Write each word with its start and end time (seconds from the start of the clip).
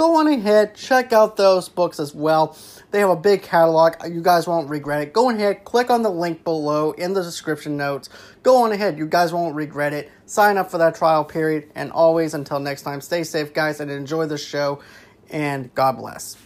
go 0.00 0.16
on 0.16 0.26
ahead, 0.28 0.74
check 0.74 1.12
out 1.12 1.36
those 1.36 1.68
books 1.68 2.00
as 2.00 2.14
well. 2.14 2.56
They 2.90 3.00
have 3.00 3.10
a 3.10 3.16
big 3.16 3.42
catalog. 3.42 3.96
You 4.08 4.22
guys 4.22 4.46
won't 4.46 4.70
regret 4.70 5.02
it. 5.02 5.12
Go 5.12 5.28
ahead, 5.28 5.66
click 5.66 5.90
on 5.90 6.02
the 6.02 6.08
link 6.08 6.42
below 6.42 6.92
in 6.92 7.12
the 7.12 7.22
description 7.22 7.76
notes. 7.76 8.08
Go 8.42 8.62
on 8.62 8.72
ahead. 8.72 8.96
You 8.96 9.06
guys 9.06 9.30
won't 9.30 9.54
regret 9.54 9.92
it. 9.92 10.10
Sign 10.24 10.56
up 10.56 10.70
for 10.70 10.78
that 10.78 10.94
trial 10.94 11.22
period. 11.22 11.70
And 11.74 11.92
always, 11.92 12.32
until 12.32 12.60
next 12.60 12.80
time, 12.80 13.02
stay 13.02 13.24
safe, 13.24 13.52
guys, 13.52 13.78
and 13.78 13.90
enjoy 13.90 14.24
the 14.24 14.38
show. 14.38 14.80
And 15.28 15.74
God 15.74 15.98
bless. 15.98 16.38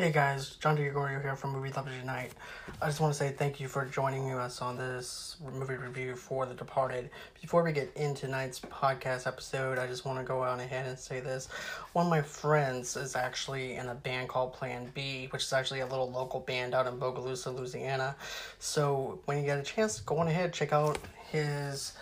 Hey 0.00 0.12
guys, 0.12 0.56
John 0.56 0.78
DeGregorio 0.78 1.20
here 1.20 1.36
from 1.36 1.52
Movie 1.52 1.72
Lovers 1.72 1.92
Unite. 2.00 2.32
I 2.80 2.86
just 2.86 3.00
want 3.00 3.12
to 3.12 3.18
say 3.18 3.32
thank 3.32 3.60
you 3.60 3.68
for 3.68 3.84
joining 3.84 4.30
us 4.30 4.62
on 4.62 4.78
this 4.78 5.36
movie 5.52 5.74
review 5.74 6.16
for 6.16 6.46
The 6.46 6.54
Departed. 6.54 7.10
Before 7.38 7.62
we 7.62 7.72
get 7.72 7.92
into 7.96 8.22
tonight's 8.22 8.60
podcast 8.60 9.26
episode, 9.26 9.78
I 9.78 9.86
just 9.86 10.06
want 10.06 10.18
to 10.18 10.24
go 10.24 10.42
out 10.42 10.58
ahead 10.58 10.86
and 10.86 10.98
say 10.98 11.20
this. 11.20 11.48
One 11.92 12.06
of 12.06 12.10
my 12.10 12.22
friends 12.22 12.96
is 12.96 13.14
actually 13.14 13.74
in 13.74 13.88
a 13.88 13.94
band 13.94 14.30
called 14.30 14.54
Plan 14.54 14.90
B, 14.94 15.26
which 15.32 15.42
is 15.42 15.52
actually 15.52 15.80
a 15.80 15.86
little 15.86 16.10
local 16.10 16.40
band 16.40 16.72
out 16.72 16.86
in 16.86 16.94
Bogalusa, 16.94 17.54
Louisiana. 17.54 18.16
So 18.58 19.20
when 19.26 19.36
you 19.36 19.44
get 19.44 19.58
a 19.58 19.62
chance, 19.62 20.00
go 20.00 20.16
on 20.16 20.28
ahead, 20.28 20.54
check 20.54 20.72
out 20.72 20.96
his 21.28 21.92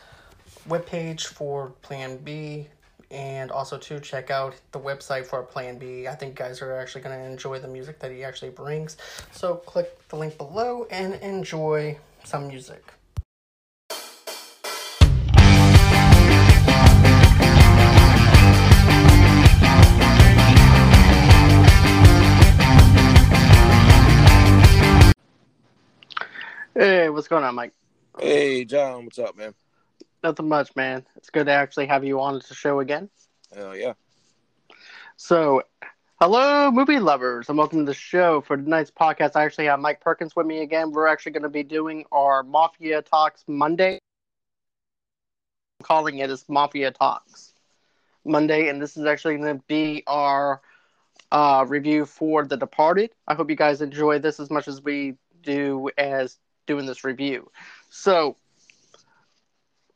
webpage 0.68 1.24
for 1.24 1.70
Plan 1.82 2.18
B 2.18 2.68
and 3.10 3.50
also 3.50 3.78
to 3.78 4.00
check 4.00 4.30
out 4.30 4.54
the 4.72 4.80
website 4.80 5.26
for 5.26 5.42
Plan 5.42 5.78
B. 5.78 6.06
I 6.06 6.14
think 6.14 6.34
guys 6.34 6.60
are 6.60 6.76
actually 6.76 7.02
going 7.02 7.18
to 7.18 7.24
enjoy 7.24 7.58
the 7.58 7.68
music 7.68 7.98
that 8.00 8.10
he 8.10 8.24
actually 8.24 8.50
brings. 8.50 8.96
So 9.32 9.56
click 9.56 10.08
the 10.08 10.16
link 10.16 10.36
below 10.36 10.86
and 10.90 11.14
enjoy 11.14 11.98
some 12.24 12.48
music. 12.48 12.84
Hey, 26.74 27.08
what's 27.08 27.26
going 27.26 27.42
on, 27.42 27.56
Mike? 27.56 27.72
Hey, 28.20 28.64
John, 28.64 29.04
what's 29.04 29.18
up, 29.18 29.36
man? 29.36 29.52
Nothing 30.22 30.48
much, 30.48 30.74
man. 30.74 31.06
It's 31.16 31.30
good 31.30 31.46
to 31.46 31.52
actually 31.52 31.86
have 31.86 32.04
you 32.04 32.20
on 32.20 32.34
the 32.34 32.54
show 32.54 32.80
again. 32.80 33.08
Hell 33.54 33.76
yeah. 33.76 33.94
So, 35.16 35.62
hello, 36.20 36.70
movie 36.70 36.98
lovers, 36.98 37.48
and 37.48 37.56
welcome 37.58 37.78
to 37.80 37.84
the 37.84 37.94
show. 37.94 38.40
For 38.40 38.56
tonight's 38.56 38.90
podcast, 38.90 39.36
I 39.36 39.44
actually 39.44 39.66
have 39.66 39.80
Mike 39.80 40.00
Perkins 40.00 40.34
with 40.34 40.46
me 40.46 40.60
again. 40.62 40.90
We're 40.90 41.06
actually 41.06 41.32
going 41.32 41.42
to 41.44 41.48
be 41.48 41.62
doing 41.62 42.04
our 42.10 42.42
Mafia 42.42 43.02
Talks 43.02 43.44
Monday. 43.46 43.98
I'm 45.80 45.84
calling 45.84 46.18
it 46.18 46.30
as 46.30 46.48
Mafia 46.48 46.90
Talks 46.90 47.54
Monday, 48.24 48.68
and 48.68 48.82
this 48.82 48.96
is 48.96 49.04
actually 49.06 49.36
going 49.36 49.58
to 49.58 49.64
be 49.68 50.02
our 50.06 50.60
uh, 51.30 51.64
review 51.68 52.04
for 52.04 52.44
The 52.44 52.56
Departed. 52.56 53.10
I 53.26 53.34
hope 53.34 53.50
you 53.50 53.56
guys 53.56 53.80
enjoy 53.80 54.18
this 54.18 54.40
as 54.40 54.50
much 54.50 54.66
as 54.66 54.82
we 54.82 55.16
do 55.42 55.90
as 55.96 56.38
doing 56.66 56.86
this 56.86 57.04
review. 57.04 57.50
So, 57.90 58.36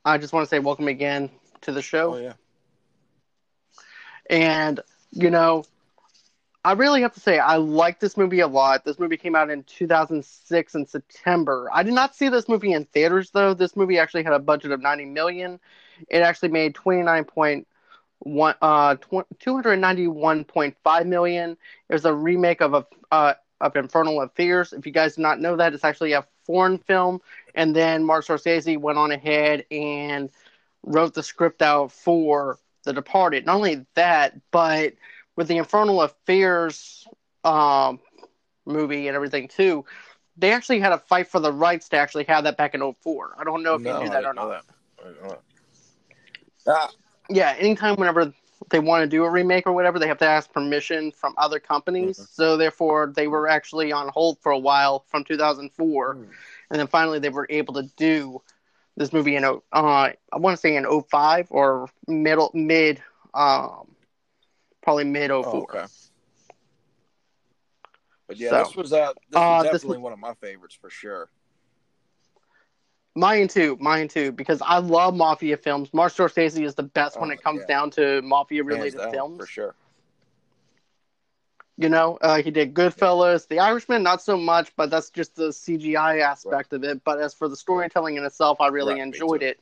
I 0.05 0.19
just 0.19 0.33
want 0.33 0.45
to 0.45 0.49
say 0.49 0.59
welcome 0.59 0.89
again 0.89 1.31
to 1.63 1.73
the 1.73 1.83
show. 1.83 2.15
Oh 2.15 2.19
yeah. 2.19 2.35
And 4.29 4.81
you 5.11 5.31
know, 5.31 5.65
I 6.65 6.73
really 6.73 7.03
have 7.03 7.15
to 7.15 7.21
say 7.21 7.39
I 7.39 7.57
like 7.57 8.01
this 8.01 8.17
movie 8.17 8.41
a 8.41 8.47
lot. 8.47 8.85
This 8.85 8.99
movie 8.99 9.17
came 9.17 9.35
out 9.35 9.51
in 9.51 9.63
2006 9.65 10.75
in 10.75 10.87
September. 10.87 11.69
I 11.73 11.83
did 11.83 11.95
not 11.95 12.15
see 12.15 12.29
this 12.29 12.49
movie 12.49 12.73
in 12.73 12.85
theaters 12.87 13.31
though. 13.31 13.55
This 13.55 13.77
movie 13.77 13.99
actually 13.99 14.25
had 14.25 14.33
a 14.33 14.39
budget 14.39 14.73
of 14.73 14.81
90 14.81 15.07
million. 15.07 15.61
It 16.09 16.19
actually 16.19 16.51
made 16.51 16.75
29.1 16.75 17.65
uh 18.61 18.97
291.5 18.97 21.07
million. 21.07 21.57
It 21.89 21.93
was 21.93 22.05
a 22.05 22.15
remake 22.15 22.61
of 22.61 22.75
a 22.75 22.87
uh, 23.11 23.35
of 23.63 23.77
Infernal 23.77 24.21
Affairs. 24.21 24.73
If 24.73 24.85
you 24.85 24.93
guys 24.93 25.17
do 25.17 25.23
not 25.23 25.41
know 25.41 25.57
that, 25.57 25.73
it's 25.73 25.85
actually 25.85 26.13
a 26.13 26.27
foreign 26.45 26.77
film. 26.77 27.21
And 27.55 27.75
then 27.75 28.05
Mark 28.05 28.27
Scorsese 28.27 28.77
went 28.79 28.99
on 28.99 29.13
ahead 29.13 29.65
and 29.71 30.29
wrote 30.83 31.15
the 31.15 31.23
script 31.23 31.63
out 31.63 31.93
for 31.93 32.59
The 32.85 32.93
Departed. 32.93 33.47
Not 33.47 33.57
only 33.57 33.87
that, 33.95 34.35
but 34.51 34.95
with 35.37 35.49
the 35.49 35.57
Infernal 35.59 36.03
Affairs 36.03 37.07
um, 37.45 38.01
movie 38.67 39.07
and 39.07 39.15
everything 39.15 39.49
too, 39.49 39.85
they 40.37 40.53
actually 40.53 40.81
had 40.81 40.93
a 40.93 40.99
fight 40.99 41.29
for 41.29 41.39
the 41.39 41.53
rights 41.53 41.89
to 41.91 41.97
actually 41.97 42.25
have 42.25 42.45
that 42.45 42.57
back 42.57 42.75
in 42.75 42.95
04. 43.03 43.37
I 43.39 43.45
don't 43.45 43.63
know 43.63 43.75
if 43.75 43.83
no, 43.83 43.99
you 43.99 44.05
knew 44.05 44.11
that 44.11 44.25
or 44.25 44.35
not. 44.35 44.65
That. 45.07 45.39
Ah. 46.67 46.91
Yeah, 47.31 47.55
anytime 47.59 47.97
whenever 47.97 48.33
they 48.71 48.79
want 48.79 49.03
to 49.03 49.07
do 49.07 49.25
a 49.25 49.31
remake 49.31 49.67
or 49.67 49.73
whatever, 49.73 49.99
they 49.99 50.07
have 50.07 50.19
to 50.19 50.27
ask 50.27 50.53
permission 50.53 51.13
from 51.13 51.35
other 51.39 51.59
companies. 51.59 52.19
Mm-hmm. 52.19 52.33
So 52.33 52.57
therefore, 52.57 53.13
they 53.15 53.29
were 53.29 53.49
actually 53.49 53.93
on 53.93 54.09
hold 54.09 54.39
for 54.41 54.53
a 54.53 54.59
while 54.59 55.05
from 55.09 55.25
2004, 55.25 56.15
mm. 56.15 56.19
and 56.19 56.81
then 56.81 56.87
finally 56.87 57.19
they 57.19 57.29
were 57.29 57.47
able 57.51 57.75
to 57.75 57.85
do 57.97 58.43
this 58.97 59.13
movie 59.13 59.37
in 59.37 59.45
uh, 59.45 59.59
I 59.73 60.15
want 60.35 60.57
to 60.57 60.61
say 60.61 60.77
in 60.77 60.87
05 61.03 61.49
or 61.51 61.89
middle 62.07 62.51
mid, 62.55 63.03
um, 63.35 63.89
probably 64.83 65.05
mid 65.05 65.31
04. 65.31 65.45
Oh, 65.47 65.63
okay. 65.63 65.85
But 68.29 68.37
yeah, 68.37 68.51
so, 68.51 68.59
this 68.65 68.77
was 68.77 68.93
uh, 68.93 69.13
this 69.31 69.39
was 69.39 69.61
uh, 69.61 69.63
definitely 69.65 69.97
this, 69.97 70.03
one 70.03 70.13
of 70.13 70.19
my 70.19 70.35
favorites 70.35 70.77
for 70.81 70.91
sure. 70.91 71.29
Mine 73.15 73.49
too, 73.49 73.77
mine 73.79 74.09
too, 74.09 74.33
because 74.33 74.63
I 74.63 74.79
love 74.79 75.15
mafia 75.15 75.59
films. 75.59 75.93
Mark 75.93 76.13
Scorsese 76.13 76.65
is 76.65 76.75
the 76.75 76.83
best 76.83 77.17
oh, 77.19 77.21
when 77.21 77.31
it 77.31 77.43
comes 77.43 77.61
yeah. 77.61 77.75
down 77.75 77.91
to 77.93 78.23
mafia 78.23 78.65
related 78.65 79.01
films. 79.11 79.39
For 79.39 79.47
sure. 79.47 79.75
You 81.77 81.89
know, 81.89 82.19
uh, 82.21 82.43
he 82.43 82.51
did 82.51 82.75
Goodfellas, 82.75 83.49
The 83.49 83.59
Irishman, 83.59 84.03
not 84.03 84.23
so 84.23 84.37
much, 84.37 84.73
but 84.77 84.91
that's 84.91 85.11
just 85.11 85.35
the 85.35 85.49
CGI 85.49 86.21
aspect 86.21 86.73
right. 86.73 86.73
of 86.73 86.85
it. 86.85 87.03
But 87.05 87.19
as 87.19 87.35
for 87.35 87.49
the 87.49 87.57
storytelling 87.57 88.17
in 88.17 88.25
itself, 88.25 88.61
I 88.61 88.69
really 88.69 88.95
right, 88.95 89.03
enjoyed 89.03 89.43
it. 89.43 89.59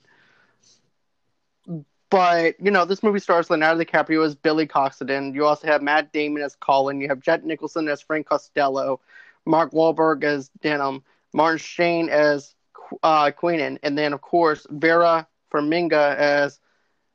But 2.10 2.56
you 2.60 2.70
know, 2.70 2.84
this 2.84 3.02
movie 3.02 3.20
stars 3.20 3.50
Leonardo 3.50 3.82
DiCaprio 3.82 4.24
as 4.24 4.34
Billy 4.34 4.66
Costigan. 4.66 5.34
You 5.34 5.46
also 5.46 5.68
have 5.68 5.82
Matt 5.82 6.12
Damon 6.12 6.42
as 6.42 6.56
Colin. 6.56 7.00
You 7.00 7.08
have 7.08 7.20
Jack 7.20 7.44
Nicholson 7.44 7.88
as 7.88 8.00
Frank 8.00 8.26
Costello, 8.26 9.00
Mark 9.46 9.72
Wahlberg 9.72 10.24
as 10.24 10.50
Denham, 10.60 11.02
Martin 11.32 11.58
Sheen 11.58 12.08
as 12.08 12.54
uh, 13.02 13.30
Queenan, 13.30 13.78
and 13.82 13.96
then 13.96 14.12
of 14.12 14.20
course 14.20 14.66
Vera 14.70 15.26
Farmiga 15.52 16.16
as 16.16 16.60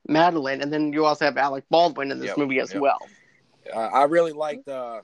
Madeline, 0.08 0.62
and 0.62 0.72
then 0.72 0.94
you 0.94 1.06
also 1.06 1.26
have 1.26 1.38
Alec 1.38 1.66
Baldwin 1.70 2.12
in 2.12 2.20
this 2.20 2.30
yep, 2.30 2.38
movie 2.38 2.60
as 2.60 2.74
yep. 2.74 2.82
well. 2.82 3.00
Uh, 3.74 3.80
I 3.80 4.04
really 4.04 4.34
liked 4.34 4.68
uh, 4.68 5.02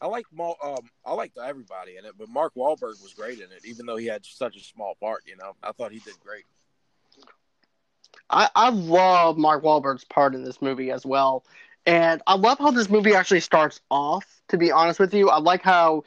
I 0.00 0.06
like 0.06 0.26
um, 0.38 0.78
I 1.04 1.12
liked 1.14 1.38
everybody 1.38 1.96
in 1.96 2.04
it, 2.04 2.12
but 2.18 2.28
Mark 2.28 2.54
Wahlberg 2.54 3.02
was 3.02 3.14
great 3.16 3.38
in 3.38 3.50
it, 3.50 3.64
even 3.64 3.86
though 3.86 3.96
he 3.96 4.06
had 4.06 4.24
such 4.24 4.56
a 4.56 4.60
small 4.60 4.94
part. 5.00 5.22
You 5.26 5.36
know, 5.36 5.54
I 5.62 5.72
thought 5.72 5.92
he 5.92 5.98
did 6.00 6.14
great. 6.20 6.44
I, 8.28 8.48
I 8.54 8.70
love 8.70 9.38
Mark 9.38 9.62
Wahlberg's 9.62 10.04
part 10.04 10.34
in 10.34 10.44
this 10.44 10.60
movie 10.60 10.90
as 10.90 11.06
well. 11.06 11.44
And 11.86 12.20
I 12.26 12.34
love 12.34 12.58
how 12.58 12.72
this 12.72 12.90
movie 12.90 13.14
actually 13.14 13.40
starts 13.40 13.80
off, 13.90 14.26
to 14.48 14.58
be 14.58 14.72
honest 14.72 14.98
with 14.98 15.14
you. 15.14 15.30
I 15.30 15.38
like 15.38 15.62
how, 15.62 16.02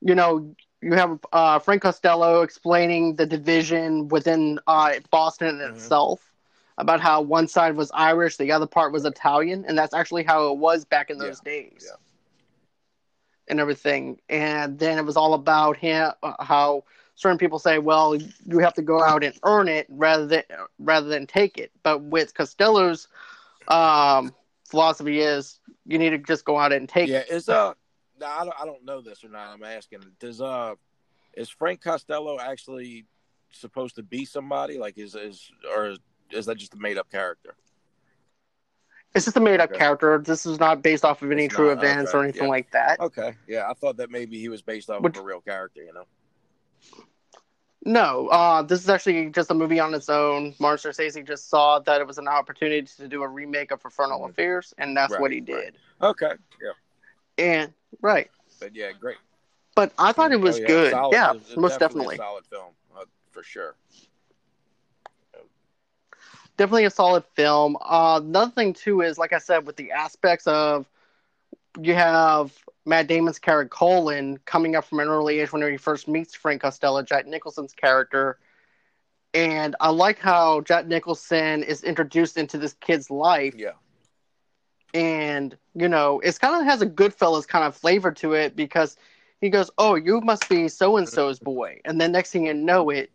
you 0.00 0.14
know, 0.14 0.54
you 0.84 0.92
have 0.92 1.18
uh, 1.32 1.58
Frank 1.58 1.80
Costello 1.80 2.42
explaining 2.42 3.16
the 3.16 3.24
division 3.24 4.08
within 4.08 4.60
uh, 4.66 4.92
Boston 5.10 5.56
mm-hmm. 5.56 5.74
itself 5.74 6.30
about 6.76 7.00
how 7.00 7.22
one 7.22 7.48
side 7.48 7.74
was 7.74 7.90
Irish, 7.94 8.36
the 8.36 8.52
other 8.52 8.66
part 8.66 8.92
was 8.92 9.06
Italian, 9.06 9.64
and 9.66 9.78
that's 9.78 9.94
actually 9.94 10.24
how 10.24 10.52
it 10.52 10.58
was 10.58 10.84
back 10.84 11.08
in 11.08 11.16
those 11.16 11.40
yeah. 11.44 11.52
days. 11.52 11.86
Yeah. 11.88 11.96
And 13.48 13.60
everything. 13.60 14.20
And 14.28 14.78
then 14.78 14.98
it 14.98 15.04
was 15.06 15.16
all 15.16 15.32
about 15.32 15.78
him, 15.78 16.10
uh, 16.22 16.34
how 16.40 16.84
certain 17.14 17.38
people 17.38 17.58
say, 17.58 17.78
well, 17.78 18.14
you 18.16 18.58
have 18.58 18.74
to 18.74 18.82
go 18.82 19.02
out 19.02 19.24
and 19.24 19.34
earn 19.42 19.68
it 19.68 19.86
rather 19.88 20.26
than 20.26 20.42
rather 20.78 21.08
than 21.08 21.26
take 21.26 21.56
it. 21.56 21.70
But 21.82 22.02
with 22.02 22.34
Costello's 22.34 23.08
um, 23.68 24.34
philosophy 24.68 25.20
is 25.20 25.60
you 25.86 25.98
need 25.98 26.10
to 26.10 26.18
just 26.18 26.44
go 26.44 26.58
out 26.58 26.72
and 26.72 26.88
take 26.88 27.08
yeah, 27.08 27.18
it. 27.18 27.26
Yeah, 27.30 27.36
is 27.36 27.48
uh, 27.48 27.74
no, 28.20 28.26
I 28.26 28.44
don't, 28.44 28.54
I 28.60 28.64
don't 28.64 28.84
know 28.84 29.00
this 29.00 29.24
or 29.24 29.28
not. 29.28 29.48
I'm 29.48 29.62
asking. 29.62 30.00
Does 30.20 30.40
uh, 30.40 30.74
is 31.34 31.48
Frank 31.48 31.80
Costello 31.80 32.38
actually 32.38 33.06
supposed 33.50 33.96
to 33.96 34.02
be 34.02 34.24
somebody? 34.24 34.78
Like, 34.78 34.98
is 34.98 35.14
is 35.14 35.50
or 35.74 35.94
is 36.30 36.46
that 36.46 36.56
just 36.56 36.74
a 36.74 36.78
made 36.78 36.98
up 36.98 37.10
character? 37.10 37.56
It's 39.14 39.26
just 39.26 39.36
a 39.36 39.40
made 39.40 39.60
up 39.60 39.70
okay. 39.70 39.78
character. 39.78 40.20
This 40.24 40.44
is 40.44 40.58
not 40.58 40.82
based 40.82 41.04
off 41.04 41.22
of 41.22 41.30
any 41.30 41.44
it's 41.44 41.54
true 41.54 41.68
not, 41.68 41.78
events 41.78 42.10
okay. 42.10 42.18
or 42.18 42.24
anything 42.24 42.42
yeah. 42.44 42.48
like 42.48 42.70
that. 42.72 42.98
Okay, 43.00 43.34
yeah, 43.46 43.68
I 43.70 43.74
thought 43.74 43.96
that 43.98 44.10
maybe 44.10 44.40
he 44.40 44.48
was 44.48 44.62
based 44.62 44.90
off 44.90 45.02
Which, 45.02 45.16
of 45.16 45.22
a 45.22 45.26
real 45.26 45.40
character. 45.40 45.82
You 45.82 45.92
know. 45.92 46.04
No, 47.86 48.28
uh, 48.28 48.62
this 48.62 48.80
is 48.80 48.88
actually 48.88 49.28
just 49.30 49.50
a 49.50 49.54
movie 49.54 49.78
on 49.78 49.92
its 49.92 50.08
own. 50.08 50.54
Martin 50.58 50.90
Scorsese 50.90 51.26
just 51.26 51.50
saw 51.50 51.78
that 51.80 52.00
it 52.00 52.06
was 52.06 52.16
an 52.16 52.26
opportunity 52.26 52.82
to 52.96 53.06
do 53.06 53.22
a 53.22 53.28
remake 53.28 53.72
of 53.72 53.80
Infernal 53.84 54.20
mm-hmm. 54.20 54.30
Affairs, 54.30 54.72
and 54.78 54.96
that's 54.96 55.12
right, 55.12 55.20
what 55.20 55.30
he 55.30 55.40
did. 55.40 55.76
Right. 56.00 56.08
Okay, 56.10 56.32
yeah. 56.62 56.72
And 57.44 57.72
right. 58.00 58.30
But 58.60 58.74
yeah, 58.74 58.92
great. 58.98 59.16
But 59.74 59.92
I 59.98 60.12
thought 60.12 60.32
it 60.32 60.40
was 60.40 60.56
oh, 60.56 60.60
yeah, 60.60 60.66
good. 60.66 60.90
Solid, 60.92 61.12
yeah, 61.12 61.32
most 61.32 61.78
definitely. 61.78 61.78
definitely. 61.80 62.16
solid 62.16 62.46
film, 62.46 62.72
uh, 62.96 63.04
for 63.30 63.42
sure. 63.42 63.74
Definitely 66.56 66.84
a 66.84 66.90
solid 66.90 67.24
film. 67.34 67.76
Uh, 67.80 68.20
another 68.22 68.52
thing 68.52 68.72
too 68.72 69.00
is, 69.00 69.18
like 69.18 69.32
I 69.32 69.38
said, 69.38 69.66
with 69.66 69.76
the 69.76 69.90
aspects 69.90 70.46
of 70.46 70.86
you 71.80 71.94
have 71.94 72.52
Matt 72.86 73.08
Damon's 73.08 73.38
character 73.38 73.68
Colin 73.68 74.38
coming 74.44 74.76
up 74.76 74.84
from 74.84 75.00
an 75.00 75.08
early 75.08 75.40
age 75.40 75.52
when 75.52 75.68
he 75.68 75.76
first 75.76 76.06
meets 76.06 76.34
Frank 76.34 76.62
Costello, 76.62 77.02
Jack 77.02 77.26
Nicholson's 77.26 77.72
character. 77.72 78.38
And 79.32 79.74
I 79.80 79.88
like 79.88 80.20
how 80.20 80.60
Jack 80.60 80.86
Nicholson 80.86 81.64
is 81.64 81.82
introduced 81.82 82.36
into 82.36 82.56
this 82.56 82.74
kid's 82.74 83.10
life. 83.10 83.54
Yeah. 83.56 83.72
And, 84.94 85.56
you 85.74 85.88
know, 85.88 86.20
it's 86.20 86.38
kind 86.38 86.60
of 86.60 86.66
has 86.66 86.80
a 86.80 86.86
Goodfellas 86.86 87.46
kind 87.46 87.64
of 87.64 87.76
flavor 87.76 88.12
to 88.12 88.32
it 88.32 88.56
because 88.56 88.96
he 89.40 89.50
goes, 89.50 89.70
Oh, 89.76 89.96
you 89.96 90.20
must 90.20 90.48
be 90.48 90.68
so 90.68 90.96
and 90.96 91.08
so's 91.08 91.38
boy. 91.38 91.80
And 91.84 92.00
then 92.00 92.12
next 92.12 92.30
thing 92.30 92.46
you 92.46 92.54
know 92.54 92.90
it, 92.90 93.10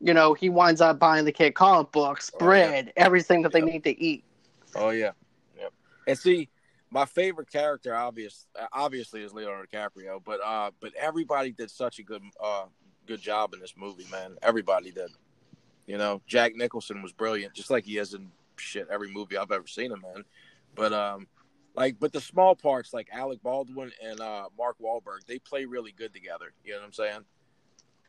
you 0.00 0.12
know, 0.12 0.34
he 0.34 0.50
winds 0.50 0.80
up 0.80 0.98
buying 0.98 1.24
the 1.24 1.32
kid 1.32 1.54
comic 1.54 1.90
books, 1.92 2.30
bread, 2.38 2.86
oh, 2.88 2.92
yeah. 2.94 3.04
everything 3.04 3.42
that 3.42 3.54
yep. 3.54 3.64
they 3.64 3.70
need 3.70 3.84
to 3.84 4.00
eat. 4.00 4.24
Oh 4.74 4.90
yeah. 4.90 5.12
Yep. 5.58 5.72
And 6.06 6.18
see, 6.18 6.48
my 6.90 7.04
favorite 7.04 7.50
character, 7.50 7.94
obvious, 7.94 8.46
obviously, 8.72 9.22
is 9.22 9.32
Leonardo 9.32 9.64
DiCaprio. 9.72 10.22
But 10.24 10.40
uh, 10.44 10.70
but 10.80 10.92
everybody 10.94 11.52
did 11.52 11.70
such 11.70 11.98
a 11.98 12.02
good 12.02 12.22
uh, 12.42 12.66
good 13.06 13.20
job 13.20 13.54
in 13.54 13.60
this 13.60 13.74
movie, 13.76 14.06
man. 14.10 14.36
Everybody 14.42 14.90
did. 14.90 15.10
You 15.86 15.98
know, 15.98 16.20
Jack 16.26 16.56
Nicholson 16.56 17.02
was 17.02 17.12
brilliant, 17.12 17.54
just 17.54 17.70
like 17.70 17.84
he 17.84 17.98
is 17.98 18.12
in 18.14 18.30
shit 18.56 18.88
every 18.90 19.10
movie 19.10 19.36
I've 19.36 19.52
ever 19.52 19.66
seen 19.66 19.92
him 19.92 20.04
in. 20.14 20.24
But 20.76 20.92
um, 20.92 21.26
like, 21.74 21.98
but 21.98 22.12
the 22.12 22.20
small 22.20 22.54
parts, 22.54 22.92
like 22.92 23.08
Alec 23.12 23.42
Baldwin 23.42 23.90
and 24.02 24.20
uh, 24.20 24.48
Mark 24.56 24.76
Wahlberg, 24.80 25.26
they 25.26 25.38
play 25.38 25.64
really 25.64 25.92
good 25.92 26.12
together. 26.14 26.52
You 26.64 26.72
know 26.72 26.80
what 26.80 26.86
I'm 26.86 26.92
saying? 26.92 27.20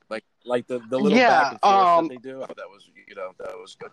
Like, 0.09 0.23
like 0.45 0.67
the 0.67 0.79
the 0.89 0.99
little 0.99 1.17
yeah, 1.17 1.43
back 1.43 1.51
and 1.51 1.61
forth 1.61 1.73
um, 1.73 2.07
that 2.07 2.13
they 2.13 2.29
do. 2.29 2.39
That 2.39 2.69
was, 2.69 2.89
you 3.07 3.15
know, 3.15 3.31
that 3.39 3.57
was 3.57 3.75
good. 3.75 3.91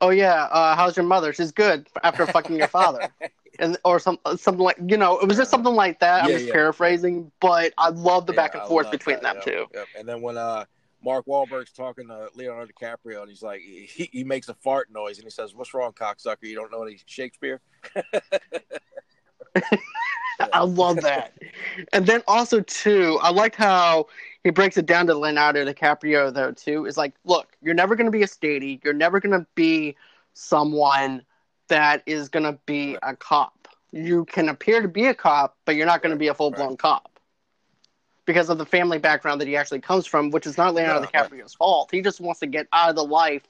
oh 0.00 0.10
yeah, 0.10 0.44
uh, 0.44 0.76
how's 0.76 0.96
your 0.96 1.06
mother? 1.06 1.32
She's 1.32 1.52
good 1.52 1.88
after 2.02 2.26
fucking 2.26 2.56
your 2.56 2.68
father. 2.68 3.08
And, 3.58 3.78
or 3.86 3.98
some 3.98 4.18
something 4.36 4.62
like 4.62 4.76
you 4.86 4.98
know 4.98 5.18
it 5.18 5.26
was 5.26 5.38
just 5.38 5.50
something 5.50 5.74
like 5.74 5.98
that. 6.00 6.24
I'm 6.24 6.30
just 6.30 6.44
yeah. 6.44 6.52
paraphrasing, 6.52 7.32
but 7.40 7.72
I 7.78 7.88
love 7.88 8.26
the 8.26 8.34
yeah, 8.34 8.36
back 8.36 8.54
and 8.54 8.62
forth 8.64 8.90
between 8.90 9.18
that, 9.22 9.36
them 9.36 9.42
too. 9.42 9.64
Yep. 9.72 9.86
And 9.98 10.06
then 10.06 10.20
when 10.20 10.36
uh 10.36 10.66
Mark 11.02 11.26
Wahlberg's 11.26 11.72
talking 11.72 12.08
to 12.08 12.28
Leonardo 12.34 12.70
DiCaprio, 12.72 13.20
and 13.20 13.28
he's 13.28 13.42
like, 13.42 13.60
he, 13.60 14.08
he 14.12 14.24
makes 14.24 14.48
a 14.48 14.54
fart 14.54 14.90
noise, 14.92 15.18
and 15.18 15.24
he 15.24 15.30
says, 15.30 15.54
"What's 15.54 15.74
wrong, 15.74 15.92
cocksucker? 15.92 16.42
You 16.42 16.56
don't 16.56 16.72
know 16.72 16.82
any 16.82 16.98
Shakespeare?" 17.06 17.60
I 20.52 20.62
love 20.62 21.00
that. 21.02 21.32
and 21.92 22.06
then 22.06 22.22
also 22.26 22.60
too, 22.60 23.18
I 23.22 23.30
like 23.30 23.54
how 23.54 24.06
he 24.44 24.50
breaks 24.50 24.76
it 24.76 24.86
down 24.86 25.06
to 25.06 25.14
Leonardo 25.14 25.64
DiCaprio 25.64 26.32
though 26.32 26.52
too. 26.52 26.86
Is 26.86 26.96
like, 26.96 27.14
look, 27.24 27.56
you're 27.62 27.74
never 27.74 27.96
going 27.96 28.06
to 28.06 28.10
be 28.10 28.22
a 28.22 28.26
statey. 28.26 28.82
You're 28.84 28.94
never 28.94 29.20
going 29.20 29.38
to 29.38 29.46
be 29.54 29.96
someone 30.34 31.22
that 31.68 32.02
is 32.06 32.28
going 32.28 32.44
to 32.44 32.58
be 32.66 32.96
a 33.02 33.16
cop. 33.16 33.68
You 33.92 34.24
can 34.26 34.48
appear 34.48 34.82
to 34.82 34.88
be 34.88 35.06
a 35.06 35.14
cop, 35.14 35.56
but 35.64 35.74
you're 35.74 35.86
not 35.86 36.02
going 36.02 36.14
to 36.14 36.18
be 36.18 36.28
a 36.28 36.34
full 36.34 36.50
blown 36.50 36.70
right. 36.70 36.78
cop 36.78 37.15
because 38.26 38.50
of 38.50 38.58
the 38.58 38.66
family 38.66 38.98
background 38.98 39.40
that 39.40 39.48
he 39.48 39.56
actually 39.56 39.80
comes 39.80 40.06
from, 40.06 40.30
which 40.30 40.46
is 40.46 40.58
not 40.58 40.74
Leonardo 40.74 41.08
yeah, 41.12 41.22
DiCaprio's 41.24 41.32
right. 41.32 41.50
fault. 41.58 41.88
He 41.90 42.02
just 42.02 42.20
wants 42.20 42.40
to 42.40 42.46
get 42.46 42.66
out 42.72 42.90
of 42.90 42.96
the 42.96 43.04
life 43.04 43.48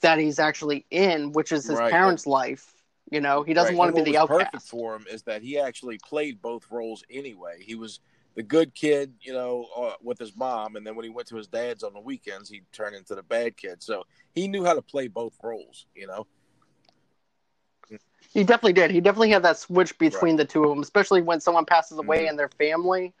that 0.00 0.18
he's 0.18 0.38
actually 0.38 0.86
in, 0.90 1.32
which 1.32 1.52
is 1.52 1.66
his 1.66 1.78
right. 1.78 1.90
parents' 1.90 2.26
life 2.26 2.72
you 3.10 3.20
know, 3.20 3.42
he 3.42 3.54
doesn't 3.54 3.74
right. 3.74 3.78
want 3.78 3.96
to 3.96 4.02
be 4.02 4.10
the 4.10 4.18
outcast. 4.18 4.52
Perfect 4.52 4.68
for 4.68 4.96
him 4.96 5.06
is 5.10 5.22
that 5.22 5.42
he 5.42 5.58
actually 5.58 5.98
played 5.98 6.42
both 6.42 6.66
roles 6.70 7.02
anyway. 7.10 7.56
He 7.60 7.74
was 7.74 8.00
the 8.34 8.42
good 8.42 8.74
kid, 8.74 9.14
you 9.20 9.32
know, 9.32 9.66
uh, 9.76 9.92
with 10.02 10.18
his 10.18 10.36
mom, 10.36 10.76
and 10.76 10.86
then 10.86 10.94
when 10.94 11.04
he 11.04 11.10
went 11.10 11.26
to 11.28 11.36
his 11.36 11.46
dad's 11.46 11.82
on 11.82 11.94
the 11.94 12.00
weekends, 12.00 12.48
he 12.48 12.62
turned 12.72 12.94
into 12.94 13.14
the 13.14 13.22
bad 13.22 13.56
kid. 13.56 13.82
So 13.82 14.04
he 14.34 14.46
knew 14.46 14.64
how 14.64 14.74
to 14.74 14.82
play 14.82 15.08
both 15.08 15.36
roles, 15.42 15.86
you 15.94 16.06
know. 16.06 16.26
He 18.30 18.44
definitely 18.44 18.74
did. 18.74 18.90
He 18.90 19.00
definitely 19.00 19.30
had 19.30 19.42
that 19.44 19.56
switch 19.56 19.96
between 19.98 20.36
right. 20.36 20.38
the 20.38 20.44
two 20.44 20.62
of 20.64 20.68
them, 20.68 20.80
especially 20.80 21.22
when 21.22 21.40
someone 21.40 21.64
passes 21.64 21.98
away 21.98 22.20
mm-hmm. 22.20 22.28
in 22.28 22.36
their 22.36 22.50
family 22.50 23.14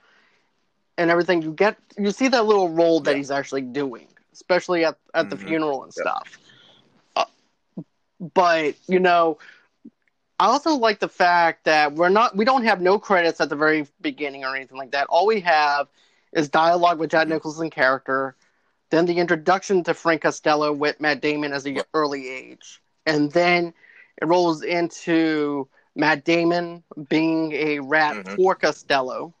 and 0.98 1.10
everything. 1.10 1.40
You 1.40 1.52
get 1.52 1.78
you 1.96 2.10
see 2.10 2.28
that 2.28 2.44
little 2.44 2.68
role 2.68 3.00
that 3.00 3.12
yeah. 3.12 3.16
he's 3.16 3.30
actually 3.30 3.62
doing, 3.62 4.08
especially 4.34 4.84
at 4.84 4.98
at 5.14 5.26
mm-hmm. 5.26 5.30
the 5.30 5.36
funeral 5.36 5.84
and 5.84 5.92
yeah. 5.96 6.02
stuff. 6.02 6.38
Uh, 7.16 7.82
but 8.34 8.74
you 8.86 9.00
know, 9.00 9.38
I 10.38 10.46
also 10.46 10.74
like 10.74 10.98
the 10.98 11.08
fact 11.08 11.64
that 11.64 11.94
we're 11.94 12.10
not 12.10 12.36
we 12.36 12.44
don't 12.44 12.64
have 12.64 12.82
no 12.82 12.98
credits 12.98 13.40
at 13.40 13.48
the 13.48 13.56
very 13.56 13.86
beginning 14.02 14.44
or 14.44 14.54
anything 14.54 14.76
like 14.76 14.90
that. 14.90 15.06
All 15.06 15.26
we 15.26 15.40
have 15.40 15.88
is 16.32 16.50
dialogue 16.50 16.98
with 16.98 17.10
Jack 17.10 17.22
mm-hmm. 17.22 17.34
Nicholson 17.34 17.70
character, 17.70 18.36
then 18.90 19.06
the 19.06 19.18
introduction 19.18 19.82
to 19.84 19.94
Frank 19.94 20.22
Costello 20.22 20.72
with 20.72 21.00
Matt 21.00 21.22
Damon 21.22 21.52
as 21.52 21.66
a 21.66 21.82
early 21.94 22.28
age, 22.28 22.82
and 23.06 23.32
then 23.32 23.72
it 24.20 24.26
rolls 24.26 24.62
into 24.62 25.68
Matt 25.94 26.24
Damon 26.24 26.82
being 27.08 27.52
a 27.52 27.78
rat 27.78 28.16
mm-hmm. 28.16 28.34
for 28.34 28.56
Costello, 28.56 29.32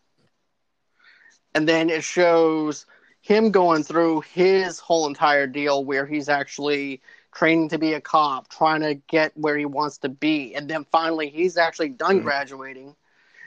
and 1.54 1.68
then 1.68 1.90
it 1.90 2.04
shows 2.04 2.86
him 3.20 3.50
going 3.50 3.82
through 3.82 4.22
his 4.22 4.78
whole 4.78 5.06
entire 5.06 5.46
deal 5.46 5.84
where 5.84 6.06
he's 6.06 6.28
actually 6.28 7.00
training 7.34 7.68
to 7.68 7.78
be 7.78 7.92
a 7.94 8.00
cop, 8.00 8.48
trying 8.48 8.80
to 8.80 8.94
get 8.94 9.36
where 9.36 9.56
he 9.56 9.66
wants 9.66 9.98
to 9.98 10.08
be, 10.08 10.54
and 10.54 10.68
then 10.68 10.84
finally 10.90 11.28
he's 11.28 11.56
actually 11.56 11.90
done 11.90 12.16
mm-hmm. 12.16 12.24
graduating. 12.24 12.96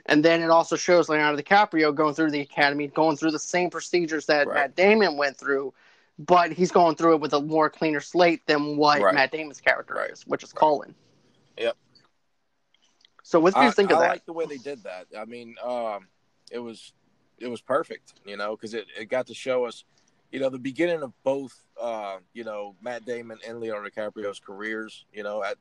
And 0.07 0.25
then 0.25 0.41
it 0.41 0.49
also 0.49 0.75
shows 0.75 1.09
Leonardo 1.09 1.41
DiCaprio 1.41 1.93
going 1.93 2.15
through 2.15 2.31
the 2.31 2.41
academy, 2.41 2.87
going 2.87 3.17
through 3.17 3.31
the 3.31 3.39
same 3.39 3.69
procedures 3.69 4.25
that 4.25 4.47
right. 4.47 4.55
Matt 4.55 4.75
Damon 4.75 5.15
went 5.15 5.37
through, 5.37 5.73
but 6.17 6.51
he's 6.51 6.71
going 6.71 6.95
through 6.95 7.15
it 7.15 7.21
with 7.21 7.33
a 7.33 7.41
more 7.41 7.69
cleaner 7.69 7.99
slate 7.99 8.45
than 8.47 8.77
what 8.77 9.01
right. 9.01 9.13
Matt 9.13 9.31
Damon's 9.31 9.61
character 9.61 9.93
right. 9.93 10.09
is, 10.09 10.25
which 10.25 10.43
is 10.43 10.53
Colin. 10.53 10.95
Yep. 11.57 11.77
So 13.23 13.39
what 13.39 13.53
do 13.53 13.61
you 13.61 13.71
think 13.71 13.91
of 13.91 13.97
I 13.97 14.01
that? 14.01 14.07
I 14.07 14.13
like 14.13 14.25
the 14.25 14.33
way 14.33 14.45
they 14.45 14.57
did 14.57 14.83
that. 14.83 15.05
I 15.17 15.25
mean, 15.25 15.55
um, 15.63 16.07
it 16.51 16.59
was 16.59 16.93
it 17.41 17.49
was 17.49 17.61
perfect, 17.61 18.13
you 18.25 18.37
know, 18.37 18.55
because 18.55 18.73
it, 18.73 18.85
it 18.97 19.05
got 19.09 19.27
to 19.27 19.33
show 19.33 19.65
us 19.65 19.83
you 20.31 20.39
know, 20.39 20.49
the 20.49 20.59
beginning 20.59 21.03
of 21.03 21.11
both, 21.23 21.61
uh, 21.79 22.17
you 22.33 22.43
know, 22.43 22.75
Matt 22.81 23.05
Damon 23.05 23.37
and 23.47 23.59
Leonardo 23.59 23.89
DiCaprio's 23.89 24.39
careers, 24.39 25.05
you 25.13 25.23
know, 25.23 25.43
at 25.43 25.57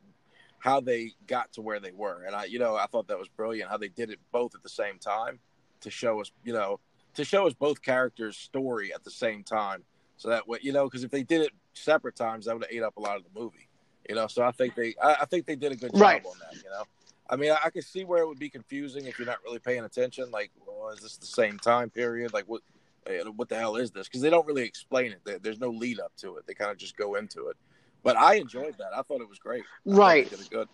how 0.58 0.80
they 0.80 1.12
got 1.26 1.52
to 1.54 1.60
where 1.60 1.80
they 1.80 1.90
were. 1.92 2.22
And 2.24 2.36
I, 2.36 2.44
you 2.44 2.58
know, 2.58 2.76
I 2.76 2.86
thought 2.86 3.08
that 3.08 3.18
was 3.18 3.28
brilliant 3.28 3.70
how 3.70 3.78
they 3.78 3.88
did 3.88 4.10
it 4.10 4.20
both 4.30 4.54
at 4.54 4.62
the 4.62 4.68
same 4.68 4.98
time 4.98 5.40
to 5.80 5.90
show 5.90 6.20
us, 6.20 6.30
you 6.44 6.52
know, 6.52 6.78
to 7.14 7.24
show 7.24 7.46
us 7.46 7.54
both 7.54 7.82
characters' 7.82 8.36
story 8.36 8.94
at 8.94 9.02
the 9.02 9.10
same 9.10 9.42
time. 9.42 9.82
So 10.16 10.28
that 10.28 10.46
way, 10.46 10.58
you 10.62 10.72
know, 10.72 10.84
because 10.84 11.02
if 11.02 11.10
they 11.10 11.22
did 11.22 11.40
it 11.40 11.50
separate 11.72 12.14
times, 12.14 12.46
that 12.46 12.54
would 12.54 12.64
have 12.64 12.72
ate 12.72 12.82
up 12.82 12.96
a 12.96 13.00
lot 13.00 13.16
of 13.16 13.24
the 13.24 13.40
movie, 13.40 13.68
you 14.08 14.14
know. 14.14 14.26
So 14.26 14.42
I 14.44 14.52
think 14.52 14.74
they, 14.76 14.94
I, 15.02 15.16
I 15.22 15.24
think 15.24 15.46
they 15.46 15.56
did 15.56 15.72
a 15.72 15.76
good 15.76 15.92
job 15.92 16.00
right. 16.00 16.24
on 16.24 16.34
that, 16.40 16.62
you 16.62 16.68
know. 16.70 16.84
I 17.30 17.36
mean, 17.36 17.52
I, 17.52 17.58
I 17.66 17.70
could 17.70 17.84
see 17.84 18.04
where 18.04 18.22
it 18.22 18.26
would 18.26 18.40
be 18.40 18.50
confusing 18.50 19.06
if 19.06 19.18
you're 19.18 19.26
not 19.26 19.38
really 19.44 19.60
paying 19.60 19.84
attention. 19.84 20.30
Like, 20.32 20.50
well, 20.66 20.90
is 20.90 21.00
this 21.00 21.16
the 21.16 21.26
same 21.26 21.58
time 21.58 21.88
period? 21.88 22.32
Like, 22.34 22.44
what 22.46 22.60
eh, 23.06 23.22
what 23.36 23.48
the 23.48 23.56
hell 23.56 23.76
is 23.76 23.92
this? 23.92 24.08
Because 24.08 24.20
they 24.20 24.30
don't 24.30 24.46
really 24.46 24.64
explain 24.64 25.12
it. 25.12 25.20
There- 25.24 25.38
There's 25.38 25.60
no 25.60 25.70
lead 25.70 26.00
up 26.00 26.12
to 26.18 26.36
it. 26.36 26.46
They 26.46 26.54
kind 26.54 26.70
of 26.72 26.76
just 26.76 26.96
go 26.96 27.14
into 27.14 27.48
it. 27.48 27.56
But 28.02 28.16
I 28.16 28.34
enjoyed 28.34 28.76
that. 28.78 28.90
I 28.96 29.02
thought 29.02 29.20
it 29.20 29.28
was 29.28 29.38
great. 29.38 29.62
I 29.86 29.90
Right. 29.96 30.28
did 30.30 30.40
it 30.40 30.50
good. 30.50 30.68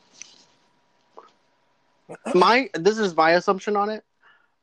my 2.34 2.70
this 2.75 2.98
is 2.98 3.16
my 3.16 3.32
assumption 3.32 3.76
on 3.76 3.90
it 3.90 4.04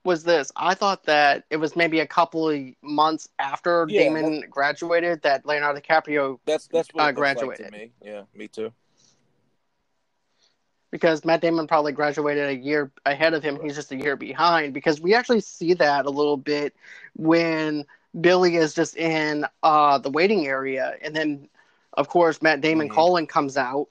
was 0.05 0.23
this. 0.23 0.51
I 0.55 0.73
thought 0.73 1.03
that 1.05 1.43
it 1.50 1.57
was 1.57 1.75
maybe 1.75 2.00
a 2.00 2.07
couple 2.07 2.50
of 2.50 2.59
months 2.81 3.29
after 3.39 3.85
Yeah, 3.89 4.00
Damon 4.03 4.43
graduated 4.50 5.21
that 5.21 5.45
Leonardo 5.45 5.79
DiCaprio 5.79 6.39
That's 6.45 6.67
that's 6.67 6.89
what 6.93 7.03
Uh, 7.03 7.03
it 7.03 7.07
looks 7.07 7.19
like 7.19 7.35
graduated. 7.35 7.65
to 7.67 7.71
me. 7.71 7.91
Yeah, 8.01 8.23
me 8.33 8.47
too. 8.47 8.73
Because 10.93 11.25
Matt 11.25 11.41
Damon 11.41 11.65
probably 11.65 11.91
graduated 11.91 12.50
a 12.50 12.55
year 12.55 12.91
ahead 13.07 13.33
of 13.33 13.41
him. 13.41 13.57
He's 13.63 13.73
just 13.73 13.91
a 13.91 13.95
year 13.95 14.15
behind 14.15 14.75
because 14.75 15.01
we 15.01 15.15
actually 15.15 15.39
see 15.39 15.73
that 15.73 16.05
a 16.05 16.09
little 16.12 16.38
bit 16.38 16.75
when 17.15 17.83
Billy 18.21 18.57
is 18.57 18.75
just 18.75 18.95
in 18.95 19.43
uh, 19.63 19.97
the 19.97 20.12
waiting 20.12 20.45
area, 20.45 20.93
and 21.01 21.15
then 21.15 21.50
of 21.93 22.09
course 22.09 22.43
Matt 22.43 22.62
Damon 22.62 22.89
Mhm. 22.89 22.93
Colin 22.93 23.25
comes 23.25 23.57
out 23.57 23.88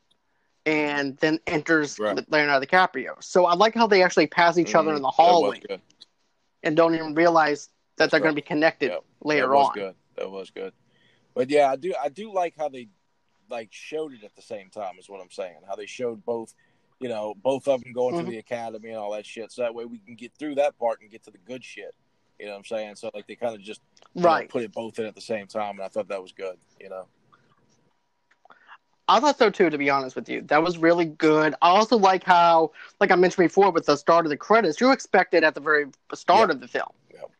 and 0.64 1.16
then 1.16 1.40
enters 1.49 1.99
Right. 1.99 2.16
Leonardo 2.30 2.64
DiCaprio. 2.64 3.21
So 3.21 3.47
I 3.47 3.54
like 3.54 3.75
how 3.75 3.88
they 3.88 4.04
actually 4.04 4.28
pass 4.28 4.56
each 4.56 4.76
other 4.76 4.92
Mhm. 4.92 4.97
in 4.99 5.02
the 5.02 5.11
hallway 5.11 5.61
and 6.62 6.76
don't 6.76 6.94
even 6.94 7.16
realize 7.16 7.68
that 7.97 8.12
they're 8.12 8.21
Right. 8.21 8.26
going 8.26 8.37
to 8.37 8.40
be 8.40 8.47
connected 8.47 8.92
Yep. 8.92 9.04
later 9.25 9.49
that 9.49 9.56
was 9.56 9.66
on. 9.66 9.75
good. 9.75 9.94
That 10.14 10.30
was 10.30 10.50
good. 10.50 10.73
But 11.35 11.50
yeah, 11.50 11.68
I 11.68 11.75
do 11.75 11.94
I 12.00 12.11
do 12.11 12.32
like 12.32 12.54
how 12.56 12.68
they 12.68 12.90
like 13.50 13.73
showed 13.73 14.14
it 14.14 14.23
at 14.23 14.37
the 14.37 14.42
same 14.42 14.71
time 14.71 14.99
is 15.00 15.09
what 15.09 15.21
I'm 15.21 15.30
saying. 15.32 15.59
How 15.66 15.75
they 15.75 15.87
showed 15.87 16.25
both, 16.25 16.54
you 17.02 17.09
know, 17.09 17.35
both 17.42 17.66
of 17.68 17.82
them 17.82 17.92
going 17.92 18.14
Mhm. 18.14 18.21
to 18.21 18.25
the 18.30 18.38
academy 18.38 18.90
and 18.90 18.99
all 18.99 19.11
that 19.12 19.26
shit. 19.26 19.50
So 19.52 19.62
that 19.62 19.75
way 19.75 19.85
we 19.85 19.99
can 19.99 20.14
get 20.14 20.32
through 20.38 20.54
that 20.54 20.78
part 20.78 21.00
and 21.00 21.11
get 21.11 21.25
to 21.25 21.30
the 21.30 21.38
good 21.38 21.64
shit. 21.64 21.94
You 22.38 22.47
know 22.47 22.52
what 22.52 22.59
I'm 22.59 22.64
saying? 22.64 22.97
So 22.97 23.11
like 23.12 23.26
they 23.26 23.35
kind 23.37 23.54
of 23.54 23.61
just 23.61 23.80
you 24.14 24.23
know, 24.23 24.28
Right. 24.28 24.49
put 24.49 24.62
it 24.62 24.73
both 24.73 24.99
in 24.99 25.06
at 25.06 25.14
the 25.14 25.21
same 25.21 25.47
time, 25.47 25.76
and 25.76 25.82
I 25.82 25.88
thought 25.88 26.09
that 26.09 26.23
was 26.23 26.32
good. 26.32 26.59
You 26.80 26.88
know, 26.90 27.06
I 29.09 29.21
thought 29.21 29.37
so 29.38 29.50
too, 29.50 29.68
to 29.68 29.76
be 29.78 29.90
honest 29.90 30.16
with 30.16 30.28
you. 30.28 30.42
That 30.42 30.62
was 30.62 30.78
really 30.78 31.04
good. 31.04 31.54
I 31.61 31.68
also 31.68 31.99
like 31.99 32.25
how, 32.25 32.73
like 33.00 33.11
I 33.11 33.16
mentioned 33.16 33.44
before, 33.47 33.71
with 33.71 33.87
the 33.87 33.97
start 33.97 34.25
of 34.26 34.30
the 34.30 34.37
credits, 34.37 34.80
you 34.80 34.92
expect 34.92 35.35
it 35.35 35.42
at 35.44 35.54
the 35.54 35.61
very 35.61 35.87
start 36.14 36.50
of 36.50 36.61
the 36.61 36.68
film. 36.68 36.88
Yep. 37.12 37.30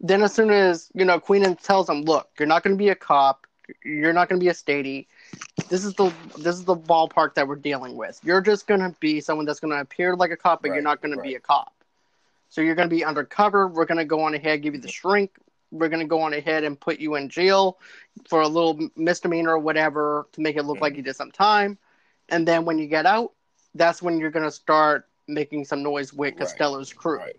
Then, 0.00 0.22
as 0.22 0.34
soon 0.34 0.50
as 0.50 0.90
you 0.94 1.04
know, 1.04 1.18
Queen 1.18 1.56
tells 1.56 1.88
him, 1.88 2.02
"Look, 2.02 2.30
you're 2.38 2.46
not 2.46 2.62
going 2.62 2.76
to 2.76 2.78
be 2.78 2.90
a 2.90 2.94
cop. 2.94 3.46
You're 3.84 4.12
not 4.12 4.28
going 4.28 4.38
to 4.38 4.44
be 4.44 4.48
a 4.48 4.54
statey. 4.54 5.06
This 5.68 5.84
is 5.84 5.94
the 5.94 6.12
this 6.38 6.56
is 6.56 6.64
the 6.64 6.76
ballpark 6.76 7.34
that 7.34 7.46
we're 7.46 7.56
dealing 7.56 7.96
with. 7.96 8.20
You're 8.24 8.40
just 8.40 8.66
going 8.66 8.80
to 8.80 8.94
be 9.00 9.20
someone 9.20 9.46
that's 9.46 9.60
going 9.60 9.72
to 9.72 9.80
appear 9.80 10.16
like 10.16 10.30
a 10.30 10.36
cop, 10.36 10.62
but 10.62 10.68
you're 10.68 10.82
not 10.82 11.00
going 11.00 11.14
to 11.16 11.22
be 11.22 11.34
a 11.34 11.40
cop. 11.40 11.72
So 12.48 12.60
you're 12.60 12.74
going 12.74 12.88
to 12.88 12.94
be 12.94 13.04
undercover. 13.04 13.68
We're 13.68 13.84
going 13.84 13.98
to 13.98 14.04
go 14.04 14.22
on 14.22 14.34
ahead, 14.34 14.62
give 14.62 14.74
you 14.74 14.80
the 14.80 14.88
shrink. 14.88 15.36
We're 15.70 15.88
going 15.88 16.00
to 16.00 16.06
go 16.08 16.20
on 16.22 16.32
ahead 16.34 16.64
and 16.64 16.78
put 16.80 16.98
you 16.98 17.14
in 17.14 17.28
jail 17.28 17.78
for 18.28 18.40
a 18.40 18.48
little 18.48 18.88
misdemeanor 18.96 19.52
or 19.52 19.58
whatever 19.60 20.26
to 20.32 20.40
make 20.40 20.56
it 20.56 20.64
look 20.64 20.80
like 20.80 20.94
Mhm. 20.94 20.96
you 20.96 21.02
did 21.04 21.14
some 21.14 21.30
time. 21.30 21.78
And 22.28 22.48
then 22.48 22.64
when 22.64 22.78
you 22.78 22.88
get 22.88 23.06
out, 23.06 23.32
that's 23.76 24.02
when 24.02 24.18
you're 24.18 24.32
going 24.32 24.44
to 24.44 24.50
start 24.50 25.08
making 25.28 25.64
some 25.64 25.82
noise 25.84 26.12
with 26.12 26.32
Right, 26.34 26.38
Costello's 26.38 26.92
crew. 26.92 27.18
right? 27.18 27.36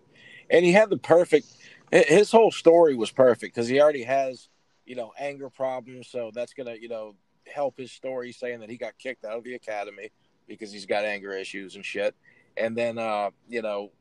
And 0.50 0.64
he 0.64 0.72
had 0.72 0.90
the 0.90 0.98
perfect. 0.98 1.48
His 1.92 2.32
whole 2.32 2.52
story 2.52 2.96
was 2.96 3.12
perfect 3.12 3.54
because 3.54 3.68
he 3.68 3.82
already 3.82 4.04
has, 4.04 4.48
you 4.86 4.96
know, 4.96 5.12
anger 5.20 5.50
problems. 5.50 6.08
So 6.08 6.32
that's 6.34 6.54
gonna, 6.54 6.76
you 6.76 6.88
know, 6.88 7.16
help 7.48 7.78
his 7.78 7.92
story, 7.92 8.32
saying 8.32 8.60
that 8.60 8.70
he 8.70 8.78
got 8.78 8.98
kicked 8.98 9.26
out 9.26 9.38
of 9.38 9.44
the 9.44 9.56
academy 9.56 10.12
because 10.48 10.72
he's 10.72 10.86
got 10.86 11.06
anger 11.06 11.34
issues 11.34 11.76
and 11.76 11.86
shit. 11.86 12.16
And 12.58 12.78
then, 12.78 12.98
uh, 12.98 13.30
you 13.48 13.62
know, 13.62 13.92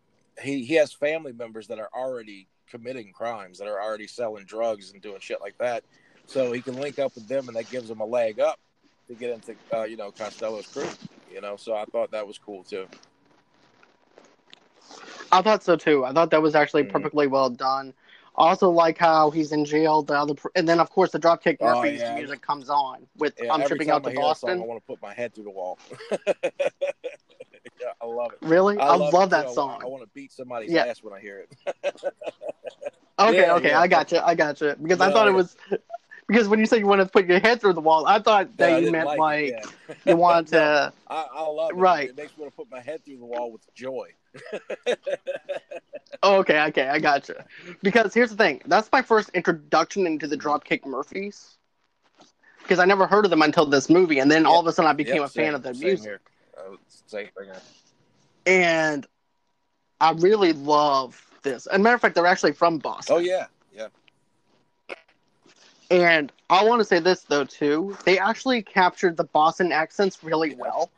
he 0.43 0.65
he 0.65 0.75
has 0.75 0.93
family 0.93 1.33
members 1.33 1.69
that 1.69 1.79
are 1.79 1.91
already 1.95 2.49
committing 2.69 3.13
crimes, 3.13 3.59
that 3.59 3.69
are 3.69 3.81
already 3.81 4.07
selling 4.07 4.45
drugs 4.45 4.93
and 4.93 5.03
doing 5.03 5.21
shit 5.21 5.41
like 5.41 5.57
that. 5.59 5.85
So 6.27 6.53
he 6.53 6.63
can 6.63 6.77
link 6.77 6.99
up 6.99 7.15
with 7.15 7.29
them, 7.29 7.49
and 7.49 7.57
that 7.57 7.71
gives 7.71 7.91
him 7.91 8.01
a 8.01 8.07
leg 8.07 8.41
up 8.41 8.59
to 9.09 9.15
get 9.15 9.31
into, 9.31 9.57
uh, 9.75 9.85
you 9.85 9.97
know, 9.97 10.13
Costello's 10.13 10.67
crew. 10.67 10.91
You 11.29 11.41
know, 11.41 11.57
so 11.57 11.75
I 11.75 11.85
thought 11.87 12.11
that 12.13 12.27
was 12.27 12.39
cool 12.39 12.65
too. 12.65 12.87
I 15.33 15.43
thought 15.43 15.63
so 15.63 15.77
too. 15.77 16.05
I 16.05 16.13
thought 16.13 16.31
that 16.31 16.43
was 16.43 16.55
actually 16.55 16.85
Mhm. 16.85 16.91
perfectly 16.91 17.27
well 17.27 17.51
done. 17.51 17.95
Also, 18.37 18.71
like 18.71 18.97
how 18.97 19.31
he's 19.31 19.53
in 19.53 19.65
jail. 19.65 20.03
The 20.03 20.15
other, 20.15 20.35
and 20.55 20.69
then 20.69 20.81
of 20.81 20.91
course 20.91 21.11
the 21.11 21.19
Dropkick 21.19 21.59
Oh, 21.61 21.67
Murphys 21.67 22.01
yeah. 22.01 22.15
music 22.15 22.41
comes 22.41 22.71
on 22.71 23.07
with 23.19 23.35
Yeah, 23.39 23.53
"I'm 23.53 23.61
time 23.61 23.63
Out 23.63 23.69
to 23.69 23.75
I 23.75 23.77
that 23.77 24.15
song, 24.15 24.15
Boston." 24.15 24.61
I 24.61 24.65
want 24.65 24.81
to 24.81 24.87
put 24.87 25.03
my 25.03 25.13
head 25.13 25.35
through 25.35 25.45
the 25.45 25.51
wall. 25.51 25.79
yeah, 27.81 27.93
I 28.01 28.07
love 28.07 28.33
it. 28.33 28.39
Really, 28.43 28.79
I, 28.79 28.95
love, 28.97 29.29
it, 29.29 29.31
that 29.31 29.51
song. 29.51 29.81
I, 29.83 29.87
want 29.87 30.03
to 30.03 30.09
beat 30.15 30.33
somebody's 30.33 30.71
Yeah. 30.71 30.85
ass 30.85 31.03
when 31.03 31.13
I 31.13 31.21
hear 31.21 31.41
it. 31.41 31.55
okay, 33.19 33.51
okay. 33.51 33.73
I 33.73 33.87
got 33.87 34.13
you. 34.13 34.19
I 34.19 34.35
got 34.35 34.61
you. 34.61 34.75
Because 34.81 35.01
I 35.01 35.09
No, 35.09 35.15
thought 35.15 35.29
it 35.29 35.35
was 35.35 35.57
because 36.29 36.49
when 36.49 36.61
you 36.61 36.67
said 36.67 36.79
you 36.79 36.87
wanted 36.87 37.05
to 37.05 37.11
put 37.11 37.27
your 37.27 37.41
head 37.41 37.61
through 37.61 37.73
the 37.75 37.81
wall, 37.81 38.07
I 38.07 38.21
thought 38.21 38.51
No, 38.59 38.67
that 38.67 38.73
I 38.75 38.79
you 38.81 38.93
meant 38.93 39.07
like 39.07 39.19
like, 39.19 39.65
you 40.05 40.17
wanted 40.17 40.49
to. 40.49 40.93
I, 41.09 41.27
I 41.35 41.43
love 41.49 41.71
it. 41.71 41.75
Right. 41.75 42.09
It 42.09 42.17
makes 42.17 42.37
me 42.37 42.43
want 42.43 42.53
to 42.53 42.57
put 42.57 42.71
my 42.71 42.81
head 42.81 43.05
through 43.05 43.19
the 43.19 43.27
wall 43.27 43.53
with 43.53 43.63
joy. 43.75 44.11
Oh, 46.23 46.37
okay, 46.41 46.61
okay, 46.65 46.89
I 46.89 46.99
got 46.99 47.29
you. 47.29 47.37
Because 47.83 48.13
here's 48.13 48.31
the 48.31 48.37
thing: 48.37 48.61
that's 48.67 48.91
my 48.93 49.01
first 49.03 49.31
introduction 49.31 50.07
into 50.07 50.27
the 50.27 50.37
Dropkick 50.37 50.85
Murphys. 50.85 51.57
Because 52.63 52.79
I 52.79 52.85
never 52.85 53.07
heard 53.07 53.25
of 53.25 53.31
them 53.31 53.43
until 53.43 53.67
this 53.67 53.89
movie, 53.89 54.19
and 54.19 54.31
then 54.31 54.45
all 54.47 54.61
of 54.61 54.67
a 54.67 54.73
sudden 54.73 54.89
I 54.89 54.93
became 54.93 55.23
Yep, 55.23 55.25
a 55.25 55.29
fan 55.29 55.55
of 55.55 55.63
their 55.63 55.75
same 55.75 55.89
music. 55.89 56.05
Here. 56.05 56.21
Same 57.07 57.29
and 58.47 59.07
I 60.01 60.13
really 60.13 60.53
love 60.53 61.27
this. 61.43 61.67
As 61.67 61.77
a 61.77 61.79
matter 61.79 61.95
of 61.95 62.01
fact, 62.01 62.15
they're 62.15 62.27
actually 62.27 62.53
from 62.53 62.79
Boston. 62.79 63.17
Oh 63.17 63.19
yeah, 63.19 63.47
yeah. 63.75 63.89
And 65.91 66.33
I 66.51 66.65
want 66.65 66.81
to 66.81 66.85
say 66.85 67.01
this 67.01 67.23
though 67.23 67.45
too. 67.45 67.97
They 68.05 68.19
actually 68.19 68.63
captured 68.63 69.17
the 69.17 69.25
Boston 69.25 69.73
accents 69.73 70.23
really 70.23 70.55
well. 70.55 70.91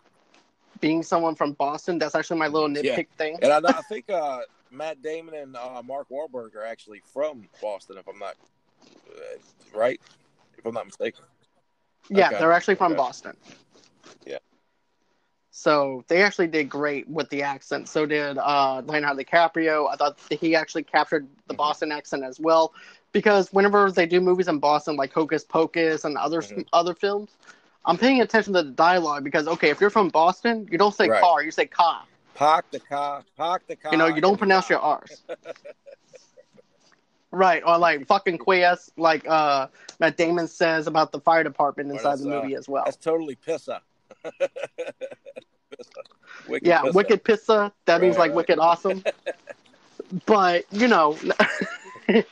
Being 0.83 1.03
someone 1.03 1.35
from 1.35 1.53
Boston, 1.53 1.99
that's 1.99 2.15
actually 2.15 2.41
my 2.41 2.49
little 2.49 2.69
nitpick 2.69 2.85
Yeah. 3.09 3.17
thing. 3.17 3.39
And 3.43 3.53
I, 3.67 3.79
I 3.79 3.83
think 3.89 4.11
uh, 4.11 4.41
Matt 4.71 5.01
Damon 5.03 5.35
and 5.35 5.57
uh, 5.57 5.83
Mark 5.83 6.09
Wahlberg 6.11 6.55
are 6.57 6.65
actually 6.67 7.01
from 7.13 7.49
Boston, 7.63 7.97
if 7.99 8.07
I'm 8.09 8.19
not 8.19 8.35
uh, 9.09 9.39
right, 9.75 10.01
if 10.59 10.67
I'm 10.67 10.75
not 10.75 10.87
mistaken. 10.87 11.25
Yeah, 12.11 12.29
Okay. 12.29 12.39
they're 12.39 12.53
actually 12.53 12.75
from 12.75 12.93
Okay. 12.93 12.99
Boston. 12.99 13.37
Yeah. 14.27 14.39
So 15.51 16.05
they 16.09 16.23
actually 16.23 16.49
did 16.49 16.69
great 16.69 17.09
with 17.09 17.29
the 17.31 17.43
accent. 17.43 17.89
So 17.89 18.07
did 18.07 18.39
uh, 18.39 18.83
Leonardo 18.87 19.23
DiCaprio. 19.23 19.89
I 19.91 19.97
thought 19.97 20.17
that 20.19 20.39
he 20.41 20.55
actually 20.57 20.83
captured 20.85 21.29
the 21.47 21.55
Mhm. 21.55 21.59
Boston 21.59 21.93
accent 21.93 22.25
as 22.25 22.41
well. 22.41 22.73
Because 23.13 23.53
whenever 23.53 23.91
they 23.91 24.07
do 24.07 24.21
movies 24.21 24.49
in 24.49 24.59
Boston, 24.59 24.97
like 24.97 25.13
Hocus 25.13 25.45
Pocus 25.45 26.05
and 26.05 26.17
other 26.17 26.41
Mhm. 26.41 26.67
other 26.73 26.95
films, 26.95 27.37
I'm 27.85 27.99
paying 27.99 28.21
attention 28.21 28.53
to 28.55 28.63
the 28.63 28.71
dialogue 28.71 29.25
because 29.25 29.49
okay, 29.49 29.71
if 29.71 29.81
you're 29.81 29.91
from 29.91 30.09
Boston, 30.09 30.69
you 30.71 30.79
don't 30.79 30.95
say 30.95 31.09
Right. 31.09 31.21
car, 31.21 31.43
you 31.43 31.51
say 31.51 31.67
car. 31.67 32.05
Park 32.35 32.67
the 32.71 32.81
car, 32.81 33.25
park 33.37 33.65
the 33.67 33.77
car. 33.77 33.93
You 33.93 33.99
know, 33.99 34.07
you 34.07 34.21
don't 34.21 34.39
pronounce 34.39 34.71
your 34.71 34.79
R's. 34.79 35.23
right, 37.31 37.63
or 37.67 37.79
like 37.79 38.07
fucking 38.07 38.39
quies, 38.39 38.91
like 38.97 39.27
uh, 39.29 39.67
Matt 40.01 40.17
Damon 40.17 40.49
says 40.49 40.87
about 40.87 41.13
the 41.13 41.21
fire 41.21 41.45
department 41.45 41.91
inside 41.91 42.21
the 42.21 42.27
movie 42.27 42.57
uh, 42.57 42.59
as 42.59 42.69
well. 42.69 42.85
That's 42.85 42.97
totally 42.97 43.37
pissa. 43.37 43.81
pissa. 44.25 44.49
Wicked 46.49 46.67
yeah, 46.67 46.83
pissa. 46.83 46.95
wicked 46.95 47.25
pizza. 47.25 47.73
That 47.85 48.01
means 48.01 48.17
like 48.17 48.31
right. 48.31 48.37
wicked 48.37 48.59
awesome. 48.59 49.05
but 50.27 50.65
you 50.73 50.89
know, 50.89 51.17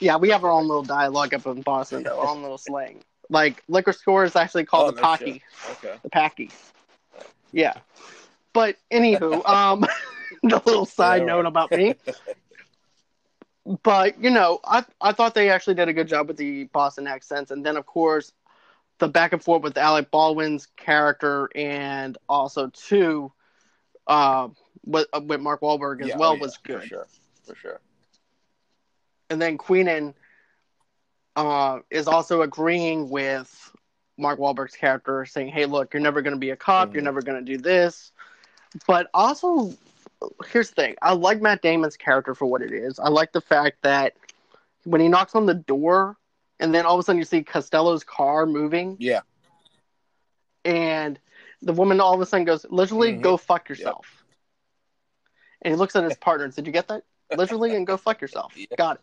yeah, 0.00 0.16
we 0.16 0.30
have 0.30 0.44
our 0.44 0.50
own 0.50 0.66
little 0.66 0.82
dialogue 0.82 1.34
up 1.34 1.46
in 1.46 1.62
Boston, 1.62 2.06
our 2.06 2.26
own 2.26 2.42
little 2.42 2.58
slang. 2.58 3.02
Like 3.30 3.64
liquor 3.68 3.92
store 3.92 4.24
is 4.24 4.36
actually 4.36 4.66
called 4.66 4.86
Oh, 4.86 4.88
the 4.88 4.92
no 4.92 5.02
Pocky. 5.02 5.42
Okay. 5.70 5.96
the 6.02 6.10
Packy. 6.10 6.50
Yeah, 7.52 7.74
but 8.52 8.76
anywho, 8.92 9.46
um, 9.48 9.84
the 10.42 10.60
little 10.66 10.86
side 10.86 11.24
Yeah, 11.24 11.26
note 11.26 11.46
right. 11.46 11.46
about 11.46 11.72
me. 11.74 11.94
But 13.82 14.22
you 14.22 14.30
know, 14.30 14.60
I 14.64 14.84
I 15.00 15.12
thought 15.12 15.34
they 15.34 15.50
actually 15.50 15.74
did 15.74 15.88
a 15.88 15.92
good 15.92 16.08
job 16.08 16.28
with 16.28 16.36
the 16.36 16.64
Boston 16.64 17.06
accents, 17.06 17.50
and 17.50 17.64
then 17.64 17.76
of 17.76 17.86
course, 17.86 18.32
the 18.98 19.08
back 19.08 19.32
and 19.32 19.42
forth 19.42 19.62
with 19.62 19.76
Alec 19.78 20.10
Baldwin's 20.10 20.66
character, 20.76 21.48
and 21.54 22.16
also 22.28 22.68
too, 22.68 23.32
uh, 24.06 24.48
with 24.84 25.06
uh, 25.12 25.20
with 25.24 25.40
Mark 25.40 25.60
Wahlberg 25.60 26.02
as 26.02 26.14
Yeah, 26.14 26.16
well 26.16 26.32
oh, 26.32 26.36
yeah, 26.36 26.40
was 26.40 26.56
For 26.70 26.80
good. 26.80 26.82
sure. 26.82 27.08
For 27.46 27.54
sure. 27.54 27.80
And 29.30 29.40
then 29.40 29.58
Queenan 29.58 30.14
uh, 31.36 31.78
is 31.90 32.06
also 32.06 32.42
agreeing 32.42 33.08
with 33.08 33.72
Mark 34.18 34.38
Wahlberg's 34.38 34.76
character, 34.76 35.24
saying, 35.24 35.48
"Hey, 35.48 35.66
look, 35.66 35.94
you're 35.94 36.02
never 36.02 36.22
going 36.22 36.34
to 36.34 36.40
be 36.40 36.50
a 36.50 36.56
cop. 36.56 36.94
You're 36.94 37.02
Mhm. 37.02 37.04
never 37.06 37.22
going 37.22 37.44
to 37.44 37.56
do 37.56 37.58
this." 37.58 38.12
But 38.86 39.08
also, 39.14 39.72
here's 40.48 40.70
the 40.70 40.74
thing: 40.74 40.96
I 41.02 41.12
like 41.14 41.40
Matt 41.40 41.62
Damon's 41.62 41.96
character 41.96 42.34
for 42.34 42.46
what 42.46 42.62
it 42.62 42.72
is. 42.72 42.98
I 42.98 43.08
like 43.08 43.32
the 43.32 43.40
fact 43.40 43.78
that 43.82 44.14
when 44.84 45.00
he 45.00 45.08
knocks 45.08 45.34
on 45.34 45.46
the 45.46 45.54
door, 45.54 46.16
and 46.58 46.74
then 46.74 46.86
all 46.86 46.94
of 46.94 47.00
a 47.00 47.02
sudden 47.02 47.18
you 47.18 47.24
see 47.24 47.42
Costello's 47.42 48.04
car 48.04 48.46
moving, 48.46 48.96
Yeah. 48.98 49.20
and 50.64 51.18
the 51.62 51.72
woman 51.72 52.00
all 52.00 52.14
of 52.14 52.20
a 52.20 52.26
sudden 52.26 52.44
goes, 52.44 52.64
"Literally, 52.70 53.12
Mhm. 53.12 53.22
go 53.22 53.36
fuck 53.36 53.68
yourself." 53.68 54.24
And 55.62 55.72
he 55.72 55.76
looks 55.76 55.94
at 55.96 56.04
his 56.04 56.16
partner 56.16 56.44
and 56.44 56.54
said, 56.54 56.66
"You 56.66 56.72
get 56.72 56.88
that? 56.88 57.04
Literally, 57.36 57.74
and 57.74 57.86
go 57.86 57.96
fuck 57.96 58.20
yourself." 58.20 58.54
Yeah. 58.56 58.66
Got 58.76 59.00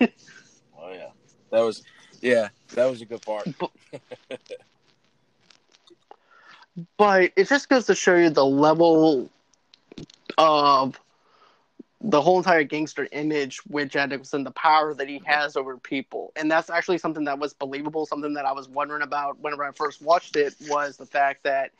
it. 0.00 0.14
Oh 0.78 0.92
yeah, 0.92 1.10
that 1.52 1.60
was 1.60 1.82
yeah, 2.20 2.48
that 2.74 2.86
was 2.90 3.00
a 3.00 3.06
good 3.06 3.22
part. 3.22 3.48
But 6.96 7.32
it 7.36 7.48
just 7.48 7.68
goes 7.68 7.86
to 7.86 7.94
show 7.94 8.16
you 8.16 8.30
the 8.30 8.44
level 8.44 9.30
of 10.38 10.98
the 12.00 12.20
whole 12.20 12.38
entire 12.38 12.64
gangster 12.64 13.06
image 13.12 13.60
with 13.68 13.90
Jack 13.90 14.08
Nicholson, 14.08 14.42
the 14.42 14.50
power 14.52 14.94
that 14.94 15.08
he 15.08 15.20
has 15.24 15.56
over 15.56 15.76
people. 15.76 16.32
And 16.34 16.50
that's 16.50 16.70
actually 16.70 16.98
something 16.98 17.24
that 17.24 17.38
was 17.38 17.52
believable, 17.52 18.06
something 18.06 18.34
that 18.34 18.44
I 18.44 18.52
was 18.52 18.68
wondering 18.68 19.02
about 19.02 19.38
whenever 19.38 19.64
I 19.64 19.70
first 19.72 20.02
watched 20.02 20.36
it 20.36 20.54
was 20.68 20.96
the 20.96 21.06
fact 21.06 21.44
that 21.44 21.70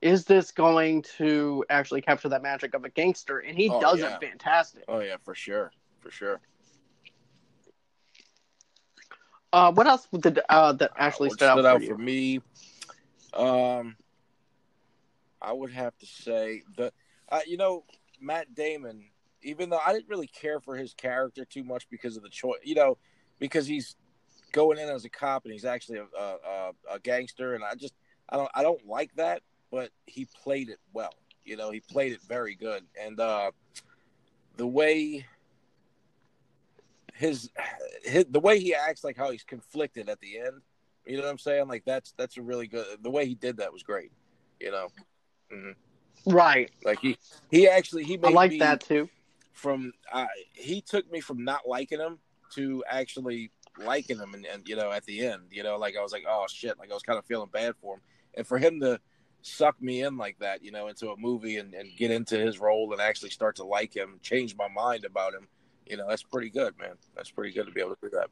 is 0.00 0.24
this 0.24 0.52
going 0.52 1.02
to 1.18 1.64
actually 1.68 2.00
capture 2.00 2.28
that 2.30 2.42
magic 2.42 2.74
of 2.74 2.84
a 2.84 2.88
gangster? 2.88 3.40
And 3.40 3.58
he 3.58 3.68
Oh, 3.68 3.80
does 3.80 3.98
yeah. 3.98 4.16
it 4.16 4.20
fantastic. 4.20 4.84
Oh 4.88 5.00
yeah, 5.00 5.16
for 5.24 5.34
sure, 5.34 5.72
for 6.00 6.10
sure. 6.10 6.40
Uh, 9.52 9.72
what 9.72 9.86
else 9.86 10.06
did 10.20 10.40
uh, 10.48 10.72
that 10.72 10.90
actually 10.96 11.28
What 11.28 11.38
stood, 11.38 11.64
out, 11.66 11.78
for 11.78 11.82
you? 11.82 11.88
for 11.88 11.98
me. 11.98 12.40
Um, 13.34 13.96
I 15.40 15.52
would 15.52 15.70
have 15.70 15.96
to 15.98 16.06
say 16.06 16.62
that 16.76 16.92
uh, 17.30 17.40
you 17.46 17.56
know, 17.56 17.84
Matt 18.20 18.54
Damon. 18.54 19.04
Even 19.42 19.70
though 19.70 19.78
I 19.78 19.92
didn't 19.92 20.08
really 20.08 20.26
care 20.26 20.58
for 20.58 20.74
his 20.76 20.92
character 20.94 21.44
too 21.44 21.62
much 21.62 21.88
because 21.88 22.16
of 22.16 22.24
the 22.24 22.28
choice, 22.28 22.58
you 22.64 22.74
know, 22.74 22.98
because 23.38 23.68
he's 23.68 23.94
going 24.50 24.78
in 24.78 24.88
as 24.88 25.04
a 25.04 25.08
cop 25.08 25.44
and 25.44 25.52
he's 25.52 25.64
actually 25.64 25.98
a, 25.98 26.06
a, 26.18 26.36
a, 26.44 26.70
a 26.94 26.98
gangster, 26.98 27.54
and 27.54 27.62
I 27.62 27.74
just 27.76 27.94
I 28.28 28.36
don't 28.36 28.50
I 28.52 28.62
don't 28.62 28.84
like 28.86 29.14
that, 29.14 29.42
but 29.70 29.90
he 30.06 30.26
played 30.42 30.70
it 30.70 30.80
well. 30.92 31.14
You 31.44 31.56
know, 31.56 31.70
he 31.70 31.80
played 31.80 32.12
it 32.12 32.20
very 32.28 32.56
good, 32.56 32.82
and 33.00 33.18
uh, 33.20 33.52
the 34.56 34.66
way 34.66 35.24
his, 37.18 37.50
his 38.04 38.26
the 38.30 38.40
way 38.40 38.58
he 38.60 38.74
acts, 38.74 39.04
like 39.04 39.16
how 39.16 39.30
he's 39.30 39.42
conflicted 39.42 40.08
at 40.08 40.20
the 40.20 40.38
end. 40.38 40.62
You 41.04 41.16
know 41.16 41.24
what 41.24 41.30
I'm 41.30 41.38
saying? 41.38 41.68
Like 41.68 41.84
that's 41.84 42.12
that's 42.16 42.36
a 42.36 42.42
really 42.42 42.66
good. 42.66 42.86
The 43.02 43.10
way 43.10 43.26
he 43.26 43.34
did 43.34 43.56
that 43.58 43.72
was 43.72 43.82
great. 43.82 44.12
You 44.60 44.70
know, 44.70 44.88
hmm 45.52 45.70
Right. 46.26 46.70
like 46.84 47.00
he 47.00 47.16
he 47.50 47.68
actually 47.68 48.04
he 48.04 48.18
I 48.22 48.28
like 48.30 48.58
that 48.58 48.80
too. 48.82 49.08
from 49.52 49.92
uh, 50.12 50.26
he 50.52 50.80
took 50.80 51.10
me 51.10 51.20
from 51.20 51.44
not 51.44 51.66
liking 51.66 52.00
him 52.00 52.18
to 52.54 52.84
actually 52.88 53.50
liking 53.78 54.18
him, 54.18 54.34
and, 54.34 54.44
and 54.46 54.68
you 54.68 54.76
know 54.76 54.90
at 54.92 55.04
the 55.04 55.24
end, 55.26 55.42
you 55.50 55.62
know, 55.62 55.76
like 55.76 55.96
I 55.96 56.02
was 56.02 56.12
like, 56.12 56.24
oh 56.28 56.46
shit, 56.48 56.78
like 56.78 56.90
I 56.90 56.94
was 56.94 57.02
kind 57.02 57.18
of 57.18 57.24
feeling 57.24 57.48
bad 57.52 57.74
for 57.80 57.94
him, 57.94 58.00
and 58.36 58.46
for 58.46 58.58
him 58.58 58.80
to 58.80 59.00
suck 59.42 59.80
me 59.80 60.02
in 60.02 60.16
like 60.16 60.38
that, 60.40 60.62
you 60.62 60.70
know, 60.72 60.88
into 60.88 61.10
a 61.10 61.16
movie 61.16 61.56
and, 61.56 61.72
and 61.74 61.96
get 61.96 62.10
into 62.10 62.36
his 62.38 62.58
role 62.58 62.92
and 62.92 63.00
actually 63.00 63.30
start 63.30 63.56
to 63.56 63.64
like 63.64 63.96
him, 63.96 64.18
change 64.22 64.56
my 64.56 64.68
mind 64.68 65.04
about 65.04 65.32
him, 65.32 65.48
you 65.88 65.96
know, 65.96 66.06
that's 66.08 66.22
pretty 66.22 66.50
good, 66.50 66.74
man. 66.78 66.94
That's 67.16 67.30
pretty 67.30 67.52
good 67.52 67.66
to 67.66 67.72
be 67.72 67.80
able 67.80 67.96
to 67.96 68.00
do 68.02 68.10
that. 68.10 68.28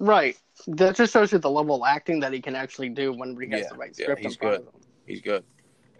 Right. 0.00 0.36
That 0.68 0.96
just 0.96 1.12
shows 1.12 1.32
you 1.32 1.38
the 1.38 1.50
level 1.50 1.76
of 1.76 1.88
acting 1.88 2.20
that 2.20 2.32
he 2.32 2.40
can 2.40 2.54
actually 2.54 2.90
do 2.90 3.12
when 3.12 3.38
he 3.40 3.48
has 3.50 3.62
Yeah, 3.62 3.68
the 3.68 3.74
right 3.74 3.94
yeah, 3.98 4.04
script 4.04 4.22
he's 4.22 4.36
good. 4.36 4.66
He's 5.06 5.20
good. 5.20 5.44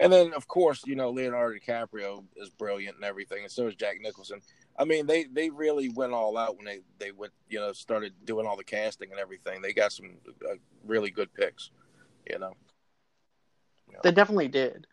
And 0.00 0.12
then, 0.12 0.32
of 0.34 0.46
course, 0.46 0.86
you 0.86 0.94
know 0.94 1.10
Leonardo 1.10 1.58
DiCaprio 1.58 2.24
is 2.36 2.50
brilliant 2.50 2.96
and 2.96 3.04
everything, 3.04 3.42
and 3.42 3.50
so 3.50 3.66
is 3.66 3.74
Jack 3.74 3.96
Nicholson. 4.00 4.40
I 4.78 4.84
mean, 4.84 5.06
they 5.06 5.24
they 5.24 5.50
really 5.50 5.88
went 5.88 6.12
all 6.12 6.36
out 6.36 6.56
when 6.56 6.66
they 6.66 6.80
they 6.98 7.10
went, 7.10 7.32
you 7.48 7.58
know, 7.58 7.72
started 7.72 8.12
doing 8.24 8.46
all 8.46 8.56
the 8.56 8.64
casting 8.64 9.10
and 9.10 9.18
everything. 9.18 9.60
They 9.60 9.72
got 9.72 9.92
some 9.92 10.10
uh, 10.48 10.54
really 10.86 11.10
good 11.10 11.32
picks, 11.34 11.70
you 12.30 12.38
know. 12.38 12.52
They 14.04 14.12
definitely 14.12 14.48
did. 14.48 14.86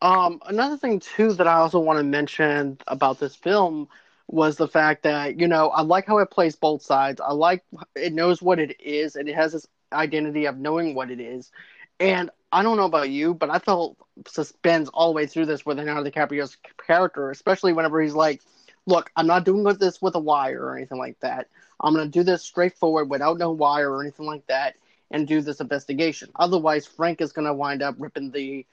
Um, 0.00 0.40
another 0.46 0.78
thing 0.78 1.00
too 1.00 1.34
that 1.34 1.46
I 1.46 1.56
also 1.56 1.78
want 1.78 1.98
to 1.98 2.04
mention 2.04 2.78
about 2.86 3.20
this 3.20 3.36
film 3.36 3.88
was 4.30 4.56
the 4.56 4.68
fact 4.68 5.02
that 5.02 5.40
you 5.40 5.48
know 5.48 5.68
I 5.70 5.82
like 5.82 6.06
how 6.06 6.18
it 6.18 6.30
plays 6.30 6.56
both 6.56 6.82
sides. 6.82 7.20
I 7.20 7.32
like 7.32 7.64
it 7.96 8.12
knows 8.12 8.40
what 8.40 8.58
it 8.58 8.80
is 8.80 9.16
and 9.16 9.28
it 9.28 9.34
has 9.34 9.52
this 9.52 9.66
identity 9.92 10.46
of 10.46 10.58
knowing 10.58 10.94
what 10.94 11.10
it 11.10 11.20
is. 11.20 11.50
And 11.98 12.30
I 12.52 12.62
don't 12.62 12.76
know 12.76 12.84
about 12.86 13.10
you, 13.10 13.34
but 13.34 13.50
I 13.50 13.58
felt 13.58 13.96
suspense 14.26 14.88
all 14.94 15.08
the 15.08 15.16
way 15.16 15.26
through 15.26 15.46
this 15.46 15.66
with 15.66 15.78
Leonardo 15.78 16.08
DiCaprio's 16.08 16.56
character, 16.86 17.30
especially 17.30 17.72
whenever 17.72 18.00
he's 18.00 18.14
like, 18.14 18.40
"Look, 18.86 19.10
I'm 19.16 19.26
not 19.26 19.44
doing 19.44 19.64
this 19.78 20.00
with 20.00 20.14
a 20.14 20.20
wire 20.20 20.62
or 20.62 20.76
anything 20.76 20.98
like 20.98 21.18
that. 21.20 21.48
I'm 21.80 21.94
going 21.94 22.06
to 22.06 22.10
do 22.10 22.22
this 22.22 22.42
straightforward 22.42 23.10
without 23.10 23.38
no 23.38 23.50
wire 23.50 23.90
or 23.90 24.02
anything 24.02 24.26
like 24.26 24.46
that." 24.46 24.76
and 25.10 25.26
do 25.26 25.40
this 25.40 25.60
investigation. 25.60 26.30
Otherwise, 26.36 26.86
Frank 26.86 27.20
is 27.20 27.32
going 27.32 27.46
to 27.46 27.52
wind 27.52 27.82
up 27.82 27.96
ripping 27.98 28.30
the 28.30 28.64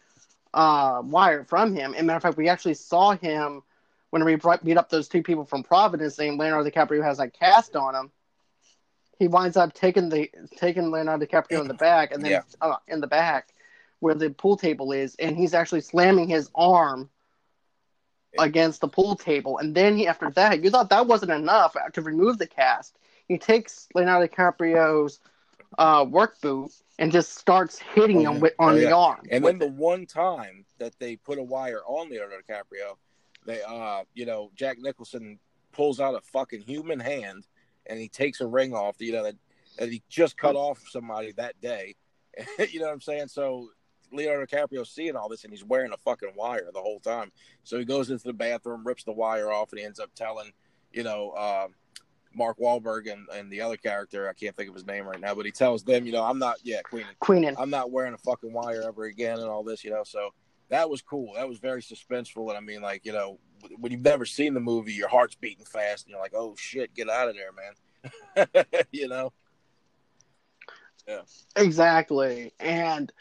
uh, 0.53 1.01
wire 1.03 1.43
from 1.43 1.73
him. 1.75 1.95
And 1.97 2.05
matter 2.05 2.17
of 2.17 2.23
fact, 2.23 2.37
we 2.37 2.49
actually 2.49 2.75
saw 2.75 3.15
him 3.15 3.63
when 4.09 4.23
we 4.23 4.37
beat 4.63 4.77
up 4.77 4.89
those 4.89 5.07
two 5.07 5.23
people 5.23 5.45
from 5.45 5.63
Providence, 5.63 6.15
saying 6.15 6.37
Leonardo 6.37 6.69
DiCaprio 6.69 7.03
has 7.03 7.19
a 7.19 7.29
cast 7.29 7.75
on 7.75 7.95
him. 7.95 8.11
He 9.19 9.27
winds 9.27 9.57
up 9.57 9.73
taking 9.73 10.09
the 10.09 10.29
taking 10.57 10.91
Leonardo 10.91 11.25
DiCaprio 11.25 11.61
in 11.61 11.67
the 11.67 11.73
back, 11.73 12.11
and 12.11 12.23
then 12.23 12.31
Yeah. 12.31 12.41
uh, 12.61 12.77
in 12.87 13.01
the 13.01 13.07
back 13.07 13.53
where 13.99 14.13
the 14.13 14.29
pool 14.29 14.57
table 14.57 14.91
is, 14.91 15.15
and 15.15 15.35
he's 15.35 15.53
actually 15.55 15.81
slamming 15.81 16.27
his 16.29 16.49
arm 16.53 17.09
against 18.37 18.81
the 18.81 18.87
pool 18.87 19.15
table. 19.15 19.57
And 19.57 19.73
then 19.73 19.97
he, 19.97 20.07
after 20.07 20.29
that, 20.31 20.63
you 20.63 20.69
thought 20.69 20.89
that 20.89 21.07
wasn't 21.07 21.31
enough 21.31 21.75
to 21.93 22.01
remove 22.01 22.37
the 22.37 22.45
cast. 22.45 22.97
He 23.27 23.39
takes 23.39 23.87
Leonardo 23.95 24.27
DiCaprio's 24.27 25.19
uh, 25.79 26.05
work 26.07 26.39
boot 26.41 26.71
and 26.99 27.11
just 27.11 27.35
starts 27.35 27.79
hitting 27.79 28.25
Oh, 28.27 28.33
him 28.33 28.39
with, 28.39 28.53
on 28.59 28.75
Oh, 28.75 28.77
the 28.77 28.91
arm. 28.93 29.27
And 29.31 29.43
then 29.43 29.57
the 29.57 29.67
one 29.67 30.05
time 30.05 30.65
that 30.77 30.93
they 30.99 31.15
put 31.15 31.39
a 31.39 31.43
wire 31.43 31.81
on 31.85 32.09
Leonardo 32.09 32.35
DiCaprio, 32.37 32.97
they 33.47 33.61
uh, 33.63 34.03
you 34.13 34.27
know, 34.27 34.51
Jack 34.55 34.77
Nicholson 34.77 35.39
pulls 35.71 35.99
out 35.99 36.13
a 36.13 36.21
fucking 36.21 36.61
human 36.61 36.99
hand 36.99 37.47
and 37.87 37.99
he 37.99 38.09
takes 38.09 38.41
a 38.41 38.45
ring 38.45 38.73
off, 38.73 38.97
you 38.99 39.13
know, 39.13 39.23
that, 39.23 39.35
that 39.79 39.89
he 39.89 40.03
just 40.09 40.37
cut 40.37 40.55
off 40.55 40.83
somebody 40.89 41.31
that 41.31 41.59
day. 41.61 41.95
you 42.69 42.79
know 42.79 42.87
what 42.87 42.93
I'm 42.93 43.01
saying? 43.01 43.29
So 43.29 43.69
Leonardo 44.11 44.45
DiCaprio's 44.45 44.91
seeing 44.91 45.15
all 45.15 45.29
this 45.29 45.45
and 45.45 45.53
he's 45.53 45.63
wearing 45.63 45.93
a 45.93 45.97
fucking 45.97 46.33
wire 46.35 46.69
the 46.73 46.81
whole 46.81 46.99
time. 46.99 47.31
So 47.63 47.79
he 47.79 47.85
goes 47.85 48.09
into 48.11 48.25
the 48.25 48.33
bathroom, 48.33 48.85
rips 48.85 49.05
the 49.05 49.13
wire 49.13 49.51
off, 49.51 49.71
and 49.71 49.79
he 49.79 49.85
ends 49.85 49.99
up 49.99 50.11
telling, 50.13 50.51
you 50.91 51.03
know, 51.03 51.31
uh, 51.31 51.67
Mark 52.35 52.59
Wahlberg 52.59 53.11
and, 53.11 53.27
and 53.33 53.51
the 53.51 53.61
other 53.61 53.77
character, 53.77 54.29
I 54.29 54.33
can't 54.33 54.55
think 54.55 54.69
of 54.69 54.75
his 54.75 54.85
name 54.85 55.05
right 55.05 55.19
now, 55.19 55.33
but 55.33 55.45
he 55.45 55.51
tells 55.51 55.83
them, 55.83 56.05
you 56.05 56.11
know, 56.11 56.23
I'm 56.23 56.37
not, 56.37 56.57
yeah, 56.63 56.81
Queen, 56.81 57.05
Queenan. 57.19 57.55
I'm 57.57 57.69
not 57.69 57.91
wearing 57.91 58.13
a 58.13 58.17
fucking 58.17 58.51
wire 58.51 58.83
ever 58.85 59.05
again 59.05 59.39
and 59.39 59.47
all 59.47 59.63
this, 59.63 59.83
you 59.83 59.89
know. 59.89 60.03
So 60.03 60.33
that 60.69 60.89
was 60.89 61.01
cool. 61.01 61.33
That 61.35 61.47
was 61.47 61.59
very 61.59 61.81
suspenseful. 61.81 62.49
And 62.49 62.57
I 62.57 62.61
mean, 62.61 62.81
like, 62.81 63.05
you 63.05 63.13
know, 63.13 63.39
when 63.79 63.91
you've 63.91 64.01
never 64.01 64.25
seen 64.25 64.53
the 64.53 64.59
movie, 64.59 64.93
your 64.93 65.07
heart's 65.07 65.35
beating 65.35 65.65
fast 65.65 66.05
and 66.05 66.11
you're 66.11 66.21
like, 66.21 66.33
oh 66.35 66.55
shit, 66.57 66.93
get 66.93 67.09
out 67.09 67.29
of 67.29 67.35
there, 67.35 68.45
man. 68.45 68.65
you 68.91 69.07
know? 69.07 69.31
Yeah. 71.07 71.21
Exactly. 71.55 72.53
And, 72.59 73.11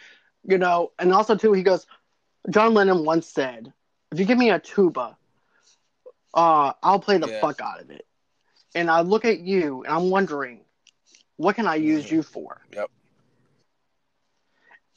you 0.44 0.58
know, 0.58 0.92
and 0.98 1.12
also, 1.12 1.36
too, 1.36 1.52
he 1.52 1.62
goes, 1.62 1.86
John 2.50 2.74
Lennon 2.74 3.04
once 3.04 3.28
said, 3.28 3.72
if 4.12 4.18
you 4.18 4.26
give 4.26 4.38
me 4.38 4.50
a 4.50 4.58
tuba, 4.58 5.16
uh, 6.34 6.72
I'll 6.82 7.00
play 7.00 7.18
the 7.18 7.28
Yeah. 7.28 7.40
fuck 7.40 7.60
out 7.60 7.80
of 7.80 7.90
it. 7.90 8.06
And 8.74 8.90
I 8.90 9.00
look 9.00 9.24
at 9.24 9.40
you 9.40 9.84
and 9.84 9.92
I'm 9.94 10.10
wondering, 10.10 10.64
what 11.36 11.54
can 11.56 11.66
I 11.66 11.76
use 11.76 12.06
Mhm. 12.06 12.10
you 12.10 12.22
for? 12.22 12.60
Yep. 12.72 12.90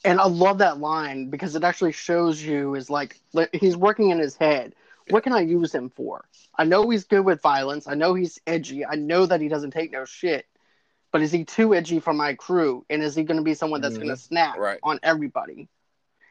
And 0.04 0.20
I 0.20 0.26
love 0.26 0.58
that 0.58 0.78
line 0.78 1.28
because 1.28 1.54
it 1.56 1.64
actually 1.64 1.92
shows 1.92 2.42
you 2.42 2.74
is 2.74 2.88
like 2.88 3.20
he's 3.52 3.76
working 3.76 4.10
in 4.10 4.18
his 4.18 4.36
head. 4.36 4.74
What 5.10 5.24
can 5.24 5.32
I 5.32 5.40
use 5.40 5.74
him 5.74 5.90
for? 5.90 6.24
I 6.56 6.64
know 6.64 6.88
he's 6.88 7.04
good 7.04 7.24
with 7.24 7.42
violence. 7.42 7.86
I 7.88 7.94
know 7.94 8.14
he's 8.14 8.38
edgy. 8.46 8.86
I 8.86 8.94
know 8.94 9.26
that 9.26 9.40
he 9.40 9.48
doesn't 9.48 9.72
take 9.72 9.90
no 9.92 10.04
shit. 10.04 10.46
But 11.12 11.22
is 11.22 11.32
he 11.32 11.44
too 11.44 11.74
edgy 11.74 11.98
for 11.98 12.12
my 12.12 12.34
crew? 12.34 12.86
And 12.88 13.02
is 13.02 13.14
he 13.16 13.24
going 13.24 13.38
to 13.38 13.42
be 13.42 13.54
someone 13.54 13.80
that's 13.80 13.96
Mhm. 13.96 14.02
going 14.02 14.14
to 14.14 14.16
snap 14.16 14.56
Right. 14.56 14.78
on 14.82 15.00
everybody? 15.02 15.68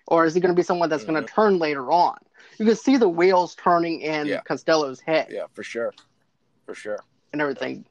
Or 0.08 0.26
is 0.26 0.34
he 0.34 0.40
going 0.40 0.54
to 0.54 0.60
be 0.60 0.64
someone 0.64 0.90
that's 0.90 1.04
going 1.04 1.22
Mhm. 1.22 1.28
to 1.28 1.34
turn 1.34 1.60
later 1.60 1.92
on? 1.92 2.18
You 2.58 2.66
can 2.66 2.76
see 2.76 2.98
the 2.98 3.10
wheels 3.10 3.54
turning 3.56 4.02
in 4.02 4.28
Yeah. 4.28 4.42
Costello's 4.42 5.02
head 5.02 5.28
Yeah, 5.30 5.48
for 5.52 5.64
sure. 5.64 5.94
For 6.66 6.74
sure. 6.74 7.04
and 7.34 7.42
everything. 7.42 7.86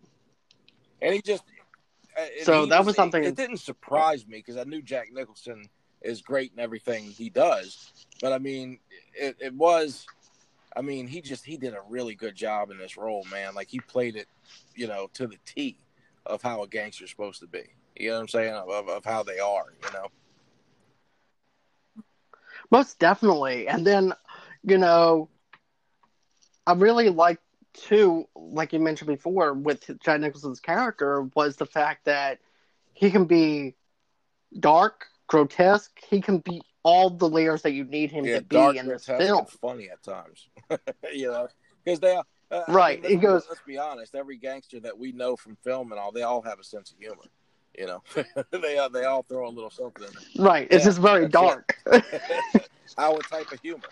And 1.02 1.14
he 1.14 1.20
just. 1.22 1.44
So 2.42 2.66
that 2.66 2.84
was 2.84 2.96
something- 2.96 3.24
It, 3.24 3.36
didn't 3.36 3.58
surprise 3.58 4.26
me 4.26 4.38
because 4.38 4.56
I 4.56 4.64
knew 4.64 4.82
Jack 4.82 5.12
Nicholson 5.12 5.68
is 6.02 6.22
great 6.22 6.52
in 6.52 6.60
everything 6.60 7.04
he 7.04 7.28
does. 7.30 7.92
But 8.20 8.32
I 8.32 8.38
mean, 8.38 8.78
it, 9.14 9.36
it 9.40 9.54
was. 9.54 10.06
I 10.76 10.80
mean, 10.82 11.06
he 11.08 11.20
just 11.20 11.44
he 11.44 11.56
did 11.56 11.74
a 11.74 11.80
really 11.88 12.14
good 12.14 12.34
job 12.36 12.70
in 12.70 12.78
this 12.78 12.96
role, 12.96 13.24
man. 13.30 13.54
Like 13.54 13.68
he 13.68 13.80
played 13.80 14.16
it, 14.16 14.28
you 14.74 14.86
know, 14.86 15.08
to 15.14 15.26
the 15.26 15.38
T 15.44 15.78
of 16.26 16.42
how 16.42 16.62
a 16.62 16.68
gangster's 16.68 17.10
supposed 17.10 17.40
to 17.40 17.46
be. 17.46 17.64
You 17.96 18.10
know 18.10 18.16
what 18.16 18.20
I'm 18.22 18.28
saying? 18.28 18.54
Of, 18.54 18.68
of, 18.68 18.88
of 18.88 19.04
how 19.04 19.22
they 19.24 19.38
are, 19.40 19.64
you 19.84 19.92
know. 19.92 20.06
Most 22.70 22.98
definitely. 22.98 23.66
And 23.66 23.86
then, 23.86 24.12
you 24.62 24.78
know, 24.78 25.28
I 26.66 26.74
really 26.74 27.08
like 27.08 27.40
too, 27.82 28.26
like 28.34 28.72
you 28.72 28.80
mentioned 28.80 29.08
before, 29.08 29.54
with 29.54 29.90
Jack 30.00 30.20
Nicholson's 30.20 30.60
character 30.60 31.22
was 31.34 31.56
the 31.56 31.66
fact 31.66 32.04
that 32.04 32.38
he 32.92 33.10
can 33.10 33.24
be 33.24 33.74
dark, 34.60 35.06
grotesque. 35.26 35.98
He 36.08 36.20
can 36.20 36.38
be 36.38 36.62
all 36.82 37.10
the 37.10 37.28
layers 37.28 37.62
that 37.62 37.72
you 37.72 37.84
need 37.84 38.10
him 38.10 38.24
yeah, 38.24 38.36
to 38.36 38.42
be 38.42 38.56
dark, 38.56 38.76
in 38.76 38.86
this 38.86 39.06
film. 39.06 39.46
funny 39.60 39.90
at 39.90 40.02
times. 40.02 40.48
you 41.12 41.30
know, 41.30 41.48
because 41.84 42.00
they. 42.00 42.16
Uh, 42.50 42.62
I 42.66 42.72
Right, 42.72 43.02
mean, 43.02 43.10
he 43.10 43.16
goes- 43.16 43.44
Let's 43.48 43.60
be 43.66 43.76
honest. 43.76 44.14
Every 44.14 44.38
gangster 44.38 44.80
that 44.80 44.96
we 44.98 45.12
know 45.12 45.36
from 45.36 45.56
film 45.62 45.92
and 45.92 46.00
all, 46.00 46.12
they 46.12 46.22
all 46.22 46.40
have 46.42 46.58
a 46.58 46.64
sense 46.64 46.90
of 46.92 46.98
humor. 46.98 47.24
You 47.78 47.86
know, 47.86 48.02
they 48.50 48.76
uh, 48.78 48.88
they 48.88 49.04
all 49.04 49.22
throw 49.22 49.46
a 49.46 49.50
little 49.50 49.70
something 49.70 50.04
in. 50.04 50.42
Right. 50.42 50.66
It's 50.70 50.82
Yeah, 50.84 50.88
just 50.90 50.98
very 51.00 51.28
dark. 51.28 51.76
Our 52.98 53.18
type 53.20 53.52
of 53.52 53.60
humor. 53.60 53.86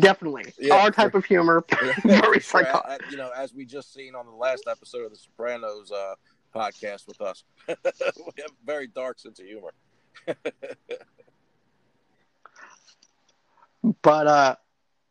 Definitely. 0.00 0.52
Yeah, 0.58 0.74
Our 0.76 0.90
type 0.90 1.14
of 1.14 1.24
humor. 1.24 1.64
very 2.04 2.40
Sure, 2.40 2.40
psychotic. 2.40 3.02
you 3.10 3.16
know, 3.16 3.30
as 3.36 3.52
we 3.52 3.64
just 3.64 3.92
seen 3.92 4.14
on 4.14 4.26
the 4.26 4.32
last 4.32 4.64
episode 4.66 5.04
of 5.04 5.10
the 5.10 5.16
Sopranos 5.16 5.90
uh, 5.92 6.14
podcast 6.54 7.06
with 7.06 7.20
us, 7.20 7.44
we 7.68 7.74
have 7.74 8.50
a 8.50 8.64
very 8.66 8.86
dark 8.86 9.18
sense 9.18 9.38
of 9.40 9.46
humor. 9.46 9.72
But 14.02 14.26
uh, 14.26 14.56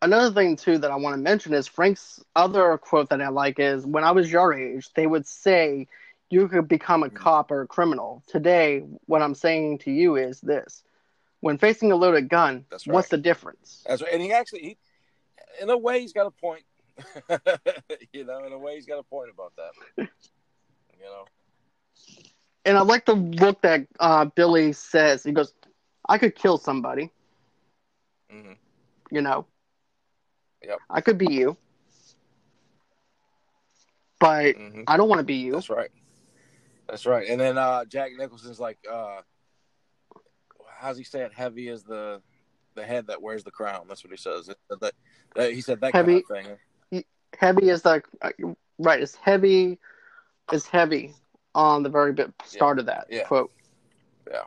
another 0.01 0.33
thing 0.33 0.55
too 0.55 0.77
that 0.79 0.91
I 0.91 0.95
want 0.95 1.13
to 1.15 1.21
mention 1.21 1.53
is 1.53 1.67
Frank's 1.67 2.23
other 2.35 2.77
quote 2.77 3.09
that 3.09 3.21
I 3.21 3.29
like 3.29 3.59
is 3.59 3.85
when 3.85 4.03
I 4.03 4.11
was 4.11 4.31
your 4.31 4.53
age, 4.53 4.89
they 4.95 5.05
would 5.07 5.27
say 5.27 5.87
you 6.29 6.47
could 6.47 6.67
become 6.67 7.03
a 7.03 7.09
Mhm. 7.09 7.15
cop 7.15 7.51
or 7.51 7.61
a 7.61 7.67
criminal. 7.67 8.23
Today, 8.27 8.79
what 9.05 9.21
I'm 9.21 9.35
saying 9.35 9.79
to 9.79 9.91
you 9.91 10.15
is 10.15 10.41
this: 10.41 10.83
when 11.43 11.57
facing 11.57 11.91
a 11.91 11.95
loaded 11.97 12.29
gun, 12.29 12.65
That's 12.69 12.87
what's 12.87 13.09
the 13.09 13.17
difference? 13.17 13.83
That's 13.85 14.01
right. 14.01 14.13
And 14.13 14.21
he 14.21 14.31
actually, 14.31 14.61
he, 14.61 14.77
in 15.61 15.69
a 15.69 15.77
way, 15.77 15.99
he's 15.99 16.13
got 16.13 16.25
a 16.25 16.31
point. 16.31 16.63
you 18.13 18.23
know, 18.23 18.45
in 18.45 18.53
a 18.53 18.57
way, 18.57 18.75
he's 18.75 18.85
got 18.85 18.97
a 18.97 19.03
point 19.03 19.29
about 19.33 19.53
that. 19.57 20.07
You 20.97 21.05
know, 21.05 21.25
And 22.63 22.77
I 22.77 22.81
like 22.81 23.05
the 23.05 23.15
look 23.15 23.61
that 23.63 23.85
uh, 23.99 24.25
Billy 24.25 24.71
says. 24.71 25.23
He 25.23 25.33
goes, 25.33 25.53
"I 26.07 26.17
could 26.17 26.35
kill 26.35 26.57
somebody." 26.57 27.11
hmm 28.29 28.53
You 29.11 29.21
know. 29.21 29.45
Yep. 30.63 30.79
I 30.89 31.01
could 31.01 31.17
be 31.17 31.27
you, 31.29 31.57
but 34.19 34.55
hmm 34.55 34.83
I 34.87 34.95
don't 34.97 35.09
want 35.09 35.19
to 35.19 35.25
be 35.25 35.35
you. 35.35 35.51
that's 35.53 35.69
right. 35.69 35.89
That's 36.87 37.05
right. 37.05 37.27
And 37.27 37.39
then 37.39 37.57
uh, 37.57 37.85
Jack 37.85 38.11
Nicholson's 38.17 38.59
like, 38.59 38.77
uh, 38.89 39.21
how's 40.83 40.97
he 40.97 41.03
say 41.03 41.21
it? 41.21 41.33
Heavy 41.33 41.69
as 41.69 41.83
the 41.83 42.21
the 42.75 42.83
head 42.83 43.07
that 43.07 43.21
wears 43.21 43.43
the 43.43 43.51
crown. 43.51 43.85
That's 43.87 44.03
what 44.03 44.11
he 44.11 44.17
says. 44.17 44.49
That, 44.69 44.93
that, 45.35 45.51
he 45.53 45.61
said 45.61 45.79
that 45.81 45.93
Heavy- 45.93 46.23
kind 46.29 46.47
of 46.47 46.57
thing. 46.91 47.03
heavy 47.39 47.69
is 47.69 47.81
the 47.81 48.03
right 48.79 49.01
it's 49.01 49.15
heavy 49.15 49.79
is 50.51 50.67
heavy 50.67 51.13
on 51.55 51.81
the 51.83 51.89
very 51.89 52.13
bit 52.13 52.31
start 52.45 52.77
of 52.79 52.85
that 52.87 53.07
Yeah. 53.09 53.23
quote 53.23 53.51
Yeah. 54.29 54.43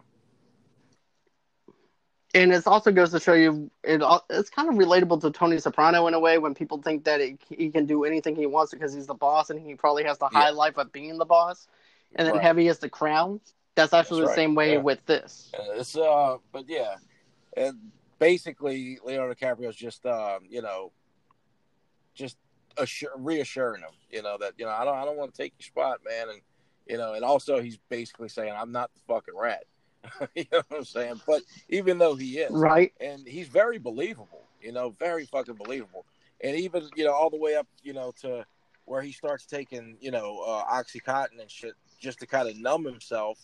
and 2.35 2.53
it 2.53 2.67
also 2.67 2.93
goes 2.93 3.11
to 3.13 3.21
show 3.21 3.33
you 3.35 3.71
it, 3.83 4.03
it's 4.31 4.51
kind 4.51 4.69
of 4.69 4.75
relatable 4.77 5.21
to 5.23 5.31
tony 5.31 5.59
soprano 5.59 6.07
in 6.07 6.15
a 6.15 6.21
way 6.21 6.39
when 6.39 6.55
people 6.55 6.81
think 6.83 7.05
that 7.05 7.21
it, 7.21 7.39
he 7.49 7.71
can 7.71 7.87
do 7.87 8.05
anything 8.05 8.37
he 8.37 8.47
wants 8.47 8.73
because 8.73 8.93
he's 8.95 9.07
the 9.07 9.15
boss 9.15 9.51
and 9.51 9.61
he 9.61 9.75
probably 9.75 10.05
has 10.05 10.19
the 10.19 10.29
high 10.29 10.47
Yeah. 10.49 10.55
life 10.55 10.77
of 10.79 10.93
being 10.93 11.19
the 11.19 11.25
boss 11.25 11.67
and 12.15 12.27
then 12.27 12.35
Right. 12.35 12.43
heavy 12.43 12.69
is 12.69 12.79
the 12.79 12.89
crown 12.89 13.41
that's 13.77 13.93
actually 13.93 14.23
That's 14.23 14.31
the 14.31 14.31
right, 14.31 14.37
same 14.37 14.55
way 14.57 14.73
yeah. 14.73 14.79
with 14.79 15.05
this 15.07 15.53
it's 15.77 15.97
uh, 15.97 16.39
but 16.53 16.65
yeah, 16.69 16.97
and 17.57 17.79
basically 18.19 18.99
Leonardo 19.05 19.35
DiCaprio's 19.35 19.77
just 19.77 20.05
uh, 20.07 20.39
you 20.49 20.63
know, 20.63 20.93
just 22.15 22.37
assure, 22.77 23.11
reassuring 23.17 23.83
him, 23.83 23.91
you 24.11 24.23
know, 24.23 24.37
that 24.41 24.55
you 24.59 24.65
know 24.65 24.71
I 24.71 24.85
don't 24.85 24.97
I 24.97 25.05
don't 25.05 25.17
want 25.17 25.35
to 25.35 25.43
take 25.43 25.55
your 25.59 25.67
spot, 25.67 26.01
man, 26.09 26.29
and 26.31 26.41
you 26.87 26.97
know, 26.97 27.15
and 27.15 27.25
also 27.25 27.61
he's 27.61 27.79
basically 27.89 28.29
saying 28.29 28.53
I'm 28.57 28.73
not 28.73 28.91
the 28.95 29.01
fucking 29.07 29.35
rat. 29.37 29.65
you 30.35 30.45
know 30.53 30.63
what 30.69 30.79
I'm 30.79 30.85
saying? 30.85 31.21
But 31.27 31.43
even 31.69 31.99
though 31.99 32.15
he 32.15 32.39
is, 32.39 32.51
right 32.51 32.93
and 33.01 33.27
he's 33.27 33.49
very 33.49 33.79
believable, 33.79 34.43
you 34.61 34.73
know, 34.73 34.91
very 34.91 35.27
fucking 35.27 35.57
believable. 35.57 36.07
And 36.43 36.55
even, 36.55 36.89
you 36.95 37.05
know, 37.05 37.13
all 37.13 37.31
the 37.31 37.39
way 37.39 37.57
up, 37.57 37.67
you 37.83 37.95
know, 37.95 38.13
to 38.21 38.45
where 38.85 39.01
he 39.01 39.11
starts 39.11 39.47
taking, 39.47 39.97
you 40.01 40.11
know, 40.11 40.45
uh, 40.47 40.65
Oxycontin 40.67 41.41
and 41.41 41.51
shit 41.51 41.73
just 41.99 42.21
to 42.21 42.27
kind 42.27 42.47
of 42.47 42.57
numb 42.59 42.85
himself, 42.85 43.39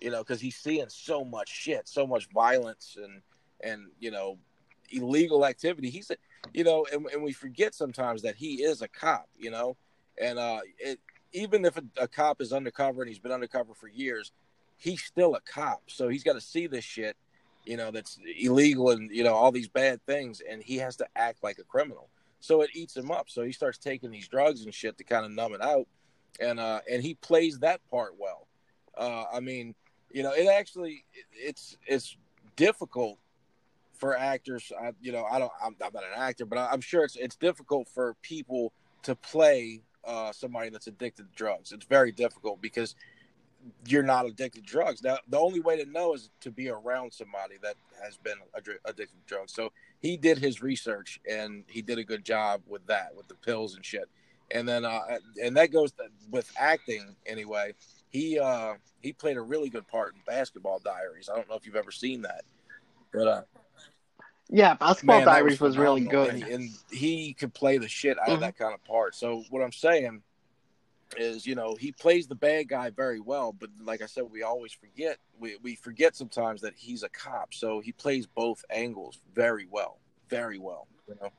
you 0.00 0.10
know, 0.10 0.18
because 0.18 0.40
he's 0.40 0.56
seeing 0.56 0.88
so 0.88 1.24
much 1.24 1.48
shit, 1.48 1.88
so 1.88 2.06
much 2.06 2.28
violence 2.32 2.96
and, 3.02 3.22
and, 3.62 3.88
you 3.98 4.10
know, 4.10 4.38
illegal 4.90 5.44
activity. 5.44 5.90
He's, 5.90 6.10
a, 6.10 6.16
you 6.54 6.64
know, 6.64 6.86
and, 6.92 7.06
and 7.06 7.22
we 7.22 7.32
forget 7.32 7.74
sometimes 7.74 8.22
that 8.22 8.36
he 8.36 8.62
is 8.62 8.82
a 8.82 8.88
cop, 8.88 9.28
you 9.38 9.50
know, 9.50 9.76
and 10.20 10.38
uh, 10.38 10.60
it, 10.78 10.98
even 11.32 11.64
if 11.64 11.76
a, 11.76 11.82
a 11.98 12.08
cop 12.08 12.40
is 12.40 12.52
undercover 12.52 13.02
and 13.02 13.08
he's 13.08 13.18
been 13.18 13.32
undercover 13.32 13.74
for 13.74 13.88
years, 13.88 14.32
he's 14.76 15.02
still 15.02 15.34
a 15.34 15.40
cop. 15.40 15.82
So 15.86 16.08
he's 16.08 16.24
got 16.24 16.34
to 16.34 16.40
see 16.40 16.66
this 16.66 16.84
shit 16.84 17.16
you 17.68 17.76
know, 17.76 17.90
that's 17.90 18.18
illegal 18.38 18.90
and, 18.90 19.10
you 19.10 19.22
know, 19.22 19.34
all 19.34 19.52
these 19.52 19.68
bad 19.68 20.04
things. 20.06 20.40
And 20.48 20.62
he 20.62 20.76
has 20.78 20.96
to 20.96 21.06
act 21.14 21.44
like 21.44 21.58
a 21.58 21.64
criminal. 21.64 22.08
So 22.40 22.62
it 22.62 22.70
eats 22.74 22.96
him 22.96 23.10
up. 23.10 23.28
So 23.28 23.42
he 23.42 23.52
starts 23.52 23.76
taking 23.76 24.10
these 24.10 24.26
drugs 24.26 24.64
and 24.64 24.72
shit 24.72 24.96
to 24.96 25.04
kind 25.04 25.26
of 25.26 25.32
numb 25.32 25.52
it 25.52 25.60
out. 25.60 25.86
And, 26.40 26.58
uh, 26.58 26.80
and 26.90 27.02
he 27.02 27.14
plays 27.14 27.58
that 27.58 27.80
part 27.90 28.14
well. 28.18 28.46
Uh, 28.96 29.24
I 29.32 29.40
mean, 29.40 29.74
you 30.10 30.22
know, 30.22 30.32
it 30.32 30.46
actually, 30.48 31.04
it's, 31.32 31.76
it's 31.86 32.16
difficult 32.56 33.18
for 33.94 34.16
actors. 34.16 34.72
I, 34.80 34.92
you 35.00 35.12
know, 35.12 35.24
I 35.24 35.38
don't, 35.38 35.52
I'm, 35.62 35.76
I'm 35.84 35.92
not 35.92 36.04
an 36.04 36.16
actor, 36.16 36.46
but 36.46 36.58
I, 36.58 36.68
I'm 36.72 36.80
sure 36.80 37.04
it's, 37.04 37.16
it's 37.16 37.36
difficult 37.36 37.88
for 37.88 38.14
people 38.22 38.72
to 39.02 39.14
play, 39.14 39.82
uh, 40.04 40.32
somebody 40.32 40.70
that's 40.70 40.86
addicted 40.86 41.24
to 41.30 41.36
drugs. 41.36 41.72
It's 41.72 41.86
very 41.86 42.12
difficult 42.12 42.60
because 42.62 42.94
you're 43.86 44.02
not 44.02 44.24
addicted 44.24 44.64
to 44.64 44.70
drugs. 44.70 45.02
Now, 45.02 45.18
the 45.28 45.38
only 45.38 45.60
way 45.60 45.82
to 45.82 45.90
know 45.90 46.14
is 46.14 46.30
to 46.40 46.50
be 46.50 46.68
around 46.68 47.12
somebody 47.12 47.56
that 47.62 47.74
has 48.02 48.16
been 48.16 48.38
addicted 48.54 49.08
to 49.08 49.26
drugs. 49.26 49.52
So 49.52 49.72
he 50.00 50.16
did 50.16 50.38
his 50.38 50.62
research 50.62 51.20
and 51.28 51.64
he 51.68 51.82
did 51.82 51.98
a 51.98 52.04
good 52.04 52.24
job 52.24 52.62
with 52.66 52.86
that, 52.86 53.14
with 53.16 53.28
the 53.28 53.34
pills 53.34 53.74
and 53.74 53.84
shit. 53.84 54.08
And 54.50 54.66
then, 54.66 54.84
uh, 54.84 55.00
and 55.42 55.56
that 55.56 55.72
goes 55.72 55.92
with 56.30 56.50
acting 56.58 57.16
anyway. 57.26 57.74
He 58.10 58.38
uh, 58.38 58.74
he 59.00 59.12
played 59.12 59.36
a 59.36 59.42
really 59.42 59.68
good 59.68 59.86
part 59.86 60.14
in 60.14 60.20
Basketball 60.26 60.80
Diaries. 60.80 61.28
I 61.30 61.36
don't 61.36 61.48
know 61.48 61.56
if 61.56 61.66
you've 61.66 61.76
ever 61.76 61.90
seen 61.90 62.22
that, 62.22 62.42
but 63.12 63.28
uh, 63.28 63.42
yeah 64.48 64.74
basketball 64.74 65.18
man, 65.18 65.26
diaries 65.26 65.60
was, 65.60 65.76
really 65.76 66.00
good 66.00 66.34
and, 66.34 66.42
and 66.44 66.70
he 66.90 67.34
could 67.34 67.52
play 67.52 67.78
the 67.78 67.88
shit 67.88 68.18
out 68.18 68.30
of 68.30 68.38
Mhm. 68.38 68.40
that 68.40 68.56
kind 68.56 68.72
of 68.74 68.82
part. 68.84 69.14
So 69.14 69.44
what 69.50 69.62
I'm 69.62 69.72
saying 69.72 70.22
is, 71.16 71.46
you 71.46 71.54
know, 71.54 71.74
he 71.74 71.92
plays 71.92 72.26
the 72.26 72.34
bad 72.34 72.68
guy 72.68 72.90
very 72.90 73.20
well, 73.20 73.52
but 73.52 73.70
like 73.82 74.02
I 74.02 74.06
said, 74.06 74.24
we 74.30 74.42
always 74.42 74.72
forget 74.72 75.18
we, 75.38 75.56
we 75.62 75.74
forget 75.76 76.16
sometimes 76.16 76.60
that 76.62 76.74
he's 76.76 77.02
a 77.02 77.08
cop. 77.08 77.54
So 77.54 77.80
he 77.80 77.92
plays 77.92 78.26
both 78.26 78.64
angles 78.70 79.18
very 79.34 79.66
well, 79.70 79.98
very 80.28 80.58
well. 80.58 80.86
You 81.06 81.16
know, 81.20 81.30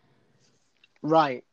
Right. 1.02 1.44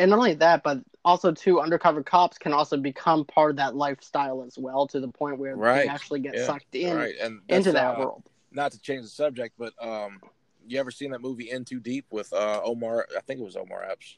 And 0.00 0.10
not 0.10 0.16
only 0.16 0.34
that, 0.34 0.62
but 0.62 0.80
also 1.04 1.30
too, 1.30 1.60
undercover 1.60 2.02
cops 2.02 2.38
can 2.38 2.54
also 2.54 2.78
become 2.78 3.26
part 3.26 3.50
of 3.50 3.56
that 3.58 3.76
lifestyle 3.76 4.42
as 4.44 4.56
well, 4.58 4.86
to 4.86 4.98
the 4.98 5.08
point 5.08 5.38
where 5.38 5.54
Right. 5.54 5.82
they 5.82 5.88
actually 5.88 6.20
get 6.20 6.34
Yeah. 6.36 6.46
sucked 6.46 6.74
in 6.74 6.96
right? 6.96 7.14
Into 7.50 7.72
that 7.72 7.96
uh, 7.96 7.98
world. 7.98 8.22
Not 8.50 8.72
to 8.72 8.80
change 8.80 9.02
the 9.02 9.10
subject, 9.10 9.56
but 9.58 9.74
um, 9.78 10.20
you 10.66 10.80
ever 10.80 10.90
seen 10.90 11.10
that 11.10 11.20
movie 11.20 11.50
In 11.50 11.66
Too 11.66 11.80
Deep 11.80 12.06
with 12.10 12.32
uh, 12.32 12.62
Omar? 12.64 13.06
I 13.14 13.20
think 13.20 13.40
it 13.40 13.44
was 13.44 13.56
Omar 13.56 13.84
Epps 13.84 14.16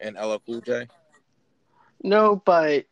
and 0.00 0.16
LL 0.16 0.38
Cool 0.44 0.60
J. 0.60 0.88
No, 2.02 2.42
but 2.44 2.86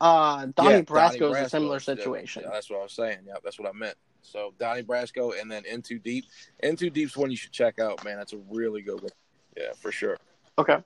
uh, 0.00 0.46
Donnie 0.56 0.78
Yeah, 0.78 0.82
Brasco 0.82 1.30
is 1.30 1.46
a 1.46 1.48
similar 1.48 1.78
situation. 1.78 2.42
Yeah, 2.44 2.50
that's 2.52 2.68
what 2.68 2.80
I 2.80 2.82
was 2.82 2.92
saying. 2.92 3.18
Yeah, 3.26 3.34
that's 3.44 3.60
what 3.60 3.68
I 3.68 3.72
meant. 3.72 3.96
So 4.22 4.52
Donnie 4.58 4.82
Brasco 4.82 5.40
and 5.40 5.50
then 5.50 5.64
In 5.66 5.82
Too 5.82 6.00
Deep. 6.00 6.24
In 6.64 6.74
Too 6.74 6.90
Deep's 6.90 7.16
one 7.16 7.30
you 7.30 7.36
should 7.36 7.52
check 7.52 7.78
out, 7.78 8.04
man. 8.04 8.16
That's 8.16 8.32
a 8.32 8.38
really 8.50 8.82
good 8.82 9.00
one. 9.00 9.12
Yeah, 9.56 9.72
for 9.78 9.92
sure. 9.92 10.18
Okay, 10.58 10.82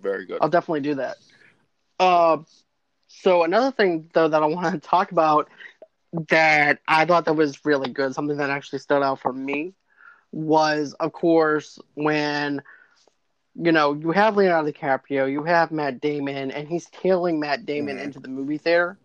Very 0.00 0.26
good. 0.26 0.40
I'll 0.40 0.48
definitely 0.48 0.80
do 0.80 0.94
that. 0.96 1.16
Uh, 1.98 2.38
so 3.08 3.44
another 3.44 3.70
thing 3.70 4.10
though 4.14 4.28
that 4.28 4.42
I 4.42 4.46
want 4.46 4.72
to 4.82 4.88
talk 4.88 5.12
about 5.12 5.48
that 6.28 6.78
I 6.88 7.04
thought 7.04 7.24
that 7.26 7.34
was 7.34 7.64
really 7.64 7.90
good, 7.90 8.14
something 8.14 8.36
that 8.38 8.50
actually 8.50 8.78
stood 8.80 9.02
out 9.02 9.20
for 9.20 9.32
me, 9.32 9.74
was 10.32 10.94
of 10.94 11.12
course 11.12 11.78
when 11.94 12.62
you 13.54 13.72
know 13.72 13.94
you 13.94 14.10
have 14.12 14.36
Leonardo 14.36 14.70
DiCaprio, 14.70 15.30
you 15.30 15.44
have 15.44 15.70
Matt 15.70 16.00
Damon, 16.00 16.50
and 16.50 16.68
he's 16.68 16.88
tailing 16.90 17.40
Matt 17.40 17.66
Damon 17.66 17.96
Mhm. 17.96 18.02
into 18.02 18.20
the 18.20 18.28
movie 18.28 18.58
theater, 18.58 18.98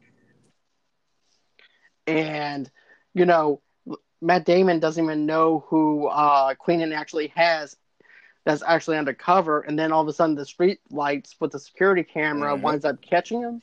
and 2.07 2.69
you 3.13 3.25
know 3.25 3.61
Matt 4.21 4.45
Damon 4.45 4.79
doesn't 4.79 5.03
even 5.03 5.25
know 5.25 5.65
who 5.69 6.07
uh, 6.07 6.53
Queenan 6.55 6.93
actually 6.93 7.27
has 7.35 7.75
that's 8.45 8.63
actually 8.63 8.97
undercover, 8.97 9.61
and 9.61 9.77
then 9.77 9.91
all 9.91 10.01
of 10.01 10.07
a 10.07 10.13
sudden 10.13 10.35
the 10.35 10.45
street 10.45 10.79
lights 10.89 11.35
with 11.39 11.51
the 11.51 11.59
security 11.59 12.03
camera 12.03 12.55
Mhm. 12.55 12.61
winds 12.61 12.85
up 12.85 13.01
catching 13.01 13.41
him, 13.41 13.61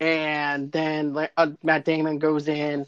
and 0.00 0.72
then 0.72 1.28
uh, 1.36 1.50
Matt 1.62 1.84
Damon 1.84 2.18
goes 2.18 2.48
in 2.48 2.86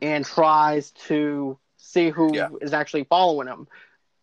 and 0.00 0.24
tries 0.24 0.92
to 0.92 1.58
see 1.76 2.10
who 2.10 2.58
is 2.60 2.72
Yeah. 2.72 2.78
actually 2.78 3.04
following 3.04 3.48
him, 3.48 3.68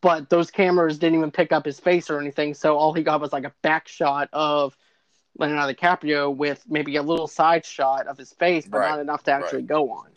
but 0.02 0.30
those 0.30 0.50
cameras 0.52 0.98
didn't 0.98 1.17
even 1.17 1.32
pick 1.32 1.52
up 1.52 1.65
his 1.65 1.80
face 1.80 2.10
or 2.10 2.19
anything, 2.19 2.54
so 2.54 2.78
all 2.78 2.93
he 2.93 3.04
got 3.04 3.22
was 3.22 3.34
like 3.34 3.45
a 3.45 3.54
back 3.62 3.88
shot 3.88 4.30
of 4.34 4.78
Leonardo 5.38 5.74
DiCaprio 5.74 6.36
with 6.36 6.63
maybe 6.69 6.95
a 6.95 7.04
little 7.04 7.28
side 7.28 7.65
shot 7.65 8.08
of 8.08 8.17
his 8.17 8.34
face, 8.34 8.65
but 8.65 8.80
Right. 8.80 8.89
not 8.91 9.00
enough 9.00 9.24
to 9.24 9.32
actually 9.32 9.63
go 9.63 9.91
on. 9.91 10.15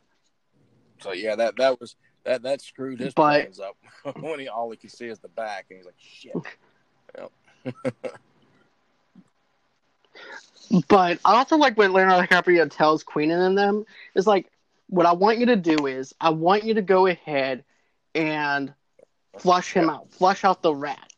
So 1.01 1.13
yeah, 1.13 1.35
that 1.37 1.57
that 1.57 1.81
was 1.81 1.97
that 2.25 2.43
that 2.43 2.61
screwed 2.61 3.01
his 3.01 3.15
But- 3.15 3.43
plans 3.43 3.61
up 3.61 3.77
when 4.21 4.41
he 4.41 4.49
all 4.49 4.71
he 4.71 4.77
can 4.77 4.91
see 4.91 5.07
is 5.07 5.19
the 5.19 5.29
back, 5.29 5.67
and 5.71 5.79
he's 5.79 5.87
like, 5.87 5.95
shit. 5.99 6.35
But 10.89 11.19
I 11.25 11.37
also 11.37 11.57
like 11.57 11.77
when 11.77 11.93
Leonardo 11.93 12.27
DiCaprio 12.27 12.71
tells 12.71 13.03
Queen 13.03 13.31
and 13.31 13.59
them 13.59 13.85
is 14.15 14.27
like, 14.27 14.51
what 14.89 15.05
I 15.07 15.13
want 15.13 15.39
you 15.39 15.47
to 15.47 15.57
do 15.57 15.87
is 15.87 16.15
I 16.21 16.31
want 16.31 16.65
you 16.65 16.75
to 16.75 16.83
go 16.83 17.07
ahead 17.07 17.65
and 18.15 18.73
flush 19.39 19.73
him 19.73 19.91
out, 19.91 20.11
flush 20.13 20.45
out 20.45 20.63
the 20.63 20.75
rat. 20.75 21.13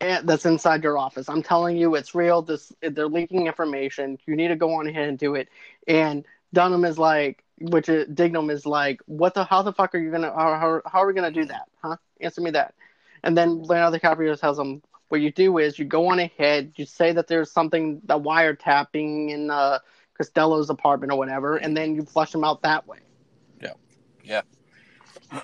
And 0.00 0.28
that's 0.28 0.46
inside 0.46 0.82
your 0.82 0.98
office. 0.98 1.28
I'm 1.28 1.42
telling 1.42 1.76
you, 1.76 1.94
it's 1.96 2.14
real. 2.14 2.42
This 2.42 2.72
they're 2.80 3.08
leaking 3.08 3.46
information. 3.46 4.18
You 4.26 4.34
need 4.36 4.48
to 4.48 4.56
go 4.56 4.74
on 4.74 4.86
ahead 4.86 5.08
and 5.08 5.18
do 5.18 5.34
it. 5.34 5.48
And 5.86 6.24
Dunham 6.52 6.84
is 6.84 6.98
like, 6.98 7.44
which 7.60 7.88
is, 7.88 8.08
Dignam 8.08 8.50
is 8.50 8.66
like, 8.66 9.00
what 9.06 9.34
the? 9.34 9.44
How 9.44 9.62
the 9.62 9.72
fuck 9.72 9.94
are 9.94 9.98
you 9.98 10.10
gonna? 10.10 10.32
How, 10.32 10.58
how, 10.58 10.82
how 10.86 11.02
are 11.02 11.06
we 11.06 11.12
gonna 11.14 11.30
do 11.30 11.44
that? 11.46 11.68
Huh? 11.82 11.96
Answer 12.20 12.40
me 12.40 12.50
that. 12.52 12.74
And 13.22 13.36
then 13.36 13.62
Leonardo 13.62 13.98
DiCaprio 13.98 14.38
tells 14.38 14.58
him, 14.58 14.82
what 15.08 15.20
you 15.20 15.30
do 15.30 15.58
is 15.58 15.78
you 15.78 15.84
go 15.84 16.08
on 16.08 16.18
ahead, 16.18 16.72
you 16.76 16.86
say 16.86 17.12
that 17.12 17.26
there's 17.26 17.50
something, 17.50 18.00
the 18.04 18.18
wiretapping 18.18 19.30
in 19.30 19.50
uh, 19.50 19.78
Costello's 20.16 20.70
apartment 20.70 21.12
or 21.12 21.18
whatever, 21.18 21.56
and 21.56 21.76
then 21.76 21.94
you 21.94 22.02
flush 22.04 22.34
him 22.34 22.44
out 22.44 22.62
that 22.62 22.86
way. 22.86 22.98
yeah, 23.60 23.72
yeah, 24.24 24.42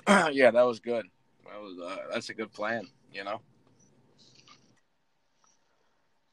yeah. 0.31 0.51
that 0.51 0.63
was 0.63 0.79
good. 0.79 1.05
That 1.45 1.59
was 1.61 1.79
uh, 1.79 1.97
that's 2.11 2.29
a 2.29 2.33
good 2.33 2.51
plan. 2.51 2.87
You 3.11 3.23
know. 3.23 3.41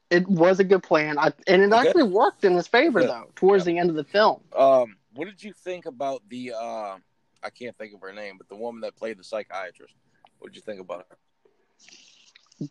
It 0.09 0.27
was 0.27 0.59
a 0.59 0.63
good 0.63 0.83
plan, 0.83 1.17
I, 1.17 1.33
and 1.47 1.61
it 1.61 1.73
Okay. 1.73 1.89
actually 1.89 2.03
worked 2.03 2.43
in 2.43 2.53
his 2.55 2.67
favor 2.67 3.01
Good. 3.01 3.09
though. 3.09 3.31
Towards 3.35 3.65
the 3.65 3.77
end 3.77 3.89
of 3.89 3.95
the 3.95 4.03
film, 4.03 4.41
Um, 4.55 4.97
what 5.15 5.25
did 5.25 5.43
you 5.43 5.53
think 5.53 5.85
about 5.85 6.21
the? 6.29 6.53
uh 6.53 6.97
I 7.43 7.49
can't 7.51 7.77
think 7.77 7.93
of 7.93 8.01
her 8.01 8.11
name, 8.13 8.37
but 8.37 8.49
the 8.49 8.55
woman 8.55 8.81
that 8.81 8.95
played 8.95 9.19
the 9.19 9.23
psychiatrist. 9.23 9.93
What 10.39 10.51
did 10.51 10.55
you 10.55 10.61
think 10.61 10.81
about 10.81 11.05
her? 11.09 11.17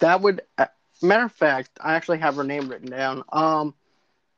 that 0.00 0.20
would, 0.20 0.42
uh, 0.58 0.66
matter 1.02 1.24
of 1.24 1.32
fact, 1.32 1.70
I 1.80 1.94
actually 1.94 2.18
have 2.18 2.36
her 2.36 2.44
name 2.44 2.68
written 2.68 2.90
down. 2.90 3.22
Um, 3.32 3.74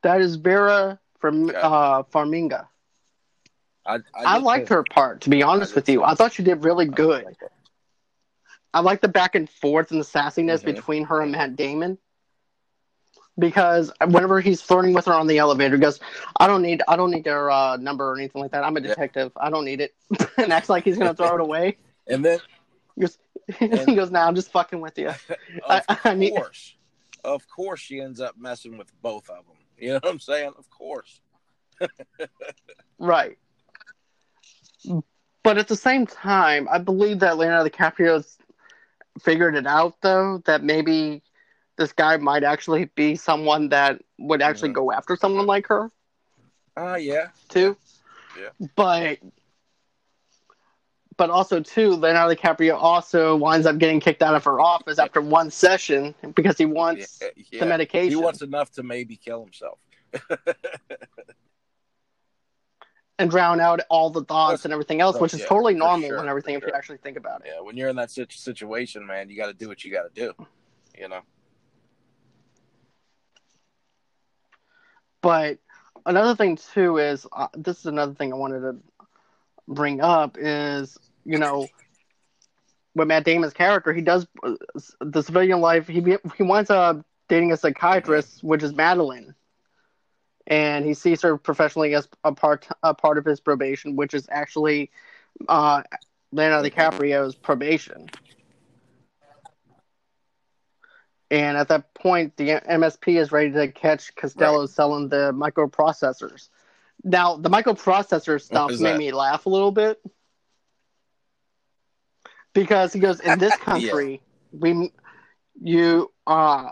that 0.03 0.21
is 0.21 0.37
Vera 0.37 0.99
from 1.21 1.49
Okay. 1.49 1.59
uh, 1.61 2.03
Farminga. 2.05 2.69
I 3.87 4.01
I, 4.15 4.35
did 4.39 4.45
liked 4.45 4.69
her 4.71 4.83
part, 4.83 5.23
to 5.23 5.31
be 5.31 5.43
honest 5.43 5.75
with 5.75 5.89
you. 5.89 6.03
I 6.03 6.15
thought 6.15 6.33
she 6.33 6.43
did 6.43 6.65
really 6.65 6.87
good. 6.87 7.25
I 8.75 8.81
like 8.81 9.01
the 9.01 9.09
back 9.09 9.35
and 9.35 9.49
forth 9.49 9.91
and 9.93 10.01
the 10.01 10.05
sassiness 10.05 10.63
Mhm. 10.63 10.65
between 10.65 11.05
her 11.05 11.23
and 11.23 11.33
Matt 11.33 11.57
Damon. 11.57 11.99
Because 13.39 13.93
whenever 14.01 14.41
he's 14.41 14.63
flirting 14.63 14.95
with 14.95 15.05
her 15.05 15.13
on 15.13 15.27
the 15.27 15.37
elevator, 15.39 15.77
he 15.77 15.81
goes, 15.81 16.01
"I 16.41 16.47
don't 16.47 16.63
need, 16.63 16.83
I 16.89 16.97
don't 16.97 17.11
need 17.11 17.25
their 17.25 17.51
uh, 17.51 17.77
number 17.77 18.11
or 18.11 18.17
anything 18.19 18.41
like 18.41 18.53
that. 18.53 18.65
I'm 18.65 18.77
a 18.77 18.81
Yeah. 18.81 18.89
detective. 18.89 19.33
I 19.37 19.51
don't 19.51 19.65
need 19.67 19.81
it." 19.83 19.95
and 20.39 20.53
acts 20.53 20.69
like 20.71 20.85
he's 20.85 20.97
gonna 20.97 21.15
throw 21.15 21.35
it 21.35 21.41
away. 21.41 21.77
And 22.07 22.25
then, 22.25 22.39
He 22.95 23.03
goes, 23.03 23.19
he 23.59 23.95
goes, 23.95 24.11
"Nah, 24.11 24.27
I'm 24.27 24.35
just 24.35 24.51
fucking 24.53 24.81
with 24.81 24.97
you." 24.99 25.09
of 25.09 25.17
I- 25.69 25.99
I 26.05 26.15
need- 26.15 26.31
course, 26.31 26.77
of 27.25 27.47
course, 27.49 27.81
she 27.81 28.01
ends 28.01 28.21
up 28.23 28.37
messing 28.39 28.79
with 28.79 28.91
both 29.03 29.29
of 29.29 29.45
them. 29.45 29.57
You 29.79 29.89
know 29.91 29.95
what 30.03 30.11
I'm 30.13 30.21
saying? 30.21 30.53
Of 30.57 30.71
course. 30.71 31.21
Right. 32.99 33.37
But 35.43 35.59
at 35.59 35.69
the 35.69 35.77
same 35.77 36.07
time, 36.07 36.69
I 36.71 36.79
believe 36.79 37.19
that 37.21 37.37
Leonardo 37.37 37.69
DiCaprio's 37.69 38.39
figured 39.21 39.55
it 39.55 39.67
out, 39.67 39.95
though, 40.01 40.43
that 40.47 40.65
maybe 40.65 41.23
this 41.77 41.93
guy 41.93 42.17
might 42.17 42.43
actually 42.43 42.87
be 42.95 43.15
someone 43.17 43.69
that 43.69 44.03
would 44.19 44.43
actually 44.43 44.71
Mhm. 44.71 44.75
go 44.75 44.93
after 44.93 45.17
someone 45.17 45.47
like 45.47 45.67
her. 45.67 45.91
Ah, 46.77 46.97
yeah. 46.97 47.29
too. 47.49 47.77
Yeah. 48.39 48.51
But 48.75 49.19
but 51.17 51.31
also 51.31 51.61
too, 51.61 51.93
Leonardo 51.93 52.35
DiCaprio 52.35 52.75
also 52.75 53.37
winds 53.37 53.67
up 53.67 53.79
getting 53.79 54.01
kicked 54.01 54.23
out 54.23 54.35
of 54.35 54.45
her 54.45 54.61
office 54.61 54.99
after 54.99 55.23
one 55.23 55.51
session 55.51 56.15
because 56.35 56.59
he 56.59 56.67
wants 56.67 57.21
yeah, 57.23 57.29
yeah. 57.51 57.61
the 57.61 57.67
medication. 57.67 58.11
He 58.11 58.17
wants 58.17 58.43
enough 58.43 58.71
to 58.73 58.83
maybe 58.83 59.17
kill 59.17 59.43
himself. 59.43 59.79
and 63.19 63.31
drown 63.31 63.61
out 63.61 63.81
all 63.89 64.11
the 64.11 64.25
thoughts 64.25 64.65
and 64.65 64.73
everything 64.75 65.01
else, 65.01 65.17
Oh, 65.17 65.21
which 65.21 65.33
is 65.33 65.41
yeah, 65.41 65.47
totally 65.47 65.75
normal 65.75 66.07
sure, 66.09 66.19
and 66.19 66.29
everything 66.29 66.55
if 66.55 66.63
you 66.63 66.73
actually 66.75 66.99
think 66.99 67.17
about 67.17 67.41
it. 67.47 67.53
Yeah, 67.55 67.63
when 67.63 67.77
you're 67.77 67.89
in 67.89 67.97
that 67.97 68.11
situation, 68.11 69.07
man, 69.07 69.31
you 69.31 69.37
got 69.37 69.47
to 69.47 69.55
do 69.55 69.69
what 69.69 69.85
you 69.85 69.93
got 69.93 70.15
to 70.15 70.21
do. 70.21 70.35
You 70.99 71.09
know. 71.09 71.23
But 75.27 75.59
another 76.07 76.37
thing 76.37 76.57
too 76.57 76.99
is 76.99 77.27
uh, 77.33 77.49
this 77.55 77.81
is 77.81 77.87
another 77.87 78.15
thing 78.15 78.33
I 78.33 78.37
wanted 78.37 78.61
to 78.61 78.77
bring 79.67 80.01
up 80.01 80.37
is 80.39 80.97
you 81.25 81.37
know 81.39 81.67
with 82.95 83.09
Matt 83.09 83.25
Damon's 83.25 83.53
character, 83.53 83.93
he 83.93 84.03
does 84.03 84.29
uh, 84.45 84.55
the 85.01 85.23
civilian 85.23 85.61
life. 85.61 85.89
He 85.89 86.01
he 86.37 86.45
winds 86.45 86.71
up 86.71 87.05
dating 87.29 87.51
a 87.51 87.57
psychiatrist, 87.57 88.45
which 88.45 88.63
is 88.63 88.73
Madeline, 88.73 89.35
and 90.47 90.85
he 90.85 90.95
sees 90.95 91.23
her 91.23 91.37
professionally 91.37 91.97
as 91.97 92.09
a 92.23 92.31
part 92.31 92.69
a 92.85 92.95
part 92.95 93.19
of 93.19 93.25
his 93.25 93.41
probation, 93.41 93.97
which 93.97 94.15
is 94.15 94.29
actually 94.31 94.93
uh, 95.49 95.83
Leonardo 96.31 96.69
DiCaprio's 96.71 97.35
probation. 97.35 98.07
And 101.31 101.57
at 101.57 101.69
that 101.69 101.95
point, 101.95 102.37
the 102.37 102.51
MSP 102.69 103.17
is 103.19 103.33
ready 103.33 103.51
to 103.53 103.69
catch 103.71 104.15
Costello 104.15 104.67
selling 104.67 105.09
the 105.09 105.33
microprocessors. 105.33 106.49
Now, 107.05 107.37
the 107.37 107.51
microprocessor 107.51 108.41
stuff 108.41 108.79
made 108.79 108.97
that? 108.97 108.97
me 108.97 109.11
laugh 109.13 109.47
a 109.47 109.51
little 109.51 109.73
bit 109.73 110.01
because 112.55 112.93
he 112.93 113.01
goes, 113.01 113.21
"In 113.21 113.39
this 113.39 113.57
Yeah. 113.73 113.93
country, 113.93 114.23
we, 114.53 114.93
you, 115.61 116.13
uh, 116.27 116.71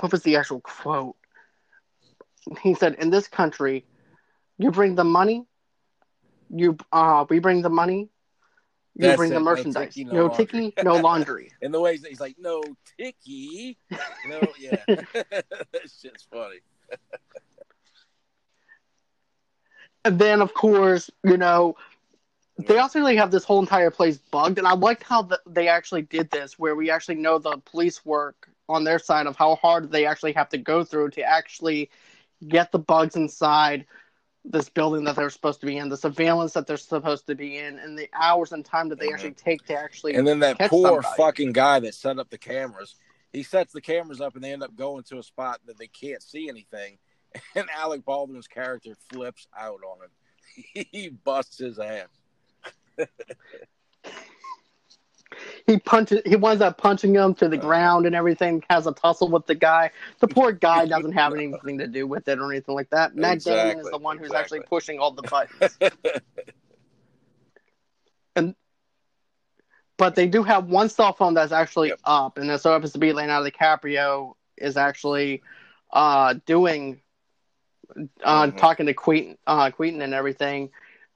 what 0.00 0.12
was 0.12 0.22
the 0.22 0.36
actual 0.36 0.60
quote? 0.60 1.16
He 2.62 2.74
said, 2.74 2.94
"In 2.94 3.10
this 3.10 3.28
country, 3.28 3.86
you 4.58 4.70
bring 4.70 4.94
the 4.94 5.04
money, 5.04 5.46
you, 6.48 6.76
uh, 6.92 7.24
we 7.28 7.38
bring 7.38 7.62
the 7.62 7.70
money." 7.70 8.10
You 9.00 9.12
That's 9.12 9.16
bring 9.16 9.32
it. 9.32 9.34
the 9.34 9.40
No 9.40 9.44
merchandise. 9.44 9.96
no 10.04 10.12
no 10.12 10.26
laundry. 10.26 10.46
ticky, 10.46 10.74
no 10.82 10.96
laundry. 10.96 11.50
And 11.62 11.72
the 11.72 11.80
way 11.80 11.92
he's, 11.92 12.06
he's 12.06 12.20
like, 12.20 12.36
no 12.38 12.62
ticky, 12.98 13.78
no, 14.24 14.40
yeah, 14.58 14.84
that 14.88 15.44
shit's 15.84 16.24
funny. 16.30 16.60
And 20.04 20.18
then, 20.18 20.40
of 20.42 20.54
course, 20.54 21.10
you 21.24 21.36
know, 21.36 21.76
they 22.58 22.78
also 22.78 22.98
really 22.98 23.16
have 23.16 23.30
this 23.30 23.44
whole 23.44 23.60
entire 23.60 23.90
place 23.90 24.18
bugged. 24.18 24.58
And 24.58 24.66
I 24.66 24.74
liked 24.74 25.02
how 25.02 25.22
the, 25.22 25.40
they 25.46 25.68
actually 25.68 26.02
did 26.02 26.30
this, 26.30 26.58
where 26.58 26.74
we 26.74 26.90
actually 26.90 27.16
know 27.16 27.38
the 27.38 27.58
police 27.64 28.04
work 28.04 28.50
on 28.68 28.84
their 28.84 28.98
side 28.98 29.26
of 29.26 29.36
how 29.36 29.56
hard 29.56 29.90
they 29.90 30.06
actually 30.06 30.32
have 30.32 30.48
to 30.50 30.58
go 30.58 30.84
through 30.84 31.10
to 31.10 31.22
actually 31.22 31.90
get 32.48 32.70
the 32.72 32.78
bugs 32.78 33.16
inside 33.16 33.86
this 34.44 34.68
building 34.68 35.04
that 35.04 35.16
they're 35.16 35.30
supposed 35.30 35.60
to 35.60 35.66
be 35.66 35.76
in, 35.76 35.88
the 35.88 35.96
surveillance 35.96 36.52
that 36.54 36.66
they're 36.66 36.76
supposed 36.76 37.26
to 37.26 37.34
be 37.34 37.58
in, 37.58 37.78
and 37.78 37.98
the 37.98 38.08
hours 38.14 38.52
and 38.52 38.64
time 38.64 38.88
that 38.88 38.98
they 38.98 39.08
Mhm. 39.08 39.14
actually 39.14 39.32
take 39.32 39.64
to 39.66 39.74
actually. 39.78 40.14
And 40.14 40.26
then 40.26 40.38
that 40.40 40.58
poor 40.70 41.02
somebody. 41.02 41.16
fucking 41.16 41.52
guy 41.52 41.80
that 41.80 41.94
set 41.94 42.18
up 42.18 42.30
the 42.30 42.38
cameras, 42.38 42.96
he 43.32 43.42
sets 43.42 43.72
the 43.72 43.80
cameras 43.80 44.20
up 44.20 44.34
and 44.34 44.42
they 44.42 44.52
end 44.52 44.62
up 44.62 44.74
going 44.74 45.04
to 45.04 45.18
a 45.18 45.22
spot 45.22 45.60
that 45.66 45.78
they 45.78 45.88
can't 45.88 46.22
see 46.22 46.48
anything. 46.48 46.98
And 47.54 47.68
Alec 47.70 48.04
Baldwin's 48.04 48.48
character 48.48 48.96
flips 49.12 49.46
out 49.56 49.80
on 49.84 49.98
him. 50.02 50.10
He 50.90 51.10
busts 51.10 51.58
his 51.58 51.78
ass. 51.78 52.08
he 55.66 55.78
punches 55.78 56.20
he 56.24 56.36
winds 56.36 56.62
up 56.62 56.78
punching 56.78 57.14
him 57.14 57.34
to 57.34 57.48
the 57.48 57.56
Uh. 57.56 57.58
ground 57.58 58.06
and 58.06 58.14
everything 58.14 58.62
has 58.70 58.86
a 58.86 58.92
tussle 58.92 59.28
with 59.28 59.46
the 59.46 59.54
guy 59.54 59.90
the 60.20 60.28
poor 60.28 60.52
guy 60.52 60.84
doesn't 60.88 61.12
have 61.12 61.34
anything 61.34 61.78
to 61.78 61.86
do 61.86 62.06
with 62.06 62.26
it 62.28 62.38
or 62.38 62.50
anything 62.50 62.74
like 62.74 62.90
that 62.90 63.14
matt 63.16 63.44
damon 63.44 63.78
is 63.78 63.90
the 63.90 63.98
one 63.98 64.18
who's 64.18 64.32
exactly. 64.32 64.34
actually 64.34 64.60
pushing 64.60 64.98
all 64.98 65.10
the 65.12 65.22
buttons 65.22 65.78
and 68.36 68.54
but 69.98 70.14
they 70.14 70.26
do 70.26 70.42
have 70.42 70.66
one 70.66 70.88
cell 70.88 71.12
phone 71.12 71.34
that's 71.34 71.52
actually 71.52 71.90
Yep. 71.90 72.00
up 72.04 72.38
and 72.38 72.50
it 72.50 72.58
so 72.60 72.72
happens 72.72 72.92
to 72.92 72.98
be 72.98 73.12
leonardo 73.12 73.48
dicaprio 73.48 74.34
is 74.56 74.76
actually 74.76 75.42
uh 75.92 76.34
doing 76.46 77.00
uh 78.24 78.46
Mhm. 78.46 78.52
talking 78.52 78.86
to 78.86 78.94
Queenan, 78.94 79.36
uh 79.46 79.70
Queenan 79.70 80.02
and 80.02 80.14
everything 80.14 80.70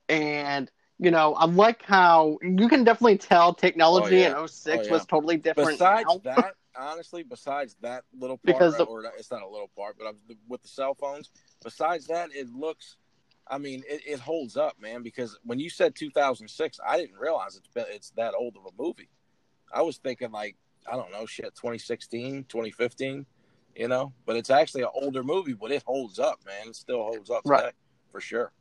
and 0.08 0.70
you 0.98 1.10
know, 1.10 1.34
I 1.34 1.46
like 1.46 1.82
how 1.82 2.38
you 2.42 2.68
can 2.68 2.84
definitely 2.84 3.18
tell 3.18 3.52
technology 3.54 4.16
Oh, 4.16 4.28
yeah. 4.30 4.42
in 4.42 4.48
06 4.48 4.78
Oh, 4.78 4.82
yeah. 4.82 4.92
was 4.92 5.06
totally 5.06 5.36
different. 5.36 5.70
besides 5.70 6.06
now. 6.08 6.20
that, 6.24 6.54
honestly, 6.76 7.22
besides 7.22 7.76
that 7.82 8.04
little 8.18 8.36
part, 8.38 8.46
Because 8.58 8.76
the- 8.76 8.84
or 8.84 9.04
it's 9.04 9.30
not 9.30 9.42
a 9.42 9.48
little 9.48 9.68
part, 9.76 9.96
but 9.98 10.06
I'm, 10.06 10.16
with 10.48 10.62
the 10.62 10.68
cell 10.68 10.94
phones, 10.94 11.30
besides 11.62 12.06
that, 12.06 12.30
it 12.34 12.48
looks. 12.50 12.96
I 13.46 13.58
mean, 13.58 13.82
it, 13.86 14.00
it 14.06 14.20
holds 14.20 14.56
up, 14.56 14.80
man. 14.80 15.02
Because 15.02 15.38
when 15.44 15.58
you 15.58 15.68
said 15.68 15.94
2006, 15.94 16.80
I 16.86 16.96
didn't 16.96 17.18
realize 17.18 17.56
it's 17.56 17.68
it's 17.90 18.10
that 18.10 18.32
old 18.34 18.56
of 18.56 18.64
a 18.64 18.82
movie. 18.82 19.10
I 19.72 19.82
was 19.82 19.98
thinking 19.98 20.30
like 20.30 20.56
I 20.90 20.92
don't 20.96 21.10
know, 21.12 21.26
shit, 21.26 21.54
2016, 21.54 22.44
2015, 22.44 23.26
you 23.76 23.88
know. 23.88 24.12
But 24.24 24.36
it's 24.36 24.48
actually 24.50 24.82
an 24.82 24.90
older 24.94 25.22
movie, 25.22 25.52
but 25.54 25.72
it 25.72 25.82
holds 25.84 26.18
up, 26.18 26.40
man. 26.46 26.68
It 26.68 26.76
still 26.76 27.02
holds 27.02 27.28
up 27.30 27.42
Right. 27.44 27.60
today, 27.66 27.72
for 28.12 28.20
sure. 28.20 28.52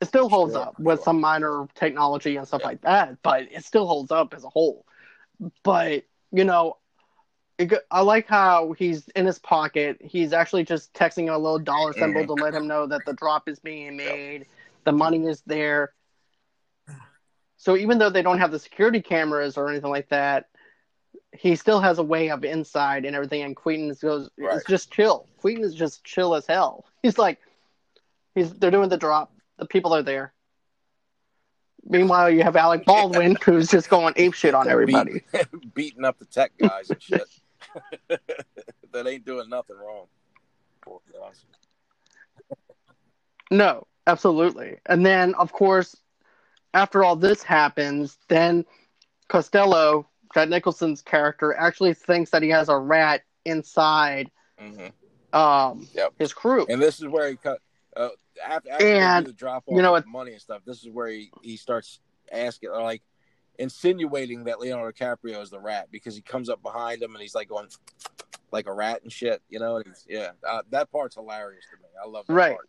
It 0.00 0.06
still 0.06 0.28
holds 0.28 0.54
Sure, 0.54 0.62
up 0.64 0.78
with 0.78 0.98
sure. 0.98 1.04
some 1.04 1.20
minor 1.20 1.66
technology 1.74 2.36
and 2.36 2.46
stuff 2.46 2.60
Yeah. 2.60 2.66
like 2.68 2.80
that, 2.82 3.18
but 3.22 3.50
it 3.50 3.64
still 3.64 3.86
holds 3.86 4.10
up 4.10 4.34
as 4.34 4.44
a 4.44 4.48
whole. 4.48 4.86
But 5.64 6.04
you 6.32 6.44
know, 6.44 6.78
it, 7.58 7.72
I 7.90 8.00
like 8.02 8.26
how 8.26 8.72
he's 8.72 9.08
in 9.08 9.26
his 9.26 9.38
pocket. 9.38 9.98
He's 10.00 10.32
actually 10.32 10.64
just 10.64 10.92
texting 10.94 11.32
a 11.32 11.38
little 11.38 11.58
dollar 11.58 11.92
symbol 11.92 12.26
to 12.26 12.34
let 12.34 12.54
him 12.54 12.66
know 12.68 12.86
that 12.86 13.04
the 13.04 13.12
drop 13.14 13.48
is 13.48 13.58
being 13.58 13.96
made, 13.96 14.46
the 14.84 14.92
money 14.92 15.24
is 15.26 15.42
there. 15.46 15.92
So 17.56 17.76
even 17.76 17.98
though 17.98 18.10
they 18.10 18.22
don't 18.22 18.38
have 18.38 18.52
the 18.52 18.58
security 18.58 19.00
cameras 19.02 19.56
or 19.56 19.68
anything 19.68 19.90
like 19.90 20.08
that, 20.10 20.48
he 21.32 21.56
still 21.56 21.80
has 21.80 21.98
a 21.98 22.02
way 22.04 22.30
of 22.30 22.44
inside 22.44 23.04
and 23.04 23.14
everything. 23.16 23.42
And 23.42 23.56
Queen 23.56 23.92
goes, 24.00 24.30
Right. 24.38 24.56
it's 24.56 24.64
just 24.66 24.92
chill. 24.92 25.26
Queen 25.38 25.62
is 25.64 25.74
just 25.74 26.04
chill 26.04 26.34
as 26.34 26.46
hell. 26.46 26.84
He's 27.02 27.18
like, 27.18 27.38
he's 28.34 28.52
they're 28.54 28.70
doing 28.70 28.88
the 28.88 28.96
drop. 28.96 29.32
The 29.58 29.66
people 29.66 29.94
are 29.94 30.02
there. 30.02 30.32
Meanwhile, 31.84 32.30
you 32.30 32.42
have 32.42 32.56
Alec 32.56 32.84
Baldwin 32.84 33.36
who's 33.44 33.68
just 33.68 33.88
going 33.88 34.14
ape 34.16 34.34
shit 34.34 34.54
on 34.54 34.68
everybody. 34.68 35.22
Beat- 35.32 35.46
beating 35.74 36.04
up 36.04 36.18
the 36.18 36.24
tech 36.26 36.52
guys 36.58 36.90
and 36.90 37.00
shit 37.02 37.24
that 38.08 39.06
ain't 39.06 39.24
doing 39.24 39.48
nothing 39.48 39.76
wrong. 39.76 40.06
No, 43.50 43.86
absolutely. 44.06 44.78
And 44.86 45.04
then, 45.04 45.34
of 45.34 45.52
course, 45.52 45.96
after 46.74 47.02
all 47.02 47.16
this 47.16 47.42
happens, 47.42 48.18
then 48.28 48.64
Costello, 49.28 50.08
Jack 50.34 50.48
Nicholson's 50.48 51.02
character, 51.02 51.54
actually 51.54 51.94
thinks 51.94 52.30
that 52.30 52.42
he 52.42 52.48
has 52.50 52.68
a 52.68 52.76
rat 52.76 53.22
inside 53.44 54.30
hmm 54.58 54.88
um, 55.32 55.86
Yep. 55.92 56.14
his 56.18 56.32
crew. 56.32 56.64
And 56.70 56.80
this 56.80 57.00
is 57.00 57.06
where 57.06 57.28
he 57.28 57.36
cut. 57.36 57.60
Uh, 57.94 58.08
after, 58.44 58.70
after 58.70 58.84
And, 58.86 59.26
the 59.26 59.32
drop 59.32 59.64
off 59.66 59.76
you 59.76 59.82
know 59.82 59.92
what- 59.92 60.06
money 60.06 60.32
and 60.32 60.40
stuff, 60.40 60.62
this 60.64 60.82
is 60.82 60.88
where 60.88 61.08
he, 61.08 61.30
he 61.42 61.56
starts 61.56 62.00
asking, 62.32 62.70
or 62.70 62.82
like 62.82 63.02
insinuating 63.58 64.44
that 64.44 64.60
Leonardo 64.60 64.92
DiCaprio 64.92 65.42
is 65.42 65.50
the 65.50 65.58
rat 65.60 65.88
because 65.90 66.14
he 66.14 66.22
comes 66.22 66.48
up 66.48 66.62
behind 66.62 67.02
him 67.02 67.14
and 67.14 67.22
he's 67.22 67.34
like 67.34 67.48
going 67.48 67.68
like 68.52 68.66
a 68.66 68.72
rat 68.72 69.02
and 69.02 69.12
shit, 69.12 69.42
you 69.48 69.58
know? 69.58 69.76
And 69.76 69.94
yeah, 70.08 70.30
uh, 70.48 70.62
that 70.70 70.90
part's 70.90 71.16
hilarious 71.16 71.64
to 71.70 71.76
me. 71.82 71.88
I 72.02 72.06
love 72.08 72.26
that 72.26 72.32
Right. 72.32 72.54
part. 72.54 72.68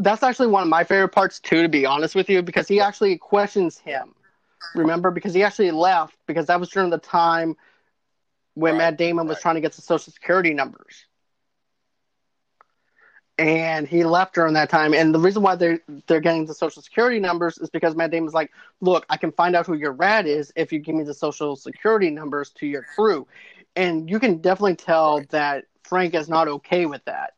That's 0.00 0.22
actually 0.22 0.46
one 0.46 0.62
of 0.62 0.68
my 0.68 0.84
favorite 0.84 1.08
parts, 1.08 1.40
too, 1.40 1.62
to 1.62 1.68
be 1.68 1.84
honest 1.84 2.14
with 2.14 2.28
you, 2.30 2.40
because 2.40 2.68
he 2.68 2.80
actually 2.80 3.18
questions 3.18 3.78
him. 3.78 4.14
Remember? 4.76 5.10
Because 5.10 5.34
he 5.34 5.42
actually 5.42 5.72
left, 5.72 6.16
because 6.26 6.46
that 6.46 6.60
was 6.60 6.68
during 6.68 6.90
the 6.90 6.98
time 6.98 7.56
when 8.54 8.74
Right, 8.74 8.78
Matt 8.78 8.98
Damon 8.98 9.26
was 9.26 9.36
right. 9.36 9.42
trying 9.42 9.54
to 9.56 9.60
get 9.60 9.72
the 9.72 9.82
social 9.82 10.12
security 10.12 10.54
numbers. 10.54 11.06
And 13.38 13.86
he 13.86 14.04
left 14.04 14.34
during 14.34 14.54
that 14.54 14.68
time. 14.68 14.94
And 14.94 15.14
the 15.14 15.18
reason 15.18 15.42
why 15.42 15.54
they're 15.54 15.80
they're 16.06 16.20
getting 16.20 16.46
the 16.46 16.54
social 16.54 16.82
security 16.82 17.20
numbers 17.20 17.58
is 17.58 17.70
because 17.70 17.94
Matt 17.94 18.10
Damon's 18.10 18.34
like, 18.34 18.50
look, 18.80 19.06
I 19.10 19.16
can 19.16 19.32
find 19.32 19.54
out 19.56 19.66
who 19.66 19.74
your 19.74 19.92
rat 19.92 20.26
is 20.26 20.52
if 20.56 20.72
you 20.72 20.80
give 20.80 20.94
me 20.96 21.04
the 21.04 21.14
social 21.14 21.56
security 21.56 22.10
numbers 22.10 22.50
to 22.52 22.66
your 22.66 22.82
crew. 22.82 23.26
And 23.76 24.10
you 24.10 24.18
can 24.18 24.38
definitely 24.38 24.76
tell 24.76 25.22
that 25.30 25.66
Frank 25.84 26.14
is 26.14 26.28
not 26.28 26.48
okay 26.48 26.86
with 26.86 27.04
that. 27.04 27.34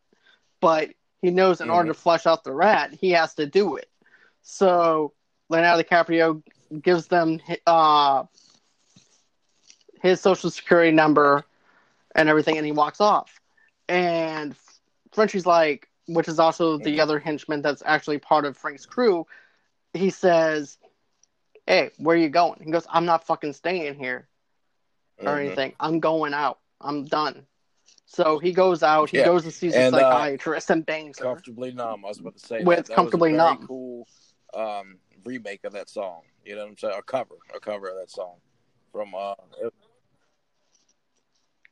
But 0.61 0.91
he 1.21 1.31
knows 1.31 1.61
in 1.61 1.69
Mhm. 1.69 1.75
order 1.75 1.89
to 1.89 1.95
flush 1.95 2.27
out 2.27 2.45
the 2.45 2.53
rat, 2.53 2.93
he 2.95 3.11
has 3.11 3.35
to 3.35 3.47
do 3.47 3.77
it. 3.77 3.89
So 4.43 5.13
Leonardo 5.51 5.83
DiCaprio 5.83 6.43
gives 6.83 7.09
them 7.09 7.41
uh, 7.67 8.25
his 10.03 10.21
social 10.21 10.51
security 10.51 10.93
number 10.93 11.45
and 12.15 12.29
everything, 12.29 12.57
and 12.57 12.67
he 12.67 12.73
walks 12.73 13.01
off. 13.01 13.41
And 13.89 14.57
Frenchie's 15.13 15.47
like, 15.47 15.90
which 16.15 16.29
is 16.29 16.39
also 16.39 16.79
the 16.79 17.01
other 17.01 17.19
henchman 17.19 17.63
that's 17.63 17.83
actually 17.87 18.19
part 18.19 18.45
of 18.45 18.57
Frank's 18.57 18.87
crew. 18.87 19.27
He 19.93 20.11
says, 20.11 20.79
"Hey, 21.67 21.91
where 21.99 22.17
you 22.17 22.29
going?" 22.29 22.61
He 22.63 22.71
goes, 22.71 22.87
"I'm 22.89 23.07
not 23.07 23.25
fucking 23.27 23.53
staying 23.55 23.95
here 23.95 24.29
or 25.19 25.35
Mhm. 25.35 25.41
anything. 25.41 25.75
I'm 25.81 26.01
going 26.01 26.35
out. 26.35 26.59
I'm 26.81 27.05
done." 27.05 27.47
So 28.07 28.39
he 28.39 28.53
goes 28.53 28.83
out. 28.83 29.11
He 29.11 29.19
Yeah. 29.19 29.25
goes 29.25 29.45
to 29.45 29.53
see 29.53 29.69
the 29.69 29.77
And, 29.79 29.95
uh, 29.95 29.99
psychiatrist 30.01 30.71
and 30.71 30.85
bangs 30.85 31.19
her. 31.19 31.27
Comfortably 31.27 31.73
numb. 31.73 32.05
I 32.05 32.09
was 32.09 32.19
about 32.19 32.35
to 32.35 32.41
say 32.45 32.65
With 32.65 32.79
that. 32.79 32.87
That 32.87 32.95
Comfortably 32.95 33.33
a 33.33 33.37
Numb. 33.37 33.67
cool 33.67 34.07
um, 34.53 34.99
remake 35.25 35.63
of 35.65 35.73
that 35.75 35.89
song. 35.89 36.23
You 36.45 36.57
know 36.57 36.63
what 36.63 36.71
I'm 36.71 36.79
saying? 36.79 36.99
A 36.99 37.03
cover, 37.03 37.37
a 37.55 37.61
cover 37.61 37.89
of 37.89 37.97
that 37.97 38.11
song 38.11 38.41
from 38.91 39.15
uh, 39.15 39.35
it- 39.61 39.75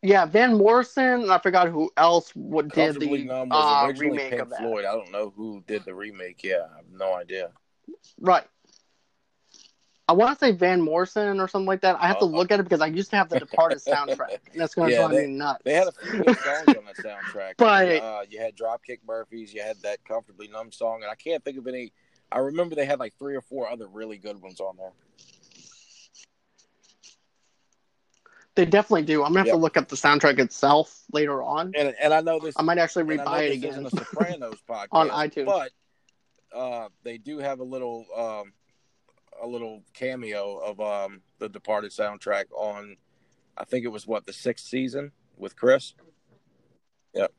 Yeah, 0.02 0.26
Van 0.26 0.56
Morrison. 0.56 1.22
and 1.22 1.32
I 1.32 1.38
forgot 1.38 1.68
who 1.68 1.90
else 1.96 2.32
would 2.37 2.70
did 2.70 3.00
the 3.00 3.24
Numb 3.24 3.48
was 3.48 3.84
uh, 3.84 3.88
originally 3.88 4.11
remake 4.18 4.30
Pink 4.30 4.42
of 4.42 4.50
that. 4.50 4.61
Floyd. 4.61 4.84
I 4.84 4.92
don't 4.92 5.11
know 5.11 5.32
who 5.37 5.62
did 5.66 5.84
the 5.84 5.94
remake. 5.94 6.44
Yeah, 6.44 6.66
I 6.72 6.76
have 6.76 6.84
no 6.92 7.14
idea. 7.14 7.50
Right. 8.20 8.44
I 10.11 10.12
want 10.12 10.38
to 10.38 10.42
say 10.44 10.52
Van 10.52 10.80
Morrison 10.80 11.38
or 11.38 11.48
something 11.48 11.66
like 11.66 11.82
that. 11.82 11.96
I 12.00 12.06
have 12.06 12.18
to 12.20 12.24
Uh, 12.24 12.28
look 12.28 12.50
at 12.50 12.61
it 12.61 12.62
because 12.62 12.80
I 12.80 12.87
used 12.87 13.11
to 13.11 13.16
have 13.16 13.28
the 13.28 13.38
Departed 13.38 13.78
soundtrack, 13.78 14.38
and 14.52 14.54
that's 14.61 14.74
going 14.74 14.88
to 14.88 14.94
Yeah, 14.94 15.00
drive 15.02 15.11
they- 15.11 15.26
me 15.26 15.32
nuts. 15.34 15.61
They 15.64 15.74
had 15.74 15.88
a 15.88 15.92
few 15.92 16.22
good 16.24 16.38
songs 16.38 16.68
on 16.68 16.84
that 16.87 16.96
soundtrack. 17.04 17.54
But- 17.58 17.88
uh, 18.02 18.20
you 18.30 18.40
had 18.40 18.56
Dropkick 18.56 19.00
Murphys, 19.06 19.52
you 19.52 19.61
had 19.62 19.76
that 19.82 20.02
Comfortably 20.04 20.48
Numb 20.48 20.72
song, 20.72 21.02
and 21.02 21.11
I 21.11 21.14
can't 21.14 21.44
think 21.44 21.58
of 21.58 21.66
any. 21.66 21.92
I 22.32 22.38
remember 22.38 22.74
they 22.74 22.87
had 22.87 22.98
like 23.00 23.14
three 23.18 23.34
or 23.34 23.40
four 23.42 23.68
other 23.68 23.87
really 23.88 24.16
good 24.16 24.40
ones 24.40 24.61
on 24.61 24.76
there. 24.78 24.92
They 28.58 28.64
definitely 28.66 29.02
do. 29.04 29.22
I'm 29.22 29.28
gonna 29.28 29.38
have 29.38 29.46
Yep. 29.46 29.54
to 29.54 29.60
look 29.60 29.76
up 29.76 29.86
the 29.86 29.94
soundtrack 29.94 30.40
itself 30.40 31.04
later 31.12 31.44
on. 31.44 31.70
And 31.76 31.94
and 32.00 32.12
I 32.12 32.20
know 32.22 32.40
this. 32.40 32.56
I 32.58 32.62
might 32.62 32.78
actually 32.78 33.04
rebuy 33.04 33.46
it 33.46 33.52
again. 33.52 33.70
isn't 33.70 33.86
a 33.86 33.90
Sopranos 33.90 34.56
podcast 34.68 34.88
On 34.90 35.08
iTunes. 35.10 35.46
but 35.46 35.70
uh, 36.58 36.88
they 37.04 37.18
do 37.18 37.38
have 37.38 37.60
a 37.60 37.62
little 37.62 38.04
um, 38.16 38.52
a 39.40 39.46
little 39.46 39.84
cameo 39.94 40.56
of 40.58 40.80
um, 40.80 41.20
the 41.38 41.48
Departed 41.48 41.92
soundtrack 41.92 42.46
on. 42.52 42.96
I 43.56 43.62
think 43.64 43.84
it 43.84 43.88
was 43.90 44.08
what 44.08 44.26
the 44.26 44.32
sixth 44.32 44.66
season 44.66 45.12
with 45.36 45.54
Chris. 45.54 45.94
Yep. 47.14 47.32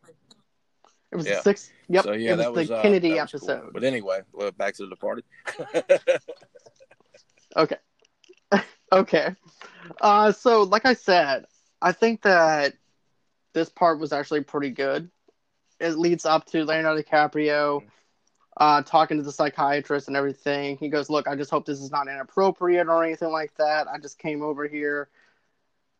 It 1.11 1.15
was 1.17 1.27
Yeah. 1.27 1.35
the 1.35 1.41
sixth. 1.41 1.69
Yep. 1.89 2.03
So 2.05 2.11
yeah, 2.13 2.29
it 2.29 2.37
was 2.37 2.45
that 2.45 2.53
the 2.53 2.59
was 2.61 2.71
uh, 2.71 2.81
Kennedy 2.81 3.09
that 3.15 3.29
was 3.33 3.41
cool. 3.41 3.51
episode. 3.51 3.73
But 3.73 3.83
anyway, 3.83 4.21
back 4.57 4.75
to 4.75 4.83
the 4.83 4.89
Departed. 4.89 5.25
Okay. 7.57 7.77
okay. 8.91 9.35
Uh, 10.01 10.31
so, 10.31 10.63
like 10.63 10.85
I 10.85 10.93
said, 10.93 11.45
I 11.81 11.91
think 11.91 12.21
that 12.23 12.73
this 13.53 13.69
part 13.69 13.99
was 13.99 14.13
actually 14.13 14.43
pretty 14.43 14.69
good. 14.69 15.09
It 15.79 15.97
leads 15.97 16.25
up 16.25 16.45
to 16.47 16.65
Leonardo 16.65 17.01
DiCaprio 17.01 17.83
uh, 18.59 18.81
talking 18.81 19.17
to 19.17 19.23
the 19.23 19.31
psychiatrist 19.31 20.07
and 20.07 20.17
everything. 20.17 20.77
He 20.77 20.89
goes, 20.89 21.09
Look, 21.09 21.27
I 21.27 21.35
just 21.35 21.49
hope 21.49 21.65
this 21.65 21.79
is 21.79 21.91
not 21.91 22.07
inappropriate 22.07 22.87
or 22.87 23.03
anything 23.03 23.31
like 23.31 23.55
that. 23.55 23.87
I 23.87 23.97
just 23.97 24.19
came 24.19 24.41
over 24.41 24.67
here. 24.67 25.09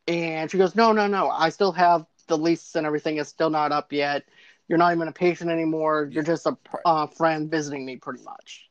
And 0.07 0.51
she 0.51 0.57
goes, 0.57 0.75
No, 0.75 0.91
no, 0.91 1.07
no. 1.07 1.29
I 1.29 1.49
still 1.49 1.71
have 1.71 2.05
the 2.27 2.37
lease 2.37 2.75
and 2.75 2.85
everything. 2.85 3.17
It's 3.17 3.29
still 3.29 3.49
not 3.49 3.71
up 3.71 3.93
yet. 3.93 4.25
You're 4.67 4.77
not 4.77 4.93
even 4.93 5.07
a 5.07 5.13
patient 5.13 5.49
anymore. 5.49 6.09
You're 6.11 6.23
just 6.23 6.45
a 6.45 6.57
uh, 6.85 7.07
friend 7.07 7.49
visiting 7.49 7.85
me, 7.85 7.95
pretty 7.95 8.23
much. 8.23 8.69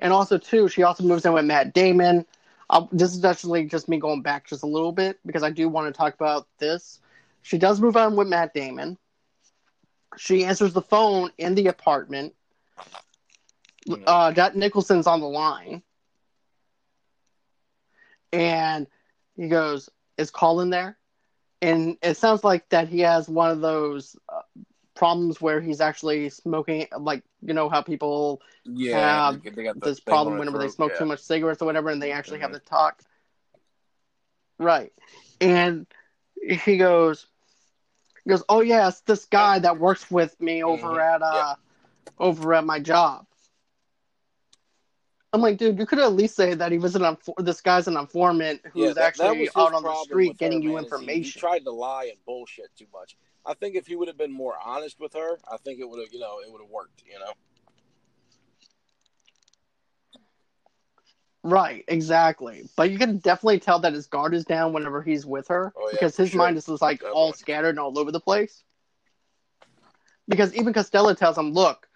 And 0.00 0.12
also, 0.12 0.38
too, 0.38 0.68
she 0.68 0.82
also 0.82 1.02
moves 1.02 1.24
in 1.24 1.32
with 1.32 1.44
Matt 1.44 1.74
Damon. 1.74 2.24
Uh, 2.70 2.86
this 2.92 3.14
is 3.14 3.24
actually 3.24 3.64
just 3.66 3.88
me 3.88 3.98
going 3.98 4.22
back 4.22 4.46
just 4.46 4.62
a 4.62 4.66
little 4.66 4.92
bit 4.92 5.18
because 5.26 5.42
I 5.42 5.50
do 5.50 5.68
want 5.68 5.92
to 5.92 5.96
talk 5.96 6.14
about 6.14 6.46
this. 6.58 7.00
She 7.42 7.58
does 7.58 7.80
move 7.80 7.96
on 7.96 8.16
with 8.16 8.28
Matt 8.28 8.54
Damon. 8.54 8.98
She 10.16 10.44
answers 10.44 10.72
the 10.72 10.82
phone 10.82 11.30
in 11.38 11.54
the 11.54 11.66
apartment. 11.68 12.34
Mhm. 13.88 14.02
Uh, 14.06 14.32
Jack 14.32 14.54
Nicholson's 14.54 15.06
on 15.06 15.20
the 15.20 15.26
line. 15.28 15.82
And 18.32 18.86
he 19.36 19.48
goes, 19.48 19.88
Is 20.16 20.30
Colin 20.30 20.70
there? 20.70 20.98
And 21.62 21.96
it 22.02 22.16
sounds 22.16 22.44
like 22.44 22.68
that 22.70 22.88
he 22.88 23.00
has 23.00 23.28
one 23.28 23.50
of 23.50 23.60
those 23.60 24.16
uh, 24.28 24.42
problems 24.96 25.40
where 25.40 25.60
he's 25.60 25.80
actually 25.80 26.28
smoking, 26.30 26.86
like, 26.98 27.22
you 27.42 27.54
know, 27.54 27.68
how 27.68 27.82
people 27.82 28.40
yeah, 28.64 29.30
have 29.30 29.42
they, 29.42 29.62
got 29.62 29.80
this 29.80 30.00
problem 30.00 30.38
whenever 30.38 30.58
they 30.58 30.68
smoke 30.68 30.92
yeah. 30.94 30.98
too 30.98 31.04
much 31.04 31.20
cigarettes 31.20 31.62
or 31.62 31.66
whatever, 31.66 31.90
and 31.90 32.02
they 32.02 32.10
actually 32.12 32.40
have 32.40 32.50
Mhm. 32.50 32.54
to 32.54 32.60
talk. 32.60 33.02
Right, 34.58 34.92
and 35.40 35.86
he 36.48 36.78
goes, 36.78 37.26
he 38.24 38.30
goes, 38.30 38.42
oh 38.48 38.62
yeah, 38.62 38.88
it's 38.88 39.02
this 39.02 39.26
guy 39.26 39.58
that 39.60 39.78
works 39.78 40.10
with 40.10 40.40
me 40.40 40.64
over 40.64 40.88
Mhm. 40.88 41.14
at 41.14 41.22
uh, 41.22 41.54
over 42.18 42.54
at 42.54 42.64
my 42.64 42.80
job. 42.80 43.26
I'm 45.32 45.42
like, 45.42 45.58
dude, 45.58 45.78
you 45.78 45.84
could 45.84 45.98
at 45.98 46.14
least 46.14 46.34
say 46.34 46.54
that 46.54 46.72
he 46.72 46.78
was 46.78 46.96
an 46.96 47.02
infor- 47.02 47.44
this 47.44 47.60
guy's 47.60 47.88
an 47.88 47.96
informant 47.98 48.62
who's 48.72 48.94
that- 48.94 48.94
that 48.94 49.04
actually 49.04 49.40
his 49.40 49.50
out 49.54 49.74
on 49.74 49.82
the 49.82 49.94
street 50.04 50.38
getting 50.38 50.62
you 50.62 50.78
is 50.78 50.84
he- 50.84 50.88
He, 50.88 50.94
information. 50.94 51.38
tried 51.40 51.64
to 51.64 51.70
lie 51.70 52.04
and 52.06 52.24
bullshit 52.24 52.74
too 52.74 52.86
much. 52.92 53.16
I 53.46 53.54
think 53.54 53.76
if 53.76 53.86
he 53.86 53.96
would 53.96 54.08
have 54.08 54.18
been 54.18 54.32
more 54.32 54.54
honest 54.64 55.00
with 55.00 55.14
her, 55.14 55.38
I 55.50 55.56
think 55.58 55.80
it 55.80 55.88
would 55.88 56.00
have, 56.00 56.12
you 56.12 56.20
know, 56.20 56.40
it 56.40 56.50
would 56.50 56.60
have 56.60 56.70
worked. 56.70 57.02
You 57.06 57.18
know, 57.18 57.32
Right, 61.42 61.84
exactly. 61.88 62.68
But 62.76 62.90
you 62.90 62.98
can 62.98 63.18
definitely 63.18 63.60
tell 63.60 63.78
that 63.80 63.92
his 63.92 64.06
guard 64.06 64.34
is 64.34 64.44
down 64.44 64.72
whenever 64.72 65.02
he's 65.02 65.24
with 65.26 65.48
her 65.48 65.74
Oh, 65.76 65.90
yeah, 65.90 65.94
because 65.94 66.16
his 66.16 66.32
sure. 66.32 66.40
mind 66.40 66.56
is 66.56 66.66
just 66.66 66.82
like 66.82 67.02
all 67.12 67.32
scattered 67.32 67.70
and 67.70 67.78
all 67.80 67.98
over 67.98 68.12
the 68.12 68.20
place. 68.20 68.64
because 70.28 70.54
even 70.54 70.72
Costello 70.72 71.14
tells 71.14 71.38
him, 71.38 71.52
"Look, 71.52 71.88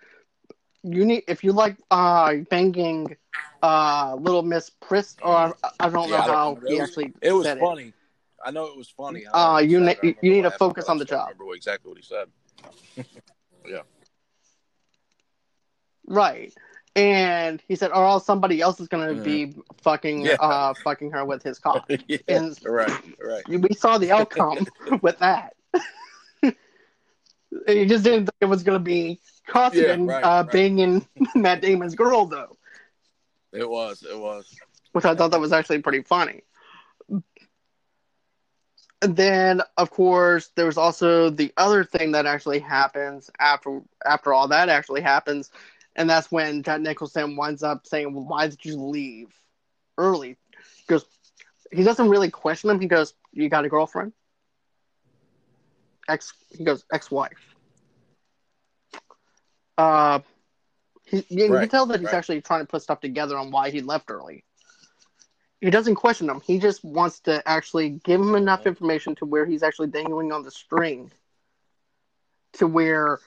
you 0.82 1.05
need 1.05 1.24
if 1.28 1.44
you 1.44 1.53
like 1.53 1.76
uh 1.90 2.34
banging 2.51 3.16
uh 3.62 4.16
little 4.18 4.42
Miss 4.42 4.70
Prist, 4.70 5.20
or 5.22 5.57
I 5.80 5.88
don't 5.90 6.11
Yeah, 6.11 6.11
know 6.11 6.22
I 6.22 6.26
don't 6.26 6.36
how 6.36 6.59
he 6.66 6.74
It 6.74 6.80
was- 6.80 6.90
actually 6.90 7.14
It 7.22 7.32
was 7.32 7.51
funny. 7.53 7.92
I 8.45 8.51
know 8.51 8.66
it 8.66 8.76
was 8.76 8.88
funny. 8.88 9.26
Uh, 9.26 9.59
you 9.59 9.80
ne- 9.80 9.97
I 10.03 10.16
you 10.22 10.32
need 10.32 10.43
to 10.43 10.51
focus 10.53 10.86
on 10.88 10.99
the 10.99 11.05
job. 11.05 11.28
Remember 11.38 11.55
exactly 11.55 11.88
what 11.91 11.99
he 11.99 12.05
said. 12.05 12.26
Yeah. 13.68 13.82
Right. 16.07 16.53
And 16.97 17.62
he 17.68 17.76
said, 17.76 17.91
or 17.93 18.05
else 18.05 18.24
somebody 18.26 18.61
else 18.61 18.80
is 18.80 18.88
gonna 18.88 19.12
Mhm. 19.14 19.24
be 19.24 19.55
fucking 19.82 20.22
Yeah. 20.22 20.32
uh 20.41 20.74
fucking 20.82 21.11
her 21.12 21.24
with 21.24 21.43
his 21.43 21.59
cock. 21.59 21.88
yeah, 22.09 22.16
And- 22.26 22.59
right, 22.64 22.91
right. 23.22 23.47
we 23.49 23.74
saw 23.74 23.99
the 23.99 24.11
outcome 24.12 24.66
with 25.03 25.18
that. 25.18 25.55
he 27.66 27.84
just 27.86 28.05
didn't 28.05 28.26
think 28.26 28.36
it 28.41 28.47
was 28.47 28.62
gonna 28.62 28.78
be 28.80 29.20
Costigan 29.47 30.07
Yeah, 30.07 30.12
right, 30.14 30.24
uh 30.24 30.43
right. 30.45 30.51
banging 30.53 31.07
Matt 31.34 31.61
Damon's 31.61 31.95
girl 31.95 32.26
though. 32.26 32.57
It 33.53 33.68
was. 33.68 34.03
It 34.03 34.18
was. 34.18 34.53
Which 34.93 35.05
I 35.05 35.14
thought 35.14 35.30
that 35.32 35.41
was 35.41 35.53
actually 35.53 35.80
pretty 35.82 36.03
funny. 36.03 36.43
And 39.03 39.16
then 39.16 39.62
of 39.76 39.90
course 39.90 40.48
there 40.57 40.66
was 40.66 40.76
also 40.78 41.30
the 41.30 41.53
other 41.57 41.84
thing 41.84 42.12
that 42.12 42.26
actually 42.26 42.61
happens 42.61 43.30
after 43.38 43.80
after 44.05 44.32
all 44.32 44.48
that 44.48 44.68
actually 44.68 45.01
happens, 45.03 45.51
and 45.96 46.09
that's 46.09 46.30
when 46.30 46.62
Jack 46.62 46.80
Nicholson 46.80 47.36
winds 47.36 47.62
up 47.62 47.86
saying, 47.86 48.14
Well, 48.14 48.24
why 48.26 48.48
did 48.48 48.64
you 48.64 48.76
leave 48.76 49.28
early? 49.98 50.36
He 50.76 50.84
goes 50.88 51.05
he 51.72 51.82
doesn't 51.84 52.09
really 52.11 52.30
question 52.30 52.70
him, 52.70 52.80
he 52.80 52.86
goes, 52.88 53.14
You 53.32 53.48
got 53.48 53.64
a 53.64 53.68
girlfriend? 53.68 54.12
Ex 56.09 56.32
he 56.51 56.64
goes, 56.64 56.84
ex 56.92 57.11
wife. 57.11 57.55
Uh 59.78 60.20
he, 61.05 61.24
you, 61.28 61.46
you 61.46 61.59
Right, 61.59 61.61
can 61.61 61.68
tell 61.68 61.86
that 61.86 62.01
he's 62.01 62.12
right. 62.12 62.12
actually 62.12 62.40
trying 62.42 62.61
to 62.61 62.66
put 62.66 62.82
stuff 62.82 63.01
together 63.01 63.36
on 63.38 63.51
why 63.51 63.70
he 63.70 63.80
left 63.80 64.11
early 64.11 64.44
he 65.61 65.71
doesn't 65.71 65.97
question 65.97 66.29
him. 66.29 66.41
He 66.41 66.59
just 66.59 66.83
wants 66.85 67.21
to 67.21 67.47
actually 67.47 67.91
give 68.05 68.21
him 68.21 68.35
enough 68.35 68.67
information 68.67 69.15
to 69.17 69.27
where 69.27 69.45
he's 69.45 69.63
actually 69.63 69.89
dangling 69.89 70.33
on 70.33 70.43
the 70.43 70.51
string 70.51 71.11
to 72.55 72.67
where 72.67 73.21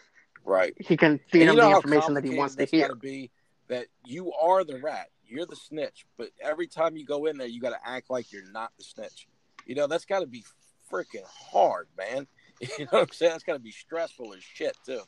Right. 0.44 0.74
he 0.80 0.98
can 0.98 1.20
feed 1.32 1.48
him 1.48 1.56
the 1.56 1.70
information 1.72 2.14
that 2.16 2.24
he 2.24 2.38
wants 2.38 2.56
to 2.56 2.66
hear. 2.66 2.96
Be 2.96 3.32
that 3.68 3.88
you 4.06 4.34
are 4.34 4.64
the 4.64 4.80
rat. 4.80 5.10
You're 5.26 5.46
the 5.46 5.56
snitch, 5.56 6.06
but 6.18 6.30
every 6.42 6.68
time 6.68 6.98
you 6.98 7.06
go 7.06 7.26
in 7.26 7.38
there, 7.38 7.48
you 7.48 7.62
got 7.62 7.72
to 7.72 7.80
act 7.90 8.10
like 8.10 8.32
you're 8.32 8.52
not 8.52 8.72
the 8.78 8.84
snitch. 8.84 9.28
You 9.66 9.76
know 9.76 9.88
that's 9.88 10.06
got 10.06 10.20
to 10.20 10.28
be 10.28 10.44
freaking 10.92 11.26
hard, 11.26 11.88
man. 11.98 12.28
You 12.78 12.86
know 12.86 12.90
what 12.92 13.02
I'm 13.02 13.10
saying? 13.12 13.32
That's 13.32 13.44
got 13.44 13.54
to 13.54 13.60
be 13.60 13.72
stressful 13.72 14.34
as 14.34 14.42
shit 14.44 14.78
too. 14.86 15.02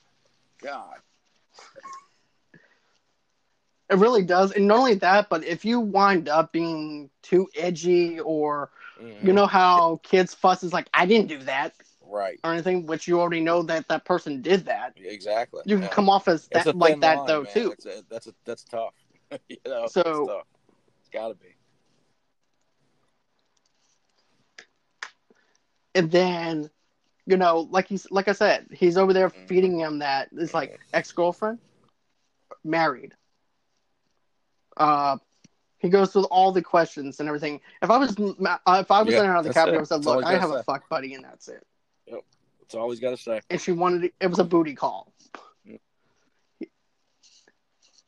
God. 0.61 0.95
It 3.89 3.97
really 3.97 4.23
does. 4.23 4.51
And 4.51 4.67
not 4.67 4.79
only 4.79 4.95
that, 4.95 5.29
but 5.29 5.43
if 5.43 5.63
you 5.63 5.79
wind 5.79 6.27
up 6.27 6.51
being 6.51 7.09
too 7.21 7.47
edgy 7.55 8.19
or 8.19 8.71
Mhm. 8.99 9.23
you 9.27 9.33
know 9.33 9.45
how 9.45 9.99
kids 10.03 10.33
fuss 10.33 10.63
is 10.63 10.73
like, 10.73 10.89
I 10.93 11.05
didn't 11.05 11.27
do 11.27 11.37
that 11.39 11.73
Right. 12.01 12.39
or 12.43 12.53
anything, 12.53 12.85
which 12.87 13.07
you 13.07 13.19
already 13.19 13.41
know 13.41 13.61
that 13.63 13.87
that 13.89 14.05
person 14.05 14.41
did 14.41 14.65
that. 14.65 14.93
Exactly. 14.97 15.61
You 15.65 15.75
can 15.75 15.83
Yeah. 15.83 15.89
come 15.89 16.09
off 16.09 16.27
as 16.27 16.47
that 16.49 16.75
like 16.75 16.99
that 17.01 17.17
line, 17.19 17.27
though 17.27 17.43
man. 17.43 17.53
too. 17.53 17.71
It's 17.71 17.85
a, 17.85 18.03
that's 18.09 18.27
a, 18.27 18.33
that's 18.45 18.63
tough. 18.63 18.93
you 19.49 19.57
know, 19.65 19.85
So- 19.87 20.25
tough. 20.27 20.47
It's 20.99 21.09
got 21.09 21.27
to 21.29 21.35
be. 21.35 21.55
and 25.93 26.11
then 26.11 26.69
you 27.25 27.37
know 27.37 27.67
like 27.71 27.87
he's 27.87 28.09
like 28.11 28.27
i 28.27 28.33
said 28.33 28.67
he's 28.71 28.97
over 28.97 29.13
there 29.13 29.29
Mhm. 29.29 29.47
feeding 29.47 29.79
him 29.79 29.99
that 29.99 30.27
it's 30.33 30.53
like 30.53 30.71
Mhm. 30.73 30.77
ex-girlfriend 30.93 31.59
married 32.65 33.13
uh 34.77 35.17
he 35.77 35.89
goes 35.89 36.11
through 36.11 36.23
all 36.25 36.51
the 36.51 36.61
questions 36.61 37.19
and 37.19 37.27
everything 37.29 37.59
if 37.81 37.89
i 37.89 37.97
was 37.97 38.15
uh, 38.19 38.57
if 38.81 38.91
i 38.91 39.01
was 39.01 39.13
Yeah, 39.13 39.21
Leonardo 39.21 39.49
DiCaprio 39.49 39.75
it. 39.75 39.81
i 39.81 39.83
said 39.83 40.05
look 40.05 40.25
i 40.25 40.33
have 40.37 40.49
say. 40.49 40.55
a 40.57 40.63
fuck 40.63 40.89
buddy 40.89 41.13
and 41.13 41.23
that's 41.23 41.47
it 41.47 41.63
That's 42.59 42.75
all 42.75 42.89
he's 42.89 42.99
got 42.99 43.11
to 43.11 43.17
say. 43.17 43.41
and 43.49 43.59
she 43.61 43.71
wanted 43.71 44.05
it, 44.05 44.13
it 44.19 44.27
was 44.27 44.39
a 44.39 44.43
booty 44.43 44.75
call 44.75 45.11
Mm. 45.67 45.79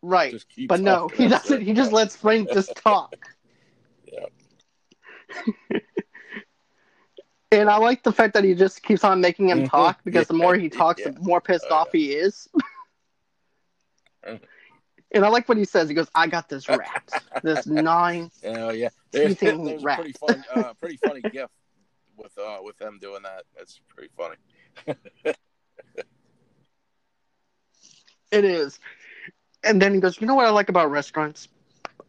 right 0.02 0.34
but 0.68 0.80
no 0.80 1.08
he 1.16 1.28
doesn't 1.28 1.62
it. 1.62 1.66
he 1.66 1.74
just 1.74 1.92
lets 1.92 2.16
frank 2.16 2.52
just 2.52 2.76
talk 2.84 3.16
Yeah. 4.12 4.26
and 7.52 7.70
i 7.70 7.78
like 7.78 8.04
the 8.04 8.12
fact 8.12 8.34
that 8.34 8.44
he 8.44 8.54
just 8.54 8.84
keeps 8.84 9.04
on 9.04 9.20
making 9.22 9.50
him 9.50 9.64
Mhm. 9.64 9.70
talk 9.70 10.00
because 10.04 10.28
the 10.28 10.34
more 10.34 10.56
he 10.56 10.70
talks 10.70 11.02
yeah. 11.02 11.12
the 11.12 11.20
more 11.22 11.42
pissed 11.42 11.66
Oh, 11.70 11.76
off 11.76 11.92
he 11.92 12.14
is. 12.14 12.48
And 15.14 15.26
i 15.26 15.30
like 15.30 15.48
what 15.48 15.58
he 15.58 15.66
says 15.66 15.90
he 15.90 15.96
goes 15.96 16.08
i 16.16 16.28
got 16.28 16.50
this 16.50 16.68
rat 16.70 17.10
this 17.44 17.66
nine 17.68 18.30
Oh 18.46 18.72
yeah, 18.72 18.90
there's, 19.12 19.36
there's 19.40 19.84
pretty 19.84 20.14
funny, 20.14 20.42
uh, 20.54 20.74
pretty 20.80 20.98
funny 20.98 21.22
gif 21.22 21.50
with 22.18 22.38
uh 22.38 22.58
with 22.64 22.78
them 22.78 23.00
doing 23.02 23.24
that. 23.24 23.44
That's 23.58 23.80
pretty 23.88 24.10
funny. 24.18 24.36
It 28.32 28.44
is. 28.44 28.80
And 29.64 29.82
then 29.82 29.94
he 29.94 30.00
goes, 30.00 30.20
You 30.20 30.28
know 30.28 30.36
what 30.36 30.46
I 30.46 30.50
like 30.50 30.70
about 30.70 30.92
restaurants? 30.92 31.48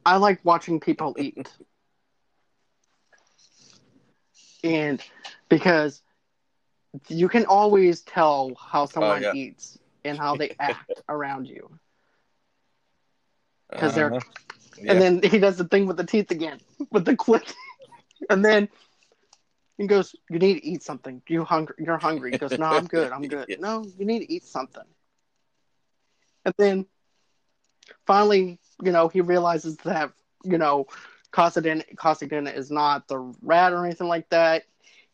I 0.04 0.16
like 0.16 0.40
watching 0.44 0.80
people 0.80 1.14
eat. 1.18 1.48
and 4.64 5.00
because 5.48 6.02
you 7.08 7.28
can 7.28 7.46
always 7.46 8.00
tell 8.00 8.52
how 8.56 8.86
someone 8.86 9.22
yeah. 9.22 9.32
eats 9.32 9.78
and 10.04 10.18
how 10.18 10.34
they 10.34 10.56
act 10.58 10.90
around 11.08 11.46
you. 11.46 11.70
'Cause 13.72 13.94
they're- 13.94 14.14
Uh-huh. 14.14 14.20
Yeah. 14.80 14.92
And 14.92 15.02
then 15.02 15.30
he 15.30 15.38
does 15.40 15.56
the 15.56 15.64
thing 15.64 15.86
with 15.86 15.96
the 15.96 16.04
teeth 16.04 16.30
again, 16.30 16.60
with 16.92 17.04
the 17.04 17.16
click. 17.16 17.52
and 18.30 18.44
then 18.44 18.68
he 19.76 19.86
goes, 19.86 20.14
You 20.30 20.38
need 20.38 20.54
to 20.54 20.64
eat 20.66 20.82
something. 20.82 21.20
You 21.28 21.44
hungry 21.44 21.74
you're 21.78 21.98
hungry. 21.98 22.30
He 22.32 22.38
goes, 22.38 22.56
No, 22.56 22.66
I'm 22.66 22.86
good, 22.86 23.10
I'm 23.12 23.22
good. 23.22 23.46
Yeah. 23.48 23.56
No, 23.58 23.84
you 23.98 24.04
need 24.04 24.20
to 24.20 24.32
eat 24.32 24.44
something. 24.44 24.84
And 26.44 26.54
then 26.58 26.86
finally, 28.06 28.58
you 28.82 28.92
know, 28.92 29.08
he 29.08 29.20
realizes 29.20 29.76
that, 29.78 30.12
you 30.44 30.58
know, 30.58 30.86
Costigan 31.32 31.82
Costigan 31.96 32.46
is 32.46 32.70
not 32.70 33.08
the 33.08 33.18
rat 33.42 33.72
or 33.72 33.84
anything 33.84 34.08
like 34.08 34.28
that. 34.30 34.64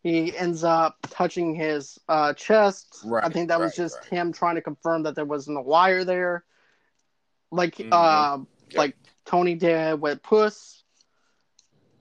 He 0.02 0.36
ends 0.36 0.62
up 0.62 0.98
touching 1.08 1.54
his 1.54 1.98
uh, 2.08 2.34
chest. 2.34 2.98
Right, 3.04 3.24
I 3.24 3.30
think 3.30 3.48
that 3.48 3.58
was 3.58 3.74
just 3.74 3.96
right. 3.96 4.10
him 4.10 4.32
trying 4.32 4.56
to 4.56 4.60
confirm 4.60 5.04
that 5.04 5.14
there 5.14 5.24
wasn't 5.24 5.56
a 5.56 5.62
wire 5.62 6.04
there. 6.04 6.44
Like 7.54 7.76
Mhm. 7.76 7.88
uh 7.92 8.38
Yep. 8.70 8.78
like 8.78 8.96
Tony 9.24 9.54
did 9.54 10.00
with 10.00 10.22
Puss. 10.22 10.82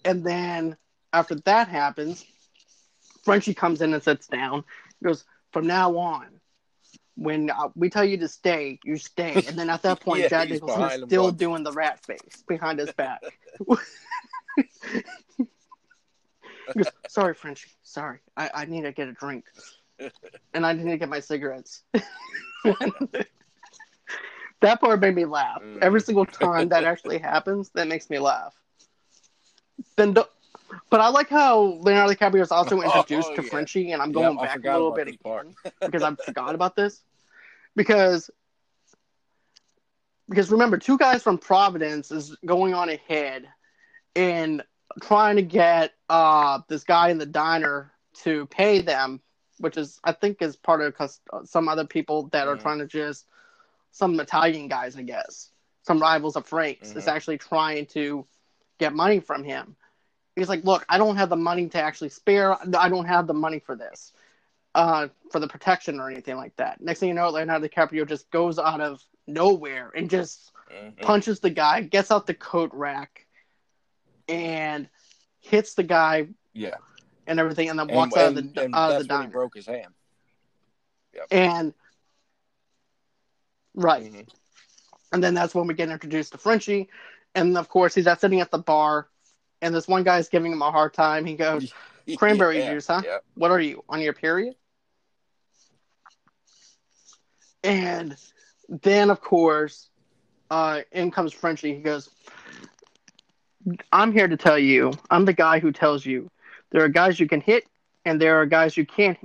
And 0.06 0.24
then 0.24 0.76
after 1.12 1.36
that 1.36 1.68
happens, 1.68 2.26
Frenchie 3.24 3.54
comes 3.54 3.82
in 3.82 3.94
and 3.94 4.02
sits 4.04 4.28
down. 4.28 4.64
He 5.00 5.06
goes, 5.06 5.24
From 5.52 5.68
now 5.68 5.96
on, 5.98 6.42
when 7.16 7.50
uh, 7.52 7.70
we 7.76 7.90
tell 7.90 8.04
you 8.04 8.18
to 8.18 8.28
stay, 8.28 8.80
you 8.84 8.98
stay. 8.98 9.34
And 9.48 9.58
then 9.58 9.70
at 9.70 9.84
that 9.84 10.00
point, 10.06 10.22
Yeah, 10.24 10.30
Jack 10.30 10.50
is 10.52 10.62
still 11.06 11.32
doing 11.32 11.64
the 11.64 11.72
rat 11.72 12.04
face 12.06 12.44
behind 12.48 12.80
his 12.80 12.92
back. 12.94 13.22
He 16.74 16.80
goes, 16.82 16.92
Sorry, 17.08 17.34
Frenchie. 17.34 17.70
Sorry. 17.84 18.20
I, 18.38 18.50
I 18.54 18.66
need 18.66 18.84
to 18.84 18.92
get 18.94 19.08
a 19.08 19.14
drink. 19.14 19.46
And 20.56 20.66
I 20.66 20.74
need 20.74 20.90
to 20.90 20.98
get 20.98 21.10
my 21.10 21.20
cigarettes. 21.20 21.82
That 24.64 24.82
part 24.82 25.02
made 25.02 25.16
me 25.16 25.26
laugh. 25.26 25.64
Mm. 25.64 25.80
Every 25.82 26.02
single 26.02 26.26
time 26.26 26.70
that 26.70 26.86
actually 26.86 27.20
happens, 27.32 27.72
that 27.76 27.88
makes 27.88 28.10
me 28.10 28.20
laugh. 28.20 28.56
Then, 29.98 30.14
do- 30.14 30.26
but 30.90 31.02
I 31.02 31.10
like 31.10 31.30
how 31.30 31.62
Leonardo 31.82 32.14
DiCaprio 32.14 32.42
is 32.42 32.52
also 32.52 32.82
Oh, 32.84 32.84
introduced 32.84 33.30
oh, 33.30 33.36
to 33.36 33.44
yeah. 33.44 33.50
Frenchie, 33.50 33.92
and 33.92 34.02
I'm 34.02 34.12
going 34.14 34.40
I 34.40 34.44
back 34.44 34.64
a 34.66 34.70
little 34.70 34.92
bit 34.92 35.08
again 35.08 35.56
because 35.86 36.04
I 36.04 36.16
forgot 36.16 36.56
about 36.56 36.76
this. 36.76 37.04
Because 37.76 38.30
because 40.30 40.52
remember, 40.52 40.78
two 40.78 40.98
guys 40.98 41.24
from 41.24 41.38
Providence 41.38 42.12
is 42.12 42.36
going 42.46 42.74
on 42.74 42.90
ahead 42.90 43.48
and 44.16 44.64
trying 45.02 45.36
to 45.38 45.44
get 45.44 45.94
uh 46.10 46.60
this 46.70 46.84
guy 46.84 47.10
in 47.10 47.18
the 47.18 47.26
diner 47.26 47.94
to 48.24 48.46
pay 48.48 48.82
them, 48.82 49.22
which 49.60 49.78
is 49.78 50.00
I 50.04 50.14
think 50.14 50.42
is 50.42 50.56
part 50.56 50.82
of 50.82 50.96
some 51.46 51.68
other 51.68 51.86
people 51.86 52.30
that 52.32 52.48
are 52.48 52.58
Mhm. 52.58 52.62
trying 52.62 52.80
to 52.80 52.88
just 52.88 53.28
some 53.94 54.20
Italian 54.20 54.68
guys, 54.68 54.98
I 54.98 55.04
guess, 55.04 55.52
some 55.84 56.00
rivals 56.02 56.36
of 56.36 56.46
Frank's 56.46 56.96
is 56.96 57.06
Mhm. 57.06 57.14
actually 57.16 57.38
trying 57.38 57.86
to 57.88 58.26
get 58.80 58.94
money 58.94 59.20
from 59.22 59.44
him. 59.44 59.78
He's 60.36 60.50
like, 60.50 60.66
look, 60.66 60.84
I 60.90 60.98
don't 60.98 61.16
have 61.16 61.30
the 61.30 61.36
money 61.38 61.70
to 61.70 61.80
actually 61.82 62.10
spare. 62.10 62.58
I 62.76 62.90
don't 62.90 63.06
have 63.06 63.28
the 63.28 63.36
money 63.36 63.60
for 63.60 63.76
this, 63.76 64.12
uh, 64.74 65.10
for 65.32 65.40
the 65.40 65.48
protection 65.48 66.00
or 66.00 66.10
anything 66.10 66.36
like 66.36 66.56
that. 66.56 66.82
Next 66.82 67.00
thing 67.00 67.10
you 67.10 67.16
know, 67.16 67.30
Leonardo 67.30 67.68
DiCaprio 67.68 68.08
just 68.08 68.30
goes 68.32 68.58
out 68.58 68.82
of 68.82 69.02
nowhere 69.28 69.92
and 69.96 70.10
just 70.10 70.52
Mhm. 70.72 71.02
punches 71.02 71.40
the 71.40 71.52
guy, 71.52 71.82
gets 71.82 72.10
out 72.12 72.26
the 72.26 72.34
coat 72.34 72.72
rack, 72.74 73.28
and 74.28 74.90
hits 75.40 75.76
the 75.76 75.84
guy 75.84 76.30
Yeah. 76.54 76.78
and 77.28 77.40
everything, 77.40 77.70
and 77.70 77.78
then 77.78 77.90
And, 77.90 77.96
walks 77.96 78.18
out 78.18 78.30
of 78.30 78.36
the 78.36 78.64
and 78.64 78.74
out 78.74 78.94
of 78.94 78.98
the 78.98 79.08
diner. 79.08 79.30
broke 79.30 79.54
his 79.56 79.68
hand. 79.68 79.94
And 81.30 81.76
Right. 83.76 84.12
Mhm. 84.12 84.28
And 85.12 85.24
then 85.24 85.34
that's 85.34 85.54
when 85.54 85.68
we 85.68 85.74
get 85.74 85.90
introduced 85.90 86.32
to 86.34 86.38
Frenchie. 86.38 86.90
And 87.36 87.58
of 87.58 87.70
course, 87.70 87.96
he's 87.96 88.08
at 88.08 88.22
sitting 88.22 88.42
at 88.42 88.52
the 88.52 88.58
bar, 88.60 89.08
and 89.62 89.74
this 89.74 89.88
one 89.88 90.04
guy's 90.04 90.30
giving 90.30 90.52
him 90.52 90.62
a 90.62 90.72
hard 90.72 90.94
time. 90.94 91.26
He 91.26 91.36
goes, 91.36 91.74
Cranberry 92.18 92.60
Yeah, 92.60 92.74
juice, 92.74 92.88
huh? 92.88 93.02
Yeah. 93.06 93.18
What 93.36 93.52
are 93.52 93.60
you, 93.60 93.84
on 93.90 94.02
your 94.02 94.14
period? 94.14 94.56
And 97.64 98.16
then, 98.68 99.10
of 99.10 99.22
course, 99.22 99.90
uh, 100.50 100.82
in 100.92 101.12
comes 101.12 101.34
Frenchie. 101.34 101.74
He 101.76 101.82
goes, 101.82 102.10
I'm 103.92 104.12
here 104.12 104.28
to 104.28 104.36
tell 104.38 104.60
you, 104.60 104.92
I'm 105.10 105.26
the 105.26 105.34
guy 105.34 105.60
who 105.60 105.72
tells 105.72 106.06
you 106.06 106.30
there 106.72 106.84
are 106.84 106.90
guys 106.90 107.20
you 107.20 107.28
can 107.28 107.40
hit 107.42 107.66
and 108.06 108.20
there 108.20 108.42
are 108.42 108.46
guys 108.46 108.76
you 108.76 108.86
can't. 108.86 109.18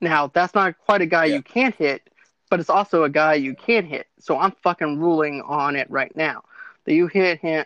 Now, 0.00 0.28
that's 0.28 0.54
not 0.54 0.78
quite 0.78 1.00
a 1.00 1.06
guy 1.06 1.24
Yeah. 1.26 1.36
you 1.36 1.42
can't 1.42 1.74
hit, 1.74 2.08
but 2.50 2.60
it's 2.60 2.70
also 2.70 3.04
a 3.04 3.10
guy 3.10 3.34
you 3.34 3.54
can't 3.54 3.86
hit. 3.86 4.06
So 4.18 4.38
I'm 4.38 4.52
fucking 4.62 4.98
ruling 5.00 5.42
on 5.42 5.76
it 5.76 5.90
right 5.90 6.14
now. 6.16 6.42
That 6.84 6.94
you 6.94 7.06
hit 7.08 7.40
him, 7.40 7.64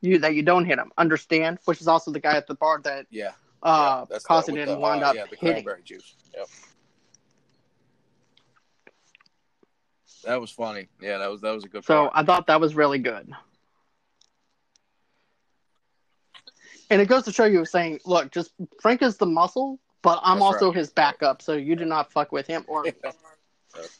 you 0.00 0.18
that 0.18 0.34
you 0.34 0.42
don't 0.42 0.64
hit 0.64 0.78
him. 0.78 0.92
Understand? 0.98 1.58
Which 1.64 1.80
is 1.80 1.88
also 1.88 2.10
the 2.10 2.20
guy 2.20 2.36
at 2.36 2.46
the 2.46 2.54
bar 2.54 2.80
that 2.84 3.06
Yeah. 3.10 3.32
uh, 3.62 4.04
yeah. 4.10 4.18
Costa 4.22 4.52
didn't 4.52 4.74
the, 4.74 4.80
wind 4.80 5.02
uh, 5.02 5.08
up 5.08 5.14
Yeah, 5.16 5.24
the 5.30 5.36
hitting. 5.36 5.64
cranberry 5.64 5.82
juice. 5.82 6.14
Yep. 6.36 6.48
That 10.24 10.40
was 10.40 10.50
funny. 10.50 10.88
Yeah, 11.00 11.18
that 11.18 11.30
was 11.30 11.40
that 11.40 11.52
was 11.52 11.64
a 11.64 11.68
good 11.68 11.84
So 11.84 12.02
part. 12.08 12.12
I 12.14 12.22
thought 12.24 12.46
that 12.48 12.60
was 12.60 12.74
really 12.74 12.98
good. 12.98 13.30
And 16.90 17.00
it 17.00 17.06
goes 17.06 17.22
to 17.24 17.32
show 17.32 17.44
you 17.44 17.64
saying, 17.64 18.00
look, 18.04 18.30
just 18.32 18.50
Frank 18.82 19.00
is 19.00 19.16
the 19.16 19.24
muscle, 19.24 19.78
but 20.02 20.20
I'm 20.22 20.38
That's 20.38 20.44
also 20.44 20.66
right. 20.66 20.76
his 20.76 20.90
backup, 20.90 21.40
so 21.40 21.52
you 21.54 21.76
do 21.76 21.84
not 21.84 22.10
fuck 22.12 22.32
with 22.32 22.46
him 22.48 22.64
or 22.66 22.84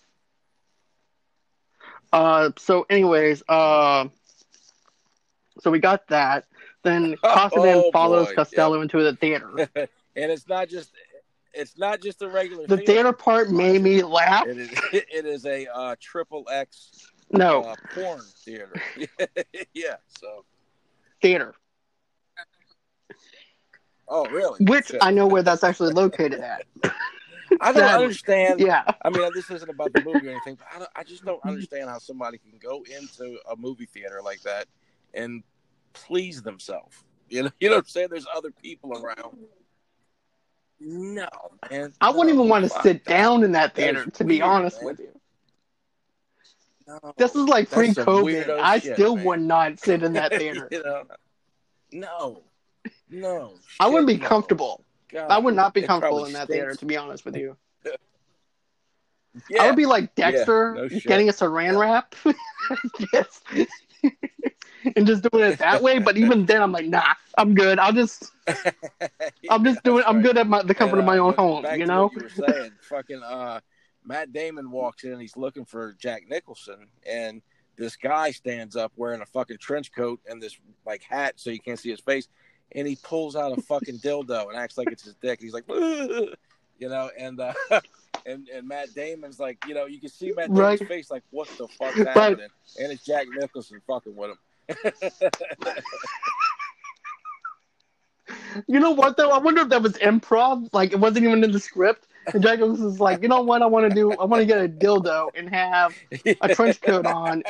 uh 2.13 2.51
so 2.59 2.87
anyways, 2.91 3.43
uh 3.49 4.09
so 5.61 5.71
we 5.71 5.79
got 5.79 6.07
that. 6.09 6.47
Then 6.83 7.17
Costa 7.17 7.61
Oh, 7.61 7.91
follows 7.93 8.29
boy, 8.29 8.35
Costello 8.37 8.81
into 8.81 9.03
the 9.03 9.15
theater. 9.17 9.51
and 9.75 9.89
it's 10.17 10.49
not 10.49 10.69
just 10.69 10.93
it's 11.53 11.77
not 11.79 12.01
just 12.01 12.23
a 12.23 12.29
regular 12.29 12.67
The 12.67 12.79
theater 12.79 13.13
part 13.13 13.51
made 13.51 13.83
me 13.83 14.03
laugh. 14.03 14.47
It 14.47 14.59
is 14.59 14.71
it 14.93 15.27
is 15.27 15.47
a 15.47 15.67
uh, 15.67 15.97
triple 16.01 16.47
X 16.51 17.11
No, 17.33 17.63
uh, 17.63 17.75
porn 17.95 18.21
theater. 18.45 18.73
yeah. 19.75 19.97
So. 20.09 20.45
theater. 21.21 21.55
Oh, 24.09 24.27
really? 24.27 24.65
Which. 24.65 24.93
I 25.01 25.11
know 25.13 25.27
where 25.27 25.43
that's 25.43 25.63
actually 25.63 25.93
located 25.93 26.41
at. 26.41 26.65
I 27.61 27.73
don't 27.73 27.83
understand. 27.83 28.61
Yeah. 28.61 28.85
I 29.03 29.11
mean, 29.11 29.31
this 29.35 29.51
isn't 29.51 29.69
about 29.69 29.93
the 29.93 30.03
movie 30.03 30.29
or 30.29 30.31
anything, 30.31 30.57
but 30.57 30.67
I, 30.75 30.79
don't, 30.79 30.91
I 30.97 31.05
just 31.05 31.25
don't 31.25 31.45
understand 31.45 31.89
how 31.89 31.99
somebody 31.99 32.39
can 32.39 32.59
go 32.59 32.85
into 32.85 33.39
a 33.51 33.57
movie 33.57 33.87
theater 33.87 34.21
like 34.25 34.43
that 34.43 34.67
and 35.15 35.43
please 35.93 36.43
themselves. 36.43 36.97
You 37.29 37.45
know, 37.45 37.51
you 37.61 37.69
know 37.69 37.77
what 37.77 37.85
I'm 37.85 37.89
saying? 37.89 38.09
There's 38.11 38.27
other 38.35 38.51
people 38.51 38.93
around. 38.93 39.39
No, 40.81 41.29
man. 41.71 41.93
I 42.01 42.11
wouldn't 42.11 42.31
even 42.35 42.49
want 42.49 42.65
to 42.65 42.71
sit 42.83 43.05
down 43.05 43.45
in 43.45 43.53
that 43.53 43.75
theater, 43.75 44.07
to 44.07 44.25
be 44.25 44.37
weird, 44.37 44.45
honest 44.45 44.79
man. 44.79 44.87
with 44.87 45.01
you. 45.01 45.21
No. 46.87 47.15
This 47.19 47.37
is 47.37 47.47
like 47.47 47.71
pre 47.71 47.89
COVID. 47.89 48.59
I 48.59 48.79
shit, 48.79 48.95
still 48.95 49.17
man. 49.17 49.25
would 49.27 49.41
not 49.43 49.79
sit 49.79 50.03
in 50.03 50.15
that 50.15 50.33
theater. 50.37 50.69
you 50.71 50.83
know? 50.83 51.05
No, 51.93 52.43
no. 53.11 53.55
I 53.79 53.89
wouldn't 53.89 54.07
be 54.07 54.17
no. 54.17 54.27
comfortable. 54.27 54.85
God, 55.13 55.31
I 55.31 55.39
would 55.39 55.55
not 55.55 55.75
be 55.75 55.83
comfortable 55.83 56.25
in 56.25 56.33
that 56.33 56.45
stinks. 56.45 56.53
theater, 56.53 56.75
to 56.75 56.87
be 56.87 56.97
honest 56.97 57.25
with 57.25 57.37
you. 57.37 57.57
Yeah. 59.49 59.63
I 59.63 59.67
would 59.69 59.77
be 59.77 59.87
like 59.87 60.15
Dexter 60.17 60.75
no 60.75 60.89
shit. 60.89 61.05
getting 61.05 61.29
a 61.29 61.33
saran 61.33 61.79
wrap. 61.79 62.17
yes. 63.13 63.41
and 64.97 65.07
just 65.07 65.23
doing 65.31 65.45
it 65.45 65.59
that 65.59 65.83
way. 65.83 65.99
But 65.99 66.17
even 66.17 66.47
then, 66.47 66.63
I'm 66.63 66.73
like, 66.73 66.87
nah, 66.87 67.15
I'm 67.39 67.55
good. 67.55 67.79
I'll 67.79 67.93
just, 67.93 68.33
I'm 69.49 69.65
just 69.65 69.83
doing, 69.83 70.03
I'm 70.07 70.23
good 70.23 70.37
at 70.37 70.47
my, 70.47 70.63
the 70.63 70.75
comfort 70.75 70.99
And, 70.99 71.01
of 71.01 71.07
my 71.07 71.19
uh, 71.19 71.23
own 71.23 71.35
home, 71.35 71.67
you 71.79 71.87
know? 71.87 72.11
you 72.13 72.23
were 72.23 72.29
saying, 72.49 72.73
fucking 72.81 73.23
uh, 73.23 73.61
Matt 74.05 74.33
Damon 74.33 74.71
walks 74.71 75.05
in. 75.05 75.21
He's 75.21 75.37
looking 75.37 75.65
for 75.65 75.95
Jack 75.99 76.23
Nicholson, 76.29 76.89
and 77.09 77.43
this 77.77 77.97
guy 77.97 78.31
stands 78.31 78.77
up 78.77 78.93
wearing 78.97 79.21
a 79.23 79.27
fucking 79.27 79.59
trench 79.59 79.93
coat 79.93 80.21
and 80.29 80.43
this 80.43 80.59
like 80.85 81.03
hat, 81.03 81.35
so 81.37 81.51
you 81.51 81.61
can't 81.61 81.79
see 81.79 81.91
his 81.91 82.01
face. 82.01 82.29
And 82.75 82.87
he 82.87 82.97
pulls 83.03 83.35
out 83.37 83.57
a 83.57 83.61
fucking 83.63 83.99
dildo 83.99 84.49
and 84.49 84.57
acts 84.57 84.79
like 84.79 84.89
it's 84.89 85.03
his 85.05 85.15
dick. 85.15 85.41
And 85.41 85.45
He's 85.45 85.55
like, 85.55 85.65
you 85.69 86.89
know, 86.89 87.11
and 87.19 87.41
uh, 87.41 87.53
and 88.27 88.49
and 88.49 88.69
Matt 88.69 88.95
Damon's 88.95 89.41
like, 89.41 89.59
you 89.67 89.75
know, 89.75 89.87
you 89.87 89.99
can 90.01 90.09
see 90.09 90.33
Matt 90.33 90.55
Damon's 90.55 90.81
Right. 90.81 90.89
face, 90.89 91.11
like, 91.11 91.23
what 91.31 91.49
the 91.59 91.67
fuck 91.69 91.95
happening? 92.07 92.49
And 92.79 92.93
it's 92.93 93.05
Jack 93.05 93.27
Nicholson 93.35 93.81
fucking 93.87 94.15
with 94.17 94.31
him. 94.31 94.39
You 98.69 98.79
know 98.81 98.93
what 98.93 99.17
though? 99.17 99.31
I 99.31 99.39
wonder 99.39 99.63
if 99.63 99.69
that 99.71 99.83
was 99.83 99.95
improv. 99.95 100.69
Like 100.73 100.93
it 100.93 101.01
wasn't 101.01 101.27
even 101.27 101.43
in 101.45 101.53
the 101.53 101.61
script. 101.61 102.07
And 102.33 102.43
Jack 102.43 102.61
was 102.61 103.01
like, 103.01 103.23
you 103.23 103.29
know 103.29 103.41
what? 103.43 103.63
I 103.63 103.67
want 103.67 103.89
to 103.89 103.95
do. 103.95 104.13
I 104.13 104.25
want 104.25 104.41
to 104.41 104.47
get 104.47 104.63
a 104.65 104.69
dildo 104.69 105.31
and 105.35 105.49
have 105.49 105.97
a 106.41 106.55
trench 106.55 106.81
coat 106.81 107.07
on, 107.07 107.43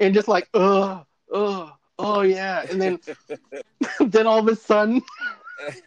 and 0.00 0.14
just 0.14 0.26
like, 0.28 0.48
ugh, 0.54 1.04
ugh, 1.32 1.70
oh 1.98 2.22
yeah. 2.22 2.64
And 2.70 2.80
then, 2.80 3.00
then 4.00 4.26
all 4.26 4.38
of 4.38 4.48
a 4.48 4.56
sudden, 4.56 5.02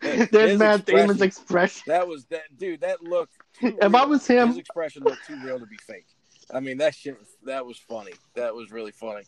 there's 0.00 0.58
Matt 0.58 0.84
Damon's 0.86 1.22
expression-. 1.22 1.84
That 1.86 2.06
was 2.06 2.24
that 2.26 2.56
dude. 2.56 2.80
That 2.82 3.02
looked. 3.02 3.34
too 3.60 3.76
If 3.80 3.94
I 3.94 4.04
was 4.04 4.26
him- 4.26 4.48
his 4.48 4.58
expression 4.58 5.02
looked 5.04 5.26
too 5.26 5.38
real 5.44 5.58
to 5.58 5.66
be 5.66 5.76
fake. 5.86 6.06
I 6.52 6.60
mean, 6.60 6.78
that 6.78 6.94
shit. 6.94 7.18
That 7.44 7.66
was 7.66 7.76
funny. 7.78 8.12
That 8.34 8.54
was 8.54 8.70
really 8.70 8.92
funny. 8.92 9.24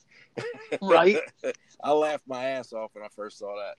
Right? 0.81 1.19
I 1.85 1.93
laughed 1.93 2.27
my 2.27 2.45
ass 2.47 2.73
off 2.73 2.95
when 2.95 3.05
I 3.05 3.09
first 3.09 3.39
saw 3.39 3.55
that. 3.57 3.77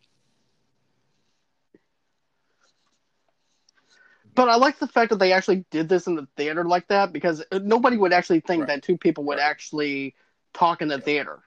But 4.33 4.47
I 4.47 4.55
like 4.55 4.79
the 4.79 4.87
fact 4.87 5.09
that 5.09 5.17
they 5.19 5.33
actually 5.33 5.65
did 5.71 5.89
this 5.89 6.07
in 6.07 6.15
the 6.15 6.27
theater 6.37 6.63
like 6.63 6.87
that 6.87 7.11
because 7.11 7.43
nobody 7.51 7.97
would 7.97 8.13
actually 8.13 8.39
think 8.39 8.61
Right. 8.61 8.67
that 8.75 8.83
two 8.83 8.97
people 8.97 9.25
would 9.25 9.39
Right. 9.39 9.43
actually 9.49 10.15
talk 10.53 10.81
in 10.81 10.87
the 10.87 11.01
theater 11.01 11.39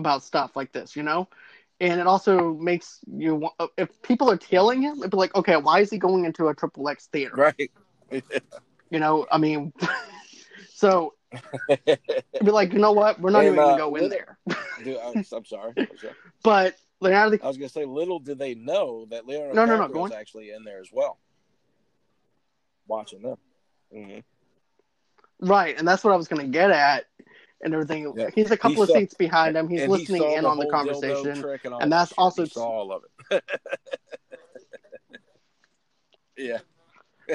about 0.00 0.24
stuff 0.24 0.56
like 0.56 0.72
this, 0.72 0.96
you 0.96 1.02
know? 1.04 1.28
And 1.80 2.00
it 2.00 2.06
also 2.06 2.52
makes 2.54 2.98
you, 3.10 3.48
if 3.78 4.02
people 4.02 4.30
are 4.30 4.36
tailing 4.36 4.82
him, 4.82 4.98
it'd 4.98 5.10
be 5.10 5.16
like, 5.16 5.34
okay, 5.34 5.56
why 5.56 5.80
is 5.80 5.88
he 5.90 5.96
going 5.98 6.24
into 6.26 6.48
a 6.48 6.54
triple 6.54 6.88
X 6.88 7.06
theater? 7.06 7.34
Right. 7.36 7.70
You 8.90 8.98
know, 8.98 9.26
I 9.30 9.38
mean, 9.38 9.72
so 10.74 11.14
it'd 11.86 11.98
be 12.44 12.50
like, 12.50 12.72
you 12.72 12.80
know 12.80 12.92
what? 12.92 13.20
We're 13.20 13.30
not 13.30 13.44
And, 13.44 13.54
even 13.54 13.56
going 13.56 13.70
uh, 13.70 13.76
to 13.76 13.78
go 13.78 13.94
in 13.94 14.02
little- 14.02 14.08
there. 14.10 14.38
Dude, 14.84 14.98
I'm, 14.98 15.24
I'm 15.32 15.44
sorry. 15.44 15.72
I'm 15.78 15.86
sorry. 15.98 16.14
But 16.42 16.76
Leonardo, 17.00 17.38
I 17.42 17.46
was 17.48 17.56
gonna 17.56 17.68
say, 17.70 17.84
little 17.86 18.18
did 18.18 18.38
they 18.38 18.54
know 18.54 19.06
that 19.10 19.26
Leonardo 19.26 19.54
No, 19.54 19.64
no, 19.64 19.86
no, 19.86 20.00
was 20.02 20.12
actually 20.12 20.50
in 20.50 20.64
there 20.64 20.80
as 20.80 20.90
well, 20.92 21.18
watching 22.86 23.22
them. 23.22 23.36
hmm 23.92 24.18
right, 25.40 25.78
and 25.78 25.88
that's 25.88 26.04
what 26.04 26.12
I 26.12 26.16
was 26.16 26.28
going 26.28 26.42
to 26.42 26.48
get 26.52 26.70
at 26.70 27.06
and 27.62 27.74
everything. 27.74 28.12
Yeah. 28.16 28.30
He's 28.34 28.50
a 28.50 28.56
couple 28.56 28.76
He 28.76 28.82
of 28.82 28.88
saw- 28.88 28.94
seats 28.94 29.14
behind 29.14 29.56
him. 29.56 29.68
He's 29.68 29.82
he 29.82 29.86
listening 29.86 30.22
saw 30.22 30.36
in 30.38 30.44
on 30.44 30.58
the 30.58 30.66
conversation. 30.66 31.44
and, 31.64 31.74
and 31.80 31.92
that's 31.92 32.10
shit. 32.10 32.18
also- 32.18 32.44
he 32.44 32.48
saw 32.50 32.68
all 32.68 32.92
of 32.92 33.02
it. 33.30 33.44
yeah. 36.36 36.58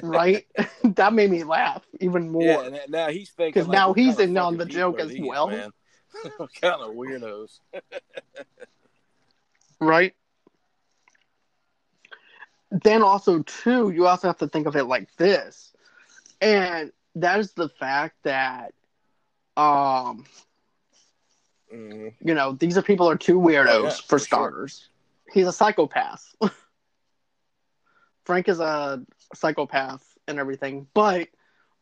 right? 0.04 0.46
that 0.84 1.14
made 1.14 1.30
me 1.32 1.44
laugh 1.44 1.86
even 2.02 2.30
more. 2.32 2.44
Yeah, 2.44 2.80
now 2.90 3.10
he's 3.10 3.30
thinking 3.32 3.62
'Cause 3.62 3.68
like, 3.68 3.76
now 3.78 3.94
he's 3.94 4.20
in 4.20 4.36
on 4.38 4.58
the 4.58 4.66
joke 4.66 5.00
as 5.00 5.10
these, 5.10 5.22
well. 5.22 5.50
Kind 6.62 6.82
of 6.82 6.94
weirdos? 6.96 7.60
Right? 9.80 10.14
Then 12.72 13.04
also 13.04 13.42
too, 13.44 13.92
you 13.92 14.08
also 14.08 14.28
have 14.28 14.38
to 14.40 14.48
think 14.48 14.66
of 14.68 14.76
it 14.76 14.86
like 14.86 15.14
this. 15.18 15.72
And 16.42 16.92
that 17.16 17.40
is 17.40 17.54
the 17.54 17.70
fact 17.70 18.16
that 18.24 18.74
um 19.58 20.26
Mhm. 21.74 22.14
you 22.22 22.34
know, 22.34 22.54
these 22.54 22.78
are 22.78 22.82
people 22.82 23.10
are 23.10 23.18
two 23.18 23.40
weirdos 23.40 23.68
Oh, 23.68 23.84
yeah, 23.84 23.90
for 23.90 24.04
for 24.04 24.20
sure. 24.20 24.28
starters. 24.28 24.90
He's 25.34 25.48
a 25.48 25.54
psychopath. 25.54 26.36
Frank 28.26 28.48
is 28.48 28.60
a 28.60 29.04
psychopath 29.34 30.18
and 30.28 30.40
everything, 30.40 30.88
but 30.94 31.28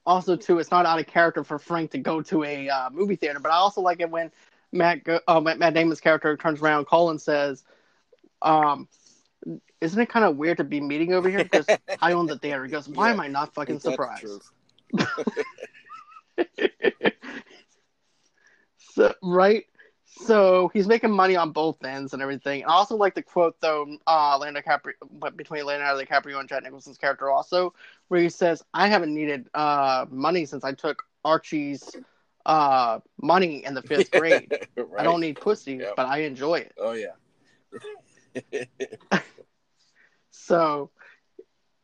also 0.06 0.36
too, 0.36 0.60
it's 0.60 0.72
not 0.72 0.86
out 0.86 1.00
of 1.00 1.08
character 1.08 1.44
for 1.44 1.60
Frank 1.60 1.92
to 1.92 1.98
go 1.98 2.22
to 2.24 2.44
a 2.44 2.70
uh, 2.70 2.90
movie 2.90 3.16
theater. 3.16 3.40
But 3.40 3.52
I 3.52 3.56
also 3.56 3.82
like 3.82 4.02
it 4.02 4.10
when 4.10 4.32
Matt, 4.72 5.04
go, 5.04 5.20
uh, 5.28 5.40
Matt, 5.40 5.74
Damon's 5.74 6.02
character 6.02 6.36
turns 6.36 6.62
around, 6.62 6.86
Colin 6.86 7.20
says, 7.20 7.64
um, 8.42 8.88
"Isn't 9.82 10.02
it 10.02 10.10
kind 10.10 10.26
of 10.26 10.38
weird 10.38 10.58
to 10.58 10.64
be 10.64 10.82
meeting 10.82 11.14
over 11.14 11.30
here? 11.30 11.44
Because 11.44 11.68
I 12.02 12.14
own 12.14 12.28
the 12.28 12.38
theater." 12.38 12.66
He 12.66 12.72
goes, 12.72 12.90
"Why 12.90 13.06
Yeah, 13.08 13.12
am 13.12 13.20
I 13.22 13.28
not 13.28 13.54
fucking 13.54 13.76
Ain't 13.76 13.84
that 13.84 13.90
the 13.90 13.92
surprised?" 13.92 14.50
so, 18.94 19.14
right? 19.24 19.66
So 20.06 20.70
he's 20.74 20.88
making 20.88 21.12
money 21.12 21.36
on 21.36 21.52
both 21.52 21.84
ends 21.84 22.14
and 22.14 22.22
everything. 22.22 22.64
I 22.66 22.70
also 22.74 22.96
like 22.96 23.16
the 23.16 23.24
quote 23.24 23.60
though, 23.62 23.88
uh, 24.08 24.38
Leonardo 24.40 24.68
DiCaprio 24.68 25.36
between 25.36 25.66
Leonardo 25.66 26.04
DiCaprio 26.04 26.40
and 26.40 26.48
Jack 26.50 26.64
Nicholson's 26.64 26.98
character 26.98 27.30
also, 27.30 27.74
where 28.10 28.22
he 28.22 28.30
says, 28.30 28.64
"I 28.74 28.88
haven't 28.88 29.14
needed 29.14 29.48
uh 29.54 30.06
money 30.10 30.46
since 30.46 30.64
I 30.64 30.74
took 30.74 31.04
Archie's 31.26 31.98
uh, 32.46 33.00
money 33.22 33.64
in 33.66 33.74
the 33.74 33.82
fifth 33.84 34.12
grade. 34.12 34.54
right? 34.78 34.98
I 34.98 35.04
don't 35.04 35.22
need 35.22 35.40
pussy, 35.40 35.84
Yep. 35.84 35.96
but 35.96 36.06
I 36.08 36.20
enjoy 36.20 36.56
it. 36.60 36.74
Oh 36.78 36.94
yeah. 36.94 37.16
So, 40.32 40.92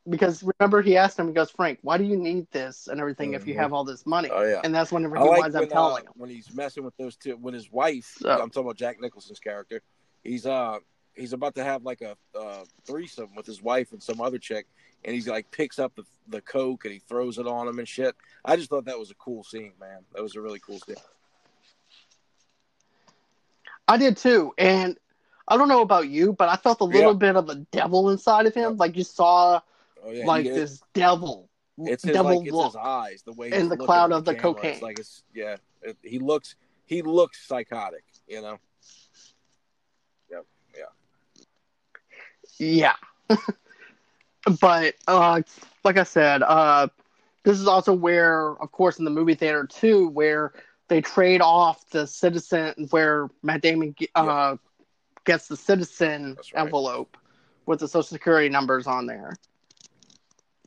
because 0.10 0.44
remember, 0.60 0.82
he 0.82 0.98
asked 0.98 1.18
him, 1.20 1.28
he 1.28 1.34
goes, 1.34 1.52
Frank, 1.52 1.80
why 1.82 1.98
do 1.98 2.04
you 2.04 2.16
need 2.18 2.48
this 2.52 2.88
and 2.88 3.00
everything 3.00 3.34
if 3.34 3.46
you 3.48 3.54
Mhm. 3.54 3.60
have 3.60 3.74
all 3.74 3.84
this 3.84 4.06
money? 4.06 4.30
Oh 4.32 4.42
yeah. 4.44 4.62
And 4.64 4.74
that's 4.74 4.92
whenever 4.92 5.18
he 5.18 5.24
like 5.24 5.42
winds 5.42 5.56
up 5.56 5.62
when, 5.62 5.70
telling 5.70 6.04
uh, 6.08 6.12
him. 6.12 6.14
when 6.18 6.30
he's 6.30 6.54
messing 6.54 6.84
with 6.84 6.96
those 6.98 7.16
two 7.16 7.36
with 7.38 7.54
his 7.54 7.72
wife. 7.72 8.16
So- 8.20 8.30
I'm 8.30 8.50
talking 8.50 8.64
about 8.64 8.78
Jack 8.78 9.00
Nicholson's 9.00 9.40
character. 9.40 9.82
He's 10.24 10.46
uh 10.46 10.80
he's 11.16 11.34
about 11.34 11.56
to 11.56 11.64
have 11.64 11.84
like 11.84 12.02
a 12.02 12.16
uh, 12.38 12.64
threesome 12.86 13.36
with 13.36 13.46
his 13.46 13.62
wife 13.62 13.92
and 13.92 14.02
some 14.02 14.22
other 14.22 14.38
chick, 14.38 14.68
and 15.04 15.14
he's 15.14 15.28
like 15.28 15.50
picks 15.52 15.78
up 15.80 15.94
the, 15.96 16.04
the 16.30 16.42
coke 16.42 16.86
and 16.86 16.94
he 16.94 17.00
throws 17.00 17.38
it 17.38 17.48
on 17.48 17.68
him 17.68 17.80
and 17.80 17.88
shit. 17.88 18.16
I 18.46 18.56
just 18.56 18.70
thought 18.70 18.86
that 18.86 18.98
was 19.00 19.12
a 19.12 19.16
cool 19.16 19.44
scene, 19.44 19.74
man. 19.80 20.00
That 20.14 20.24
was 20.24 20.36
a 20.36 20.42
really 20.42 20.60
cool 20.60 20.80
scene. 20.80 20.96
I 23.88 23.98
did 23.98 24.18
too. 24.18 24.54
And 24.58 24.98
I 25.48 25.58
don't 25.58 25.68
know 25.68 25.82
about 25.82 26.08
you, 26.10 26.34
but 26.34 26.48
I 26.48 26.56
felt 26.58 26.80
a 26.82 26.86
little 26.86 27.14
Yeah. 27.14 27.18
bit 27.18 27.36
of 27.36 27.50
a 27.50 27.56
devil 27.56 28.12
inside 28.12 28.46
of 28.46 28.54
him. 28.54 28.72
Yep. 28.72 28.80
Like 28.80 28.96
you 28.98 29.04
saw 29.04 29.62
Oh 30.04 30.12
yeah, 30.12 30.26
like 30.26 30.46
this 30.46 30.82
devil. 30.94 31.50
It's 31.78 32.04
his 32.04 32.14
devil 32.14 32.40
like 32.40 32.48
it's 32.48 32.64
his 32.66 32.76
eyes, 32.76 33.24
the 33.26 33.34
way 33.34 33.52
in 33.52 33.70
the 33.70 33.78
cloud 33.78 34.12
of 34.12 34.26
the 34.26 34.36
camera. 34.36 34.54
cocaine. 34.54 34.72
It's 34.74 34.82
like 34.82 35.00
it's 35.00 35.24
yeah. 35.34 35.58
It, 35.82 35.98
he 36.04 36.20
looks 36.20 36.56
he 36.86 37.02
looks 37.02 37.46
psychotic, 37.48 38.04
you 38.28 38.42
know. 38.42 38.58
Yep. 40.30 40.46
Yeah. 42.60 42.96
Yeah. 43.30 43.38
but 44.60 44.96
uh 45.08 45.42
like 45.84 45.98
I 45.98 46.04
said, 46.04 46.44
uh 46.44 46.88
this 47.44 47.60
is 47.60 47.68
also 47.68 47.94
where 47.94 48.52
of 48.62 48.72
course 48.72 49.00
in 49.00 49.06
the 49.06 49.12
movie 49.12 49.36
theater 49.36 49.66
too 49.66 50.10
where 50.10 50.54
they 50.90 51.02
trade 51.02 51.42
off 51.42 51.88
the 51.92 52.06
citizen 52.08 52.88
where 52.90 53.30
Matt 53.42 53.62
Damon 53.62 53.96
uh 54.16 54.58
gets 55.26 55.48
the 55.48 55.56
citizen 55.56 56.36
right. 56.38 56.66
envelope 56.66 57.16
with 57.66 57.80
the 57.80 57.88
social 57.88 58.04
security 58.04 58.50
numbers 58.50 58.88
on 58.88 59.06
there. 59.06 59.38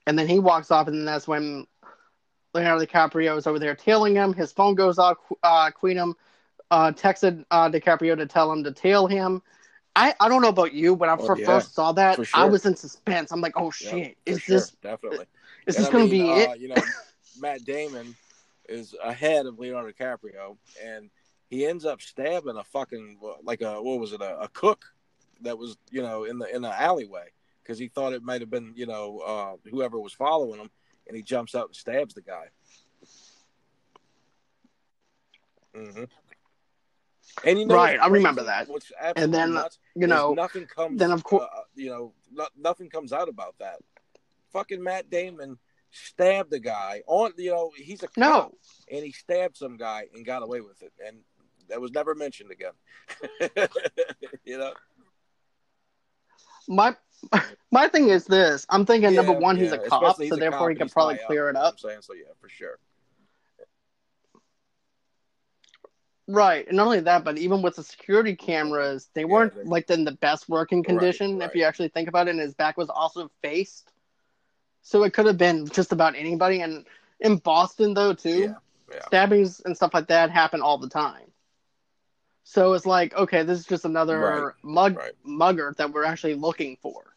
And 0.06 0.18
then 0.18 0.26
he 0.26 0.38
walks 0.38 0.70
off 0.70 0.88
and 0.88 1.06
that's 1.06 1.28
when 1.28 1.66
Leonardo 2.54 2.84
DiCaprio 2.84 3.36
is 3.36 3.46
over 3.46 3.58
there 3.58 3.74
tailing 3.74 4.14
him. 4.14 4.32
His 4.32 4.52
phone 4.52 4.74
goes 4.74 4.98
off. 4.98 5.16
Uh, 5.42 5.70
Queenan 5.70 6.14
uh, 6.70 6.92
texted 6.92 7.44
uh, 7.50 7.68
DiCaprio 7.70 8.16
to 8.16 8.26
tell 8.26 8.50
him 8.52 8.64
to 8.64 8.72
tail 8.72 9.06
him. 9.06 9.42
I, 9.94 10.14
I 10.20 10.28
don't 10.28 10.40
know 10.42 10.48
about 10.48 10.72
you, 10.72 10.94
when 10.94 11.10
I 11.10 11.16
Oh, 11.16 11.34
yeah. 11.36 11.46
first 11.46 11.74
saw 11.74 11.92
that, 11.92 12.16
For 12.16 12.24
I 12.34 12.46
was 12.46 12.64
in 12.64 12.74
suspense. 12.74 13.30
I'm 13.30 13.40
like, 13.40 13.52
oh 13.56 13.70
shit, 13.70 14.16
for 14.24 14.32
is 14.32 14.38
sure, 14.38 14.56
this 14.56 14.70
definitely? 14.82 15.26
is 15.66 15.76
And 15.76 15.84
this 15.84 15.88
I 15.88 15.92
going 15.92 16.08
to 16.08 16.10
mean, 16.10 16.24
be 16.24 16.30
uh, 16.30 16.52
it? 16.52 16.60
You 16.60 16.68
know, 16.68 16.76
Matt 17.40 17.64
Damon 17.64 18.14
is 18.68 18.94
ahead 19.02 19.46
of 19.46 19.58
Leonardo 19.58 19.92
DiCaprio, 19.92 20.56
and 20.82 21.10
he 21.50 21.66
ends 21.66 21.84
up 21.84 22.00
stabbing 22.00 22.56
a 22.56 22.64
fucking 22.64 23.18
like 23.42 23.60
a 23.60 23.82
what 23.82 24.00
was 24.00 24.12
it 24.14 24.22
a, 24.22 24.40
a 24.40 24.48
cook 24.48 24.86
that 25.42 25.58
was 25.58 25.76
you 25.90 26.02
know 26.02 26.24
in 26.24 26.38
the 26.38 26.54
in 26.54 26.62
the 26.62 26.80
alleyway 26.80 27.28
because 27.62 27.78
he 27.78 27.88
thought 27.88 28.12
it 28.12 28.22
might 28.22 28.40
have 28.40 28.50
been 28.50 28.72
you 28.76 28.86
know 28.86 29.18
uh, 29.20 29.68
whoever 29.70 29.98
was 30.00 30.12
following 30.12 30.60
him, 30.60 30.70
and 31.06 31.16
he 31.16 31.22
jumps 31.22 31.54
up 31.54 31.66
and 31.66 31.76
stabs 31.76 32.14
the 32.14 32.22
guy. 32.22 32.46
hmm 35.74 36.04
And 37.44 37.58
you 37.58 37.66
know, 37.66 37.74
Right, 37.74 37.98
I 38.00 38.08
remember 38.08 38.44
that. 38.44 38.68
And 39.16 39.32
then, 39.32 39.54
nuts 39.54 39.78
You 39.94 40.06
know, 40.06 40.34
nothing 40.34 40.66
comes. 40.66 40.98
then 40.98 41.10
of 41.10 41.24
course- 41.24 41.44
uh, 41.44 41.62
you 41.74 41.90
know, 41.90 42.12
no, 42.32 42.46
nothing 42.56 42.90
comes 42.90 43.12
out 43.12 43.28
about 43.28 43.54
that. 43.58 43.78
Fucking 44.52 44.82
Matt 44.82 45.08
Damon 45.08 45.58
stabbed 45.90 46.50
the 46.50 46.58
guy 46.60 47.02
on. 47.06 47.32
You 47.38 47.50
know, 47.52 47.70
he's 47.74 48.02
a 48.02 48.06
cop, 48.08 48.16
no, 48.18 48.54
and 48.90 49.04
he 49.04 49.12
stabbed 49.12 49.56
some 49.56 49.76
guy 49.78 50.08
and 50.14 50.26
got 50.26 50.42
away 50.42 50.60
with 50.60 50.82
it, 50.82 50.92
and 51.06 51.18
that 51.68 51.80
was 51.80 51.90
never 51.92 52.14
mentioned 52.14 52.50
again. 52.50 52.72
you 54.44 54.58
know, 54.58 54.72
my 56.68 56.94
my 57.70 57.88
thing 57.88 58.08
is 58.08 58.24
this. 58.24 58.66
I'm 58.68 58.84
thinking 58.86 59.14
number 59.14 59.32
Yeah, 59.32 59.38
one, 59.38 59.56
he's 59.56 59.72
a 59.72 59.78
cop, 59.78 60.16
so 60.16 60.22
a 60.22 60.38
therefore 60.38 60.60
cop 60.60 60.70
he 60.70 60.76
can 60.76 60.88
probably 60.88 61.18
clear 61.26 61.48
up, 61.48 61.54
it 61.54 61.54
you 61.54 61.54
know 61.54 61.60
what 61.60 61.66
up. 61.66 61.74
I'm 61.74 61.78
saying 61.78 62.02
so, 62.02 62.14
yeah, 62.14 62.32
for 62.40 62.48
sure. 62.48 62.78
Right, 66.28 66.66
and 66.68 66.76
not 66.76 66.86
only 66.86 67.00
that, 67.00 67.24
but 67.24 67.36
even 67.38 67.62
with 67.62 67.76
the 67.76 67.82
security 67.82 68.36
cameras, 68.36 69.10
they 69.14 69.22
Yeah, 69.22 69.26
weren't 69.26 69.54
they- 69.54 69.64
like 69.64 69.90
in 69.90 70.04
the 70.04 70.12
best 70.12 70.48
working 70.48 70.82
condition. 70.82 71.38
right. 71.38 71.48
If 71.48 71.54
you 71.56 71.64
actually 71.64 71.88
think 71.88 72.08
about 72.08 72.28
it, 72.28 72.32
and 72.32 72.40
his 72.40 72.54
back 72.54 72.76
was 72.76 72.88
also 72.88 73.30
faced, 73.42 73.92
so 74.82 75.02
it 75.02 75.12
could 75.12 75.26
have 75.26 75.38
been 75.38 75.66
just 75.66 75.92
about 75.92 76.14
anybody. 76.14 76.60
And 76.60 76.86
in 77.20 77.36
Boston, 77.38 77.94
though, 77.94 78.14
too, 78.14 78.40
Yeah, 78.40 78.54
yeah. 78.90 79.00
stabbings 79.06 79.60
and 79.60 79.76
stuff 79.76 79.94
like 79.94 80.08
that 80.08 80.30
happen 80.30 80.62
all 80.62 80.78
the 80.78 80.88
time. 80.88 81.30
So 82.44 82.72
it's 82.74 82.86
like, 82.86 83.14
okay, 83.14 83.42
this 83.42 83.60
is 83.60 83.66
just 83.66 83.84
another 83.84 84.18
Right, 84.18 84.54
mug 84.62 84.96
right. 84.96 85.12
mugger 85.24 85.74
that 85.78 85.92
we're 85.92 86.04
actually 86.04 86.34
looking 86.34 86.76
for. 86.76 87.11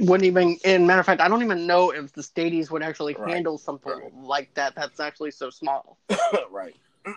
Wouldn't 0.00 0.26
even, 0.26 0.58
in 0.64 0.86
matter 0.86 1.00
of 1.00 1.06
fact, 1.06 1.22
I 1.22 1.28
don't 1.28 1.42
even 1.42 1.66
know 1.66 1.90
if 1.90 2.12
the 2.12 2.20
Staties 2.20 2.70
would 2.70 2.82
actually 2.82 3.14
Right, 3.14 3.32
handle 3.34 3.56
something 3.56 3.92
right. 3.92 4.14
like 4.14 4.52
that. 4.54 4.74
That's 4.74 5.00
actually 5.00 5.30
so 5.30 5.48
small. 5.50 5.98
right. 6.50 6.76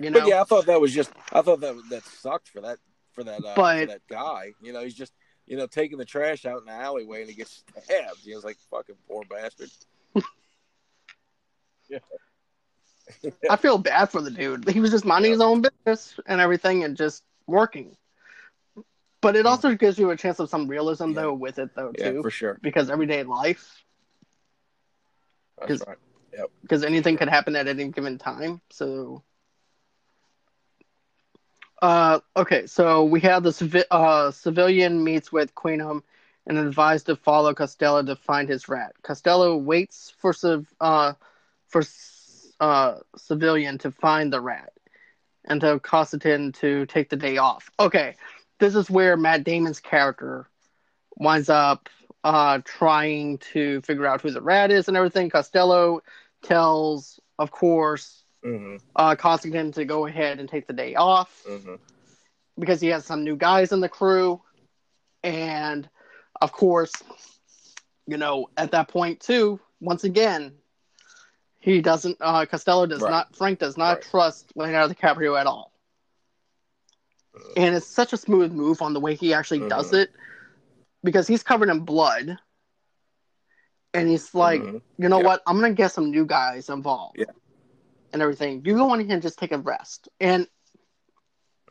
You 0.00 0.10
know, 0.10 0.20
But 0.20 0.28
yeah, 0.28 0.40
I 0.40 0.44
thought 0.44 0.66
that 0.66 0.80
was 0.80 0.92
just. 0.92 1.12
I 1.32 1.40
thought 1.40 1.60
that 1.60 1.80
that 1.90 2.02
sucked 2.04 2.48
for 2.48 2.60
that 2.62 2.78
for 3.12 3.22
that 3.22 3.44
uh, 3.44 3.52
But- 3.54 3.80
for 3.82 3.86
that 3.86 4.00
guy. 4.08 4.52
You 4.60 4.72
know, 4.72 4.82
he's 4.82 4.92
just 4.94 5.12
you 5.46 5.56
know 5.56 5.68
taking 5.68 5.98
the 5.98 6.04
trash 6.04 6.44
out 6.44 6.58
in 6.58 6.64
the 6.66 6.72
alleyway 6.72 7.20
and 7.20 7.30
he 7.30 7.36
gets 7.36 7.62
stabbed. 7.80 8.18
He 8.24 8.34
was 8.34 8.42
like 8.44 8.56
fucking 8.72 8.96
poor 9.08 9.22
bastard. 9.30 9.70
yeah. 11.88 11.98
I 13.50 13.54
feel 13.56 13.78
bad 13.78 14.06
for 14.06 14.20
the 14.20 14.32
dude. 14.32 14.68
He 14.68 14.80
was 14.80 14.90
just 14.90 15.04
minding 15.04 15.30
his 15.30 15.40
own 15.40 15.62
business 15.62 16.18
and 16.26 16.40
everything, 16.40 16.82
and 16.82 16.96
just 16.96 17.22
working. 17.46 17.96
But 19.24 19.36
it 19.36 19.46
also 19.46 19.74
gives 19.74 19.98
you 19.98 20.10
a 20.10 20.16
chance 20.16 20.38
of 20.38 20.50
some 20.50 20.68
realism, 20.68 21.12
Yeah. 21.12 21.22
though, 21.22 21.34
with 21.34 21.58
it, 21.58 21.74
though, 21.74 21.92
yeah, 21.98 22.12
too, 22.12 22.22
for 22.22 22.30
sure. 22.30 22.58
because 22.62 22.90
everyday 22.90 23.22
life, 23.24 23.84
That's 25.58 25.82
right. 25.86 25.98
because 26.62 26.84
anything 26.84 27.16
could 27.16 27.28
happen 27.28 27.56
at 27.56 27.66
any 27.68 27.88
given 27.88 28.18
time. 28.18 28.60
So, 28.70 29.22
uh, 31.82 32.20
okay, 32.36 32.66
so 32.66 33.04
we 33.04 33.20
have 33.20 33.42
the 33.42 33.50
civi- 33.50 33.84
uh, 33.90 34.30
civilian 34.30 35.02
meets 35.04 35.32
with 35.32 35.54
Queenan 35.54 36.02
and 36.46 36.58
advised 36.58 37.06
to 37.06 37.16
follow 37.16 37.54
Costello 37.54 38.02
to 38.04 38.16
find 38.16 38.48
his 38.48 38.68
rat. 38.68 38.94
Costello 39.02 39.56
waits 39.56 40.14
for 40.18 40.32
civ- 40.32 40.72
uh, 40.80 41.14
for 41.68 41.82
uh, 42.60 42.98
civilian 43.16 43.78
to 43.78 43.90
find 43.90 44.32
the 44.32 44.40
rat 44.40 44.72
and 45.44 45.60
to 45.60 45.78
Constantine 45.80 46.52
to 46.52 46.86
take 46.86 47.10
the 47.10 47.16
day 47.16 47.38
off. 47.38 47.70
Okay, 47.80 48.16
this 48.64 48.76
is 48.76 48.90
where 48.90 49.16
Matt 49.16 49.44
Damon's 49.44 49.80
character 49.80 50.48
winds 51.16 51.50
up 51.50 51.88
uh, 52.24 52.60
trying 52.64 53.38
to 53.52 53.80
figure 53.82 54.06
out 54.06 54.22
who 54.22 54.30
the 54.30 54.42
rat 54.42 54.70
is 54.70 54.88
and 54.88 54.96
everything. 54.96 55.30
Costello 55.30 56.02
tells, 56.42 57.20
of 57.38 57.50
course, 57.50 58.24
hmm 58.42 58.76
uh, 58.96 59.16
Constantine 59.16 59.72
to 59.72 59.84
go 59.84 60.06
ahead 60.06 60.40
and 60.40 60.48
take 60.48 60.66
the 60.66 60.72
day 60.74 60.94
off 60.94 61.46
hmm 61.46 61.76
because 62.58 62.80
he 62.80 62.88
has 62.88 63.04
some 63.04 63.24
new 63.24 63.36
guys 63.36 63.72
in 63.72 63.80
the 63.80 63.88
crew. 63.88 64.40
And 65.22 65.88
of 66.40 66.52
course, 66.52 66.92
you 68.06 68.16
know, 68.18 68.48
at 68.56 68.72
that 68.72 68.88
point, 68.88 69.20
too, 69.20 69.60
once 69.80 70.04
again, 70.04 70.54
he 71.60 71.82
doesn't, 71.82 72.18
uh, 72.20 72.46
Costello 72.46 72.86
does 72.86 73.06
Right. 73.06 73.08
not, 73.08 73.36
Frank 73.36 73.58
does 73.60 73.76
not 73.78 74.00
Right. 74.00 74.02
trust 74.02 74.52
Leonardo 74.56 74.94
DiCaprio 74.94 75.40
at 75.40 75.46
all. 75.46 75.73
And 77.56 77.74
it's 77.74 77.86
such 77.86 78.12
a 78.12 78.16
smooth 78.16 78.52
move 78.52 78.82
on 78.82 78.92
the 78.94 79.00
way 79.00 79.14
he 79.14 79.32
actually 79.34 79.68
does 79.68 79.90
Mhm. 79.90 80.02
it 80.02 80.12
because 81.02 81.26
he's 81.26 81.42
covered 81.42 81.68
in 81.68 81.80
blood. 81.80 82.38
And 83.92 84.08
he's 84.08 84.34
like, 84.34 84.60
Mhm. 84.62 84.82
you 84.98 85.08
know 85.08 85.18
Yeah. 85.18 85.24
what? 85.26 85.42
I'm 85.46 85.56
gonna 85.60 85.72
get 85.72 85.92
some 85.92 86.10
new 86.10 86.26
guys 86.26 86.68
involved. 86.68 87.18
Yeah. 87.18 87.26
And 88.12 88.22
everything. 88.22 88.62
You 88.64 88.74
go 88.76 88.90
on 88.90 89.00
here 89.00 89.12
and 89.12 89.22
just 89.22 89.38
take 89.38 89.52
a 89.52 89.58
rest. 89.58 90.08
And 90.20 90.48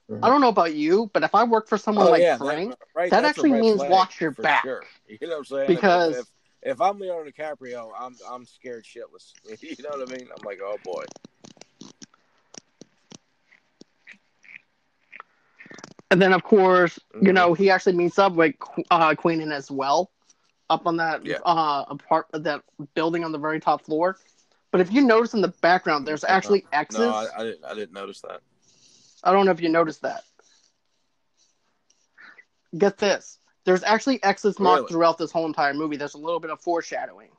Mhm. 0.09 0.20
I 0.24 0.30
don't 0.30 0.41
know 0.41 0.49
about 0.49 0.74
you, 0.74 1.09
but 1.14 1.24
if 1.24 1.34
I 1.36 1.43
work 1.43 1.68
for 1.68 1.78
someone 1.78 2.07
Oh, 2.07 2.11
like 2.11 2.22
yeah, 2.22 2.38
Frank, 2.38 2.72
that, 2.72 2.80
right, 2.93 3.09
that 3.11 3.26
actually 3.26 3.53
means 3.53 3.82
watch 3.82 4.20
your 4.22 4.32
back. 4.32 4.64
Sure. 4.64 4.84
You 5.07 5.18
know 5.22 5.30
what 5.30 5.38
I'm 5.38 5.45
saying? 5.45 5.61
If- 5.64 5.68
Because- 5.68 6.18
if, 6.18 6.32
if, 6.61 6.82
I'm 6.82 6.99
Leonardo 6.99 7.30
DiCaprio, 7.32 7.91
I'm 7.97 8.16
I'm 8.30 8.45
scared 8.45 8.86
shitless. 8.86 9.34
You 9.61 9.84
know 9.84 9.97
what 9.97 10.09
I 10.09 10.18
mean? 10.18 10.28
I'm 10.30 10.43
like, 10.45 10.59
oh 10.61 10.78
boy. 10.84 11.05
And 16.14 16.22
then 16.22 16.32
of 16.32 16.43
course, 16.43 16.99
you 17.16 17.32
Mhm. 17.32 17.34
know, 17.34 17.53
he 17.55 17.72
actually 17.72 17.93
meets 17.93 18.20
up 18.20 18.34
with 18.34 18.53
uh, 18.91 19.16
Queenan 19.16 19.51
as 19.51 19.72
well, 19.72 20.11
up 20.70 20.86
on 20.86 20.97
that 20.97 21.26
Yeah. 21.26 21.39
uh 21.43 21.86
apart 21.88 22.28
that 22.34 22.61
building 22.93 23.24
on 23.24 23.32
the 23.32 23.39
very 23.39 23.59
top 23.59 23.82
floor. 23.82 24.20
But 24.70 24.80
if 24.80 24.91
you 24.91 25.01
notice 25.01 25.34
in 25.34 25.41
the 25.41 25.47
background, 25.61 26.07
there's 26.07 26.24
actually 26.24 26.68
X's. 26.72 26.99
No, 26.99 27.09
I, 27.09 27.28
I 27.36 27.43
didn't. 27.43 27.66
I 27.66 27.74
didn't 27.74 27.93
notice 27.93 28.22
that. 28.22 28.41
I 29.24 29.32
don't 29.32 29.45
know 29.45 29.51
if 29.51 29.59
you 29.61 29.70
noticed 29.70 30.03
that. 30.03 30.24
Get 32.78 32.97
this. 32.99 33.39
There's 33.66 33.84
actually 33.84 34.22
X's 34.24 34.59
marked 34.59 34.82
Really? 34.82 34.91
throughout 34.91 35.18
this 35.18 35.32
whole 35.32 35.47
entire 35.47 35.74
movie. 35.74 35.95
There's 35.97 36.16
a 36.16 36.20
little 36.20 36.39
bit 36.39 36.51
of 36.51 36.61
foreshadowing. 36.61 37.32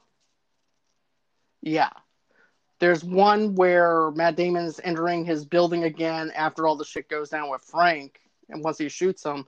Yeah. 1.62 1.90
There's 2.80 3.04
one 3.04 3.54
where 3.54 4.10
Matt 4.12 4.34
Damon 4.36 4.64
is 4.64 4.80
entering 4.82 5.24
his 5.24 5.44
building 5.44 5.84
again 5.84 6.32
after 6.34 6.66
all 6.66 6.76
the 6.76 6.84
shit 6.84 7.08
goes 7.08 7.30
down 7.30 7.50
with 7.50 7.62
Frank, 7.62 8.20
and 8.48 8.62
once 8.62 8.78
he 8.78 8.88
shoots 8.88 9.24
him 9.24 9.46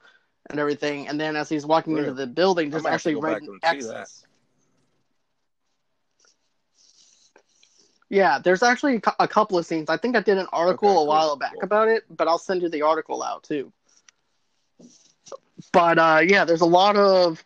and 0.50 0.58
everything, 0.58 1.08
and 1.08 1.20
then 1.20 1.36
as 1.36 1.48
he's 1.48 1.66
walking 1.66 1.96
into 1.96 2.12
the 2.14 2.26
building, 2.26 2.70
there's 2.70 2.82
might 2.84 2.90
have 2.90 3.02
to 3.02 3.10
actually 3.10 3.14
go 3.14 3.20
back 3.22 3.42
written 3.42 3.48
and 3.48 3.62
see 3.62 3.82
that. 3.82 4.08
X's. 4.08 4.26
Yeah, 8.08 8.38
there's 8.38 8.62
actually 8.62 8.96
a 8.96 9.12
a 9.20 9.28
couple 9.28 9.58
of 9.58 9.66
scenes. 9.66 9.90
I 9.90 9.96
think 9.96 10.16
I 10.16 10.20
did 10.20 10.38
an 10.38 10.46
article 10.52 10.88
Okay, 10.88 11.02
a 11.02 11.04
cool, 11.04 11.06
while 11.06 11.36
back 11.36 11.52
cool. 11.52 11.62
about 11.62 11.88
it, 11.88 12.04
but 12.10 12.28
I'll 12.28 12.38
send 12.38 12.62
you 12.62 12.68
the 12.68 12.82
article 12.82 13.22
out 13.22 13.42
too. 13.42 13.72
But 15.72 15.98
uh, 15.98 16.20
yeah, 16.24 16.44
there's 16.44 16.60
a 16.60 16.66
lot 16.66 16.96
of 16.96 17.42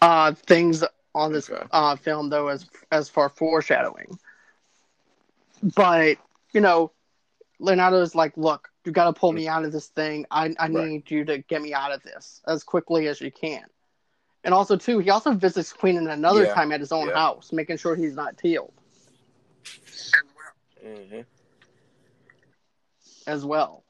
uh, 0.00 0.32
things 0.32 0.84
on 1.14 1.32
this 1.32 1.50
Okay. 1.50 1.64
uh, 1.72 1.96
film 1.96 2.28
though, 2.30 2.48
as 2.48 2.68
as 2.92 3.08
far 3.08 3.28
foreshadowing. 3.28 4.18
But 5.74 6.18
you 6.52 6.60
know, 6.60 6.92
Leonardo's 7.58 8.14
like, 8.14 8.36
"Look, 8.36 8.70
you 8.86 8.92
got 8.92 9.04
to 9.04 9.12
pull 9.12 9.32
me 9.32 9.48
out 9.48 9.64
of 9.64 9.72
this 9.72 9.88
thing. 9.88 10.26
I 10.30 10.54
I. 10.58 10.68
Right. 10.68 10.88
need 10.90 11.10
you 11.10 11.24
to 11.26 11.38
get 11.38 11.62
me 11.62 11.74
out 11.74 11.92
of 11.92 12.02
this 12.02 12.42
as 12.46 12.64
quickly 12.64 13.08
as 13.08 13.20
you 13.20 13.30
can." 13.30 13.64
And 14.44 14.54
also, 14.54 14.76
too, 14.76 14.98
he 14.98 15.10
also 15.10 15.32
visits 15.32 15.72
Queenan 15.72 16.08
another 16.12 16.44
Yeah, 16.44 16.54
time 16.54 16.72
at 16.72 16.80
his 16.80 16.92
own 16.92 17.08
yeah. 17.08 17.14
house, 17.14 17.52
making 17.52 17.78
sure 17.78 17.96
he's 17.96 18.14
not 18.14 18.36
tealed 18.38 18.72
hmm 20.82 21.20
as 23.26 23.44
well. 23.44 23.84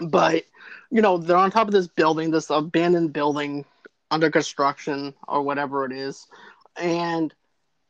But 0.00 0.44
you 0.90 1.02
know, 1.02 1.18
they're 1.18 1.36
on 1.36 1.50
top 1.50 1.66
of 1.68 1.72
this 1.72 1.88
building, 1.88 2.30
this 2.30 2.50
abandoned 2.50 3.12
building 3.12 3.64
under 4.10 4.30
construction 4.30 5.14
or 5.28 5.42
whatever 5.42 5.84
it 5.84 5.92
is, 5.92 6.26
and 6.76 7.34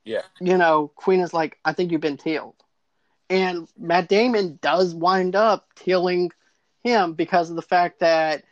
Yeah. 0.04 0.22
you 0.40 0.56
know, 0.56 0.88
Queen 0.96 1.20
is 1.20 1.32
like, 1.34 1.58
"I 1.64 1.72
think 1.72 1.92
you've 1.92 2.00
been 2.00 2.16
tealed," 2.16 2.59
and 3.30 3.68
Matt 3.78 4.08
Damon 4.08 4.58
does 4.60 4.94
wind 4.94 5.36
up 5.36 5.72
tealing 5.76 6.30
him 6.82 7.14
because 7.14 7.48
of 7.48 7.56
the 7.56 7.62
fact 7.62 8.00
that 8.00 8.44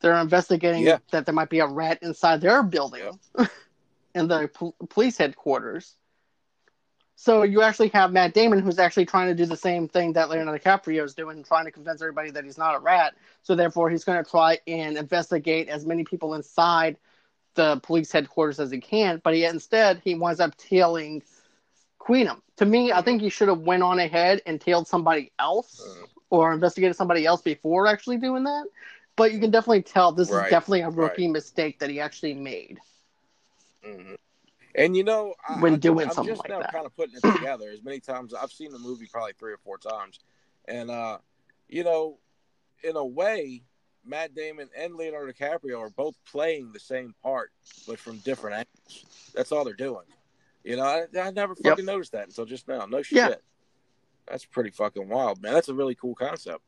they're 0.00 0.16
investigating 0.18 0.82
Yeah. 0.82 0.98
that 1.10 1.24
there 1.26 1.34
might 1.34 1.48
be 1.48 1.60
a 1.60 1.66
rat 1.66 1.98
inside 2.02 2.40
their 2.42 2.62
building 2.62 3.18
in 4.14 4.28
the 4.28 4.48
pol- 4.52 4.76
police 4.90 5.16
headquarters. 5.16 5.96
So 7.18 7.44
you 7.44 7.62
actually 7.62 7.88
have 7.88 8.12
Matt 8.12 8.34
Damon 8.34 8.58
who's 8.58 8.78
actually 8.78 9.06
trying 9.06 9.28
to 9.28 9.34
do 9.34 9.46
the 9.46 9.56
same 9.56 9.88
thing 9.88 10.12
that 10.12 10.28
Leonardo 10.28 10.62
DiCaprio 10.62 11.02
is 11.02 11.14
doing, 11.14 11.42
trying 11.42 11.64
to 11.64 11.70
convince 11.70 12.02
everybody 12.02 12.30
that 12.32 12.44
he's 12.44 12.58
not 12.58 12.76
a 12.76 12.78
rat. 12.78 13.14
So 13.42 13.54
therefore, 13.54 13.88
he's 13.88 14.04
going 14.04 14.22
to 14.22 14.30
try 14.30 14.58
and 14.66 14.98
investigate 14.98 15.68
as 15.68 15.86
many 15.86 16.04
people 16.04 16.34
inside 16.34 16.98
the 17.54 17.80
police 17.82 18.12
headquarters 18.12 18.60
as 18.60 18.70
he 18.70 18.80
can. 18.80 19.22
But 19.24 19.32
he 19.32 19.46
instead 19.46 20.02
he 20.04 20.14
winds 20.14 20.40
up 20.40 20.58
tailing 20.58 21.22
Queenan. 22.06 22.40
To 22.58 22.64
me, 22.64 22.92
I 22.92 23.02
think 23.02 23.20
he 23.20 23.28
should 23.28 23.48
have 23.48 23.58
went 23.60 23.82
on 23.82 23.98
ahead 23.98 24.40
and 24.46 24.60
tailed 24.60 24.86
somebody 24.86 25.32
else 25.40 25.80
Mhm. 25.80 26.08
or 26.30 26.52
investigated 26.52 26.94
somebody 26.96 27.26
else 27.26 27.42
before 27.42 27.88
actually 27.88 28.18
doing 28.18 28.44
that. 28.44 28.68
But 29.16 29.32
you 29.32 29.40
can 29.40 29.50
definitely 29.50 29.82
tell 29.82 30.12
this 30.12 30.30
Right, 30.30 30.44
is 30.44 30.50
definitely 30.50 30.82
a 30.82 30.90
rookie 30.90 31.26
mistake 31.26 31.80
that 31.80 31.90
he 31.90 31.98
actually 31.98 32.34
made. 32.34 32.78
hmm 33.82 34.14
And 34.76 34.96
you 34.96 35.02
know, 35.02 35.34
I, 35.48 35.58
When 35.60 35.74
I, 35.74 35.76
doing 35.78 36.06
I'm 36.08 36.12
something 36.14 36.32
just 36.34 36.44
like 36.44 36.50
now 36.50 36.60
that. 36.60 36.72
kind 36.72 36.86
of 36.86 36.94
putting 36.94 37.16
it 37.16 37.22
together. 37.32 37.70
As 37.70 37.82
many 37.82 37.98
times 37.98 38.32
I've 38.34 38.52
seen 38.52 38.70
the 38.70 38.78
movie, 38.78 39.06
probably 39.10 39.32
three 39.32 39.52
or 39.52 39.58
four 39.58 39.76
times, 39.78 40.20
and 40.66 40.90
uh, 40.92 41.18
you 41.68 41.82
know, 41.82 42.18
in 42.84 42.94
a 42.94 43.04
way, 43.04 43.62
Matt 44.04 44.32
Damon 44.34 44.68
and 44.76 44.94
Leonardo 44.94 45.32
DiCaprio 45.32 45.80
are 45.80 45.90
both 45.90 46.14
playing 46.24 46.70
the 46.70 46.78
same 46.78 47.14
part, 47.20 47.50
but 47.88 47.98
from 47.98 48.18
different 48.18 48.58
angles. 48.58 49.32
That's 49.34 49.50
all 49.50 49.64
they're 49.64 49.74
doing. 49.74 50.04
You 50.66 50.76
know, 50.76 50.82
I, 50.82 51.06
I 51.20 51.30
never 51.30 51.54
Yep. 51.56 51.64
fucking 51.64 51.84
noticed 51.84 52.10
that 52.12 52.26
until 52.26 52.44
just 52.44 52.66
now. 52.66 52.86
No 52.86 53.00
shit. 53.00 53.16
Yeah. 53.16 53.34
That's 54.26 54.44
pretty 54.44 54.70
fucking 54.70 55.08
wild, 55.08 55.40
man. 55.40 55.52
That's 55.54 55.68
a 55.68 55.74
really 55.74 55.94
cool 55.94 56.16
concept. 56.16 56.60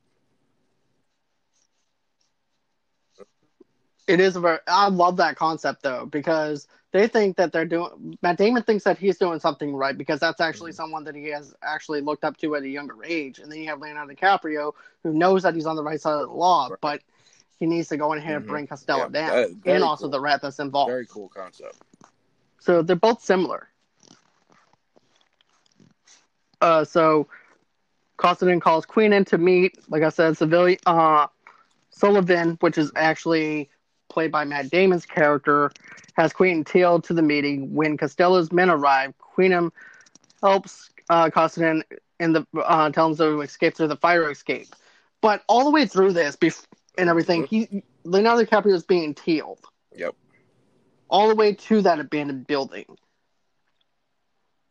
It 4.07 4.20
is 4.20 4.36
a 4.36 4.40
very. 4.40 4.59
I 4.68 4.88
love 4.88 5.16
that 5.16 5.34
concept 5.36 5.82
though 5.82 6.07
because 6.07 6.68
they 6.92 7.09
think 7.09 7.36
that 7.36 7.53
they're 7.53 7.66
doing. 7.66 8.16
Matt 8.22 8.38
Damon 8.38 8.62
thinks 8.62 8.84
that 8.84 8.96
he's 8.99 9.18
doing 9.18 9.40
something 9.40 9.74
right 9.74 9.99
because 9.99 10.20
that's 10.20 10.40
actually 10.40 10.70
Mhm. 10.70 10.76
someone 10.76 11.05
that 11.05 11.14
he 11.16 11.24
has 11.26 11.53
actually 11.62 12.01
looked 12.01 12.24
up 12.24 12.36
to 12.38 12.55
at 12.55 12.62
a 12.62 12.68
younger 12.68 13.05
age, 13.05 13.40
and 13.40 13.51
then 13.51 13.59
you 13.59 13.66
have 13.68 13.80
Leonardo 13.80 14.14
DiCaprio 14.14 14.72
who 15.03 15.12
knows 15.12 15.42
that 15.42 15.55
he's 15.55 15.66
on 15.66 15.74
the 15.76 15.82
right 15.82 16.01
side 16.01 16.14
of 16.14 16.28
the 16.28 16.34
law, 16.34 16.68
Right. 16.68 16.78
but 16.80 17.03
he 17.59 17.66
needs 17.66 17.88
to 17.88 17.96
go 17.99 18.12
in 18.14 18.22
here 18.22 18.36
and 18.36 18.46
Mhm. 18.46 18.49
bring 18.49 18.66
Costello 18.68 19.11
Yeah, 19.12 19.28
down, 19.49 19.61
and 19.66 19.82
also 19.84 20.05
cool. 20.05 20.11
the 20.11 20.20
rat 20.20 20.40
that's 20.40 20.61
involved. 20.61 20.90
Very 20.90 21.07
cool 21.07 21.28
concept. 21.28 21.76
So 22.61 22.80
they're 22.80 22.96
both 22.96 23.22
similar. 23.22 23.68
Uh, 26.61 26.84
so 26.84 27.28
Constantine 28.16 28.61
calls 28.61 28.86
Queenan 28.86 29.24
to 29.26 29.38
meet, 29.38 29.78
like 29.88 30.02
I 30.02 30.09
said, 30.11 30.36
civilian 30.36 30.78
uh, 30.86 31.26
Sullivan, 31.90 32.56
which 32.61 32.78
is 32.78 32.90
actually 32.96 33.70
played 34.09 34.32
by 34.32 34.44
Matt 34.44 34.70
Damon's 34.70 35.06
character, 35.06 35.70
has 36.16 36.32
Queen 36.32 36.64
tailed 36.64 37.04
to 37.04 37.14
the 37.14 37.22
meeting. 37.22 37.74
When 37.74 37.96
Costello's 37.96 38.52
men 38.52 38.70
arrive, 38.70 39.14
Queenan 39.18 39.70
helps 40.42 40.90
uh, 41.11 41.30
Constantine 41.30 41.84
in 42.20 42.32
the 42.32 42.46
uh, 42.64 42.90
tells 42.90 43.20
him 43.20 43.36
to 43.36 43.40
escape 43.42 43.76
through 43.76 43.88
the 43.88 43.96
fire 43.96 44.30
escape. 44.30 44.68
But 45.20 45.42
all 45.48 45.64
the 45.64 45.70
way 45.70 45.86
through 45.86 46.12
this, 46.12 46.36
bef- 46.36 46.66
and 46.96 47.09
everything, 47.09 47.44
he 47.46 47.82
Leonardo 48.04 48.44
DiCaprio 48.44 48.74
is 48.74 48.84
being 48.84 49.14
tealed. 49.14 49.61
Yep. 49.94 50.14
all 51.11 51.28
the 51.28 51.34
way 51.34 51.54
to 51.54 51.82
that 51.82 51.98
abandoned 52.00 52.46
building. 52.46 52.84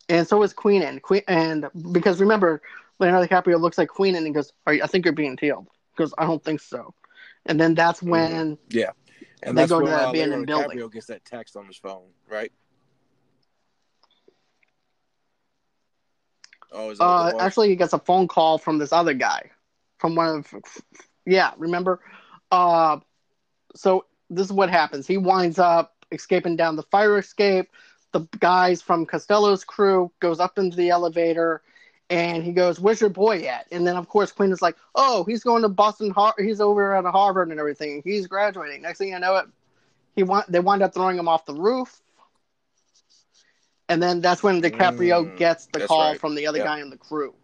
And 0.09 0.27
so 0.27 0.41
is 0.43 0.53
Queenan 0.53 0.99
Queen 1.01 1.23
and 1.27 1.67
because 1.91 2.19
remember, 2.21 2.61
Leonardo 2.99 3.27
DiCaprio 3.27 3.59
looks 3.59 3.77
like 3.77 3.89
Queenan 3.89 4.25
he 4.25 4.31
goes, 4.31 4.53
Are 4.65 4.73
you, 4.73 4.83
I 4.83 4.87
think 4.87 5.05
you're 5.05 5.13
being 5.13 5.37
tailed. 5.37 5.67
He 5.95 5.97
goes, 5.97 6.13
I 6.17 6.25
don't 6.25 6.43
think 6.43 6.61
so. 6.61 6.93
And 7.45 7.59
then 7.59 7.75
that's 7.75 8.01
when 8.01 8.57
Yeah. 8.69 8.91
And 9.43 9.57
They 9.57 9.61
that's 9.61 9.71
go 9.71 9.79
to 9.81 9.85
that 9.87 10.07
uh, 10.07 10.11
Leonardo 10.11 10.43
abandoned 10.43 10.47
building. 10.47 10.77
DiCaprio 10.77 10.91
gets 10.91 11.05
that 11.07 11.25
text 11.25 11.55
on 11.55 11.65
his 11.65 11.77
phone, 11.77 12.07
right? 12.29 12.51
Oh, 16.71 16.93
uh 16.99 17.31
actually 17.39 17.69
he 17.69 17.75
gets 17.75 17.93
a 17.93 17.99
phone 17.99 18.27
call 18.27 18.57
from 18.57 18.77
this 18.77 18.91
other 18.91 19.13
guy. 19.13 19.51
From 19.99 20.15
one 20.15 20.37
of 20.39 20.53
yeah, 21.25 21.51
remember? 21.57 22.01
Uh 22.51 22.99
so 23.75 24.05
this 24.29 24.45
is 24.45 24.51
what 24.53 24.69
happens. 24.69 25.07
He 25.07 25.17
winds 25.17 25.59
up 25.59 25.93
escaping 26.11 26.55
down 26.55 26.75
the 26.75 26.83
fire 26.83 27.17
escape. 27.17 27.69
The 28.11 28.21
guys 28.39 28.81
from 28.81 29.05
Costello's 29.05 29.63
crew 29.63 30.11
goes 30.19 30.39
up 30.39 30.57
into 30.57 30.75
the 30.77 30.89
elevator 30.89 31.61
and 32.09 32.43
he 32.43 32.51
goes, 32.51 32.79
"Where's 32.79 33.01
your 33.01 33.09
boy 33.09 33.41
at?" 33.43 33.67
And 33.71 33.85
then 33.85 33.95
of 33.95 34.07
course 34.07 34.31
Quinn 34.31 34.51
is 34.51 34.61
like, 34.61 34.77
"Oh, 34.95 35.23
he's 35.25 35.43
going 35.43 35.61
to 35.63 35.69
Boston. 35.69 36.11
Har- 36.11 36.35
he's 36.37 36.61
over 36.61 36.95
at 36.95 37.05
Harvard 37.05 37.49
and 37.49 37.59
everything. 37.59 38.01
He's 38.03 38.27
graduating." 38.27 38.81
Next 38.81 38.99
thing 38.99 39.09
you 39.09 39.19
know, 39.19 39.35
it 39.37 39.47
he 40.15 40.23
want 40.23 40.51
they 40.51 40.59
wind 40.59 40.81
up 40.81 40.93
throwing 40.93 41.17
him 41.17 41.27
off 41.27 41.45
the 41.45 41.53
roof. 41.55 42.01
And 43.89 44.01
then 44.01 44.21
that's 44.21 44.43
when 44.43 44.61
DiCaprio 44.61 45.33
Mm, 45.33 45.35
gets 45.35 45.67
the 45.67 45.81
call 45.81 46.13
right. 46.13 46.21
from 46.21 46.35
the 46.35 46.47
other 46.47 46.59
Yep. 46.59 46.61
guy 46.61 46.79
in 46.81 46.89
the 46.89 46.97
crew. 46.97 47.35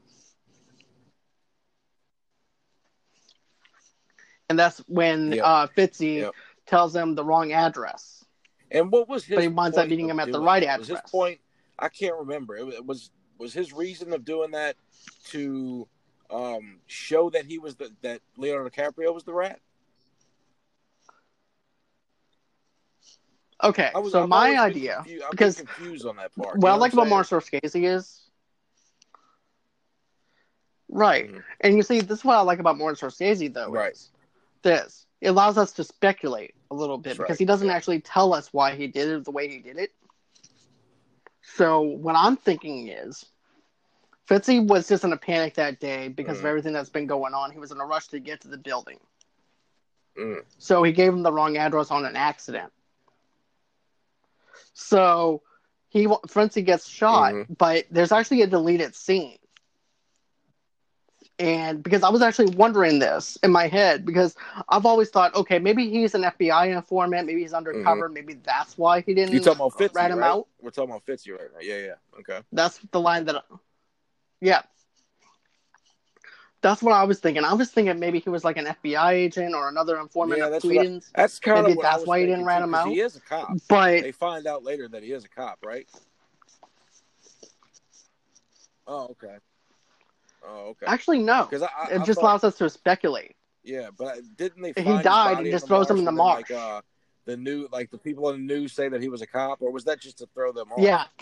And 4.49 4.59
that's 4.59 4.79
when 4.87 5.35
Yep. 5.35 5.41
uh, 5.41 5.67
Fitzy 5.67 6.27
Yep. 6.27 6.35
tells 6.65 6.95
him 6.95 7.15
the 7.15 7.23
wrong 7.23 7.51
address. 7.51 8.22
And 8.73 8.91
what 8.91 9.07
was 9.07 9.23
his? 9.23 9.35
But 9.37 9.41
he 9.43 9.47
winds 9.47 9.77
up 9.77 9.87
meeting 9.87 10.09
him 10.09 10.19
at 10.19 10.31
the 10.31 10.39
right? 10.39 10.63
Was 10.77 10.87
his 10.87 10.97
address. 10.97 11.11
point? 11.11 11.39
I 11.79 11.89
can't 11.89 12.15
remember. 12.15 12.57
It 12.57 12.85
was 12.85 13.11
was 13.37 13.53
his 13.53 13.71
reason 13.71 14.11
of 14.13 14.25
doing 14.25 14.51
that 14.51 14.75
to 15.25 15.87
um, 16.29 16.79
show 16.87 17.29
that 17.29 17.45
he 17.45 17.59
was 17.59 17.75
the 17.75 17.91
that 18.01 18.21
Leonardo 18.35 18.69
DiCaprio 18.69 19.13
was 19.13 19.23
the 19.23 19.33
rat. 19.33 19.59
Okay, 23.63 23.91
was, 23.95 24.11
so 24.11 24.23
I've 24.23 24.29
my 24.29 24.59
idea, 24.59 24.95
confu- 24.95 25.21
I've 25.23 25.31
because 25.31 25.55
confused 25.55 26.05
on 26.05 26.17
that 26.17 26.35
part. 26.35 26.57
what 26.57 26.71
I 26.71 26.75
like 26.75 26.91
about 26.91 27.03
I'm 27.03 27.09
Martin 27.09 27.39
Scorsese 27.39 27.85
is 27.85 28.29
right, 30.89 31.31
Mhm. 31.31 31.43
and 31.61 31.77
you 31.77 31.83
see, 31.83 32.01
this 32.01 32.19
is 32.19 32.25
what 32.25 32.35
I 32.35 32.41
like 32.41 32.59
about 32.59 32.77
Martin 32.77 32.97
Scorsese 33.09 33.53
though. 33.53 33.69
Right. 33.69 33.93
Is 33.93 34.11
this 34.63 35.05
it 35.23 35.29
allows 35.29 35.57
us 35.57 35.71
to 35.73 35.83
speculate 35.85 36.53
a 36.69 36.75
little 36.75 36.97
bit 36.97 37.11
That's 37.11 37.19
because 37.19 37.37
right, 37.37 37.39
he 37.39 37.45
doesn't 37.45 37.69
actually 37.69 38.01
tell 38.01 38.33
us 38.33 38.53
why 38.53 38.75
he 38.75 38.87
did 38.87 39.07
it 39.09 39.23
the 39.23 39.31
way 39.31 39.47
he 39.47 39.59
did 39.59 39.77
it. 39.77 39.91
So 41.41 41.81
what 41.81 42.15
I'm 42.15 42.35
thinking 42.35 42.89
is, 42.89 43.25
Fitzy 44.29 44.65
was 44.65 44.87
just 44.87 45.03
in 45.05 45.13
a 45.13 45.17
panic 45.17 45.55
that 45.55 45.79
day 45.79 46.09
because 46.09 46.39
of 46.39 46.45
Mhm. 46.45 46.49
everything 46.49 46.73
that's 46.73 46.89
been 46.89 47.07
going 47.07 47.33
on. 47.33 47.51
He 47.51 47.59
was 47.59 47.71
in 47.71 47.79
a 47.79 47.85
rush 47.85 48.07
to 48.09 48.19
get 48.19 48.41
to 48.41 48.49
the 48.49 48.57
building. 48.57 48.99
Mm. 50.17 50.43
So 50.57 50.83
he 50.83 50.91
gave 50.91 51.13
him 51.13 51.23
the 51.23 51.31
wrong 51.31 51.57
address 51.57 51.89
on 51.91 52.05
an 52.05 52.15
accident. 52.15 52.73
So 54.73 55.43
he 55.89 56.07
Frenchie 56.27 56.63
gets 56.63 56.87
shot, 56.87 57.35
Mhm. 57.35 57.47
but 57.49 57.85
there's 57.91 58.11
actually 58.11 58.41
a 58.41 58.47
deleted 58.47 58.95
scene. 58.95 59.39
And 61.39 61.81
because 61.81 62.03
I 62.03 62.09
was 62.09 62.21
actually 62.21 62.55
wondering 62.55 62.99
this 62.99 63.37
in 63.43 63.51
my 63.51 63.67
head, 63.67 64.05
because 64.05 64.35
I've 64.69 64.85
always 64.85 65.09
thought, 65.09 65.33
okay, 65.35 65.57
maybe 65.57 65.89
he's 65.89 66.13
an 66.13 66.21
FBI 66.21 66.75
informant, 66.75 67.25
maybe 67.25 67.41
he's 67.41 67.53
undercover, 67.53 68.05
mm-hmm. 68.05 68.13
maybe 68.13 68.33
that's 68.35 68.77
why 68.77 69.01
he 69.01 69.15
didn't 69.15 69.33
You 69.33 69.39
talking 69.39 69.61
about 69.61 69.73
Fitzy, 69.73 69.95
rat 69.95 70.11
him 70.11 70.19
right? 70.19 70.29
out. 70.29 70.47
We're 70.61 70.69
talking 70.69 70.91
about 70.91 71.05
Fitzy 71.05 71.31
right 71.31 71.49
now. 71.51 71.59
Yeah, 71.59 71.77
yeah. 71.77 72.19
Okay. 72.19 72.39
That's 72.51 72.79
the 72.91 72.99
line 72.99 73.25
that 73.25 73.43
Yeah. 74.41 74.61
That's 76.61 76.81
what 76.81 76.93
I 76.93 77.03
was 77.03 77.19
thinking. 77.19 77.43
I 77.43 77.53
was 77.53 77.71
thinking 77.71 77.99
maybe 77.99 78.19
he 78.19 78.29
was 78.29 78.45
like 78.45 78.57
an 78.57 78.65
FBI 78.67 79.11
agent 79.11 79.55
or 79.55 79.67
another 79.69 79.99
informant 79.99 80.39
Yeah, 80.39 80.45
of 80.45 80.51
that's 80.51 80.63
what 80.63 80.77
I- 80.77 81.01
That's 81.15 81.39
kind 81.39 81.63
Maybe 81.63 81.79
of 81.79 81.81
that's 81.81 82.05
why 82.05 82.19
he 82.19 82.25
didn't 82.27 82.45
rat 82.45 82.61
him 82.61 82.73
out. 82.75 82.87
He 82.87 83.01
is 83.01 83.17
a 83.17 83.21
cop. 83.21 83.57
But 83.67 84.03
They 84.03 84.11
find 84.11 84.45
out 84.45 84.63
later 84.63 84.87
that 84.87 85.03
he 85.03 85.11
is 85.11 85.25
a 85.25 85.29
cop, 85.29 85.59
right? 85.65 85.89
Oh, 88.85 89.07
okay. 89.11 89.37
Oh, 90.45 90.69
okay. 90.71 90.85
actually, 90.87 91.19
no. 91.19 91.45
Because 91.49 91.63
I, 91.63 91.67
I, 91.67 91.95
It 91.95 92.01
I 92.01 92.03
just 92.05 92.19
thought- 92.19 92.25
allows 92.25 92.43
us 92.43 92.57
to 92.57 92.69
speculate. 92.69 93.35
Yeah, 93.63 93.89
but 93.97 94.17
didn't 94.35 94.61
they? 94.61 94.73
He 94.81 95.01
died 95.01 95.37
and 95.37 95.49
just 95.49 95.67
throws 95.67 95.89
him 95.89 95.97
in 95.97 96.03
the 96.05 96.11
marsh. 96.11 96.49
Like, 96.49 96.59
uh, 96.59 96.81
the 97.25 97.37
new, 97.37 97.69
like 97.71 97.89
the 97.91 97.97
people 97.97 98.29
in 98.31 98.45
the 98.45 98.53
news 98.53 98.73
say 98.73 98.89
that 98.89 99.01
he 99.01 99.07
was 99.07 99.21
a 99.21 99.27
cop, 99.27 99.61
or 99.61 99.71
was 99.71 99.85
that 99.85 100.01
just 100.01 100.17
to 100.17 100.27
throw 100.33 100.51
them 100.51 100.69
off? 100.73 100.79
Yeah. 100.81 101.05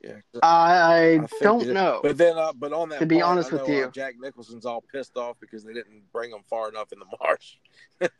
yeah. 0.00 0.18
I, 0.42 1.18
think 1.28 1.42
don't 1.42 1.66
know. 1.68 1.98
But 2.02 2.16
then, 2.16 2.38
uh, 2.38 2.52
but 2.52 2.72
on 2.72 2.90
that, 2.90 3.00
To 3.00 3.06
be 3.06 3.16
part, 3.16 3.30
honest 3.32 3.52
I 3.52 3.56
with 3.56 3.68
you. 3.68 3.84
uh, 3.86 3.90
Jack 3.90 4.14
Nicholson's 4.20 4.64
all 4.66 4.84
pissed 4.92 5.16
off 5.16 5.36
because 5.40 5.64
they 5.64 5.72
didn't 5.72 6.02
bring 6.12 6.30
him 6.30 6.42
far 6.48 6.68
enough 6.68 6.92
in 6.92 7.00
the 7.00 7.06
marsh. 7.20 7.56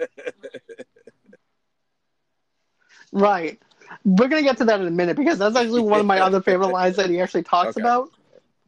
Right. 3.12 3.62
We're 4.05 4.28
gonna 4.28 4.43
get 4.43 4.57
to 4.59 4.64
that 4.66 4.80
in 4.80 4.87
a 4.87 4.91
minute 4.91 5.16
because 5.16 5.39
that's 5.39 5.57
actually 5.57 5.82
one 5.82 6.01
of 6.01 6.07
my 6.07 6.20
other 6.20 6.41
favorite 6.41 6.68
lines 6.68 6.97
that 6.97 7.11
he 7.11 7.20
actually 7.20 7.43
talks 7.43 7.76
Okay. 7.76 7.80
about. 7.80 8.11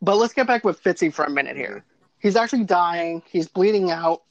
But 0.03 0.17
let's 0.17 0.33
get 0.35 0.47
back 0.47 0.65
with 0.65 0.83
Fitzy 0.83 1.13
for 1.13 1.25
a 1.25 1.31
minute 1.31 1.57
here. 1.57 1.85
He's 2.19 2.37
actually 2.37 2.65
dying. 2.65 3.23
He's 3.27 3.49
bleeding 3.49 3.91
out, 3.91 4.23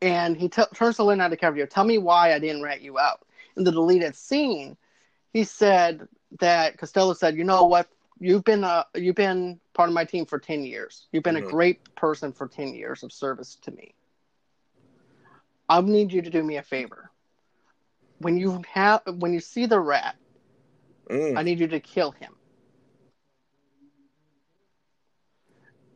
and 0.00 0.36
he 0.36 0.48
t- 0.48 0.62
turns 0.74 0.96
to 0.96 1.04
Leonardo 1.04 1.36
DiCaprio. 1.36 1.68
Tell 1.68 1.84
me 1.84 1.98
why 1.98 2.32
I 2.34 2.38
didn't 2.38 2.62
rat 2.62 2.80
you 2.82 2.98
out. 2.98 3.22
In 3.56 3.64
the 3.64 3.72
deleted 3.72 4.14
scene, 4.16 4.76
he 5.32 5.44
said 5.44 6.08
that 6.40 6.78
Costello 6.78 7.12
said, 7.14 7.36
"You 7.36 7.44
know 7.44 7.64
what? 7.64 7.88
You've 8.18 8.44
been 8.44 8.64
a 8.64 8.86
you've 8.94 9.16
been 9.16 9.60
part 9.74 9.88
of 9.88 9.94
my 9.94 10.04
team 10.04 10.26
for 10.26 10.38
ten 10.38 10.64
years. 10.64 11.08
You've 11.12 11.24
been 11.24 11.36
Mhm. 11.36 11.42
a 11.48 11.50
great 11.50 11.94
person 11.96 12.32
for 12.32 12.48
ten 12.48 12.74
years 12.74 13.02
of 13.02 13.12
service 13.12 13.56
to 13.62 13.70
me. 13.72 13.94
I 15.68 15.80
need 15.80 16.12
you 16.12 16.22
to 16.22 16.30
do 16.30 16.42
me 16.42 16.56
a 16.56 16.62
favor. 16.62 17.10
When 18.18 18.36
you 18.36 18.62
have 18.72 19.02
when 19.06 19.32
you 19.32 19.40
see 19.40 19.66
the 19.66 19.80
rat, 19.80 20.16
Mm. 21.08 21.38
I 21.38 21.42
need 21.42 21.60
you 21.60 21.66
to 21.68 21.80
kill 21.80 22.12
him. 22.12 22.34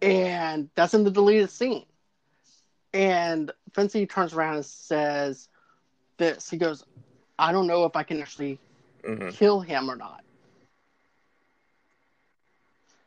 And 0.00 0.70
that's 0.74 0.94
in 0.94 1.04
the 1.04 1.10
deleted 1.10 1.50
scene. 1.50 1.84
And 2.92 3.50
Fancy 3.74 4.06
turns 4.06 4.32
around 4.34 4.56
and 4.56 4.64
says 4.64 5.48
this. 6.16 6.48
He 6.48 6.56
goes, 6.56 6.84
I 7.38 7.52
don't 7.52 7.66
know 7.66 7.84
if 7.84 7.96
I 7.96 8.02
can 8.02 8.20
actually 8.20 8.58
Mhm. 9.02 9.32
kill 9.32 9.60
him 9.60 9.90
or 9.90 9.96
not. 9.96 10.22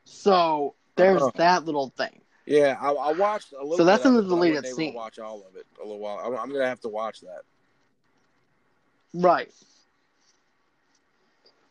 So 0.04 0.76
there's 0.96 1.22
Oh. 1.22 1.32
that 1.36 1.66
little 1.66 1.90
thing. 1.90 2.22
Yeah, 2.46 2.78
I, 2.82 2.92
I 2.92 3.14
watched 3.14 3.54
a 3.54 3.62
little. 3.62 3.78
So 3.78 3.86
that's 3.86 4.06
in 4.06 4.14
the 4.14 4.20
it, 4.20 4.24
but 4.24 4.36
I 4.36 4.38
wasn't 4.38 4.54
deleted 4.56 4.76
scene. 4.76 4.94
Watch 4.94 5.20
all 5.20 5.46
of 5.48 5.56
it 5.56 5.66
a 5.80 5.84
little 5.84 6.00
while. 6.00 6.20
I'm, 6.20 6.36
I'm 6.38 6.52
gonna 6.52 6.68
have 6.68 6.82
to 6.82 6.90
watch 6.90 7.22
that. 7.22 7.44
Right. 9.14 9.52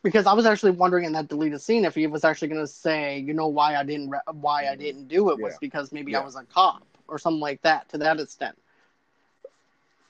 Because 0.03 0.25
I 0.25 0.33
was 0.33 0.45
actually 0.45 0.71
wondering 0.71 1.05
in 1.05 1.13
that 1.13 1.27
deleted 1.27 1.61
scene 1.61 1.85
if 1.85 1.95
he 1.95 2.07
was 2.07 2.23
actually 2.23 2.47
going 2.47 2.61
to 2.61 2.67
say, 2.67 3.19
you 3.19 3.33
know, 3.33 3.47
why 3.47 3.75
I 3.75 3.83
didn't, 3.83 4.09
re- 4.09 4.19
why 4.31 4.67
I 4.67 4.75
didn't 4.75 5.07
do 5.07 5.29
it 5.29 5.39
was 5.39 5.53
Yeah. 5.53 5.57
because 5.59 5.91
maybe 5.91 6.15
I 6.15 6.19
was 6.19 6.35
a 6.35 6.43
cop 6.43 6.83
or 7.07 7.19
something 7.19 7.39
like 7.39 7.61
that. 7.61 7.89
To 7.89 7.97
that 7.99 8.19
extent. 8.19 8.57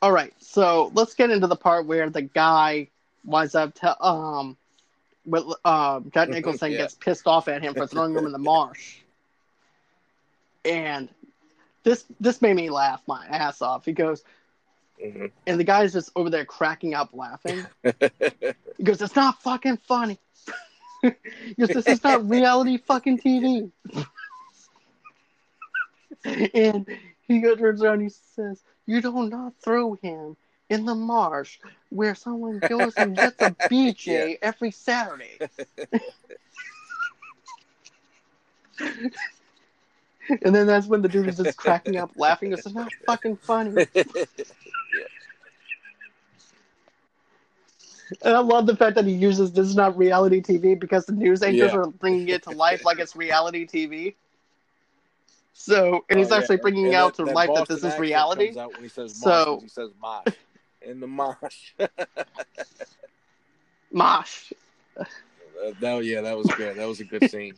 All 0.01 0.11
right, 0.11 0.33
so 0.39 0.91
let's 0.95 1.13
get 1.13 1.29
into 1.29 1.47
the 1.47 1.55
part 1.55 1.85
where 1.85 2.09
the 2.09 2.21
guy 2.21 2.87
winds 3.23 3.53
up, 3.55 3.73
to, 3.75 4.03
um, 4.03 4.57
with 5.25 5.43
um, 5.65 6.09
Jack 6.13 6.29
Nicholson 6.31 6.71
Yeah. 6.71 6.77
gets 6.77 6.95
pissed 6.95 7.27
off 7.27 7.47
at 7.47 7.61
him 7.61 7.75
for 7.75 7.85
throwing 7.85 8.15
him 8.15 8.25
in 8.25 8.31
the 8.31 8.39
marsh, 8.51 8.99
and 10.65 11.09
this 11.83 12.05
this 12.19 12.41
made 12.41 12.55
me 12.55 12.69
laugh 12.69 13.01
my 13.07 13.25
ass 13.27 13.61
off. 13.61 13.85
He 13.85 13.93
goes, 13.93 14.23
hmm 15.01 15.25
and 15.47 15.59
the 15.59 15.63
guy's 15.63 15.93
just 15.93 16.11
over 16.15 16.29
there 16.29 16.45
cracking 16.45 16.93
up 16.93 17.09
laughing. 17.13 17.65
He 18.77 18.83
goes, 18.83 19.01
"It's 19.01 19.15
not 19.15 19.41
fucking 19.43 19.77
funny." 19.87 20.17
he 21.03 21.55
goes, 21.59 21.71
"This 21.71 21.87
is 21.87 22.03
not 22.03 22.27
reality 22.27 22.77
fucking 22.77 23.19
TV." 23.19 23.71
and 26.25 26.87
he 27.27 27.41
turns 27.41 27.83
around. 27.83 27.93
and 27.95 28.03
He 28.03 28.09
says, 28.09 28.63
"You 28.87 29.01
do 29.01 29.29
not 29.29 29.53
throw 29.63 29.93
him 30.01 30.35
in 30.69 30.85
the 30.85 30.95
marsh 30.95 31.59
where 31.89 32.15
someone 32.15 32.63
goes 32.67 32.97
and 32.97 33.19
gets 33.19 33.43
a 33.43 33.55
BJ 33.69 34.37
every 34.41 34.71
Saturday." 34.71 35.37
and 40.43 40.55
then 40.55 40.67
that's 40.67 40.87
when 40.87 41.01
the 41.01 41.09
dude 41.09 41.27
is 41.27 41.37
just 41.37 41.57
cracking 41.57 41.97
up 41.97 42.11
laughing. 42.15 42.53
"It's 42.53 42.71
not 42.73 42.91
fucking 43.05 43.37
funny." 43.37 43.85
And 48.23 48.35
I 48.35 48.39
love 48.39 48.65
the 48.65 48.75
fact 48.75 48.95
that 48.95 49.05
he 49.05 49.13
uses 49.13 49.53
this 49.53 49.67
is 49.67 49.75
not 49.75 49.97
reality 49.97 50.41
TV 50.41 50.77
because 50.77 51.05
the 51.05 51.13
news 51.13 51.41
anchors 51.41 51.71
Yeah. 51.71 51.77
are 51.79 51.87
bringing 51.87 52.27
it 52.27 52.43
to 52.43 52.49
life 52.51 52.83
like 52.83 52.99
it's 52.99 53.15
reality 53.15 53.65
TV. 53.65 54.15
So, 55.53 56.03
and 56.09 56.19
he's 56.19 56.29
Oh, 56.29 56.35
yeah. 56.35 56.41
actually 56.41 56.57
bringing 56.57 56.87
And 56.87 56.95
out 56.95 57.15
that- 57.15 57.25
to 57.27 57.31
life 57.31 57.49
that 57.55 57.69
this 57.69 57.85
is 57.85 57.97
reality. 57.97 58.47
Comes 58.47 58.57
out 58.57 58.73
when 58.73 58.83
he 58.83 58.89
says 58.89 59.15
So- 59.17 59.55
mosh, 59.55 59.63
he 59.63 59.69
says 59.69 59.91
mosh 60.01 60.25
in 60.81 60.99
the 60.99 61.07
mosh. 61.07 61.73
Mosh. 63.93 64.51
Uh, 64.97 65.03
that, 65.79 66.03
yeah, 66.03 66.19
that 66.21 66.37
was 66.37 66.47
good. 66.47 66.75
That 66.77 66.87
was 66.87 66.99
a 67.01 67.05
good 67.05 67.29
scene. 67.31 67.53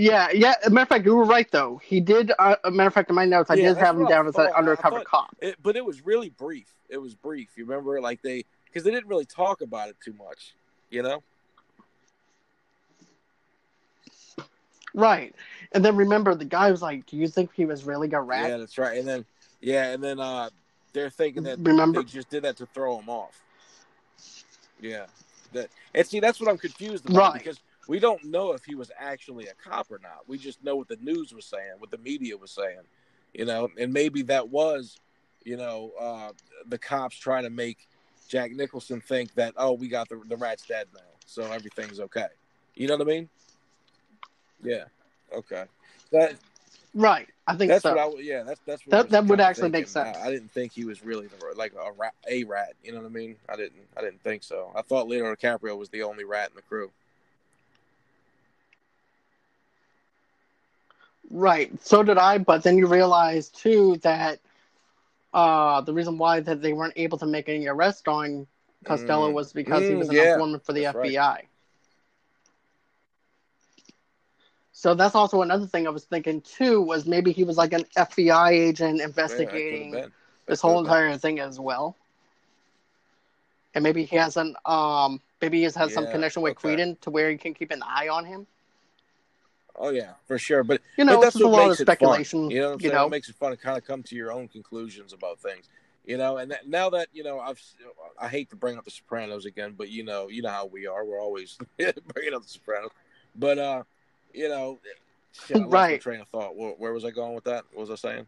Yeah, 0.00 0.28
yeah. 0.32 0.54
As 0.62 0.68
a 0.68 0.70
matter 0.70 0.82
of 0.84 0.88
fact, 0.90 1.04
you 1.06 1.16
were 1.16 1.24
right 1.24 1.50
though. 1.50 1.80
He 1.84 1.98
did. 2.00 2.30
Uh, 2.38 2.54
a 2.62 2.70
matter 2.70 2.86
of 2.86 2.94
fact, 2.94 3.10
in 3.10 3.16
my 3.16 3.24
notes, 3.24 3.50
I 3.50 3.54
Yeah, 3.54 3.70
did 3.74 3.78
have 3.78 3.96
him 3.98 4.06
down 4.06 4.28
as 4.28 4.36
an 4.36 4.46
undercover 4.56 5.02
cop. 5.02 5.34
It, 5.40 5.56
but 5.60 5.74
it 5.76 5.84
was 5.84 6.06
really 6.06 6.28
brief. 6.30 6.72
It 6.88 6.98
was 6.98 7.16
brief. 7.16 7.50
You 7.56 7.64
remember, 7.66 8.00
like 8.00 8.22
they 8.22 8.44
because 8.66 8.84
they 8.84 8.92
didn't 8.92 9.08
really 9.08 9.24
talk 9.24 9.60
about 9.60 9.88
it 9.88 9.96
too 10.02 10.12
much. 10.12 10.54
You 10.90 11.02
know? 11.02 11.22
Right. 14.94 15.34
And 15.72 15.84
then 15.84 15.96
remember, 15.96 16.34
the 16.36 16.44
guy 16.44 16.70
was 16.70 16.80
like, 16.80 17.04
"Do 17.06 17.16
you 17.16 17.26
think 17.26 17.50
he 17.52 17.64
was 17.64 17.82
really 17.82 18.10
a 18.12 18.20
rat?" 18.20 18.50
Yeah, 18.50 18.56
that's 18.58 18.78
right. 18.78 18.98
And 18.98 19.06
then 19.06 19.24
yeah, 19.60 19.90
and 19.90 20.02
then 20.02 20.20
uh 20.20 20.50
they're 20.92 21.10
thinking 21.10 21.42
that 21.42 21.58
Remember- 21.58 22.02
they 22.02 22.08
just 22.08 22.30
did 22.30 22.44
that 22.44 22.56
to 22.58 22.66
throw 22.66 23.00
him 23.00 23.08
off. 23.08 23.42
Yeah. 24.80 25.06
That 25.54 25.70
and 25.92 26.06
see 26.06 26.20
that's 26.20 26.38
what 26.40 26.48
I'm 26.48 26.56
confused 26.58 27.10
about 27.10 27.32
Right. 27.32 27.38
because 27.42 27.58
we 27.88 27.98
don't 27.98 28.22
know 28.22 28.52
if 28.52 28.64
he 28.64 28.76
was 28.76 28.92
actually 28.96 29.48
a 29.48 29.54
cop 29.54 29.90
or 29.90 29.98
not. 30.00 30.20
We 30.28 30.38
just 30.38 30.62
know 30.62 30.76
what 30.76 30.86
the 30.88 30.98
news 31.00 31.32
was 31.32 31.46
saying, 31.46 31.72
what 31.78 31.90
the 31.90 31.98
media 31.98 32.36
was 32.36 32.52
saying. 32.52 32.82
You 33.34 33.44
know, 33.46 33.68
and 33.76 33.92
maybe 33.92 34.22
that 34.22 34.48
was, 34.48 34.98
you 35.44 35.56
know, 35.56 35.92
uh 35.98 36.30
the 36.68 36.78
cops 36.78 37.16
trying 37.16 37.42
to 37.44 37.50
make 37.50 37.88
Jack 38.28 38.52
Nicholson 38.52 39.00
think 39.00 39.34
that 39.34 39.54
oh 39.56 39.72
we 39.72 39.88
got 39.88 40.08
the 40.08 40.20
the 40.28 40.36
rat's 40.36 40.66
dead 40.66 40.86
now, 40.94 41.00
so 41.26 41.42
everything's 41.50 41.98
okay. 41.98 42.28
You 42.74 42.86
know 42.86 42.96
what 42.96 43.08
I 43.08 43.10
mean? 43.10 43.28
Yeah. 44.62 44.84
Okay. 45.34 45.64
That 46.12 46.36
Right. 46.94 47.28
I 47.46 47.54
think 47.54 47.70
that's 47.70 47.82
so. 47.82 47.94
what 47.94 48.18
I 48.18 48.20
yeah 48.20 48.42
that's 48.42 48.60
that's 48.66 48.86
what 48.86 48.90
That- 48.90 49.10
that 49.10 49.26
would 49.26 49.40
actually 49.40 49.70
make 49.70 49.88
sense. 49.88 50.16
I, 50.16 50.28
I 50.28 50.30
didn't 50.30 50.50
think 50.52 50.72
he 50.72 50.84
was 50.84 51.04
really 51.04 51.26
the, 51.26 51.54
like 51.56 51.72
a 51.74 51.92
rat, 51.92 52.14
a 52.28 52.44
rat. 52.44 52.74
You 52.82 52.92
know 52.92 52.98
what 52.98 53.06
I 53.06 53.10
mean? 53.10 53.36
I 53.48 53.56
didn't 53.56 53.80
I 53.96 54.00
didn't 54.00 54.22
think 54.22 54.42
so. 54.42 54.72
I 54.74 54.82
thought 54.82 55.08
Leonardo 55.08 55.36
DiCaprio 55.36 55.76
was 55.76 55.88
the 55.90 56.02
only 56.02 56.24
rat 56.24 56.50
in 56.50 56.56
the 56.56 56.62
crew. 56.62 56.90
Right. 61.30 61.70
So 61.84 62.02
did 62.02 62.18
I, 62.18 62.38
but 62.38 62.62
then 62.62 62.78
you 62.78 62.86
realize 62.86 63.48
too 63.48 63.96
that 63.98 64.40
uh 65.32 65.80
the 65.82 65.92
reason 65.92 66.18
why 66.18 66.40
that 66.40 66.62
they 66.62 66.72
weren't 66.72 66.94
able 66.96 67.18
to 67.18 67.26
make 67.26 67.48
any 67.48 67.66
arrest 67.66 68.08
on 68.08 68.46
Costello 68.84 69.30
Mm. 69.30 69.32
was 69.32 69.52
because 69.52 69.86
he 69.88 69.94
Mm, 69.94 69.96
was 69.96 70.08
an 70.10 70.18
yeah. 70.18 70.18
informant 70.18 70.64
for 70.64 70.72
the 70.72 70.84
That's 70.84 70.94
right. 70.94 71.14
FBI. 71.14 71.48
So 74.72 74.94
that's 74.94 75.14
also 75.14 75.42
another 75.42 75.66
thing 75.66 75.86
I 75.86 75.90
was 75.90 76.04
thinking 76.04 76.40
too 76.40 76.80
was 76.80 77.06
maybe 77.06 77.32
he 77.32 77.44
was 77.44 77.56
like 77.56 77.72
an 77.72 77.84
FBI 77.96 78.50
agent 78.50 79.00
investigating 79.00 79.90
could've 79.90 80.12
this 80.46 80.60
whole 80.60 80.78
could've 80.78 80.82
been. 80.82 80.96
entire 80.96 81.16
thing 81.16 81.40
as 81.40 81.58
well. 81.60 81.96
And 83.74 83.82
maybe 83.82 84.04
he 84.04 84.16
has 84.16 84.36
an 84.36 84.56
um 84.64 85.20
maybe 85.40 85.58
he 85.58 85.64
has 85.64 85.92
some 85.92 86.06
connection 86.06 86.42
with 86.42 86.54
okay. 86.54 86.56
Creedon 86.56 86.98
to 87.00 87.10
where 87.10 87.30
he 87.30 87.36
can 87.36 87.54
keep 87.54 87.70
an 87.70 87.82
eye 87.84 88.08
on 88.08 88.24
him. 88.24 88.46
Oh 89.78 89.90
yeah, 89.90 90.14
for 90.26 90.38
sure. 90.38 90.64
But 90.64 90.82
You 90.96 91.04
know, 91.04 91.14
but 91.14 91.22
that's 91.22 91.34
just 91.34 91.44
a 91.44 91.48
what 91.48 91.58
lot 91.58 91.62
of 91.62 91.68
makes 91.68 91.78
fun. 91.78 91.86
speculation. 91.86 92.50
You 92.50 92.60
know 92.60 92.70
what 92.72 92.82
you 92.82 92.90
know, 92.92 93.06
It 93.06 93.10
makes 93.10 93.28
it 93.28 93.36
fun 93.36 93.52
to 93.52 93.56
kind 93.56 93.78
of 93.78 93.84
come 93.84 94.02
to 94.02 94.16
your 94.16 94.32
own 94.32 94.48
conclusions 94.48 95.12
about 95.12 95.38
things. 95.40 95.68
You 96.04 96.16
know, 96.16 96.38
and 96.38 96.50
that, 96.50 96.68
now 96.68 96.90
that 96.90 97.08
you 97.12 97.22
know, 97.22 97.38
I've 97.38 97.60
I 98.20 98.28
hate 98.28 98.50
to 98.50 98.56
bring 98.56 98.76
up 98.76 98.84
the 98.84 98.90
Sopranos 98.90 99.44
again, 99.46 99.74
but 99.76 99.90
you 99.90 100.04
know, 100.04 100.28
you 100.28 100.42
know 100.42 100.50
how 100.50 100.66
we 100.66 100.86
are. 100.86 101.04
We're 101.04 101.20
always 101.20 101.58
bringing 101.76 102.34
up 102.34 102.42
the 102.42 102.48
Sopranos. 102.48 102.90
But 103.36 103.58
uh, 103.58 103.82
you 104.32 104.48
know, 104.48 104.78
shit, 105.32 105.56
I 105.58 105.60
lost 105.60 105.70
my 105.70 105.78
Right. 105.78 106.00
train 106.00 106.20
of 106.20 106.28
thought. 106.28 106.56
Where, 106.56 106.72
where 106.72 106.92
was 106.92 107.04
I 107.04 107.10
going 107.10 107.34
with 107.34 107.44
that? 107.44 107.64
What 107.72 107.88
was 107.88 107.90
I 107.90 107.94
saying? 107.94 108.26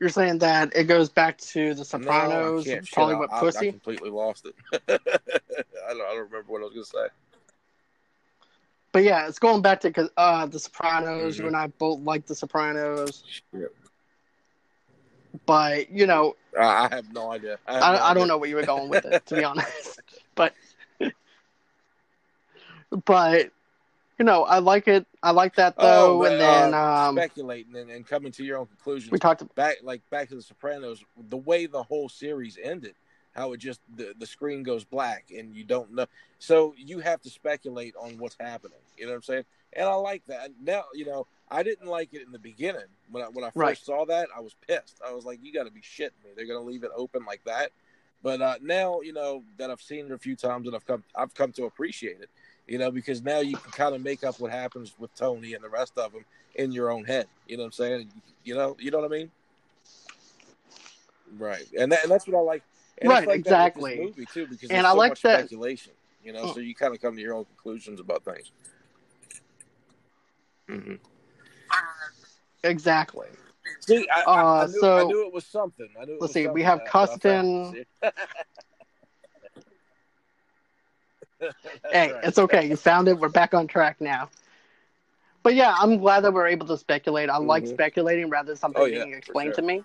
You're 0.00 0.10
saying 0.10 0.38
that 0.38 0.74
it 0.74 0.84
goes 0.84 1.08
back 1.08 1.38
to 1.38 1.72
The 1.72 1.84
Sopranos, 1.84 2.64
can't. 2.64 2.90
Probably 2.90 3.14
what 3.14 3.32
I, 3.32 3.36
I 3.36 3.40
pussy. 3.40 3.70
completely 3.70 4.10
lost 4.10 4.44
it. 4.46 4.54
I, 4.72 4.98
don't, 4.98 6.00
I 6.02 6.14
don't 6.14 6.18
remember 6.30 6.44
what 6.48 6.62
I 6.62 6.64
was 6.64 6.72
gonna 6.74 6.84
say. 6.84 7.14
But 8.94 9.02
yeah, 9.02 9.26
it's 9.26 9.40
going 9.40 9.60
back 9.60 9.80
to 9.80 10.10
uh, 10.16 10.46
The 10.46 10.60
Sopranos. 10.60 11.36
You 11.36 11.42
Mhm. 11.42 11.46
and 11.48 11.56
I 11.56 11.66
both 11.66 11.98
like 12.02 12.26
The 12.26 12.36
Sopranos, 12.36 13.24
Shit. 13.26 13.74
but 15.46 15.90
you 15.90 16.06
know, 16.06 16.36
I, 16.56 16.86
have 16.92 17.12
no 17.12 17.32
idea. 17.32 17.58
I, 17.66 17.80
I, 17.80 17.96
no 17.96 18.04
I 18.04 18.14
don't 18.14 18.28
know 18.28 18.38
where 18.38 18.48
you 18.48 18.54
were 18.54 18.62
going 18.62 18.88
with 18.88 19.04
it, 19.04 19.26
to 19.26 19.34
be 19.34 19.42
honest. 19.50 20.00
But, 20.36 20.54
but 23.04 23.50
you 24.20 24.24
know, 24.24 24.44
I 24.44 24.60
like 24.60 24.86
it. 24.86 25.06
I 25.24 25.32
like 25.32 25.56
that 25.56 25.76
though. 25.76 26.20
but, 26.20 26.30
and 26.30 26.40
then 26.40 26.74
uh, 26.74 27.08
um, 27.08 27.16
speculating 27.16 27.74
and, 27.74 27.90
and 27.90 28.06
coming 28.06 28.30
to 28.30 28.44
your 28.44 28.58
own 28.58 28.66
conclusions. 28.66 29.10
we 29.10 29.18
talked. 29.18 29.42
back 29.56 29.78
like 29.82 30.08
back 30.08 30.28
to 30.28 30.36
the 30.36 30.42
Sopranos, 30.42 31.02
the 31.30 31.36
way 31.36 31.66
the 31.66 31.82
whole 31.82 32.08
series 32.08 32.60
ended, 32.62 32.94
how 33.34 33.52
it 33.52 33.58
just 33.58 33.80
the, 33.96 34.14
the 34.18 34.26
screen 34.26 34.62
goes 34.62 34.84
black 34.84 35.26
and 35.36 35.54
you 35.54 35.64
don't 35.64 35.92
know. 35.92 36.06
So 36.38 36.74
you 36.78 37.00
have 37.00 37.20
to 37.22 37.30
speculate 37.30 37.94
on 38.00 38.18
what's 38.18 38.36
happening. 38.38 38.78
You 38.96 39.06
know 39.06 39.12
what 39.12 39.16
I'm 39.16 39.22
saying? 39.22 39.44
And 39.72 39.88
I 39.88 39.94
like 39.94 40.24
that. 40.26 40.50
Now, 40.62 40.84
you 40.94 41.04
know, 41.04 41.26
I 41.50 41.62
didn't 41.62 41.88
like 41.88 42.14
it 42.14 42.22
in 42.22 42.32
the 42.32 42.38
beginning. 42.38 42.82
When 43.10 43.22
I 43.24 43.26
when 43.26 43.44
I 43.44 43.48
first 43.48 43.56
Right. 43.56 43.78
saw 43.78 44.04
that, 44.06 44.28
I 44.36 44.40
was 44.40 44.54
pissed. 44.66 45.00
I 45.06 45.12
was 45.12 45.24
like, 45.24 45.40
You 45.42 45.52
gotta 45.52 45.70
be 45.70 45.80
shitting 45.80 46.22
me. 46.24 46.30
They're 46.36 46.46
gonna 46.46 46.60
leave 46.60 46.84
it 46.84 46.90
open 46.96 47.24
like 47.24 47.42
that. 47.44 47.70
But 48.22 48.40
uh, 48.40 48.54
now, 48.62 49.00
you 49.02 49.12
know, 49.12 49.42
that 49.58 49.70
I've 49.70 49.82
seen 49.82 50.06
it 50.06 50.12
a 50.12 50.18
few 50.18 50.36
times 50.36 50.66
and 50.66 50.74
I've 50.76 50.86
come 50.86 51.02
I've 51.14 51.34
come 51.34 51.52
to 51.52 51.64
appreciate 51.64 52.20
it. 52.20 52.30
You 52.66 52.78
know, 52.78 52.90
because 52.90 53.22
now 53.22 53.40
you 53.40 53.56
can 53.58 53.72
kind 53.72 53.94
of 53.94 54.00
make 54.00 54.24
up 54.24 54.40
what 54.40 54.50
happens 54.50 54.94
with 54.98 55.14
Tony 55.14 55.52
and 55.52 55.62
the 55.62 55.68
rest 55.68 55.98
of 55.98 56.12
them 56.12 56.24
in 56.54 56.72
your 56.72 56.90
own 56.90 57.04
head. 57.04 57.26
You 57.46 57.56
know 57.58 57.64
what 57.64 57.66
I'm 57.66 57.72
saying? 57.72 58.10
You 58.44 58.54
know, 58.54 58.76
you 58.80 58.90
know 58.90 58.98
what 59.00 59.06
I 59.12 59.14
mean? 59.14 59.30
Right, 61.38 61.66
and 61.78 61.90
that, 61.92 62.02
and 62.04 62.12
that's 62.12 62.26
what 62.26 62.36
I 62.38 62.40
like. 62.40 62.62
And 62.98 63.10
Right, 63.10 63.26
like 63.26 63.38
exactly. 63.38 63.98
Movie 63.98 64.26
too, 64.32 64.46
because 64.46 64.70
And 64.70 64.86
I 64.86 64.92
so 64.92 64.96
like 64.96 65.18
that- 65.20 65.40
speculation. 65.40 65.92
You 66.22 66.32
know, 66.32 66.44
Mm. 66.46 66.54
so 66.54 66.60
you 66.60 66.74
kind 66.74 66.94
of 66.94 67.02
come 67.02 67.16
to 67.16 67.20
your 67.20 67.34
own 67.34 67.44
conclusions 67.44 68.00
about 68.00 68.24
things. 68.24 68.50
hmm 70.68 70.94
Exactly. 72.62 73.28
See, 73.80 74.08
I, 74.08 74.20
I, 74.22 74.24
I, 74.24 74.62
Uh, 74.62 74.66
knew, 74.66 74.80
so- 74.80 74.98
I 74.98 75.04
knew 75.04 75.26
it 75.26 75.32
was 75.34 75.44
something. 75.44 75.88
I 76.00 76.04
knew. 76.06 76.14
It 76.14 76.20
Let's 76.22 76.32
see, 76.32 76.46
we 76.46 76.62
have 76.62 76.78
that- 76.78 76.84
that 76.86 76.90
Custon- 76.90 77.20
found. 77.20 77.74
See? 77.74 77.84
That's 81.40 81.54
Hey, 81.92 82.12
right. 82.12 82.24
it's 82.24 82.38
okay. 82.38 82.66
You 82.66 82.76
found 82.76 83.08
it. 83.08 83.18
We're 83.18 83.28
back 83.28 83.52
on 83.52 83.66
track 83.66 84.00
now. 84.00 84.30
But 85.42 85.54
yeah, 85.54 85.74
I'm 85.78 85.98
glad 85.98 86.20
that 86.20 86.32
we're 86.32 86.46
able 86.46 86.66
to 86.68 86.78
speculate. 86.78 87.28
I 87.28 87.36
like 87.36 87.64
Mhm. 87.64 87.68
speculating 87.74 88.30
rather 88.30 88.46
than 88.48 88.56
something 88.56 88.80
Oh, 88.80 88.86
yeah, 88.86 89.04
being 89.04 89.14
explained 89.14 89.48
sure. 89.48 89.56
to 89.56 89.62
me. 89.62 89.84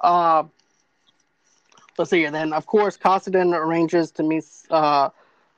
Uh, 0.00 0.44
let's 1.98 2.10
see. 2.10 2.24
And 2.24 2.34
then, 2.34 2.52
of 2.52 2.66
course, 2.66 2.96
Constantine 2.96 3.52
arranges 3.54 4.10
to 4.12 4.22
meet 4.22 4.44
uh, 4.70 5.10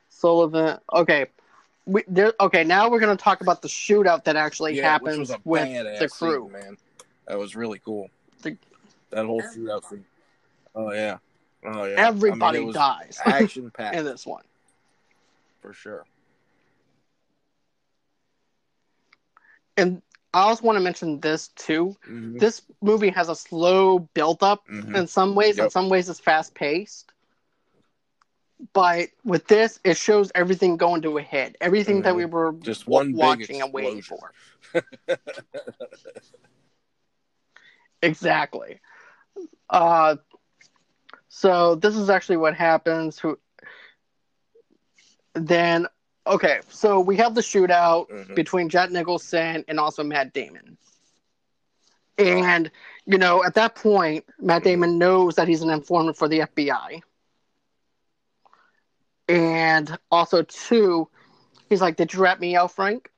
Sullivan. 0.09 0.79
Okay. 0.93 1.27
We, 1.85 2.03
there, 2.07 2.33
okay, 2.39 2.63
now 2.63 2.89
we're 2.89 2.99
going 2.99 3.15
to 3.15 3.21
talk 3.21 3.41
about 3.41 3.61
the 3.61 3.67
shootout 3.67 4.23
that 4.25 4.35
actually 4.35 4.77
Yeah, 4.77 4.83
happens 4.83 5.31
with 5.43 5.69
the 5.99 6.09
crew. 6.09 6.43
scene, 6.43 6.51
man. 6.51 6.77
That 7.27 7.39
was 7.39 7.55
really 7.55 7.79
cool. 7.79 8.09
The- 8.43 8.57
that 9.09 9.25
whole 9.25 9.41
shootout 9.41 9.89
scene. 9.89 10.05
Oh 10.75 10.91
yeah. 10.93 11.17
Oh 11.65 11.83
yeah. 11.85 11.95
Everybody 12.07 12.59
I 12.59 12.61
mean, 12.61 12.71
dies 12.71 13.19
Action 13.25 13.69
packed 13.71 13.95
in 13.95 14.05
this 14.05 14.25
one. 14.25 14.43
for 15.61 15.73
sure. 15.73 16.05
And 19.77 20.01
I 20.33 20.41
also 20.41 20.63
want 20.65 20.77
to 20.77 20.81
mention 20.83 21.19
this 21.19 21.49
too. 21.49 21.95
Mhm. 22.07 22.39
This 22.39 22.61
movie 22.81 23.09
has 23.09 23.29
a 23.29 23.35
slow 23.35 23.99
build 23.99 24.43
up 24.43 24.65
Mhm. 24.69 24.95
in 24.95 25.07
some 25.07 25.35
ways, 25.35 25.59
in 25.59 25.69
some 25.69 25.89
ways 25.89 26.09
it's 26.09 26.19
fast 26.19 26.55
paced. 26.55 27.11
But 28.73 29.09
with 29.23 29.47
this, 29.47 29.79
it 29.83 29.97
shows 29.97 30.31
everything 30.35 30.77
going 30.77 31.01
to 31.03 31.17
a 31.17 31.21
head. 31.21 31.57
Everything 31.61 32.01
that 32.03 32.15
Mhm. 32.15 32.15
we 32.15 32.25
were 32.25 32.53
Just 32.61 32.87
one 32.87 33.13
watching 33.13 33.61
and 33.61 33.73
waiting 33.73 34.01
for. 34.01 34.33
Exactly. 38.01 38.79
Uh, 39.69 40.17
so 41.29 41.75
this 41.75 41.95
is 41.95 42.09
actually 42.09 42.37
what 42.37 42.55
happens. 42.55 43.19
Who 43.19 43.37
then? 45.33 45.87
Okay, 46.27 46.59
so 46.69 46.99
we 46.99 47.17
have 47.17 47.33
the 47.33 47.41
shootout 47.41 48.07
Mhm. 48.09 48.35
between 48.35 48.69
Jack 48.69 48.91
Nicholson 48.91 49.65
and 49.67 49.79
also 49.79 50.03
Matt 50.03 50.33
Damon. 50.33 50.77
And 52.17 52.69
you 53.05 53.17
know, 53.17 53.43
at 53.43 53.55
that 53.55 53.73
point, 53.73 54.25
Matt 54.39 54.63
Damon 54.63 54.99
knows 54.99 55.35
that 55.35 55.47
he's 55.47 55.63
an 55.63 55.71
informant 55.71 56.17
for 56.17 56.27
the 56.27 56.41
FBI. 56.41 57.01
And 59.27 59.97
also, 60.11 60.43
too, 60.43 61.09
he's 61.69 61.81
like, 61.81 61.95
"Did 61.95 62.13
you 62.13 62.19
rat 62.19 62.39
me 62.39 62.55
out, 62.55 62.71
Frank? 62.71 63.09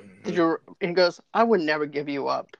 Mhm. 0.00 0.22
Did 0.24 0.36
you?" 0.36 0.58
And 0.80 0.90
he 0.90 0.94
goes, 0.94 1.20
"I 1.34 1.42
would 1.42 1.60
never 1.60 1.84
give 1.84 2.08
you 2.08 2.28
up. 2.28 2.56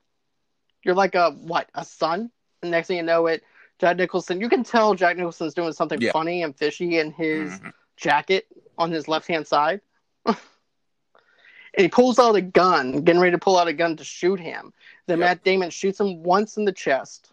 You're 0.85 0.95
like 0.95 1.15
a 1.15 1.31
what? 1.31 1.71
A 1.75 1.85
son?" 1.85 2.31
And 2.61 2.71
next 2.71 2.89
thing 2.89 2.99
you 2.99 3.03
know, 3.03 3.27
it 3.29 3.43
Jack 3.79 3.97
Nicholson. 3.97 4.41
You 4.41 4.49
can 4.49 4.63
tell 4.63 4.95
Jack 4.95 5.17
Nicholson's 5.17 5.55
doing 5.55 5.73
something 5.73 6.01
Yeah. 6.01 6.13
funny 6.13 6.43
and 6.43 6.55
fishy 6.57 6.99
in 6.99 7.13
his 7.13 7.59
Mhm. 7.61 7.73
Jacket 8.03 8.47
on 8.77 8.91
his 8.91 9.09
left 9.09 9.27
hand 9.29 9.47
side. 9.47 9.81
and 10.27 10.37
he 11.77 11.89
pulls 11.89 12.19
out 12.19 12.35
a 12.37 12.41
gun, 12.43 13.03
getting 13.03 13.21
ready 13.21 13.33
to 13.33 13.39
pull 13.39 13.57
out 13.59 13.69
a 13.69 13.73
gun 13.73 13.97
to 13.97 14.05
shoot 14.05 14.41
him. 14.41 14.73
Then 15.07 15.19
Yep. 15.19 15.27
Matt 15.27 15.45
Damon 15.45 15.71
shoots 15.71 16.01
him 16.01 16.23
once 16.23 16.57
in 16.57 16.65
the 16.65 16.73
chest. 16.73 17.33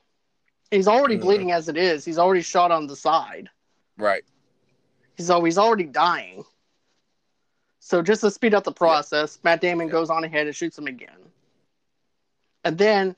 He's 0.72 0.88
already 0.88 1.18
Mhm. 1.18 1.22
bleeding 1.22 1.52
as 1.52 1.68
it 1.68 1.78
is. 1.78 2.06
He's 2.06 2.20
already 2.20 2.42
shot 2.42 2.72
on 2.72 2.88
the 2.88 2.96
side. 2.96 3.50
Right. 3.98 4.24
He's 5.18 5.30
al- 5.30 5.44
he's 5.44 5.58
already 5.58 5.86
dying. 5.86 6.46
So 7.80 8.02
just 8.02 8.22
to 8.22 8.30
speed 8.32 8.54
up 8.54 8.64
the 8.64 8.72
process, 8.72 9.40
Matt 9.44 9.62
Damon 9.62 9.88
Yep. 9.88 9.92
goes 9.92 10.10
on 10.10 10.24
ahead 10.24 10.46
and 10.48 10.56
shoots 10.56 10.78
him 10.78 10.88
again. 10.88 11.32
And 12.64 12.78
then 12.78 13.16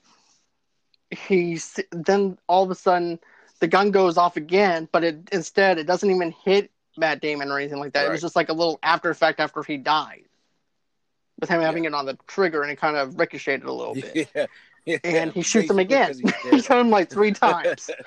he's 1.10 1.80
then 1.92 2.38
all 2.48 2.64
of 2.64 2.72
a 2.72 2.76
sudden 2.76 3.20
the 3.60 3.68
gun 3.68 3.92
goes 3.92 4.18
off 4.18 4.38
again, 4.38 4.88
but 4.92 5.04
it 5.04 5.30
instead 5.32 5.78
it 5.78 5.84
doesn't 5.86 6.10
even 6.10 6.32
hit 6.32 6.72
Matt 6.98 7.22
Damon 7.22 7.50
or 7.50 7.58
anything 7.60 7.80
like 7.80 7.94
that. 7.94 8.06
It 8.06 8.10
was 8.12 8.22
just 8.22 8.36
like 8.36 8.50
a 8.50 8.54
little 8.54 8.80
after 8.84 9.10
effect 9.10 9.40
after 9.40 9.64
he 9.64 9.78
died. 9.78 10.24
With 11.40 11.50
him 11.50 11.62
having 11.62 11.86
it 11.86 11.94
on 11.94 12.06
the 12.06 12.18
trigger 12.28 12.62
and 12.62 12.72
it 12.72 12.76
kind 12.80 12.96
of 12.98 13.18
ricocheted 13.20 13.64
a 13.64 13.72
little 13.74 13.96
bit. 13.96 14.30
Yeah. 14.36 14.46
yeah. 14.86 14.98
And 15.04 15.32
he 15.32 15.44
shoots 15.44 15.70
him 15.70 15.78
again. 15.78 16.10
again. 16.12 16.32
'cause 16.32 16.42
he's 16.44 16.52
he 16.52 16.62
shot 16.62 16.80
him 16.80 16.90
like 16.90 17.10
three 17.10 17.32
times. 17.32 17.90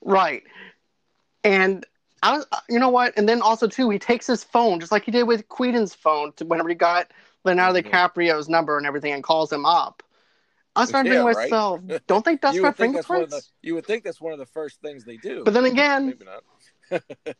Right. 0.00 0.42
And 1.44 1.84
I 2.22 2.36
was, 2.36 2.46
you 2.68 2.78
know 2.78 2.88
what? 2.88 3.14
And 3.16 3.28
then 3.28 3.40
also 3.42 3.66
too, 3.66 3.90
he 3.90 3.98
takes 3.98 4.26
his 4.26 4.44
phone 4.44 4.80
just 4.80 4.92
like 4.92 5.04
he 5.04 5.10
did 5.10 5.24
with 5.24 5.48
Queenan's 5.48 5.94
phone 5.94 6.32
to 6.36 6.44
whenever 6.44 6.68
he 6.68 6.74
got 6.74 7.10
Leonardo 7.44 7.80
Mhm. 7.80 7.90
DiCaprio's 7.90 8.48
number 8.48 8.76
and 8.78 8.86
everything 8.86 9.12
and 9.12 9.22
calls 9.22 9.52
him 9.52 9.66
up. 9.66 10.02
I 10.76 10.80
was 10.80 10.88
starting 10.88 11.10
to 11.12 11.16
Yeah, 11.16 11.24
think 11.24 11.34
to 11.34 11.38
right. 11.38 11.50
myself, 11.50 11.80
don't 12.06 12.24
they 12.24 12.36
dust 12.42 12.58
my 12.58 12.68
would 12.68 12.76
think 12.76 12.94
that's 12.94 13.08
one 13.08 13.18
fingerprints? 13.20 13.50
the 13.62 13.66
you 13.68 13.74
would 13.74 13.86
think 13.86 14.02
that's 14.04 14.20
one 14.20 14.32
of 14.32 14.38
the 14.38 14.46
first 14.46 14.80
things 14.80 15.04
they 15.04 15.16
do. 15.16 15.42
But 15.44 15.54
then 15.54 15.64
again, 15.66 16.06
maybe 16.06 16.24
not. 16.24 17.04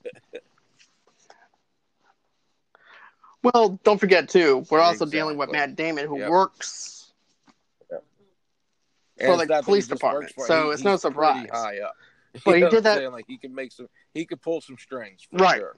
well, 3.42 3.78
don't 3.84 3.98
forget 3.98 4.28
too, 4.28 4.64
we're 4.70 4.80
also 4.80 5.04
Exactly. 5.04 5.18
dealing 5.18 5.36
with 5.38 5.50
Matt 5.50 5.76
Damon 5.76 6.06
who 6.06 6.18
Yep. 6.18 6.30
works. 6.30 7.12
And 9.16 9.40
For 9.40 9.46
the 9.46 9.62
police 9.62 9.86
department, 9.86 10.32
for 10.34 10.46
so 10.46 10.66
He- 10.68 10.74
it's 10.74 10.82
no 10.84 10.96
surprise. 10.96 11.48
High 11.52 11.78
up. 11.80 11.94
But 12.44 12.58
You 12.58 12.64
he 12.64 12.70
did 12.70 12.82
that- 12.84 12.98
saying? 12.98 13.12
Like 13.12 13.26
he 13.28 13.38
can 13.38 13.54
make 13.54 13.70
some. 13.70 13.88
He 14.12 14.26
could 14.26 14.42
pull 14.42 14.60
some 14.60 14.76
strings. 14.76 15.22
For 15.30 15.36
Right. 15.38 15.58
Sure. 15.60 15.76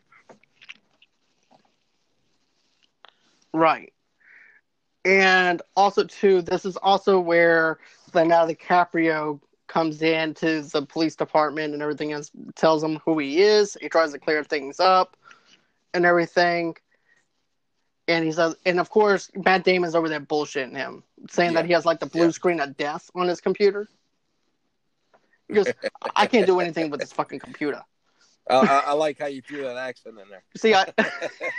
Right. 3.53 3.93
And 5.07 5.63
also 5.77 6.03
too, 6.05 6.43
this 6.43 6.65
is 6.65 6.77
also 6.77 7.21
where 7.21 7.79
Leonardo 8.13 8.53
DiCaprio 8.55 9.41
comes 9.69 10.03
in 10.03 10.35
to 10.35 10.63
the 10.63 10.85
police 10.85 11.15
department 11.15 11.73
and 11.75 11.83
everything 11.83 12.13
else 12.13 12.33
tells 12.57 12.83
him 12.83 12.97
who 13.05 13.17
he 13.19 13.41
is. 13.41 13.77
He 13.81 13.89
tries 13.89 14.13
to 14.13 14.19
clear 14.19 14.43
things 14.43 14.81
up 14.81 15.17
and 15.95 16.05
everything. 16.05 16.77
And 18.09 18.25
he 18.25 18.33
says 18.33 18.53
uh, 18.53 18.55
and 18.67 18.81
of 18.81 18.91
course 18.91 19.31
Matt 19.37 19.65
Damon's 19.65 19.95
over 19.95 20.09
there 20.09 20.21
bullshitting 20.21 20.77
him, 20.77 21.05
saying 21.31 21.55
that 21.55 21.67
he 21.67 21.73
has 21.73 21.87
like 21.87 22.01
the 22.01 22.07
blue 22.07 22.27
Yeah. 22.27 22.31
screen 22.31 22.61
of 22.61 22.77
death 22.77 23.09
on 23.15 23.29
his 23.29 23.41
computer. 23.41 23.89
He 25.49 25.55
goes, 25.55 25.73
I 26.17 26.27
can't 26.27 26.47
do 26.47 26.59
anything 26.59 26.91
with 26.91 27.01
this 27.01 27.13
fucking 27.13 27.39
computer. 27.39 27.83
I, 28.51 28.55
I, 28.57 28.79
I 28.87 28.93
like 28.93 29.19
how 29.19 29.27
you 29.27 29.41
threw 29.43 29.63
that 29.63 29.77
accent 29.77 30.19
in 30.19 30.29
there. 30.29 30.43
See, 30.57 30.75
I 30.75 30.87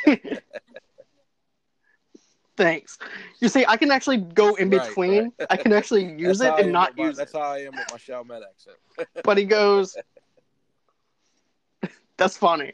thanks. 2.58 2.98
You 3.40 3.48
see, 3.48 3.66
I 3.68 3.78
can 3.78 3.92
actually 3.92 4.18
go 4.18 4.56
in 4.56 4.70
Right, 4.70 4.88
between. 4.90 5.32
I 5.50 5.56
can 5.58 5.72
actually 5.72 6.14
use 6.18 6.42
it 6.42 6.54
and 6.58 6.72
not 6.74 6.90
with 6.92 6.98
my- 6.98 7.06
use 7.06 7.16
it. 7.16 7.18
That's 7.20 7.34
how 7.34 7.40
I 7.42 7.60
am 7.60 7.76
with 7.76 7.90
my 7.92 7.98
Chalmette 7.98 8.42
accent. 8.44 8.78
But 9.24 9.38
he 9.38 9.46
goes, 9.46 9.96
"That's 12.18 12.36
funny." 12.38 12.74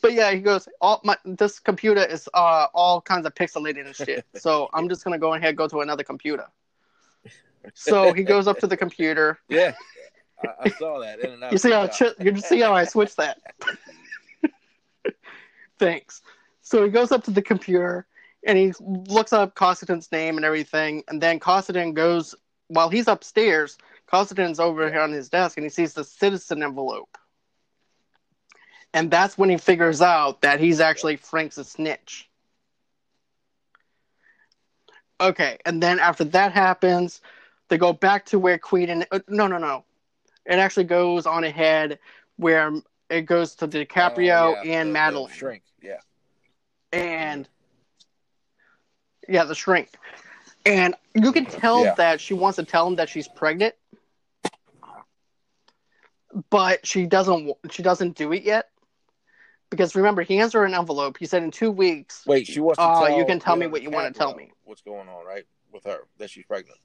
but 0.00 0.12
yeah, 0.12 0.30
he 0.30 0.38
goes, 0.40 0.68
all 0.80 1.00
my 1.02 1.16
this 1.24 1.58
computer 1.58 2.04
is 2.04 2.28
uh 2.34 2.66
all 2.72 3.00
kinds 3.00 3.26
of 3.26 3.34
pixelated 3.34 3.84
and 3.86 3.96
shit. 3.96 4.24
So 4.36 4.68
I'm 4.72 4.88
just 4.88 5.02
gonna 5.04 5.18
go 5.18 5.34
ahead 5.34 5.48
and 5.48 5.58
go 5.58 5.66
to 5.68 5.80
another 5.80 6.04
computer. 6.04 6.46
So 7.74 8.12
he 8.12 8.22
goes 8.22 8.46
up 8.46 8.58
to 8.60 8.66
the 8.66 8.76
computer. 8.76 9.38
Yeah, 9.48 9.72
I, 10.44 10.48
I 10.60 10.68
saw 10.68 11.00
that. 11.00 11.18
In 11.20 11.32
and 11.32 11.42
out. 11.44 11.52
You 11.52 11.58
see 11.58 11.72
how 11.72 11.86
Good 11.86 11.92
job. 11.98 12.16
chi- 12.16 12.24
you 12.24 12.36
see 12.40 12.60
how 12.60 12.72
I 12.74 12.84
switched 12.84 13.16
that. 13.16 13.38
Thanks. 15.78 16.22
So 16.62 16.84
he 16.84 16.90
goes 16.90 17.12
up 17.12 17.24
to 17.24 17.30
the 17.30 17.42
computer 17.42 18.06
and 18.48 18.56
he 18.58 18.72
looks 18.80 19.32
up 19.32 19.54
Costigan's 19.54 20.10
name 20.10 20.36
and 20.36 20.44
everything, 20.44 21.04
and 21.08 21.20
then 21.22 21.38
Costigan 21.38 21.92
goes 21.92 22.34
while 22.68 22.88
he's 22.88 23.06
upstairs. 23.06 23.76
Costigan's 24.06 24.58
over 24.58 24.90
here 24.90 25.02
on 25.02 25.12
his 25.12 25.28
desk 25.28 25.58
and 25.58 25.64
he 25.64 25.70
sees 25.70 25.92
the 25.92 26.02
citizen 26.02 26.62
envelope. 26.62 27.16
And 28.94 29.10
that's 29.10 29.36
when 29.36 29.50
he 29.50 29.58
figures 29.58 30.00
out 30.00 30.40
that 30.40 30.60
he's 30.60 30.80
actually 30.80 31.16
Frank's 31.16 31.58
a 31.58 31.64
snitch. 31.64 32.28
Okay, 35.20 35.58
and 35.66 35.82
then 35.82 35.98
after 35.98 36.24
that 36.24 36.52
happens, 36.52 37.20
they 37.68 37.76
go 37.76 37.92
back 37.92 38.24
to 38.26 38.38
where 38.38 38.56
Queenan 38.58 39.04
uh, 39.10 39.18
no, 39.28 39.46
no, 39.46 39.58
no, 39.58 39.84
it 40.46 40.54
actually 40.54 40.84
goes 40.84 41.26
on 41.26 41.44
ahead 41.44 41.98
where 42.36 42.72
it 43.10 43.22
goes 43.22 43.54
to 43.56 43.68
DiCaprio 43.68 44.56
Oh, 44.56 44.62
yeah, 44.64 44.80
and 44.80 44.94
the- 44.94 45.10
the 45.26 45.28
Shrink. 45.34 45.64
Yeah. 45.82 45.98
and 46.92 47.46
yeah, 49.28 49.44
the 49.44 49.54
shrink, 49.54 49.90
and 50.66 50.94
you 51.14 51.32
can 51.32 51.44
tell 51.46 51.84
Yeah. 51.84 51.94
that 51.94 52.20
she 52.20 52.34
wants 52.34 52.56
to 52.56 52.64
tell 52.64 52.86
him 52.86 52.96
that 52.96 53.08
she's 53.08 53.28
pregnant, 53.28 53.74
but 56.50 56.86
she 56.86 57.06
doesn't. 57.06 57.52
She 57.70 57.82
doesn't 57.82 58.16
do 58.16 58.32
it 58.32 58.42
yet 58.42 58.70
because 59.70 59.94
remember, 59.94 60.22
he 60.22 60.36
hands 60.36 60.52
her 60.54 60.64
an 60.64 60.74
envelope. 60.74 61.16
He 61.18 61.26
said 61.26 61.42
in 61.42 61.50
two 61.50 61.70
weeks. 61.70 62.24
Wait, 62.26 62.46
she 62.46 62.60
wants 62.60 62.78
to 62.78 62.82
Uh, 62.84 63.08
tell. 63.08 63.18
you 63.18 63.24
can 63.24 63.38
tell 63.38 63.56
me 63.56 63.66
what 63.66 63.82
you 63.82 63.90
wanna 63.90 64.12
tell 64.12 64.34
me. 64.34 64.50
What's 64.64 64.82
going 64.82 65.08
on, 65.08 65.24
right, 65.24 65.44
with 65.72 65.84
her 65.84 66.00
that 66.18 66.30
she's 66.30 66.44
pregnant? 66.46 66.78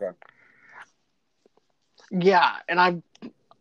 Okay. 0.00 0.16
Yeah, 2.10 2.56
and 2.68 2.78
I'm, 2.78 3.02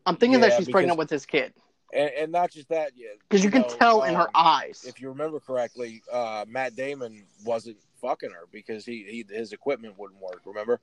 I'm 0.05 0.17
thinking 0.17 0.41
that 0.41 0.51
she's 0.53 0.65
because- 0.67 0.71
pregnant 0.73 0.97
with 0.99 1.09
his 1.09 1.25
kid 1.25 1.53
And, 1.93 2.09
and 2.17 2.31
not 2.31 2.51
just 2.51 2.69
that, 2.69 2.91
yeah. 2.95 3.09
because 3.27 3.43
you, 3.43 3.51
can 3.51 3.63
know, 3.63 3.67
tell 3.67 4.03
in 4.03 4.15
her 4.15 4.21
um, 4.21 4.29
eyes. 4.33 4.85
If 4.87 5.01
you 5.01 5.09
remember 5.09 5.39
correctly, 5.39 6.01
uh, 6.11 6.45
Matt 6.47 6.75
Damon 6.75 7.25
wasn't 7.43 7.77
fucking 8.01 8.31
her 8.31 8.47
because 8.51 8.85
he, 8.85 9.25
he 9.29 9.35
his 9.35 9.51
equipment 9.51 9.97
wouldn't 9.97 10.21
work. 10.21 10.41
Remember? 10.45 10.79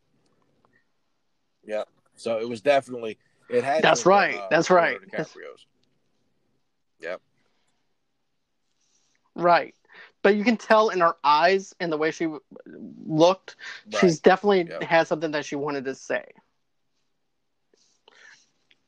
Yeah. 1.65 1.85
So 2.17 2.39
it 2.39 2.49
was 2.49 2.61
definitely 2.61 3.19
it 3.49 3.65
had. 3.65 3.83
That's 3.83 4.03
been, 4.03 4.11
right, 4.11 4.35
uh, 4.35 4.49
that's 4.51 4.71
right. 4.71 4.99
DiCaprio's. 5.01 5.67
Yep. 7.01 7.21
Right. 9.35 9.75
But 10.23 10.37
you 10.37 10.45
can 10.45 10.57
tell 10.57 10.91
in 10.91 11.01
her 11.01 11.15
eyes 11.23 11.75
and 11.81 11.93
the 11.93 11.97
way 11.97 12.11
she 12.11 12.29
looked, 12.67 13.57
Right. 13.87 14.01
she's 14.01 14.21
definitely 14.21 14.65
Yep. 14.65 14.83
had 14.83 15.07
something 15.07 15.31
that 15.31 15.45
she 15.45 15.57
wanted 15.57 15.85
to 15.85 15.95
say. 15.95 16.25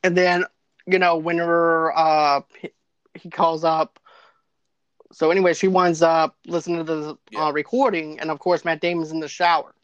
And 0.02 0.16
then, 0.16 0.44
you 0.92 0.98
know, 0.98 1.16
when 1.16 1.38
her, 1.38 1.96
uh, 1.96 2.40
he, 2.58 2.70
he 3.14 3.30
calls 3.30 3.64
up. 3.64 3.98
So 5.12 5.30
anyway, 5.30 5.54
she 5.54 5.68
winds 5.68 6.02
up 6.02 6.36
listening 6.46 6.78
to 6.78 6.84
the 6.84 7.18
Yeah. 7.30 7.46
uh, 7.46 7.52
recording, 7.52 8.20
and 8.20 8.30
of 8.30 8.38
course, 8.38 8.64
Matt 8.64 8.80
Damon's 8.80 9.10
in 9.10 9.20
the 9.20 9.28
shower. 9.28 9.74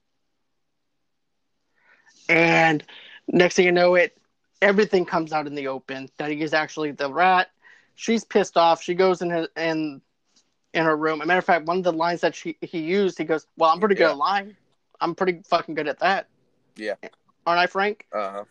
And 2.29 2.85
next 3.29 3.57
thing 3.57 3.65
you 3.67 3.73
know, 3.73 3.95
it 3.95 4.17
everything 4.63 5.05
comes 5.05 5.33
out 5.33 5.47
in 5.47 5.55
the 5.55 5.69
open 5.69 6.09
that 6.19 6.31
he 6.31 6.43
is 6.43 6.55
actually 6.55 6.91
the 6.93 7.13
rat. 7.13 7.51
She's 7.95 8.25
pissed 8.25 8.57
off. 8.57 8.83
She 8.83 8.95
goes 8.95 9.23
in 9.23 9.31
his, 9.31 9.49
in 9.57 10.01
in 10.73 10.85
her 10.85 10.97
room. 10.97 11.21
As 11.21 11.25
a 11.25 11.29
matter 11.29 11.39
of 11.39 11.45
fact, 11.45 11.67
one 11.67 11.79
of 11.79 11.85
the 11.85 11.93
lines 11.93 12.21
that 12.21 12.35
she 12.35 12.57
he 12.61 12.81
used, 12.81 13.19
he 13.19 13.25
goes, 13.25 13.47
"Well, 13.57 13.71
I'm 13.71 13.81
pretty 13.81 13.95
good 13.95 14.05
Yeah. 14.05 14.11
at 14.11 14.17
lying. 14.17 14.57
I'm 15.01 15.15
pretty 15.15 15.43
fucking 15.45 15.75
good 15.75 15.89
at 15.89 15.99
that." 16.01 16.29
Yeah. 16.77 16.95
aren't 17.47 17.61
I, 17.61 17.67
Frank? 17.67 18.07
Uh 18.13 18.31
huh. 18.33 18.45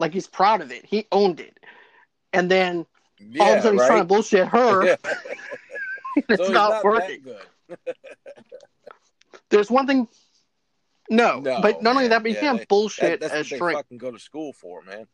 Like 0.00 0.12
he's 0.12 0.26
proud 0.26 0.62
of 0.62 0.72
it. 0.72 0.84
He 0.86 1.06
owned 1.12 1.38
it. 1.38 1.60
And 2.32 2.50
then 2.50 2.86
Yeah. 3.18 3.44
all 3.44 3.52
of 3.52 3.58
a 3.58 3.62
sudden 3.62 3.78
he's 3.78 3.86
trying 3.86 3.98
to 4.00 4.04
bullshit 4.06 4.48
her. 4.48 4.84
Yeah. 4.86 4.96
it's 6.16 6.46
so 6.46 6.52
not, 6.52 6.70
not 6.70 6.84
working. 6.84 7.24
There's 9.50 9.70
one 9.70 9.86
thing. 9.86 10.08
No, 11.10 11.40
No, 11.40 11.60
but 11.60 11.82
not 11.82 11.96
only 11.96 12.08
that, 12.08 12.22
but 12.22 12.30
you 12.30 12.36
Yeah, 12.36 12.40
can't 12.40 12.58
they- 12.60 12.64
bullshit 12.66 13.20
That, 13.20 13.30
that's 13.32 13.34
as 13.34 13.46
what 13.46 13.50
they 13.50 13.56
shrink. 13.58 13.78
fucking 13.78 13.98
go 13.98 14.10
to 14.12 14.18
school 14.18 14.52
for, 14.52 14.80
man. 14.82 15.06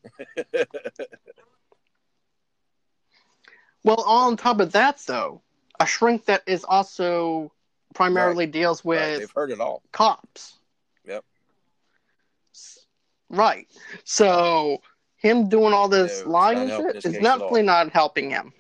Well, 3.82 4.02
on 4.02 4.36
top 4.36 4.60
of 4.60 4.72
that, 4.72 4.98
though, 5.06 5.42
a 5.80 5.86
shrink 5.86 6.26
that 6.26 6.42
is 6.46 6.64
also 6.64 7.52
primarily 7.94 8.46
deals 8.46 8.84
with 8.84 9.00
Right, 9.00 9.18
They've 9.20 9.30
heard 9.34 9.50
it 9.50 9.60
all. 9.60 9.82
cops. 9.92 10.54
Right. 13.28 13.66
So 14.04 14.82
him 15.16 15.48
doing 15.48 15.72
all 15.72 15.88
this 15.88 16.24
No, 16.24 16.30
lying 16.30 16.68
shit 16.70 16.96
is 16.96 17.02
case 17.02 17.16
at 17.16 17.16
all. 17.16 17.22
definitely 17.22 17.62
not 17.62 17.90
helping 17.90 18.30
him. 18.30 18.52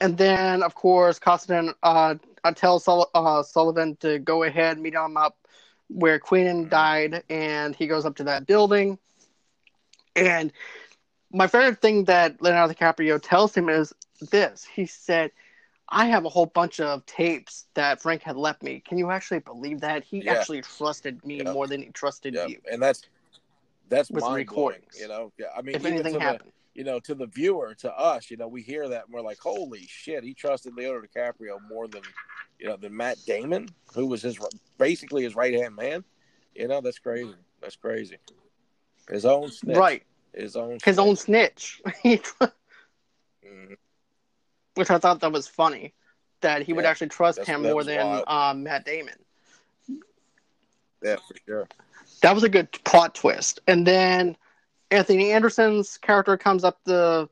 and 0.00 0.16
then, 0.16 0.62
of 0.62 0.74
course, 0.74 1.18
Costigan 1.18 1.72
uh, 1.82 2.14
uh, 2.44 2.52
tells 2.52 2.84
Sul- 2.84 3.10
uh, 3.14 3.42
Sullivan 3.42 3.96
to 3.96 4.18
go 4.18 4.42
ahead, 4.42 4.78
meet 4.78 4.94
him 4.94 5.16
up 5.16 5.36
where 5.88 6.18
Queenan 6.18 6.66
Mhm. 6.66 6.70
died, 6.70 7.22
and 7.30 7.74
he 7.74 7.86
goes 7.86 8.04
up 8.04 8.16
to 8.16 8.24
that 8.24 8.46
building. 8.46 8.98
And 10.14 10.52
my 11.32 11.46
favorite 11.46 11.80
thing 11.80 12.04
that 12.04 12.40
Leonardo 12.40 12.72
DiCaprio 12.74 13.20
tells 13.22 13.54
him 13.54 13.68
is 13.68 13.92
this. 14.30 14.64
He 14.64 14.86
said, 14.86 15.30
I 15.88 16.06
have 16.06 16.24
a 16.24 16.28
whole 16.28 16.46
bunch 16.46 16.80
of 16.80 17.06
tapes 17.06 17.66
that 17.74 18.02
Frank 18.02 18.22
had 18.22 18.36
left 18.36 18.62
me. 18.62 18.80
Can 18.80 18.98
you 18.98 19.10
actually 19.10 19.38
believe 19.40 19.80
that? 19.80 20.02
He 20.02 20.24
Yeah. 20.24 20.32
actually 20.34 20.62
trusted 20.62 21.24
me 21.24 21.42
more 21.42 21.66
than 21.66 21.82
he 21.82 21.90
trusted 21.90 22.34
you. 22.34 22.60
and 22.70 22.82
that's 22.82 23.02
that's 23.88 24.10
With 24.10 24.22
mind 24.24 24.34
recordings. 24.34 25.00
You 25.00 25.06
know, 25.06 25.32
yeah. 25.38 25.46
I 25.56 25.62
mean, 25.62 25.76
If 25.76 25.84
anything 25.84 26.14
to 26.14 26.18
the, 26.18 26.40
you 26.74 26.82
know, 26.82 26.98
to 27.00 27.14
the 27.14 27.26
viewer, 27.26 27.72
to 27.76 27.96
us, 27.96 28.32
you 28.32 28.36
know, 28.36 28.48
we 28.48 28.62
hear 28.62 28.88
that 28.88 29.04
and 29.04 29.14
we're 29.14 29.20
like, 29.20 29.38
holy 29.38 29.86
shit, 29.86 30.24
he 30.24 30.34
trusted 30.34 30.74
Leonardo 30.76 31.06
DiCaprio 31.06 31.58
more 31.68 31.86
than, 31.86 32.02
you 32.58 32.66
know, 32.66 32.76
than 32.76 32.96
Matt 32.96 33.24
Damon, 33.26 33.68
who 33.94 34.06
was 34.06 34.22
his 34.22 34.38
basically 34.76 35.22
his 35.22 35.36
right 35.36 35.54
hand 35.54 35.76
man. 35.76 36.02
You 36.54 36.66
know, 36.66 36.80
that's 36.80 36.98
crazy. 36.98 37.34
That's 37.60 37.76
crazy. 37.76 38.18
His 39.08 39.24
own 39.24 39.50
snitch. 39.50 39.76
Right. 39.76 40.02
His 40.34 40.56
own. 40.56 40.78
His 40.84 40.98
own 40.98 41.14
snitch. 41.16 41.80
Mhm. 43.46 43.76
Which 44.76 44.90
I 44.90 44.98
thought 44.98 45.20
that 45.20 45.32
was 45.32 45.48
funny. 45.48 45.92
That 46.42 46.62
he 46.62 46.72
would 46.72 46.84
actually 46.84 47.08
trust 47.08 47.44
him 47.44 47.62
more 47.62 47.82
than 47.82 48.22
um, 48.26 48.62
Matt 48.62 48.84
Damon. 48.84 49.14
Yeah, 51.02 51.16
for 51.16 51.34
sure. 51.46 51.68
That 52.22 52.34
was 52.34 52.44
a 52.44 52.48
good 52.48 52.70
plot 52.84 53.14
twist. 53.14 53.60
And 53.66 53.86
then 53.86 54.36
Anthony 54.90 55.32
Anderson's 55.32 55.98
character 55.98 56.36
comes 56.36 56.64
up 56.64 56.80
the 56.84 57.28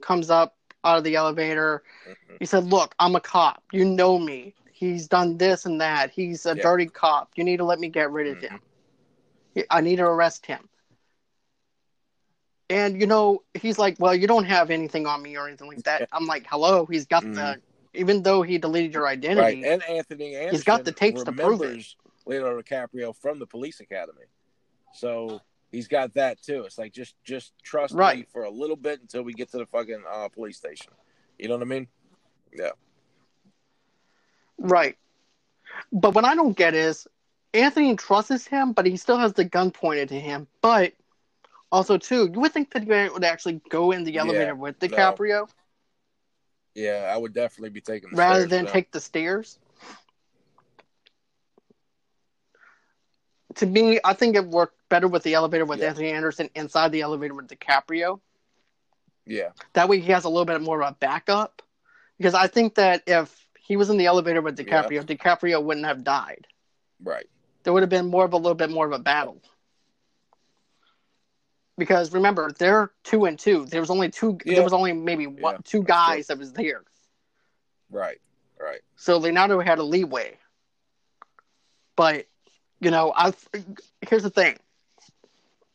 comes 0.00 0.30
up 0.30 0.56
out 0.84 0.98
of 0.98 1.04
the 1.04 1.16
elevator. 1.16 1.82
Mhm. 2.08 2.36
He 2.40 2.46
said, 2.46 2.64
"Look, 2.64 2.94
I'm 2.98 3.16
a 3.16 3.20
cop. 3.20 3.62
You 3.72 3.84
know 3.84 4.18
me. 4.18 4.54
He's 4.72 5.08
done 5.08 5.36
this 5.38 5.66
and 5.66 5.80
that. 5.80 6.10
He's 6.10 6.46
a 6.46 6.56
Yeah. 6.56 6.62
dirty 6.62 6.86
cop. 6.86 7.32
You 7.36 7.44
need 7.44 7.58
to 7.58 7.64
let 7.64 7.80
me 7.80 7.88
get 7.88 8.10
rid 8.10 8.28
of 8.28 8.40
him. 8.42 8.60
I 9.70 9.80
need 9.80 9.96
to 9.96 10.06
arrest 10.06 10.46
him." 10.46 10.68
And 12.70 13.00
you 13.00 13.06
know, 13.06 13.42
he's 13.54 13.78
like, 13.78 13.96
"Well, 13.98 14.14
you 14.14 14.26
don't 14.26 14.44
have 14.44 14.70
anything 14.70 15.06
on 15.06 15.22
me 15.22 15.36
or 15.36 15.46
anything 15.46 15.68
like 15.68 15.82
that." 15.84 16.08
I'm 16.12 16.26
like, 16.26 16.46
"Hello, 16.48 16.86
he's 16.86 17.06
got 17.06 17.22
the 17.22 17.60
even 17.94 18.22
though 18.22 18.42
he 18.42 18.58
deleted 18.58 18.92
your 18.92 19.08
identity 19.08 19.62
Right, 19.62 19.72
and 19.72 19.82
Anthony 19.84 20.36
Anderson 20.36 20.54
He's 20.54 20.64
got 20.64 20.84
the 20.84 20.92
tapes 20.92 21.22
to 21.24 21.32
prove 21.32 21.62
it. 21.62 21.84
Leonardo 22.26 22.60
DiCaprio 22.60 23.16
from 23.16 23.38
the 23.38 23.46
Police 23.46 23.80
Academy, 23.80 24.24
so 24.92 25.40
he's 25.72 25.88
got 25.88 26.12
that 26.14 26.42
too. 26.42 26.64
It's 26.64 26.76
like 26.76 26.92
just 26.92 27.14
just 27.24 27.52
trust 27.62 27.94
me 27.94 28.26
for 28.32 28.44
a 28.44 28.50
little 28.50 28.76
bit 28.76 29.00
until 29.00 29.22
we 29.22 29.32
get 29.32 29.50
to 29.52 29.58
the 29.58 29.66
fucking 29.66 30.02
uh, 30.10 30.28
police 30.28 30.58
station. 30.58 30.92
You 31.38 31.48
know 31.48 31.54
what 31.54 31.62
I 31.62 31.66
mean? 31.66 31.88
Yeah, 32.54 32.70
Right. 34.58 34.96
But 35.92 36.14
what 36.14 36.24
I 36.24 36.34
don't 36.34 36.56
get 36.56 36.74
is 36.74 37.06
Anthony 37.54 37.96
trusts 37.96 38.46
him, 38.46 38.72
but 38.72 38.86
he 38.86 38.96
still 38.96 39.16
has 39.18 39.32
the 39.32 39.44
gun 39.44 39.70
pointed 39.70 40.08
to 40.10 40.20
him. 40.20 40.46
But 40.60 40.92
also, 41.70 41.98
too, 41.98 42.30
you 42.32 42.40
would 42.40 42.52
think 42.52 42.72
that 42.72 42.82
he 42.82 42.88
would 42.88 43.24
actually 43.24 43.60
go 43.68 43.90
in 43.92 44.04
the 44.04 44.12
Yeah, 44.12 44.20
elevator 44.22 44.54
with 44.54 44.80
no. 44.82 44.88
DiCaprio 44.88 45.48
yeah, 46.74 47.10
I 47.12 47.16
would 47.16 47.32
definitely 47.34 47.70
be 47.70 47.80
taking 47.80 48.10
the 48.10 48.16
rather 48.16 48.40
stairs 48.40 48.50
than 48.50 48.64
with 48.64 48.72
take 48.72 48.92
the 48.92 49.00
stairs. 49.00 49.58
To 53.56 53.66
me, 53.66 53.98
I 54.04 54.12
think 54.12 54.36
it 54.36 54.46
worked 54.46 54.88
better 54.88 55.08
with 55.08 55.24
the 55.24 55.34
elevator 55.34 55.64
with 55.64 55.80
Yeah. 55.80 55.88
Anthony 55.88 56.12
Anderson 56.12 56.48
inside 56.54 56.92
the 56.92 57.00
elevator 57.00 57.34
with 57.34 57.48
DiCaprio. 57.48 58.20
Yeah, 59.26 59.50
That 59.74 59.88
way, 59.88 60.00
he 60.00 60.12
has 60.12 60.24
a 60.24 60.28
little 60.28 60.46
bit 60.46 60.62
more 60.62 60.80
of 60.80 60.88
a 60.88 60.94
backup. 60.94 61.62
Because 62.16 62.34
I 62.34 62.46
think 62.46 62.76
that 62.76 63.02
if 63.06 63.46
he 63.58 63.76
was 63.76 63.90
in 63.90 63.96
the 63.96 64.06
elevator 64.06 64.40
with 64.40 64.58
Yeah. 64.58 64.84
DiCaprio, 64.84 65.04
DiCaprio 65.04 65.62
wouldn't 65.62 65.86
have 65.86 66.04
died. 66.04 66.46
right. 67.02 67.28
There 67.64 67.72
would 67.72 67.82
have 67.82 67.90
been 67.90 68.06
more 68.06 68.24
of 68.24 68.32
a 68.32 68.36
little 68.36 68.54
bit 68.54 68.70
more 68.70 68.86
of 68.86 68.92
a 68.92 68.98
battle. 68.98 69.42
Because 71.78 72.12
remember 72.12 72.52
they're 72.58 72.90
two 73.04 73.24
and 73.24 73.38
two. 73.38 73.64
There 73.66 73.80
was 73.80 73.90
only 73.90 74.10
two. 74.10 74.38
Yeah. 74.44 74.56
There 74.56 74.64
was 74.64 74.72
only 74.72 74.92
maybe 74.92 75.26
one, 75.26 75.54
Yeah, 75.54 75.60
two 75.64 75.82
guys 75.82 76.26
that 76.26 76.38
was 76.38 76.52
there. 76.52 76.82
Right. 77.90 78.20
Right. 78.60 78.80
So 78.96 79.16
Leonardo 79.18 79.60
had 79.60 79.78
a 79.78 79.84
leeway. 79.84 80.36
But, 81.96 82.26
you 82.80 82.90
know, 82.90 83.12
I 83.16 83.32
here's 84.08 84.22
the 84.22 84.30
thing. 84.30 84.58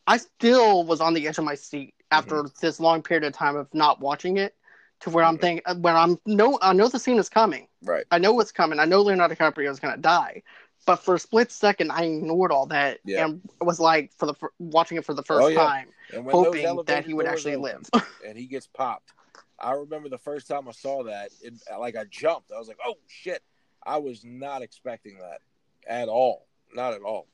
I 0.08 0.18
still 0.18 0.84
was 0.84 1.02
on 1.02 1.14
the 1.14 1.28
edge 1.28 1.38
of 1.38 1.46
my 1.46 1.56
seat 1.56 1.94
after 2.12 2.44
this 2.62 2.80
long 2.80 3.02
period 3.02 3.24
of 3.24 3.34
time 3.34 3.56
of 3.56 3.74
not 3.74 4.00
watching 4.00 4.38
it, 4.38 4.56
to 5.02 5.10
where 5.10 5.24
I'm 5.26 5.38
Mhm. 5.38 5.42
thinking, 5.42 5.82
when 5.82 5.96
I'm 5.96 6.20
no, 6.26 6.60
I 6.62 6.74
know 6.74 6.88
the 6.88 7.00
scene 7.00 7.18
is 7.18 7.30
coming. 7.30 7.68
Right. 7.84 8.06
I 8.12 8.20
know 8.20 8.34
what's 8.34 8.52
coming. 8.52 8.80
I 8.80 8.86
know 8.86 9.02
Leonardo 9.02 9.36
DiCaprio 9.36 9.70
is 9.70 9.80
gonna 9.80 9.98
die. 9.98 10.44
But 10.85 10.97
for 10.97 11.15
a 11.15 11.19
split 11.19 11.51
second, 11.51 11.91
I 11.91 12.03
ignored 12.03 12.51
all 12.51 12.65
that 12.68 12.99
Yeah. 13.05 13.26
and 13.26 13.41
was 13.61 13.80
like, 13.80 14.11
for 14.18 14.26
the 14.26 14.35
watching 14.60 14.97
it 14.97 15.05
for 15.05 15.14
the 15.14 15.23
first 15.23 15.43
Oh, 15.43 15.47
yeah. 15.47 15.64
time, 15.64 15.88
And 16.14 16.30
hoping 16.30 16.84
that 16.85 17.05
he 17.05 17.14
would 17.14 17.26
actually 17.26 17.55
live. 17.55 17.89
and 18.26 18.38
he 18.38 18.45
gets 18.47 18.68
popped. 18.68 19.14
I 19.60 19.72
remember 19.72 20.10
the 20.10 20.18
first 20.18 20.47
time 20.47 20.68
I 20.68 20.72
saw 20.72 21.03
that, 21.03 21.30
it, 21.41 21.53
like 21.80 21.95
I 21.95 22.03
jumped. 22.05 22.51
I 22.51 22.60
was 22.60 22.68
like, 22.68 22.80
"Oh 22.85 22.95
shit!" 23.07 23.41
I 23.85 23.97
was 23.97 24.26
not 24.26 24.61
expecting 24.61 25.19
that 25.19 25.39
at 25.88 26.10
all. 26.10 26.47
Not 26.73 26.93
at 26.93 27.01
all. 27.01 27.27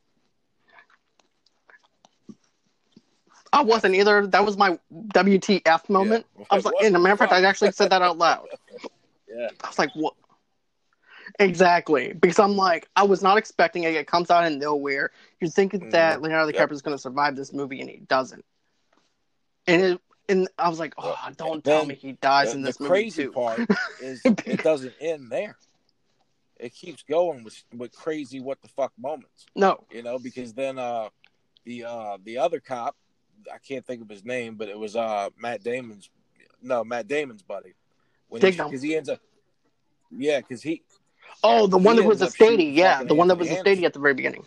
I 3.51 3.63
wasn't 3.63 3.95
either. 3.95 4.27
That 4.27 4.45
was 4.45 4.57
my 4.57 4.77
WTF 5.07 5.89
moment. 5.89 6.25
Yeah. 6.37 6.45
I 6.51 6.55
was 6.55 6.65
like, 6.65 6.75
and 6.83 6.95
a 6.95 6.99
matter 6.99 7.13
of 7.13 7.19
fact, 7.19 7.31
I 7.31 7.43
actually 7.43 7.71
said 7.71 7.89
that 7.91 8.01
out 8.01 8.17
loud. 8.17 8.47
Yeah. 9.31 9.49
I 9.63 9.67
was 9.67 9.77
like, 9.77 9.91
what? 9.93 10.15
Exactly. 11.39 12.13
Because 12.13 12.37
I'm 12.37 12.57
like, 12.57 12.89
I 12.95 13.03
was 13.03 13.23
not 13.23 13.37
expecting 13.37 13.83
it. 13.83 13.95
It 13.95 14.07
comes 14.07 14.29
out 14.29 14.45
of 14.45 14.53
nowhere. 14.57 15.11
You're 15.39 15.49
thinking 15.49 15.89
that 15.91 16.21
Leonardo. 16.21 16.51
DiCaprio 16.51 16.73
is 16.73 16.81
going 16.81 16.95
to 16.95 17.01
survive 17.01 17.35
this 17.35 17.53
movie, 17.53 17.79
and 17.79 17.89
he 17.89 17.97
doesn't. 17.97 18.43
And 19.65 19.81
it, 19.81 20.01
and 20.27 20.47
I 20.57 20.69
was 20.69 20.79
like, 20.79 20.93
oh, 20.97 21.17
Well, 21.23 21.33
don't 21.37 21.63
tell 21.63 21.85
me 21.85 21.95
he 21.95 22.13
dies 22.13 22.51
The, 22.51 22.57
in 22.57 22.61
this 22.61 22.79
movie 22.79 22.87
The 22.87 22.93
crazy 22.93 23.23
too. 23.23 23.31
part 23.31 23.59
is 24.01 24.21
it 24.25 24.63
doesn't 24.63 24.93
end 24.99 25.31
there. 25.31 25.57
It 26.57 26.73
keeps 26.73 27.03
going 27.03 27.43
with 27.43 27.63
with 27.73 27.93
crazy 27.93 28.41
what 28.41 28.61
the 28.61 28.67
fuck 28.67 28.91
moments. 28.97 29.45
No. 29.55 29.85
you 29.91 30.03
know, 30.03 30.19
because 30.19 30.53
then 30.53 30.77
uh 30.77 31.09
the 31.63 31.85
uh 31.85 32.17
the 32.23 32.37
other 32.37 32.59
cop, 32.59 32.95
I 33.53 33.57
can't 33.59 33.85
think 33.85 34.01
of 34.01 34.09
his 34.09 34.25
name, 34.25 34.55
but 34.55 34.67
it 34.67 34.77
was 34.77 34.95
uh 34.95 35.29
Matt 35.37 35.63
Damon's 35.63 36.09
no, 36.61 36.83
Matt 36.83 37.07
Damon's 37.07 37.41
buddy. 37.41 37.73
Because 38.31 38.81
he, 38.81 38.95
ends 38.95 39.09
up 39.09 39.19
Yeah, 40.11 40.39
because 40.39 40.61
he 40.61 40.83
Oh, 41.43 41.67
the 41.67 41.77
one 41.77 41.95
that 41.95 42.05
was 42.05 42.21
a 42.21 42.29
Statie. 42.29 42.65
Yeah, 42.65 43.03
the 43.03 43.15
one 43.15 43.27
that 43.29 43.37
was 43.37 43.49
a 43.49 43.57
Statie 43.57 43.85
at 43.85 43.93
the 43.93 43.99
very 43.99 44.13
beginning. 44.13 44.45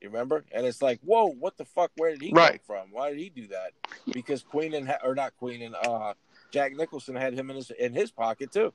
you 0.00 0.08
remember? 0.08 0.44
And 0.52 0.64
it's 0.66 0.80
like, 0.82 1.00
whoa, 1.02 1.26
what 1.26 1.56
the 1.56 1.64
fuck? 1.64 1.90
Where 1.96 2.10
did 2.10 2.22
he 2.22 2.32
Right. 2.32 2.60
come 2.66 2.76
from? 2.86 2.92
Why 2.92 3.10
did 3.10 3.18
he 3.18 3.28
do 3.28 3.48
that? 3.48 3.72
Because 4.12 4.42
Queenan 4.42 4.90
or 5.04 5.14
not 5.14 5.36
Queenan 5.38 5.74
uh 5.74 6.14
Jack 6.52 6.72
Nicholson 6.74 7.14
had 7.16 7.34
him 7.34 7.50
in 7.50 7.56
his 7.56 7.70
in 7.70 7.92
his 7.92 8.10
pocket 8.10 8.50
too. 8.52 8.72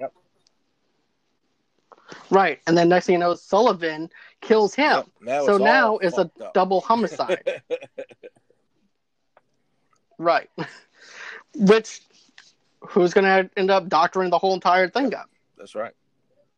Yep. 0.00 0.12
Right. 2.30 2.60
And 2.66 2.76
then 2.76 2.88
next 2.88 3.06
thing 3.06 3.14
you 3.14 3.18
know, 3.18 3.34
Sullivan 3.34 4.10
kills 4.40 4.74
him. 4.74 4.84
Yep, 4.92 5.06
now 5.22 5.46
so 5.46 5.54
it's 5.56 5.64
now 5.64 5.98
it's 5.98 6.18
a 6.18 6.30
up. 6.42 6.52
double 6.54 6.80
homicide. 6.80 7.62
right. 10.18 10.50
Which, 11.54 12.02
who's 12.80 13.14
going 13.14 13.24
to 13.24 13.50
end 13.58 13.70
up 13.70 13.88
doctoring 13.88 14.28
the 14.30 14.38
whole 14.38 14.52
entire 14.54 14.88
thing 14.88 15.14
up? 15.14 15.30
That's 15.56 15.74
right. 15.74 15.92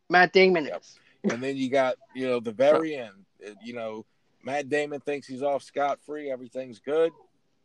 Matt 0.09 0.33
Damon 0.33 0.65
Yep. 0.65 0.83
And 1.31 1.43
then 1.43 1.57
you 1.57 1.69
got, 1.69 1.95
you 2.15 2.27
know, 2.27 2.39
the 2.39 2.51
very 2.51 2.95
end. 2.95 3.25
You 3.63 3.73
know, 3.73 4.05
Matt 4.43 4.69
Damon 4.69 5.01
thinks 5.01 5.27
he's 5.27 5.43
off 5.43 5.63
scot 5.63 5.99
free. 6.05 6.31
Everything's 6.31 6.79
good. 6.79 7.11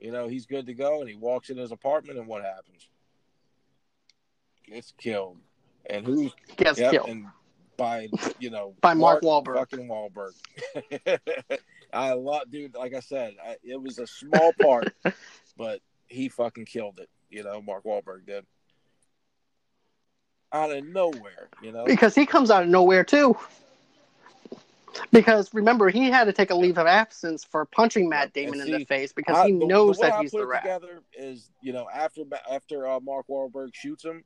You 0.01 0.11
know, 0.12 0.27
he's 0.27 0.47
good 0.47 0.66
to 0.66 0.74
go. 0.74 1.01
And 1.01 1.09
he 1.09 1.15
walks 1.15 1.51
in 1.51 1.56
his 1.56 1.70
apartment, 1.73 2.19
and 2.19 2.27
what 2.27 2.43
happens? 2.43 2.89
Gets 4.66 4.93
killed. 4.98 5.39
And 5.86 6.05
who's 6.05 6.32
Gets 6.56 6.81
yep, 6.81 6.93
killed. 6.93 7.09
and 7.09 7.27
by 7.77 8.09
you 8.39 8.51
know 8.51 8.74
By 8.81 8.94
Mark 8.94 9.23
Wahlberg. 9.23 9.56
fucking 9.56 9.89
Wahlberg. 9.89 10.32
I 11.93 12.12
love, 12.15 12.51
dude. 12.51 12.74
Like 12.74 12.94
I 12.94 13.01
said, 13.01 13.35
I, 13.44 13.56
it 13.62 13.81
was 13.81 13.98
a 13.98 14.06
small 14.06 14.52
part, 14.61 14.94
but 15.56 15.81
he 16.09 16.28
fucking 16.28 16.65
killed 16.65 16.98
it. 16.98 17.09
You 17.31 17.44
know, 17.44 17.61
Mark 17.62 17.85
Wahlberg 17.85 18.27
did 18.27 18.47
out 20.55 20.70
of 20.70 20.86
nowhere. 20.86 21.48
You 21.62 21.72
know, 21.72 21.85
Because 21.85 22.14
he 22.14 22.24
comes 22.24 22.51
out 22.51 22.62
of 22.62 22.68
nowhere, 22.68 23.05
too. 23.05 23.36
Because 25.10 25.52
remember, 25.52 25.90
he 25.90 26.09
had 26.09 26.24
to 26.24 26.32
take 26.32 26.51
a 26.51 26.55
leave 26.55 26.78
of 26.78 26.86
absence 26.86 27.43
for 27.44 27.64
punching 27.64 28.09
Matt 28.09 28.32
Damon 28.32 28.60
in 28.60 28.70
the 28.70 28.85
face 28.85 29.12
because 29.12 29.36
I- 29.36 29.47
he 29.48 29.52
the- 29.59 29.66
knows 29.66 29.97
the 29.98 30.02
that 30.02 30.14
I 30.14 30.20
he's 30.22 30.31
the 30.31 30.47
rat. 30.47 30.62
Together 30.62 31.02
is 31.12 31.51
you 31.60 31.72
know 31.72 31.89
after 31.93 32.22
after 32.48 32.86
uh, 32.86 33.01
Mark 33.01 33.26
Wahlberg 33.28 33.74
shoots 33.74 34.05
him, 34.05 34.22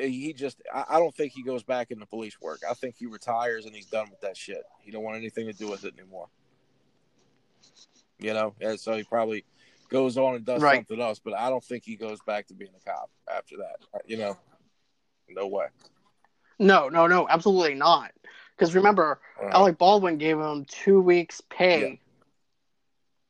he 0.00 0.32
just 0.32 0.62
I, 0.74 0.84
I 0.88 0.98
don't 0.98 1.14
think 1.14 1.32
he 1.32 1.42
goes 1.42 1.62
back 1.62 1.90
into 1.90 2.06
police 2.06 2.40
work. 2.40 2.60
I 2.68 2.72
think 2.72 2.94
he 2.98 3.04
retires 3.04 3.66
and 3.66 3.74
he's 3.74 3.84
done 3.86 4.08
with 4.08 4.20
that 4.22 4.34
shit. 4.36 4.62
He 4.80 4.90
don't 4.90 5.02
want 5.02 5.18
anything 5.18 5.46
to 5.46 5.52
do 5.52 5.68
with 5.68 5.84
it 5.84 5.92
anymore. 5.98 6.28
You 8.18 8.32
know, 8.32 8.54
and 8.62 8.80
so 8.80 8.96
he 8.96 9.04
probably 9.04 9.44
goes 9.90 10.16
on 10.16 10.36
and 10.36 10.44
does 10.46 10.62
Right. 10.62 10.76
something 10.76 11.02
else. 11.02 11.18
But 11.18 11.34
I 11.34 11.50
don't 11.50 11.62
think 11.62 11.84
he 11.84 11.96
goes 11.96 12.18
back 12.26 12.46
to 12.46 12.54
being 12.54 12.70
a 12.74 12.90
cop 12.90 13.10
after 13.30 13.58
that. 13.58 13.76
Uh, 13.92 13.98
You 14.06 14.16
know, 14.16 14.38
no 15.28 15.46
way. 15.46 15.66
No, 16.58 16.88
no, 16.88 17.06
no, 17.06 17.28
absolutely 17.28 17.74
not. 17.74 18.12
Because 18.56 18.74
remember, 18.74 19.20
Uh, 19.40 19.48
Alec 19.48 19.76
Baldwin 19.76 20.16
gave 20.16 20.38
him 20.38 20.64
two 20.64 21.00
weeks' 21.00 21.42
pay 21.50 21.80
Yeah. 21.92 21.96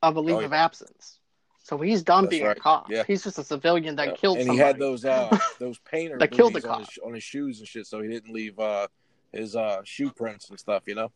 of 0.03 0.17
a 0.17 0.21
leave 0.21 0.37
Oh, 0.37 0.41
of 0.41 0.53
yeah. 0.53 0.65
absence. 0.65 1.19
So 1.59 1.79
he's 1.79 2.05
done 2.05 2.25
That's 2.25 2.31
being 2.31 2.45
right. 2.45 2.57
a 2.57 2.61
cop. 2.61 2.89
Yeah. 2.89 3.03
He's 3.05 3.25
just 3.25 3.39
a 3.39 3.45
civilian 3.45 3.97
that 3.97 4.09
Yeah. 4.09 4.15
killed 4.15 4.39
and 4.39 4.47
somebody. 4.47 4.59
he 4.59 4.65
had 4.65 4.79
those 4.79 5.05
uh 5.05 5.37
those 5.59 5.79
painters 5.81 6.21
That 6.21 6.31
killed 6.31 6.53
the 6.53 6.59
movies 6.59 6.65
on 6.67 6.71
cop. 6.79 6.89
his, 6.91 6.99
on 7.05 7.15
his 7.15 7.25
shoes 7.25 7.59
and 7.59 7.67
shit, 7.67 7.87
so 7.89 8.01
he 8.01 8.09
didn't 8.09 8.33
leave 8.33 8.57
uh 8.61 8.87
his 9.33 9.57
uh 9.57 9.81
shoe 9.83 10.13
prints 10.13 10.49
and 10.49 10.61
stuff. 10.61 10.85
You 10.87 10.95
know, 10.95 11.13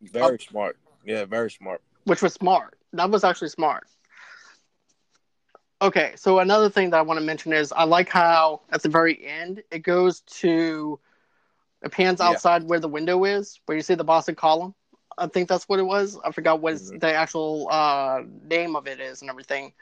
very 0.00 0.38
smart. 0.38 0.78
Yeah, 1.04 1.26
very 1.26 1.50
smart. 1.50 1.82
which 2.04 2.22
was 2.22 2.32
smart. 2.32 2.78
That 2.94 3.10
was 3.10 3.24
actually 3.24 3.48
smart. 3.48 3.86
Okay, 5.82 6.12
so 6.16 6.38
another 6.38 6.70
thing 6.70 6.90
that 6.90 6.98
I 6.98 7.02
want 7.02 7.18
to 7.20 7.24
mention 7.24 7.52
is 7.52 7.72
I 7.72 7.84
like 7.84 8.08
how 8.08 8.62
at 8.70 8.82
the 8.82 8.88
very 8.88 9.24
end 9.26 9.62
it 9.70 9.80
goes 9.80 10.20
to 10.20 10.98
it 11.82 11.92
pans 11.92 12.20
Yeah. 12.20 12.28
outside 12.28 12.64
where 12.64 12.80
the 12.80 12.88
window 12.88 13.24
is, 13.24 13.60
where 13.66 13.76
you 13.76 13.82
see 13.82 13.94
the 13.94 14.04
Boston 14.04 14.34
column. 14.34 14.74
I 15.18 15.26
think 15.26 15.48
that's 15.48 15.68
what 15.68 15.78
it 15.78 15.82
was. 15.84 16.18
I 16.24 16.32
forgot 16.32 16.60
what 16.60 16.74
Mhm. 16.74 17.00
the 17.00 17.12
actual 17.12 17.68
uh, 17.70 18.22
name 18.44 18.76
of 18.76 18.86
it 18.86 19.00
is 19.00 19.20
and 19.20 19.30
everything, 19.30 19.72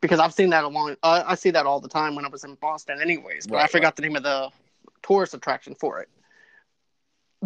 because 0.00 0.20
I've 0.20 0.32
seen 0.32 0.50
that 0.50 0.64
along. 0.64 0.96
Uh, 1.02 1.24
I 1.26 1.34
see 1.34 1.50
that 1.50 1.66
all 1.66 1.80
the 1.80 1.88
time 1.88 2.14
when 2.14 2.24
I 2.24 2.28
was 2.28 2.44
in 2.44 2.54
Boston, 2.54 3.00
anyways. 3.00 3.46
But 3.46 3.56
I 3.56 3.60
Right, 3.62 3.70
forgot 3.70 3.96
the 3.96 4.02
name 4.02 4.16
of 4.16 4.22
the 4.22 4.50
tourist 5.02 5.34
attraction 5.34 5.74
for 5.74 6.00
it. 6.00 6.08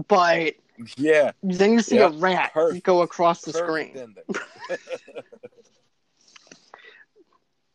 But 0.09 0.55
Yeah, 0.97 1.33
then 1.43 1.73
you 1.73 1.81
see 1.81 1.99
Yeah, 1.99 2.07
a 2.07 2.11
rat 2.11 2.53
perfect. 2.53 2.85
go 2.85 3.03
across 3.03 3.43
the 3.43 3.53
perfect 3.53 3.97
screen. 3.97 4.15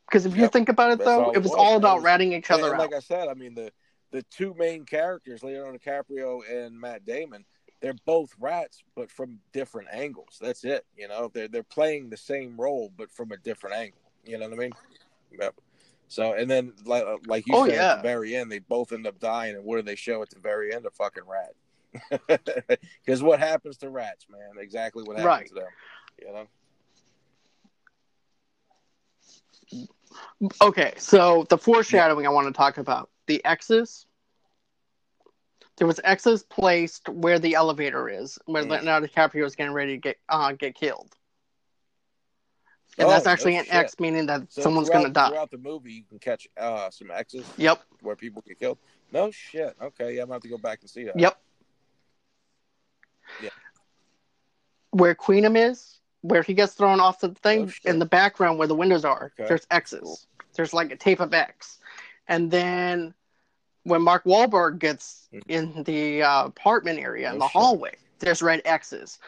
Because 0.08 0.26
if 0.26 0.36
you 0.38 0.48
think 0.48 0.70
about 0.70 0.92
it, 0.92 1.00
That's 1.00 1.06
though, 1.10 1.32
it 1.32 1.44
was 1.44 1.52
all 1.52 1.76
about 1.78 1.98
was- 1.98 2.06
ratting 2.06 2.34
each 2.34 2.50
other 2.50 2.74
out. 2.74 2.80
like 2.80 2.94
I 2.94 3.00
said, 3.00 3.28
I 3.28 3.34
mean 3.34 3.54
the 3.56 3.72
the 4.12 4.24
two 4.32 4.54
main 4.58 4.86
characters, 4.86 5.44
Leonardo 5.44 5.78
DiCaprio 5.78 6.42
and 6.50 6.80
Matt 6.80 7.06
Damon, 7.06 7.44
they're 7.82 7.94
both 8.06 8.34
rats, 8.40 8.82
but 8.96 9.12
from 9.12 9.40
different 9.52 9.90
angles. 9.92 10.38
That's 10.40 10.64
it. 10.64 10.86
You 10.98 11.10
know, 11.10 11.30
they're 11.34 11.50
they're 11.50 11.64
playing 11.64 12.10
the 12.10 12.16
same 12.18 12.56
role, 12.60 12.92
but 12.98 13.12
from 13.12 13.32
a 13.34 13.38
different 13.38 13.76
angle. 13.76 14.00
You 14.26 14.38
know 14.38 14.46
what 14.48 14.54
I 14.54 14.58
mean? 14.62 14.72
Yep. 15.40 15.56
So, 16.08 16.34
and 16.34 16.50
then 16.50 16.72
like 16.86 17.04
uh, 17.04 17.18
like 17.26 17.46
you 17.48 17.54
Oh, 17.56 17.66
said 17.66 17.76
yeah. 17.76 17.92
at 17.92 17.96
the 17.98 18.02
very 18.04 18.34
end, 18.34 18.50
they 18.50 18.60
both 18.60 18.94
end 18.94 19.06
up 19.06 19.20
dying, 19.20 19.56
and 19.56 19.66
what 19.66 19.76
do 19.76 19.82
they 19.82 19.96
show 19.96 20.22
at 20.22 20.30
the 20.30 20.40
very 20.40 20.74
end? 20.74 20.86
A 20.86 20.92
fucking 20.92 21.24
rat. 21.28 21.54
Because 23.06 23.22
what 23.24 23.40
happens 23.40 23.76
to 23.78 23.90
rats, 23.90 24.26
man? 24.30 24.52
Exactly 24.62 25.04
what 25.04 25.18
happens 25.18 25.26
Right. 25.26 25.48
to 25.50 25.54
them. 25.56 25.68
You 26.22 26.34
know? 26.34 26.48
Okay, 30.62 30.94
so 30.98 31.46
the 31.50 31.58
foreshadowing 31.58 32.26
I 32.26 32.30
want 32.30 32.48
to 32.48 32.54
talk 32.54 32.78
about 32.78 33.10
the 33.28 33.44
X's. 33.44 34.06
There 35.78 35.88
was 35.88 36.00
X's 36.04 36.44
placed 36.44 37.08
where 37.10 37.38
the 37.40 37.54
elevator 37.56 38.10
is, 38.10 38.40
where 38.46 38.64
Mm. 38.64 38.70
Leonardo 38.72 39.08
DiCaprio 39.08 39.46
is 39.46 39.56
getting 39.56 39.74
ready 39.74 39.94
to 39.94 39.98
get 39.98 40.18
uh, 40.30 40.52
get 40.54 40.76
killed. 40.76 41.16
And 42.98 43.08
Oh, 43.08 43.12
that's 43.12 43.26
no 43.26 43.32
actually 43.32 43.58
an 43.58 43.66
shit. 43.66 43.74
X, 43.76 44.00
meaning 44.00 44.26
that 44.26 44.52
So 44.52 44.62
someone's 44.64 44.90
going 44.90 45.06
to 45.06 45.12
die. 45.12 45.30
Throughout 45.30 45.52
the 45.52 45.60
movie, 45.60 45.94
you 45.94 46.04
can 46.10 46.18
catch 46.18 46.48
uh, 46.58 46.90
some 46.90 47.12
X's. 47.12 47.46
Yep, 47.58 47.84
where 48.02 48.16
people 48.16 48.44
get 48.48 48.60
killed. 48.60 48.80
No 49.12 49.30
shit. 49.30 49.76
Okay, 49.80 50.16
yeah, 50.16 50.24
I'm 50.24 50.32
have 50.32 50.42
to 50.42 50.48
go 50.50 50.58
back 50.58 50.80
and 50.82 50.90
see 50.90 51.04
that. 51.04 51.20
yep. 51.20 51.40
Yeah. 53.42 53.50
Where 54.92 55.14
Queenan 55.14 55.56
is, 55.56 55.97
where 56.22 56.42
he 56.42 56.54
gets 56.54 56.74
thrown 56.74 57.00
off 57.00 57.20
the 57.20 57.30
thing, 57.36 57.72
Oh, 57.86 57.90
in 57.90 58.00
the 58.00 58.06
background 58.06 58.58
where 58.58 58.68
the 58.68 58.76
windows 58.76 59.06
are, 59.06 59.32
Okay. 59.40 59.48
there's 59.48 59.68
X's. 59.72 60.00
Cool. 60.02 60.20
There's 60.56 60.74
like 60.74 60.92
a 60.92 60.96
tape 60.96 61.20
of 61.20 61.34
X. 61.34 61.78
And 62.28 62.50
then 62.52 63.14
when 63.84 64.02
Mark 64.02 64.24
Wahlberg 64.26 64.80
gets 64.80 65.30
Mhm. 65.32 65.42
in 65.48 65.84
the 65.84 66.24
uh, 66.24 66.46
apartment 66.46 67.00
area 67.00 67.30
in 67.30 67.36
Oh, 67.36 67.40
the 67.40 67.46
shit. 67.46 67.52
hallway, 67.52 67.96
there's 68.20 68.42
red 68.42 68.62
X's. 68.66 69.20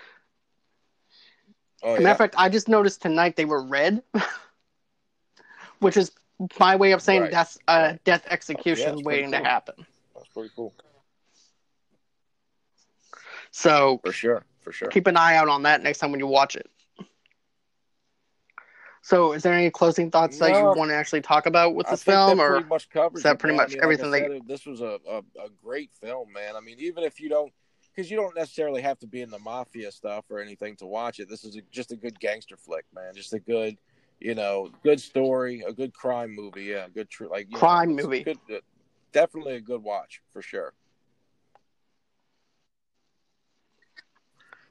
Oh, 1.84 1.92
Matter 1.94 2.04
yeah? 2.04 2.12
of 2.12 2.18
fact, 2.18 2.36
I 2.38 2.50
just 2.50 2.68
noticed 2.68 3.02
tonight 3.02 3.36
they 3.38 3.46
were 3.46 3.64
red, 3.64 4.04
which 5.80 5.96
is 5.96 6.12
my 6.60 6.76
way 6.76 6.92
of 6.92 7.02
saying 7.02 7.22
Right. 7.22 7.32
that's 7.32 7.58
a 7.68 7.98
death 8.04 8.24
Yeah, 8.26 8.34
execution 8.34 8.94
it's 8.96 9.04
waiting 9.04 9.30
pretty 9.30 9.44
to 9.44 9.50
happen. 9.50 9.86
That's 10.16 10.28
pretty 10.30 10.50
cool. 10.56 10.74
So 13.52 14.00
For 14.04 14.12
sure. 14.12 14.44
For 14.62 14.72
sure. 14.74 14.90
keep 14.90 15.08
an 15.08 15.16
eye 15.18 15.36
out 15.36 15.48
on 15.48 15.64
that 15.64 15.82
next 15.82 16.00
time 16.00 16.12
when 16.12 16.20
you 16.20 16.28
watch 16.28 16.56
it. 16.56 16.70
So, 19.10 19.32
is 19.32 19.42
there 19.42 19.54
any 19.54 19.72
closing 19.72 20.12
thoughts 20.12 20.38
that 20.38 20.52
you 20.56 20.66
want 20.66 20.92
to 20.92 20.96
actually 20.96 21.22
talk 21.22 21.48
about 21.48 21.74
with 21.74 21.90
this 21.90 22.04
film, 22.04 22.40
or 22.40 22.52
pretty 22.52 22.70
much 22.70 22.90
covers 22.92 23.18
is 23.18 23.24
that 23.24 23.40
pretty 23.40 23.58
much 23.58 23.72
I 23.72 23.74
mean, 23.74 23.80
everything 23.82 24.12
Like 24.12 24.28
said, 24.28 24.42
this 24.48 24.68
was 24.68 24.82
a, 24.82 25.00
a, 25.10 25.18
a 25.18 25.50
great 25.64 25.90
film, 26.00 26.32
man. 26.32 26.56
I 26.56 26.60
mean, 26.60 26.76
even 26.78 27.04
if 27.04 27.20
you 27.20 27.28
don't, 27.28 27.52
because 27.90 28.12
you 28.12 28.18
don't 28.18 28.36
necessarily 28.36 28.84
have 28.84 29.00
to 29.00 29.08
be 29.08 29.22
in 29.22 29.32
the 29.32 29.40
mafia 29.40 29.92
stuff 29.92 30.26
or 30.30 30.40
anything 30.40 30.76
to 30.76 30.86
watch 30.86 31.20
it. 31.20 31.28
This 31.28 31.44
is 31.44 31.56
a, 31.56 31.62
just 31.72 31.92
a 31.92 31.96
good 31.96 32.20
gangster 32.20 32.56
flick, 32.56 32.86
man. 32.94 33.16
Just 33.16 33.34
a 33.34 33.40
good, 33.40 33.80
you 34.20 34.36
know, 34.36 34.70
good 34.84 35.02
story, 35.02 35.64
a 35.68 35.74
good 35.74 35.92
crime 35.92 36.36
movie. 36.36 36.66
Yeah, 36.66 36.86
good 36.94 37.10
true 37.10 37.30
like 37.32 37.48
you 37.48 37.54
know, 37.54 37.62
Crime 37.62 37.96
movie. 37.96 38.24
Good, 38.24 38.38
uh, 38.54 38.60
definitely 39.12 39.56
a 39.56 39.62
good 39.62 39.82
watch 39.82 40.22
for 40.34 40.44
sure. 40.44 40.76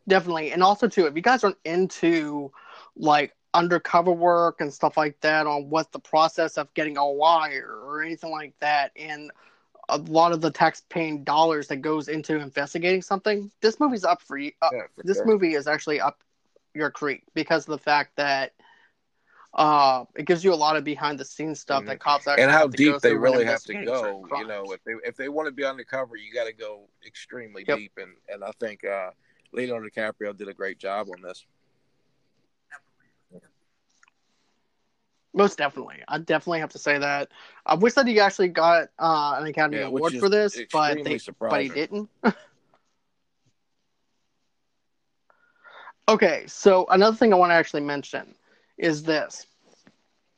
definitely? 0.06 0.52
And 0.52 0.62
also, 0.62 0.86
too, 0.86 1.06
if 1.06 1.16
you 1.16 1.23
guys 1.23 1.43
aren't 1.43 1.59
into 1.65 2.52
like 2.97 3.35
undercover 3.59 4.12
work 4.12 4.60
and 4.60 4.72
stuff 4.72 4.97
like 4.97 5.20
that 5.20 5.47
on 5.47 5.68
what 5.68 5.90
the 5.90 5.98
process 5.98 6.56
of 6.56 6.72
getting 6.74 6.97
a 6.97 7.10
wire 7.10 7.80
or 7.85 8.02
anything 8.02 8.30
like 8.30 8.55
that, 8.60 8.93
and 8.97 9.30
a 9.89 9.98
lot 9.98 10.32
of 10.32 10.40
the 10.40 10.51
tax-paying 10.51 11.24
dollars 11.24 11.66
that 11.68 11.78
goes 11.78 12.09
into 12.09 12.39
investigating 12.39 13.02
something, 13.02 13.51
this 13.60 13.80
movie's 13.80 14.05
up 14.05 14.22
for 14.22 14.39
you. 14.39 14.52
Uh, 14.62 14.68
Yeah, 14.72 14.82
this 15.02 15.16
sure. 15.16 15.26
movie 15.26 15.55
is 15.55 15.66
actually 15.66 16.01
up 16.01 16.22
your 16.74 16.90
creek 16.90 17.24
because 17.35 17.66
of 17.66 17.72
the 17.72 17.78
fact 17.78 18.16
that 18.16 18.52
uh, 19.55 20.05
it 20.14 20.26
gives 20.26 20.44
you 20.44 20.52
a 20.52 20.60
lot 20.66 20.76
of 20.76 20.85
behind-the-scenes 20.85 21.59
stuff 21.59 21.85
that 21.86 21.98
cops 21.98 22.28
actually 22.28 22.44
and 22.44 22.52
how 22.52 22.59
have 22.59 22.70
to 22.70 22.76
go 22.85 22.93
deep 22.93 23.01
they 23.01 23.14
really 23.14 23.44
have 23.44 23.62
to 23.64 23.85
go. 23.85 24.26
You 24.39 24.47
know, 24.47 24.64
if 24.72 24.85
they 24.85 24.93
if 25.05 25.16
they 25.16 25.28
want 25.28 25.47
to 25.47 25.52
be 25.52 25.64
undercover, 25.64 26.16
you 26.16 26.32
got 26.32 26.44
to 26.44 26.52
go 26.52 26.89
extremely 27.05 27.64
Yep. 27.66 27.78
deep, 27.78 27.93
and 27.97 28.12
and 28.28 28.44
I 28.44 28.52
think 28.60 28.85
uh, 28.85 29.10
Leonardo 29.52 29.89
DiCaprio 29.89 30.36
did 30.36 30.48
a 30.48 30.55
great 30.55 30.78
job 30.78 31.09
on 31.10 31.22
this. 31.22 31.47
Most 35.39 35.56
definitely. 35.56 36.02
I 36.09 36.19
definitely 36.19 36.60
have 36.60 36.73
to 36.73 36.78
say 36.78 36.98
that. 36.98 37.31
I 37.65 37.77
wish 37.77 37.94
that 37.94 38.09
he 38.09 38.19
actually 38.20 38.48
got 38.48 38.89
uh, 38.98 39.36
an 39.39 39.47
Academy 39.47 39.78
Yeah, 39.78 39.86
Award 39.86 40.15
for 40.15 40.28
this, 40.28 40.60
but 40.73 41.05
they, 41.05 41.20
but 41.40 41.62
he 41.62 41.69
didn't. 41.69 42.10
okay, 46.09 46.44
so 46.47 46.86
another 46.90 47.16
thing 47.16 47.32
I 47.32 47.36
want 47.36 47.51
to 47.51 47.55
actually 47.55 47.82
mention 47.82 48.35
is 48.77 49.05
this. 49.05 49.47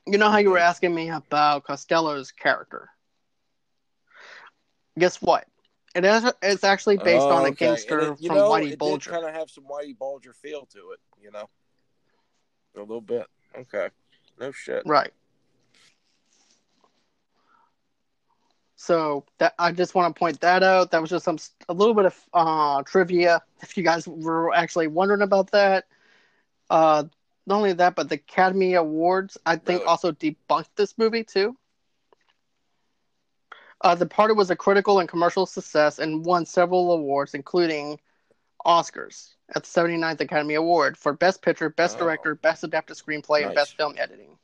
You 0.06 0.18
know 0.18 0.30
how 0.30 0.38
you 0.38 0.50
were 0.50 0.58
Mhm. 0.58 0.62
asking 0.68 0.94
me 0.94 1.10
about 1.10 1.64
Costello's 1.64 2.30
character? 2.32 2.90
Guess 4.98 5.22
what? 5.22 5.46
It 5.94 6.04
is. 6.04 6.30
It's 6.42 6.64
actually 6.64 6.98
based 6.98 7.30
Oh, 7.30 7.36
on 7.36 7.46
a 7.46 7.50
okay. 7.50 7.66
gangster 7.66 8.00
it- 8.00 8.18
from 8.26 8.36
know, 8.36 8.50
Whitey 8.50 8.70
it 8.70 8.78
Bulger. 8.78 9.10
kind 9.12 9.24
of 9.24 9.34
have 9.34 9.50
some 9.50 9.64
Whitey 9.64 9.96
Bulger 9.96 10.34
feel 10.34 10.66
to 10.66 10.90
it, 10.92 11.00
you 11.20 11.30
know, 11.30 11.48
a 12.76 12.80
little 12.80 13.00
bit. 13.00 13.26
Okay, 13.56 13.88
no 14.40 14.50
shit. 14.52 14.82
Right. 14.86 15.12
So 18.76 19.26
that 19.38 19.54
I 19.58 19.72
just 19.72 19.94
want 19.94 20.14
to 20.14 20.18
point 20.18 20.40
that 20.40 20.62
out. 20.62 20.90
That 20.90 21.00
was 21.02 21.10
just 21.10 21.24
some 21.24 21.38
a 21.68 21.74
little 21.74 21.94
bit 21.94 22.06
of 22.06 22.28
uh, 22.32 22.82
trivia. 22.82 23.42
If 23.60 23.76
you 23.76 23.84
guys 23.84 24.08
were 24.08 24.54
actually 24.54 24.86
wondering 24.88 25.22
about 25.22 25.50
that, 25.52 25.86
uh, 26.70 27.04
not 27.46 27.56
only 27.56 27.74
that, 27.74 27.94
but 27.94 28.08
the 28.08 28.14
Academy 28.16 28.74
Awards 28.74 29.36
I 29.44 29.56
think 29.56 29.80
Really? 29.80 29.88
also 29.88 30.12
debunked 30.12 30.70
this 30.76 30.96
movie 30.96 31.24
too. 31.24 31.56
Uh, 33.82 33.94
the 33.94 34.06
party 34.06 34.34
was 34.34 34.50
a 34.50 34.56
critical 34.56 34.98
and 35.00 35.08
commercial 35.08 35.46
success 35.46 35.98
and 35.98 36.24
won 36.24 36.46
several 36.46 36.92
awards, 36.92 37.34
including 37.34 37.98
Oscars 38.66 39.34
at 39.54 39.64
the 39.64 39.68
79th 39.68 40.20
Academy 40.20 40.54
Award 40.54 40.96
for 40.96 41.12
Best 41.12 41.42
Picture, 41.42 41.68
Best 41.70 41.96
Oh. 41.96 42.04
Director, 42.04 42.34
Best 42.34 42.64
Adapted 42.64 42.96
Screenplay, 42.96 43.44
and 43.46 43.54
Best 43.54 43.76
Film 43.76 43.94
Editing. 43.98 44.38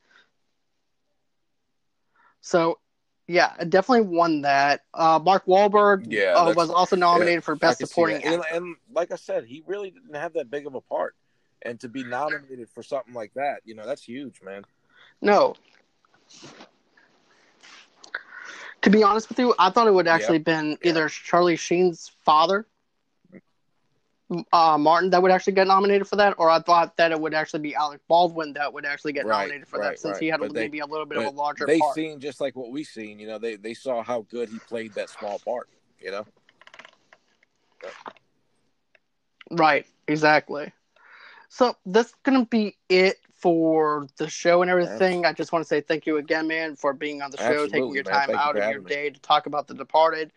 So, 2.40 2.78
yeah, 3.26 3.54
it 3.60 3.70
definitely 3.70 4.06
won 4.06 4.42
that. 4.42 4.84
Uh, 4.94 5.18
Mark 5.22 5.46
Wahlberg 5.46 6.06
Yeah, 6.08 6.34
uh, 6.34 6.54
was 6.54 6.70
also 6.70 6.96
nominated 6.96 7.42
for 7.44 7.56
Best 7.56 7.78
Supporting 7.80 8.20
that. 8.20 8.26
And, 8.26 8.42
and 8.52 8.76
like 8.92 9.10
I 9.12 9.16
said, 9.16 9.44
he 9.44 9.62
really 9.66 9.90
didn't 9.90 10.14
have 10.14 10.34
that 10.34 10.50
big 10.50 10.66
of 10.66 10.74
a 10.74 10.80
part, 10.80 11.14
and 11.62 11.78
to 11.80 11.88
be 11.88 12.04
nominated 12.04 12.68
for 12.70 12.82
something 12.82 13.14
like 13.14 13.32
that, 13.34 13.60
you 13.64 13.74
know, 13.74 13.84
that's 13.86 14.02
huge, 14.02 14.40
man. 14.42 14.64
No. 15.20 15.54
To 18.82 18.90
be 18.90 19.02
honest 19.02 19.28
with 19.28 19.38
you, 19.38 19.54
I 19.58 19.70
thought 19.70 19.88
it 19.88 19.94
would 19.94 20.06
actually 20.06 20.38
been 20.38 20.72
Yeah. 20.82 20.90
either 20.90 21.08
Charlie 21.08 21.56
Sheen's 21.56 22.10
father, 22.24 22.66
uh, 24.52 24.76
Martin, 24.78 25.10
that 25.10 25.22
would 25.22 25.30
actually 25.30 25.52
get 25.52 25.66
nominated 25.66 26.06
for 26.06 26.16
that, 26.16 26.34
or 26.38 26.50
I 26.50 26.58
thought 26.60 26.96
that 26.96 27.12
it 27.12 27.20
would 27.20 27.34
actually 27.34 27.60
be 27.60 27.74
Alec 27.74 28.00
Baldwin 28.08 28.52
that 28.54 28.72
would 28.72 28.84
actually 28.84 29.12
get 29.12 29.26
Right, 29.26 29.36
nominated 29.36 29.68
for 29.68 29.78
right, 29.78 29.88
that, 29.90 29.98
since 29.98 30.16
right. 30.16 30.20
he 30.20 30.26
had 30.28 30.40
But 30.40 30.52
they- 30.54 30.64
maybe 30.64 30.80
a 30.80 30.86
little 30.86 31.06
bit 31.06 31.18
of 31.18 31.26
a 31.26 31.30
larger 31.30 31.66
They 31.66 31.80
part. 31.80 31.94
seen 31.94 32.20
just 32.20 32.40
like 32.40 32.56
what 32.56 32.70
we 32.70 32.84
seen, 32.84 33.18
you 33.18 33.26
know, 33.26 33.38
they 33.38 33.56
they 33.56 33.74
saw 33.74 34.02
how 34.02 34.22
good 34.22 34.48
he 34.48 34.58
played 34.58 34.94
that 34.94 35.10
small 35.10 35.38
part, 35.38 35.68
you 36.00 36.10
know. 36.10 36.26
Right, 39.50 39.86
exactly. 40.08 40.72
So 41.48 41.76
that's 41.86 42.14
gonna 42.24 42.44
be 42.46 42.76
it 42.88 43.18
for 43.32 44.06
the 44.18 44.28
show 44.28 44.62
and 44.62 44.70
everything. 44.70 45.24
I 45.24 45.32
just 45.32 45.52
want 45.52 45.62
to 45.62 45.68
say 45.68 45.80
thank 45.80 46.06
you 46.06 46.16
again, 46.16 46.46
man, 46.48 46.76
for 46.76 46.92
being 46.92 47.22
on 47.22 47.30
the 47.30 47.38
show, 47.38 47.66
taking 47.66 47.92
your 47.94 48.02
man. 48.04 48.12
time 48.12 48.28
Thank 48.28 48.40
out 48.40 48.52
for 48.52 48.58
of 48.58 48.64
your 48.64 48.80
me. 48.80 48.90
day 48.90 49.10
to 49.10 49.20
talk 49.20 49.46
about 49.46 49.68
The 49.68 49.74
Departed. 49.74 50.32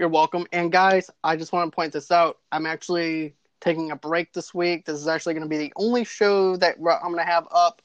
You're 0.00 0.08
welcome. 0.08 0.46
And 0.50 0.72
guys, 0.72 1.10
I 1.22 1.36
just 1.36 1.52
want 1.52 1.70
to 1.70 1.76
point 1.76 1.92
this 1.92 2.10
out. 2.10 2.38
I'm 2.52 2.64
actually 2.64 3.34
taking 3.60 3.90
a 3.90 3.96
break 3.96 4.32
this 4.32 4.54
week. 4.54 4.86
This 4.86 4.98
is 4.98 5.06
actually 5.06 5.34
going 5.34 5.44
to 5.44 5.48
be 5.50 5.58
the 5.58 5.74
only 5.76 6.04
show 6.04 6.56
that 6.56 6.76
I'm 6.78 7.12
going 7.12 7.18
to 7.18 7.30
have 7.30 7.46
up 7.50 7.82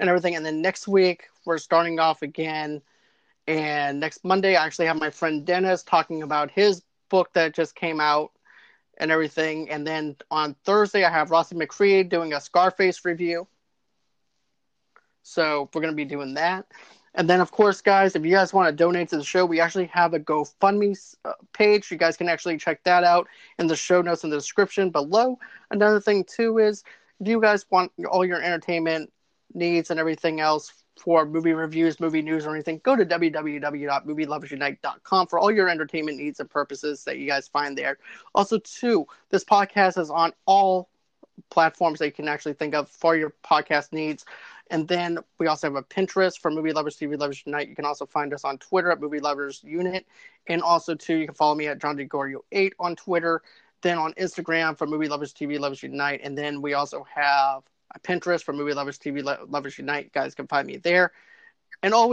and 0.00 0.08
everything. 0.08 0.34
And 0.34 0.44
then 0.44 0.60
next 0.60 0.88
week 0.88 1.28
we're 1.44 1.58
starting 1.58 2.00
off 2.00 2.22
again. 2.22 2.82
And 3.46 4.00
next 4.00 4.24
Monday, 4.24 4.56
I 4.56 4.66
actually 4.66 4.86
have 4.86 4.98
my 4.98 5.10
friend 5.10 5.46
Dennis 5.46 5.84
talking 5.84 6.24
about 6.24 6.50
his 6.50 6.82
book 7.08 7.32
that 7.34 7.54
just 7.54 7.76
came 7.76 8.00
out 8.00 8.32
and 8.98 9.12
everything. 9.12 9.70
And 9.70 9.86
then 9.86 10.16
on 10.32 10.56
Thursday, 10.64 11.04
I 11.04 11.10
have 11.10 11.30
Rossi 11.30 11.54
McCree 11.54 12.08
doing 12.08 12.32
a 12.32 12.40
Scarface 12.40 13.04
review. 13.04 13.46
So 15.22 15.70
we're 15.72 15.82
going 15.82 15.92
to 15.92 15.96
be 15.96 16.04
doing 16.04 16.34
that. 16.34 16.66
And 17.14 17.30
then, 17.30 17.40
of 17.40 17.52
course, 17.52 17.80
guys, 17.80 18.16
if 18.16 18.24
you 18.24 18.32
guys 18.32 18.52
want 18.52 18.68
to 18.68 18.74
donate 18.74 19.08
to 19.10 19.16
the 19.16 19.22
show, 19.24 19.46
we 19.46 19.60
actually 19.60 19.86
have 19.86 20.14
a 20.14 20.20
GoFundMe 20.20 21.14
uh, 21.24 21.34
page. 21.52 21.88
You 21.90 21.96
guys 21.96 22.16
can 22.16 22.28
actually 22.28 22.58
check 22.58 22.82
that 22.84 23.04
out 23.04 23.28
in 23.58 23.66
the 23.68 23.76
show 23.76 24.02
notes 24.02 24.24
in 24.24 24.30
the 24.30 24.36
description 24.36 24.90
below. 24.90 25.38
Another 25.70 26.00
thing, 26.00 26.24
too, 26.24 26.58
is 26.58 26.82
if 27.20 27.28
you 27.28 27.40
guys 27.40 27.64
want 27.70 27.92
all 28.10 28.24
your 28.24 28.42
entertainment 28.42 29.12
needs 29.54 29.90
and 29.90 30.00
everything 30.00 30.40
else 30.40 30.72
for 30.98 31.24
movie 31.24 31.52
reviews, 31.52 32.00
movie 32.00 32.22
news, 32.22 32.46
or 32.46 32.54
anything, 32.54 32.80
go 32.82 32.96
to 32.96 33.04
www.movieloversunite.com 33.04 35.26
for 35.26 35.38
all 35.38 35.52
your 35.52 35.68
entertainment 35.68 36.18
needs 36.18 36.40
and 36.40 36.50
purposes 36.50 37.04
that 37.04 37.18
you 37.18 37.28
guys 37.28 37.46
find 37.46 37.78
there. 37.78 37.98
Also, 38.34 38.58
too, 38.58 39.06
this 39.30 39.44
podcast 39.44 39.98
is 39.98 40.10
on 40.10 40.32
all 40.46 40.88
platforms 41.50 41.98
that 41.98 42.06
you 42.06 42.12
can 42.12 42.28
actually 42.28 42.54
think 42.54 42.74
of 42.74 42.88
for 42.88 43.16
your 43.16 43.34
podcast 43.44 43.92
needs. 43.92 44.24
And 44.70 44.88
then 44.88 45.18
we 45.38 45.46
also 45.46 45.66
have 45.66 45.76
a 45.76 45.82
Pinterest 45.82 46.38
for 46.38 46.50
Movie 46.50 46.72
Lovers 46.72 46.96
TV 46.96 47.18
Lovers 47.18 47.42
Unite. 47.44 47.68
You 47.68 47.76
can 47.76 47.84
also 47.84 48.06
find 48.06 48.32
us 48.32 48.44
on 48.44 48.58
Twitter 48.58 48.90
at 48.90 49.00
Movie 49.00 49.20
Lovers 49.20 49.62
Unit. 49.62 50.06
And 50.46 50.62
also, 50.62 50.94
too, 50.94 51.16
you 51.16 51.26
can 51.26 51.34
follow 51.34 51.54
me 51.54 51.66
at 51.66 51.80
John 51.80 51.96
DeGorio8 51.96 52.72
on 52.78 52.96
Twitter. 52.96 53.42
Then 53.82 53.98
on 53.98 54.14
Instagram 54.14 54.78
for 54.78 54.86
Movie 54.86 55.08
Lovers 55.08 55.34
TV 55.34 55.58
Lovers 55.58 55.82
Unite. 55.82 56.20
And 56.24 56.36
then 56.36 56.62
we 56.62 56.72
also 56.72 57.06
have 57.14 57.62
a 57.94 58.00
Pinterest 58.00 58.42
for 58.42 58.54
Movie 58.54 58.72
Lovers 58.72 58.98
TV 58.98 59.22
Lo- 59.22 59.44
Lovers 59.48 59.78
Unite. 59.78 60.04
You 60.04 60.10
guys 60.12 60.34
can 60.34 60.46
find 60.46 60.66
me 60.66 60.78
there. 60.78 61.12
And 61.82 61.92
always 61.92 62.12